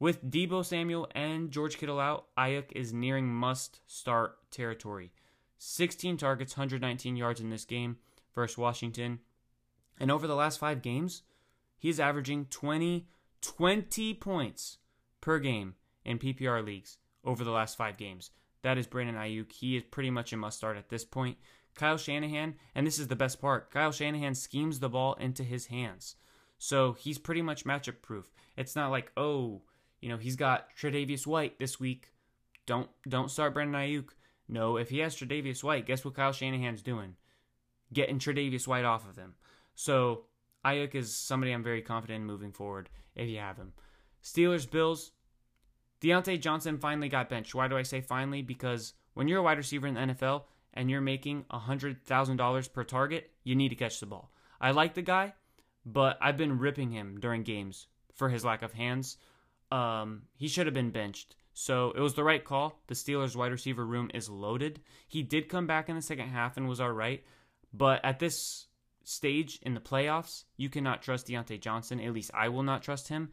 With 0.00 0.30
Deebo 0.30 0.64
Samuel 0.64 1.08
and 1.14 1.50
George 1.50 1.76
Kittle 1.76 1.98
out, 1.98 2.26
Aiyuk 2.36 2.70
is 2.72 2.92
nearing 2.92 3.28
must 3.28 3.80
start 3.86 4.50
territory. 4.52 5.10
16 5.58 6.16
targets, 6.16 6.56
119 6.56 7.16
yards 7.16 7.40
in 7.40 7.50
this 7.50 7.64
game 7.64 7.96
versus 8.34 8.56
Washington. 8.56 9.18
And 9.98 10.12
over 10.12 10.28
the 10.28 10.36
last 10.36 10.60
five 10.60 10.82
games, 10.82 11.22
he's 11.76 11.98
averaging 11.98 12.46
20, 12.46 13.08
20 13.42 14.14
points 14.14 14.78
per 15.20 15.40
game 15.40 15.74
in 16.04 16.20
PPR 16.20 16.64
leagues 16.64 16.98
over 17.24 17.42
the 17.42 17.50
last 17.50 17.76
five 17.76 17.96
games. 17.96 18.30
That 18.62 18.78
is 18.78 18.86
Brandon 18.86 19.16
Aiyuk. 19.16 19.50
He 19.50 19.76
is 19.76 19.82
pretty 19.82 20.10
much 20.10 20.32
a 20.32 20.36
must 20.36 20.58
start 20.58 20.76
at 20.76 20.88
this 20.88 21.04
point. 21.04 21.38
Kyle 21.74 21.96
Shanahan, 21.96 22.54
and 22.74 22.86
this 22.86 22.98
is 22.98 23.08
the 23.08 23.16
best 23.16 23.40
part, 23.40 23.70
Kyle 23.70 23.92
Shanahan 23.92 24.34
schemes 24.34 24.80
the 24.80 24.88
ball 24.88 25.14
into 25.14 25.42
his 25.44 25.66
hands. 25.66 26.16
So 26.58 26.92
he's 26.92 27.18
pretty 27.18 27.42
much 27.42 27.64
matchup 27.64 28.02
proof. 28.02 28.32
It's 28.56 28.74
not 28.74 28.90
like, 28.90 29.12
oh, 29.16 29.62
you 30.00 30.08
know, 30.08 30.16
he's 30.16 30.36
got 30.36 30.68
Tre'Davious 30.76 31.26
White 31.26 31.58
this 31.58 31.78
week. 31.78 32.12
Don't 32.66 32.88
don't 33.08 33.30
start 33.30 33.54
Brandon 33.54 33.80
Aiyuk. 33.80 34.10
No, 34.48 34.76
if 34.76 34.90
he 34.90 34.98
has 34.98 35.16
Tre'Davious 35.16 35.62
White, 35.62 35.86
guess 35.86 36.04
what 36.04 36.14
Kyle 36.14 36.32
Shanahan's 36.32 36.82
doing? 36.82 37.16
Getting 37.92 38.18
Tre'Davious 38.18 38.66
White 38.66 38.84
off 38.84 39.08
of 39.08 39.16
him. 39.16 39.34
So 39.74 40.24
Aiyuk 40.64 40.94
is 40.94 41.14
somebody 41.14 41.52
I'm 41.52 41.62
very 41.62 41.82
confident 41.82 42.20
in 42.20 42.26
moving 42.26 42.52
forward 42.52 42.90
if 43.14 43.28
you 43.28 43.38
have 43.38 43.56
him. 43.56 43.72
Steelers 44.22 44.68
Bills. 44.70 45.12
Diontae 46.00 46.40
Johnson 46.40 46.78
finally 46.78 47.08
got 47.08 47.28
benched. 47.28 47.54
Why 47.54 47.66
do 47.66 47.76
I 47.76 47.82
say 47.82 48.00
finally? 48.00 48.42
Because 48.42 48.94
when 49.14 49.26
you're 49.26 49.40
a 49.40 49.42
wide 49.42 49.58
receiver 49.58 49.88
in 49.88 49.94
the 49.94 50.00
NFL 50.00 50.44
and 50.74 50.90
you're 50.90 51.00
making 51.00 51.44
$100,000 51.50 52.72
per 52.72 52.84
target, 52.84 53.30
you 53.44 53.54
need 53.54 53.70
to 53.70 53.74
catch 53.74 54.00
the 54.00 54.06
ball. 54.06 54.30
I 54.60 54.72
like 54.72 54.94
the 54.94 55.02
guy, 55.02 55.34
but 55.84 56.18
I've 56.20 56.36
been 56.36 56.58
ripping 56.58 56.90
him 56.90 57.18
during 57.20 57.42
games 57.42 57.86
for 58.14 58.28
his 58.28 58.44
lack 58.44 58.62
of 58.62 58.72
hands. 58.72 59.16
Um, 59.70 60.22
he 60.36 60.48
should 60.48 60.66
have 60.66 60.74
been 60.74 60.90
benched. 60.90 61.36
So 61.54 61.92
it 61.96 62.00
was 62.00 62.14
the 62.14 62.24
right 62.24 62.44
call. 62.44 62.80
The 62.86 62.94
Steelers' 62.94 63.34
wide 63.34 63.50
receiver 63.50 63.84
room 63.84 64.10
is 64.14 64.28
loaded. 64.28 64.80
He 65.08 65.22
did 65.22 65.48
come 65.48 65.66
back 65.66 65.88
in 65.88 65.96
the 65.96 66.02
second 66.02 66.28
half 66.28 66.56
and 66.56 66.68
was 66.68 66.80
all 66.80 66.92
right. 66.92 67.24
But 67.72 68.04
at 68.04 68.20
this 68.20 68.68
stage 69.02 69.58
in 69.62 69.74
the 69.74 69.80
playoffs, 69.80 70.44
you 70.56 70.68
cannot 70.68 71.02
trust 71.02 71.26
Diontae 71.26 71.60
Johnson. 71.60 72.00
At 72.00 72.12
least 72.12 72.30
I 72.32 72.48
will 72.48 72.62
not 72.62 72.82
trust 72.82 73.08
him. 73.08 73.30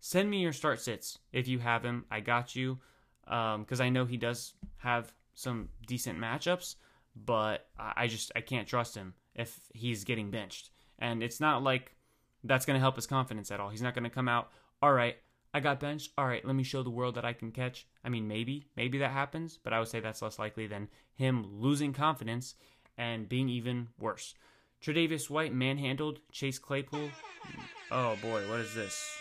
Send 0.00 0.28
me 0.28 0.40
your 0.40 0.52
start 0.52 0.80
sits 0.80 1.18
if 1.32 1.46
you 1.48 1.58
have 1.58 1.84
him. 1.84 2.04
I 2.10 2.20
got 2.20 2.56
you. 2.56 2.78
Because 3.24 3.80
um, 3.80 3.86
I 3.86 3.90
know 3.90 4.06
he 4.06 4.16
does 4.16 4.54
have 4.78 5.12
some 5.38 5.68
decent 5.86 6.18
matchups, 6.18 6.74
but 7.14 7.68
I 7.78 8.08
just 8.08 8.32
I 8.34 8.40
can't 8.40 8.66
trust 8.66 8.96
him 8.96 9.14
if 9.36 9.60
he's 9.72 10.02
getting 10.02 10.32
benched. 10.32 10.70
And 10.98 11.22
it's 11.22 11.38
not 11.38 11.62
like 11.62 11.94
that's 12.42 12.66
going 12.66 12.74
to 12.74 12.80
help 12.80 12.96
his 12.96 13.06
confidence 13.06 13.52
at 13.52 13.60
all. 13.60 13.68
He's 13.68 13.82
not 13.82 13.94
going 13.94 14.04
to 14.04 14.10
come 14.10 14.28
out, 14.28 14.50
all 14.82 14.92
right, 14.92 15.16
I 15.54 15.60
got 15.60 15.78
benched. 15.78 16.10
All 16.18 16.26
right, 16.26 16.44
let 16.44 16.56
me 16.56 16.64
show 16.64 16.82
the 16.82 16.90
world 16.90 17.14
that 17.14 17.24
I 17.24 17.34
can 17.34 17.52
catch. 17.52 17.86
I 18.04 18.08
mean, 18.08 18.26
maybe, 18.26 18.66
maybe 18.76 18.98
that 18.98 19.12
happens, 19.12 19.60
but 19.62 19.72
I 19.72 19.78
would 19.78 19.86
say 19.86 20.00
that's 20.00 20.22
less 20.22 20.40
likely 20.40 20.66
than 20.66 20.88
him 21.14 21.46
losing 21.46 21.92
confidence 21.92 22.56
and 22.96 23.28
being 23.28 23.48
even 23.48 23.88
worse. 23.98 24.34
Tre'Davious 24.82 25.30
White 25.30 25.54
manhandled 25.54 26.18
Chase 26.32 26.58
Claypool. 26.58 27.10
Oh 27.92 28.16
boy, 28.20 28.48
what 28.50 28.60
is 28.60 28.74
this? 28.74 29.16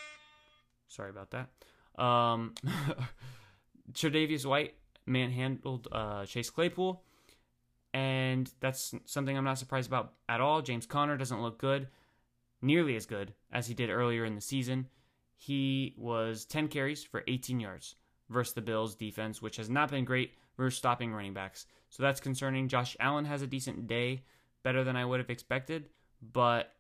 Sorry 0.88 1.11
about 1.11 1.31
that. 1.31 2.03
Um, 2.03 2.56
Tre'Davious 3.94 4.45
White 4.45 4.76
manhandled 5.08 5.88
uh, 5.92 6.26
Chase 6.26 6.50
Claypool, 6.50 7.02
and 7.94 8.52
that's 8.60 8.94
something 9.06 9.38
I'm 9.38 9.44
not 9.44 9.58
surprised 9.58 9.88
about 9.88 10.14
at 10.30 10.42
all. 10.42 10.62
James 10.62 10.86
Conner 10.86 11.18
doesn't 11.18 11.42
look 11.42 11.58
good, 11.58 11.88
nearly 12.62 12.96
as 12.96 13.06
good 13.06 13.34
as 13.52 13.68
he 13.68 13.74
did 13.74 13.90
earlier 13.90 14.26
in 14.26 14.36
the 14.36 14.42
season. 14.42 14.88
He 15.38 15.94
was 15.98 16.46
10 16.46 16.68
carries 16.68 17.04
for 17.04 17.24
18 17.28 17.60
yards 17.60 17.96
versus 18.30 18.54
the 18.54 18.62
Bills 18.62 18.96
defense, 18.96 19.42
which 19.42 19.58
has 19.58 19.70
not 19.70 19.92
been 19.92 20.06
great 20.06 20.34
versus 20.58 20.78
stopping 20.78 21.14
running 21.14 21.34
backs. 21.34 21.66
So 21.90 22.04
that's 22.04 22.20
concerning. 22.20 22.68
Josh 22.68 22.98
Allen 23.00 23.26
has 23.26 23.42
a 23.42 23.48
decent 23.48 23.88
day, 23.88 24.24
better 24.64 24.84
than 24.84 24.96
I 24.96 25.06
would 25.06 25.20
have 25.20 25.30
expected, 25.30 25.90
but 26.34 26.74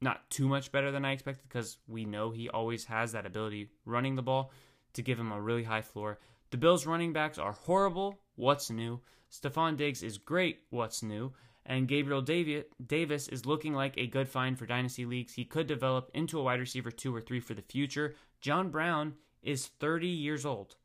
not 0.00 0.28
too 0.30 0.48
much 0.48 0.72
better 0.72 0.90
than 0.90 1.04
I 1.04 1.12
expected 1.12 1.48
because 1.48 1.78
we 1.86 2.04
know 2.04 2.30
he 2.30 2.48
always 2.48 2.84
has 2.86 3.12
that 3.12 3.26
ability 3.26 3.68
running 3.84 4.16
the 4.16 4.22
ball 4.22 4.52
to 4.94 5.02
give 5.02 5.18
him 5.18 5.32
a 5.32 5.40
really 5.40 5.64
high 5.64 5.82
floor. 5.82 6.18
The 6.50 6.56
Bills 6.56 6.86
running 6.86 7.12
backs 7.12 7.38
are 7.38 7.52
horrible. 7.52 8.20
What's 8.36 8.70
new? 8.70 9.00
Stefon 9.30 9.76
Diggs 9.76 10.02
is 10.02 10.18
great. 10.18 10.60
What's 10.70 11.02
new? 11.02 11.32
and 11.68 11.86
Gabriel 11.86 12.22
Davis 12.22 13.28
is 13.28 13.44
looking 13.44 13.74
like 13.74 13.92
a 13.96 14.06
good 14.06 14.28
find 14.28 14.58
for 14.58 14.64
dynasty 14.64 15.04
leagues. 15.04 15.34
He 15.34 15.44
could 15.44 15.66
develop 15.66 16.10
into 16.14 16.40
a 16.40 16.42
wide 16.42 16.60
receiver 16.60 16.90
two 16.90 17.14
or 17.14 17.20
three 17.20 17.40
for 17.40 17.52
the 17.52 17.62
future. 17.62 18.16
John 18.40 18.70
Brown 18.70 19.14
is 19.42 19.66
30 19.66 20.08
years 20.08 20.46
old, 20.46 20.76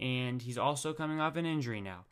and 0.00 0.40
he's 0.40 0.56
also 0.56 0.94
coming 0.94 1.20
off 1.20 1.36
an 1.36 1.44
injury 1.44 1.82
now. 1.82 2.06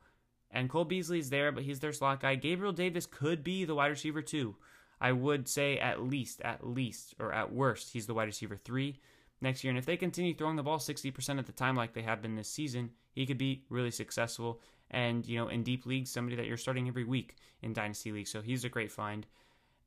And 0.51 0.69
Cole 0.69 0.85
Beasley's 0.85 1.31
there, 1.31 1.51
but 1.51 1.63
he's 1.63 1.81
their 1.81 1.95
slot 1.95 2.21
guy. 2.21 2.35
Gabriel 2.35 2.73
Davis 2.73 3.07
could 3.07 3.43
be 3.43 3.65
the 3.65 3.75
wide 3.75 3.87
receiver 3.87 4.21
two. 4.21 4.57
I 5.01 5.13
would 5.13 5.49
say 5.49 5.79
at 5.79 6.03
least, 6.03 6.43
at 6.43 6.67
least, 6.67 7.15
or 7.19 7.33
at 7.33 7.55
worst, 7.55 7.95
he's 7.95 8.07
the 8.07 8.13
wide 8.13 8.25
receiver 8.25 8.57
three 8.57 9.01
next 9.41 9.65
year. 9.65 9.71
And 9.71 9.79
if 9.79 9.87
they 9.87 9.97
continue 9.97 10.35
throwing 10.35 10.57
the 10.57 10.63
ball 10.63 10.79
60% 10.79 11.39
of 11.39 11.47
the 11.47 11.53
time 11.53 11.77
like 11.77 11.95
they 11.95 12.03
have 12.03 12.23
been 12.23 12.37
this 12.37 12.51
season, 12.51 12.91
he 13.13 13.27
could 13.27 13.39
be 13.39 13.65
really 13.69 13.91
successful 13.91 14.61
and 14.93 15.25
you 15.27 15.39
know 15.39 15.49
in 15.49 15.63
deep 15.63 15.87
leagues 15.87 16.11
somebody 16.11 16.35
that 16.37 16.47
you're 16.47 16.57
starting 16.57 16.89
every 16.89 17.05
week 17.05 17.37
in 17.63 17.73
dynasty 17.73 18.11
league 18.11 18.27
so 18.27 18.41
he's 18.41 18.65
a 18.65 18.69
great 18.69 18.93
find. 18.93 19.27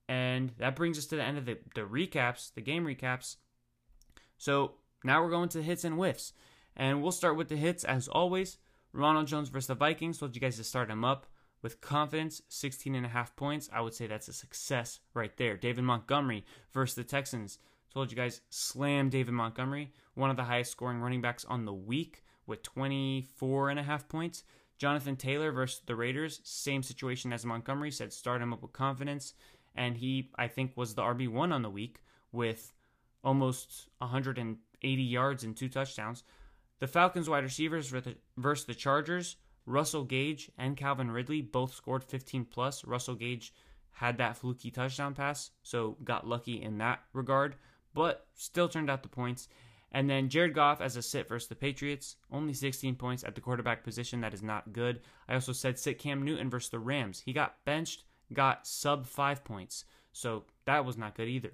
And 0.10 0.52
that 0.58 0.76
brings 0.76 0.98
us 0.98 1.06
to 1.08 1.16
the 1.16 1.24
end 1.24 1.38
of 1.38 1.46
the, 1.46 1.58
the 1.76 1.82
recaps 1.82 2.54
the 2.54 2.62
game 2.62 2.86
recaps. 2.86 3.38
So 4.38 4.74
now 5.04 5.24
we're 5.24 5.30
going 5.30 5.50
to 5.50 5.62
hits 5.62 5.84
and 5.84 5.96
whiffs. 5.96 6.34
And 6.76 7.02
we'll 7.02 7.12
start 7.12 7.38
with 7.38 7.50
the 7.50 7.56
hits 7.56 7.84
as 7.84 8.08
always. 8.08 8.58
Ronald 8.94 9.28
jones 9.28 9.50
versus 9.50 9.68
the 9.68 9.76
vikings. 9.76 10.18
Told 10.18 10.36
you 10.36 10.42
guys 10.42 10.58
to 10.58 10.64
start 10.64 10.90
him 10.90 11.06
up 11.06 11.28
with 11.62 11.82
confidence 11.82 12.42
16 12.50 12.94
and 12.94 13.06
a 13.06 13.10
half 13.10 13.36
points. 13.36 13.70
I 13.72 13.82
would 13.82 13.94
say 13.94 14.08
that's 14.08 14.28
a 14.28 14.34
success 14.34 15.00
right 15.14 15.36
there. 15.38 15.56
David 15.56 15.84
montgomery 15.84 16.46
versus 16.74 16.96
the 16.96 17.04
texans 17.04 17.58
told 17.94 18.10
you 18.10 18.18
guys 18.18 18.42
slam 18.50 19.10
david 19.10 19.34
montgomery 19.34 19.92
one 20.16 20.30
of 20.30 20.38
the 20.38 20.44
highest 20.44 20.72
scoring 20.72 21.00
running 21.00 21.22
backs 21.22 21.46
on 21.46 21.66
the 21.66 21.74
week 21.74 22.24
with 22.46 22.64
24 22.64 23.70
and 23.70 23.80
a 23.80 23.84
half 23.84 24.08
points 24.08 24.44
Jonathan 24.84 25.16
Taylor 25.16 25.52
versus 25.54 25.82
the 25.86 25.96
Raiders, 25.96 26.42
same 26.44 26.84
situation 26.84 27.32
as 27.32 27.46
Montgomery, 27.46 27.90
said 27.90 28.12
start 28.12 28.42
him 28.42 28.52
up 28.52 28.62
with 28.62 28.74
confidence. 28.74 29.34
And 29.76 29.96
he, 29.96 30.32
I 30.36 30.50
think, 30.50 30.74
was 30.76 30.94
the 30.94 31.02
RB1 31.02 31.54
on 31.54 31.62
the 31.62 31.70
week 31.70 32.02
with 32.34 32.74
almost 33.24 33.88
180 34.00 35.04
yards 35.04 35.44
and 35.46 35.56
two 35.56 35.70
touchdowns. 35.70 36.24
The 36.80 36.88
Falcons 36.88 37.30
wide 37.30 37.46
receivers 37.46 37.94
versus 38.36 38.66
the 38.66 38.76
Chargers, 38.76 39.38
Russell 39.66 40.04
Gage 40.04 40.52
and 40.58 40.76
Calvin 40.76 41.12
Ridley 41.12 41.42
both 41.42 41.74
scored 41.74 42.04
15 42.04 42.46
plus. 42.46 42.84
Russell 42.84 43.16
Gage 43.16 43.54
had 43.92 44.18
that 44.18 44.36
fluky 44.36 44.70
touchdown 44.70 45.14
pass, 45.14 45.52
so 45.62 45.96
got 46.04 46.28
lucky 46.28 46.62
in 46.62 46.80
that 46.80 47.04
regard, 47.14 47.56
but 47.94 48.28
still 48.36 48.68
turned 48.68 48.90
out 48.90 49.04
the 49.04 49.10
points. 49.10 49.48
And 49.92 50.10
then 50.10 50.30
Jared 50.30 50.56
Goff 50.56 50.82
as 50.82 50.98
a 50.98 51.04
sit 51.04 51.28
versus 51.28 51.48
the 51.48 51.56
Patriots, 51.56 52.16
only 52.32 52.54
16 52.54 52.96
points 52.96 53.24
at 53.24 53.36
the 53.36 53.42
quarterback 53.42 53.84
position. 53.84 54.22
That 54.22 54.34
is 54.34 54.42
not 54.42 54.74
good. 54.74 55.02
I 55.30 55.36
also 55.36 55.54
said 55.54 55.78
sit 55.78 56.00
Cam 56.00 56.24
Newton 56.24 56.50
versus 56.50 56.72
the 56.72 56.80
Rams. 56.80 57.22
He 57.24 57.32
got 57.32 57.64
benched, 57.64 58.04
got 58.34 58.66
sub 58.66 59.06
five 59.06 59.44
points. 59.44 59.86
So 60.12 60.46
that 60.66 60.84
was 60.84 60.98
not 60.98 61.16
good 61.16 61.28
either. 61.28 61.52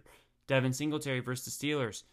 Devin 0.48 0.74
Singletary 0.74 1.20
versus 1.20 1.58
the 1.58 1.68
Steelers. 1.68 2.04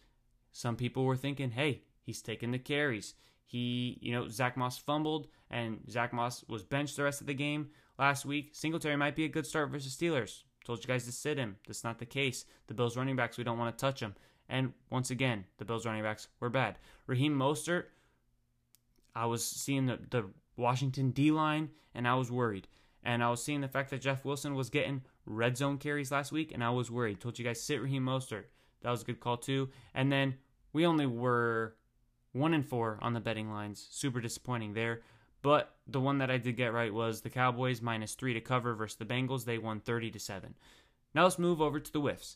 Some 0.51 0.75
people 0.75 1.05
were 1.05 1.15
thinking, 1.15 1.51
hey, 1.51 1.83
he's 2.01 2.21
taking 2.21 2.51
the 2.51 2.59
carries. 2.59 3.13
He, 3.45 3.97
you 4.01 4.11
know, 4.11 4.27
Zach 4.27 4.57
Moss 4.57 4.77
fumbled 4.77 5.27
and 5.49 5.79
Zach 5.89 6.11
Moss 6.11 6.43
was 6.49 6.63
benched 6.63 6.97
the 6.97 7.03
rest 7.03 7.21
of 7.21 7.27
the 7.27 7.33
game 7.33 7.69
last 7.97 8.25
week. 8.25 8.49
Singletary 8.53 8.97
might 8.97 9.15
be 9.15 9.23
a 9.23 9.29
good 9.29 9.47
start 9.47 9.71
versus 9.71 9.95
Steelers. 9.95 10.43
Told 10.67 10.83
you 10.83 10.87
guys 10.87 11.05
to 11.05 11.13
sit 11.13 11.37
him. 11.37 11.55
That's 11.65 11.85
not 11.85 11.97
the 11.97 12.05
case. 12.05 12.43
The 12.67 12.73
Bills 12.73 12.97
running 12.97 13.15
backs, 13.15 13.37
we 13.37 13.45
don't 13.45 13.57
want 13.57 13.77
to 13.77 13.81
touch 13.81 14.01
him. 14.01 14.15
And 14.49 14.73
once 14.89 15.11
again, 15.11 15.45
the 15.59 15.63
Bills 15.63 15.85
running 15.85 16.03
backs 16.03 16.27
were 16.41 16.49
bad. 16.49 16.77
Raheem 17.05 17.33
Mostert, 17.33 17.85
I 19.15 19.27
was 19.27 19.45
seeing 19.45 19.85
the, 19.85 19.97
the 20.09 20.25
Washington 20.57 21.11
D 21.11 21.31
line 21.31 21.69
and 21.95 22.05
I 22.05 22.15
was 22.15 22.29
worried. 22.29 22.67
And 23.01 23.23
I 23.23 23.29
was 23.29 23.41
seeing 23.41 23.61
the 23.61 23.69
fact 23.69 23.91
that 23.91 24.01
Jeff 24.01 24.25
Wilson 24.25 24.55
was 24.55 24.69
getting 24.69 25.03
red 25.25 25.55
zone 25.55 25.77
carries 25.77 26.11
last 26.11 26.33
week 26.33 26.51
and 26.53 26.61
I 26.61 26.71
was 26.71 26.91
worried. 26.91 27.21
Told 27.21 27.39
you 27.39 27.45
guys 27.45 27.61
sit 27.61 27.81
Raheem 27.81 28.03
Mostert. 28.03 28.43
That 28.81 28.91
was 28.91 29.03
a 29.03 29.05
good 29.05 29.21
call 29.21 29.37
too. 29.37 29.69
And 29.95 30.11
then 30.11 30.35
we 30.73 30.85
only 30.85 31.05
were 31.05 31.77
one 32.33 32.53
and 32.53 32.67
four 32.67 32.99
on 33.01 33.13
the 33.13 33.21
betting 33.21 33.49
lines. 33.49 33.87
Super 33.89 34.19
disappointing 34.19 34.73
there. 34.73 34.99
But 35.47 35.77
the 35.87 36.01
one 36.01 36.17
that 36.17 36.29
I 36.29 36.39
did 36.39 36.57
get 36.57 36.73
right 36.73 36.93
was 36.93 37.21
the 37.21 37.29
Cowboys 37.29 37.81
minus 37.81 38.15
three 38.15 38.33
to 38.33 38.41
cover 38.41 38.73
versus 38.75 38.97
the 38.97 39.05
Bengals. 39.05 39.45
They 39.45 39.57
won 39.57 39.79
30 39.79 40.11
to 40.11 40.19
7. 40.19 40.55
Now 41.15 41.23
let's 41.23 41.39
move 41.39 41.61
over 41.61 41.79
to 41.79 41.93
the 41.93 42.01
whiffs. 42.01 42.35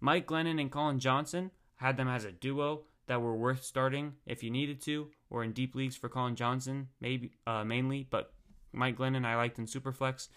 Mike 0.00 0.26
Glennon 0.26 0.60
and 0.60 0.70
Collin 0.70 0.98
Johnson 0.98 1.50
had 1.76 1.96
them 1.96 2.08
as 2.08 2.26
a 2.26 2.30
duo 2.30 2.82
that 3.06 3.22
were 3.22 3.34
worth 3.34 3.64
starting 3.64 4.16
if 4.26 4.42
you 4.42 4.50
needed 4.50 4.82
to, 4.82 5.08
or 5.30 5.42
in 5.42 5.52
deep 5.52 5.74
leagues 5.74 5.96
for 5.96 6.10
Collin 6.10 6.36
Johnson, 6.36 6.88
maybe 7.00 7.30
uh, 7.46 7.64
mainly. 7.64 8.06
But 8.10 8.34
Mike 8.70 8.98
Glennon 8.98 9.24
I 9.24 9.34
liked 9.34 9.58
in 9.58 9.64
Superflex. 9.64 10.28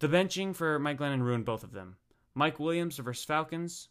The 0.00 0.08
benching 0.08 0.54
for 0.54 0.78
Mike 0.78 0.98
Glennon 0.98 1.22
ruined 1.22 1.46
both 1.46 1.64
of 1.64 1.72
them. 1.72 1.96
Mike 2.34 2.60
Williams 2.60 2.98
versus 2.98 3.24
Falcons. 3.24 3.88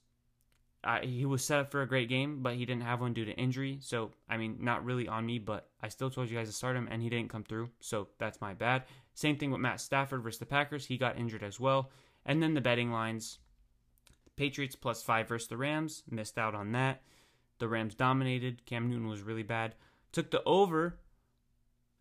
Uh, 0.85 0.99
he 1.01 1.25
was 1.25 1.43
set 1.43 1.59
up 1.59 1.71
for 1.71 1.81
a 1.81 1.87
great 1.87 2.09
game, 2.09 2.43
but 2.43 2.55
he 2.55 2.65
didn't 2.65 2.83
have 2.83 3.01
one 3.01 3.13
due 3.13 3.25
to 3.25 3.31
injury. 3.33 3.79
So, 3.81 4.11
I 4.29 4.37
mean, 4.37 4.57
not 4.61 4.85
really 4.85 5.07
on 5.07 5.25
me, 5.25 5.39
but 5.39 5.67
I 5.81 5.89
still 5.89 6.09
told 6.09 6.29
you 6.29 6.37
guys 6.37 6.47
to 6.47 6.53
start 6.53 6.75
him, 6.75 6.87
and 6.91 7.01
he 7.01 7.09
didn't 7.09 7.31
come 7.31 7.43
through. 7.43 7.69
So, 7.79 8.09
that's 8.19 8.39
my 8.39 8.53
bad. 8.53 8.83
Same 9.15 9.35
thing 9.37 9.51
with 9.51 9.61
Matt 9.61 9.81
Stafford 9.81 10.21
versus 10.21 10.39
the 10.39 10.45
Packers. 10.45 10.85
He 10.85 10.97
got 10.97 11.17
injured 11.17 11.43
as 11.43 11.59
well. 11.59 11.89
And 12.25 12.41
then 12.41 12.53
the 12.53 12.61
betting 12.61 12.91
lines 12.91 13.39
Patriots 14.35 14.75
plus 14.75 15.01
five 15.01 15.27
versus 15.27 15.47
the 15.47 15.57
Rams. 15.57 16.03
Missed 16.09 16.37
out 16.37 16.55
on 16.55 16.71
that. 16.73 17.01
The 17.59 17.67
Rams 17.67 17.95
dominated. 17.95 18.65
Cam 18.65 18.89
Newton 18.89 19.07
was 19.07 19.21
really 19.21 19.43
bad. 19.43 19.75
Took 20.11 20.31
the 20.31 20.43
over 20.43 20.99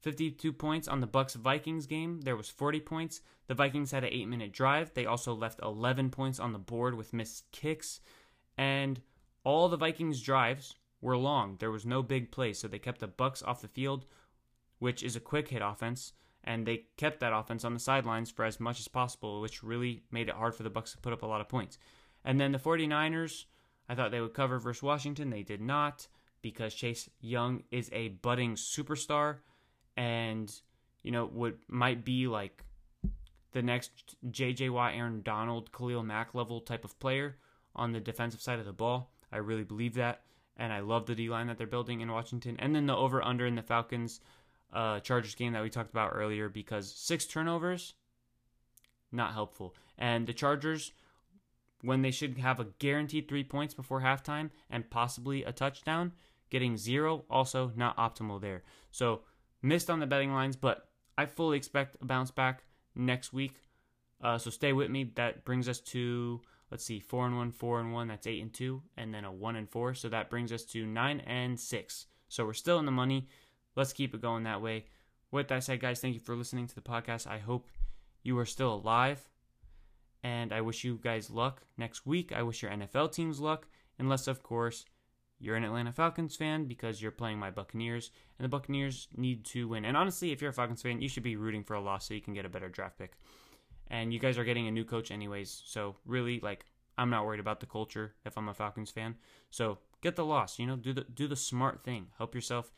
52 0.02 0.52
points 0.52 0.89
on 0.89 1.01
the 1.01 1.06
Bucks 1.06 1.35
Vikings 1.35 1.86
game. 1.86 2.20
There 2.23 2.36
was 2.36 2.48
40 2.48 2.81
points. 2.81 3.20
The 3.47 3.55
Vikings 3.55 3.93
had 3.93 4.05
an 4.05 4.11
8-minute 4.11 4.52
drive. 4.52 4.93
They 4.94 5.06
also 5.06 5.35
left 5.35 5.61
11 5.62 6.11
points 6.11 6.40
on 6.40 6.52
the 6.52 6.59
board 6.59 6.94
with 6.94 7.12
missed 7.12 7.51
kicks 7.52 8.01
and 8.56 9.01
all 9.44 9.68
the 9.68 9.76
Vikings 9.76 10.22
drives 10.22 10.74
were 11.01 11.16
long. 11.16 11.56
There 11.59 11.70
was 11.70 11.85
no 11.85 12.02
big 12.02 12.31
play, 12.31 12.52
so 12.52 12.66
they 12.66 12.78
kept 12.78 13.01
the 13.01 13.06
Bucks 13.06 13.43
off 13.43 13.62
the 13.62 13.68
field, 13.68 14.06
which 14.78 15.02
is 15.02 15.16
a 15.16 15.20
quick 15.20 15.48
hit 15.48 15.62
offense, 15.62 16.12
and 16.43 16.66
they 16.66 16.85
kept 16.97 17.20
that 17.20 17.35
offense 17.35 17.64
on 17.64 17.74
the 17.74 17.81
sidelines 17.81 18.31
for 18.31 18.44
as 18.44 18.59
much 18.59 18.81
as 18.81 18.89
possible, 18.89 19.40
which 19.40 19.62
really 19.62 20.02
made 20.10 20.28
it 20.28 20.35
hard 20.35 20.55
for 20.55 20.62
the 20.62 20.70
Bucks 20.70 20.93
to 20.93 20.98
put 20.98 21.12
up 21.12 21.22
a 21.22 21.26
lot 21.26 21.40
of 21.40 21.48
points. 21.48 21.78
And 22.24 22.40
then 22.40 22.52
the 22.52 22.59
49ers, 22.59 23.44
I 23.89 23.94
thought 23.94 24.10
they 24.10 24.20
would 24.20 24.35
cover 24.35 24.59
versus 24.59 24.82
Washington. 24.82 25.31
They 25.31 25.43
did 25.43 25.60
not 25.60 26.09
because 26.44 26.74
Chase 26.74 27.09
Young 27.20 27.62
is 27.70 27.89
a 27.93 28.09
budding 28.09 28.55
superstar 28.55 29.39
and 29.97 30.52
you 31.02 31.10
know 31.10 31.26
what 31.26 31.55
might 31.68 32.05
be 32.05 32.26
like 32.26 32.64
the 33.52 33.62
next 33.62 34.16
JJ 34.31 34.70
Watt, 34.70 34.94
Aaron 34.94 35.22
Donald, 35.22 35.72
Khalil 35.72 36.02
Mack 36.02 36.35
level 36.35 36.60
type 36.60 36.85
of 36.85 36.98
player 37.01 37.36
on 37.74 37.92
the 37.92 38.01
defensive 38.01 38.40
side 38.40 38.59
of 38.59 38.66
the 38.66 38.72
ball. 38.72 39.10
I 39.32 39.38
really 39.38 39.64
believe 39.64 39.94
that. 39.94 40.22
And 40.56 40.72
I 40.72 40.80
love 40.80 41.06
the 41.06 41.14
D 41.14 41.28
line 41.28 41.48
that 41.48 41.59
they're 41.59 41.66
building 41.66 42.01
in 42.01 42.12
Washington. 42.12 42.56
And 42.59 42.74
then 42.74 42.86
the 42.86 42.96
over 42.96 43.22
under 43.22 43.46
in 43.46 43.56
the 43.56 43.62
Falcons 43.62 44.20
uh, 44.72 45.01
Chargers 45.01 45.34
game 45.34 45.52
that 45.52 45.62
we 45.62 45.70
talked 45.70 45.90
about 45.90 46.12
earlier 46.14 46.48
because 46.48 46.92
six 46.92 47.24
turnovers, 47.26 47.94
not 49.10 49.32
helpful. 49.32 49.74
And 49.98 50.26
the 50.26 50.32
Chargers, 50.32 50.92
when 51.82 52.02
they 52.02 52.10
should 52.10 52.38
have 52.38 52.60
a 52.60 52.66
guaranteed 52.78 53.28
three 53.28 53.44
points 53.44 53.74
before 53.74 54.01
halftime 54.01 54.51
and 54.70 54.88
possibly 54.90 55.44
a 55.44 55.52
touchdown, 55.52 56.12
getting 56.51 56.76
zero, 56.76 57.24
also 57.28 57.72
not 57.76 57.96
optimal 57.96 58.40
there. 58.40 58.62
So 58.90 59.22
missed 59.62 59.90
on 59.90 60.01
the 60.01 60.06
betting 60.06 60.32
lines, 60.32 60.56
but 60.56 60.88
I 61.18 61.26
fully 61.26 61.56
expect 61.56 61.96
a 62.01 62.05
bounce 62.05 62.30
back 62.30 62.62
next 62.94 63.32
week. 63.32 63.62
Uh, 64.22 64.38
so 64.38 64.51
stay 64.51 64.72
with 64.72 64.90
me. 64.90 65.12
That 65.16 65.44
brings 65.44 65.68
us 65.68 65.80
to 65.80 66.40
let's 66.74 66.84
see, 66.84 66.98
four 66.98 67.24
and 67.24 67.36
one, 67.36 67.52
four 67.52 67.78
and 67.78 67.92
one, 67.92 68.09
that's 68.09 68.26
eight 68.26 68.42
and 68.42 68.52
two, 68.52 68.82
and 68.96 69.14
then 69.14 69.24
a 69.24 69.30
one 69.30 69.55
and 69.55 69.70
four. 69.70 69.94
So 69.94 70.09
that 70.09 70.28
brings 70.28 70.52
us 70.52 70.64
to 70.64 70.84
nine 70.84 71.20
and 71.20 71.59
six. 71.59 72.06
So 72.28 72.44
we're 72.44 72.52
still 72.52 72.80
in 72.80 72.84
the 72.84 72.90
money. 72.90 73.28
Let's 73.76 73.92
keep 73.92 74.12
it 74.12 74.20
going 74.20 74.42
that 74.42 74.60
way. 74.60 74.86
With 75.30 75.46
that 75.48 75.62
said, 75.62 75.78
guys, 75.78 76.01
thank 76.01 76.14
you 76.14 76.20
for 76.20 76.34
listening 76.34 76.66
to 76.66 76.74
the 76.74 76.80
podcast. 76.80 77.28
I 77.28 77.38
hope 77.38 77.68
you 78.24 78.36
are 78.40 78.44
still 78.44 78.74
alive. 78.74 79.28
And 80.24 80.52
I 80.52 80.62
wish 80.62 80.82
you 80.82 80.98
guys 81.01 81.30
luck 81.30 81.62
next 81.78 82.06
week. 82.06 82.32
I 82.32 82.42
wish 82.42 82.60
your 82.60 82.72
NFL 82.72 83.12
teams 83.12 83.38
luck, 83.38 83.68
unless, 84.01 84.26
of 84.26 84.42
course, 84.42 84.84
you're 85.38 85.55
an 85.55 85.62
Atlanta 85.62 85.92
Falcons 85.92 86.34
fan 86.34 86.64
because 86.64 87.01
you're 87.01 87.12
playing 87.12 87.38
my 87.38 87.52
Buccaneers, 87.52 88.10
and 88.36 88.44
the 88.44 88.48
Buccaneers 88.48 89.06
need 89.16 89.44
to 89.44 89.68
win. 89.68 89.84
And 89.84 89.96
honestly, 89.96 90.32
if 90.32 90.40
you're 90.42 90.51
a 90.51 90.55
Falcons 90.55 90.82
fan, 90.82 91.01
you 91.01 91.09
should 91.09 91.22
be 91.22 91.36
rooting 91.36 91.62
for 91.62 91.74
a 91.74 91.80
loss 91.80 92.09
so 92.09 92.14
you 92.14 92.20
can 92.20 92.34
get 92.34 92.44
a 92.44 92.48
better 92.48 92.68
draft 92.68 92.98
pick 92.98 93.12
and 93.89 94.12
you 94.12 94.19
guys 94.19 94.39
are 94.39 94.44
getting 94.44 94.69
a 94.69 94.70
new 94.70 94.85
coach 94.85 95.11
anyways. 95.11 95.62
So 95.65 95.97
really, 96.05 96.40
like, 96.40 96.66
I'm 96.97 97.11
not 97.11 97.24
worried 97.24 97.40
about 97.40 97.61
the 97.61 97.66
culture 97.66 98.15
if 98.24 98.39
I'm 98.39 98.48
a 98.48 98.55
Falcons 98.55 98.90
fan. 98.90 99.16
So 99.51 99.78
get 100.01 100.16
the 100.16 100.24
loss. 100.24 100.59
You 100.59 100.66
know, 100.66 100.77
do 100.77 100.93
the 100.93 101.02
do 101.02 101.27
the 101.27 101.36
smart 101.36 101.82
thing. 101.85 102.06
Help 102.19 102.35
yourself 102.35 102.73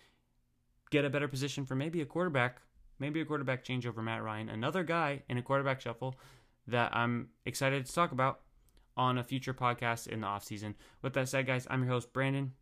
get 0.91 1.05
a 1.05 1.11
better 1.11 1.29
position 1.29 1.67
for 1.67 1.75
maybe 1.75 2.01
a 2.01 2.07
quarterback, 2.07 2.61
maybe 2.99 3.21
a 3.21 3.25
quarterback 3.25 3.65
change 3.65 3.87
over 3.87 4.03
Matt 4.03 4.23
Ryan, 4.23 4.49
another 4.49 4.85
guy 4.85 5.23
in 5.29 5.37
a 5.37 5.43
quarterback 5.43 5.81
shuffle 5.81 6.15
that 6.67 6.95
I'm 6.95 7.29
excited 7.45 7.87
to 7.87 7.93
talk 7.93 8.13
about 8.13 8.41
on 8.97 9.19
a 9.19 9.25
future 9.25 9.55
podcast 9.55 10.07
in 10.07 10.21
the 10.21 10.27
offseason. 10.27 10.75
With 11.03 11.13
that 11.15 11.29
said, 11.29 11.47
guys, 11.47 11.67
I'm 11.71 11.83
your 11.83 11.93
host, 11.93 12.13
Brandon. 12.13 12.53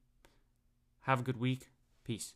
Have 1.03 1.21
a 1.21 1.23
good 1.23 1.39
week. 1.39 1.71
Peace. 2.03 2.35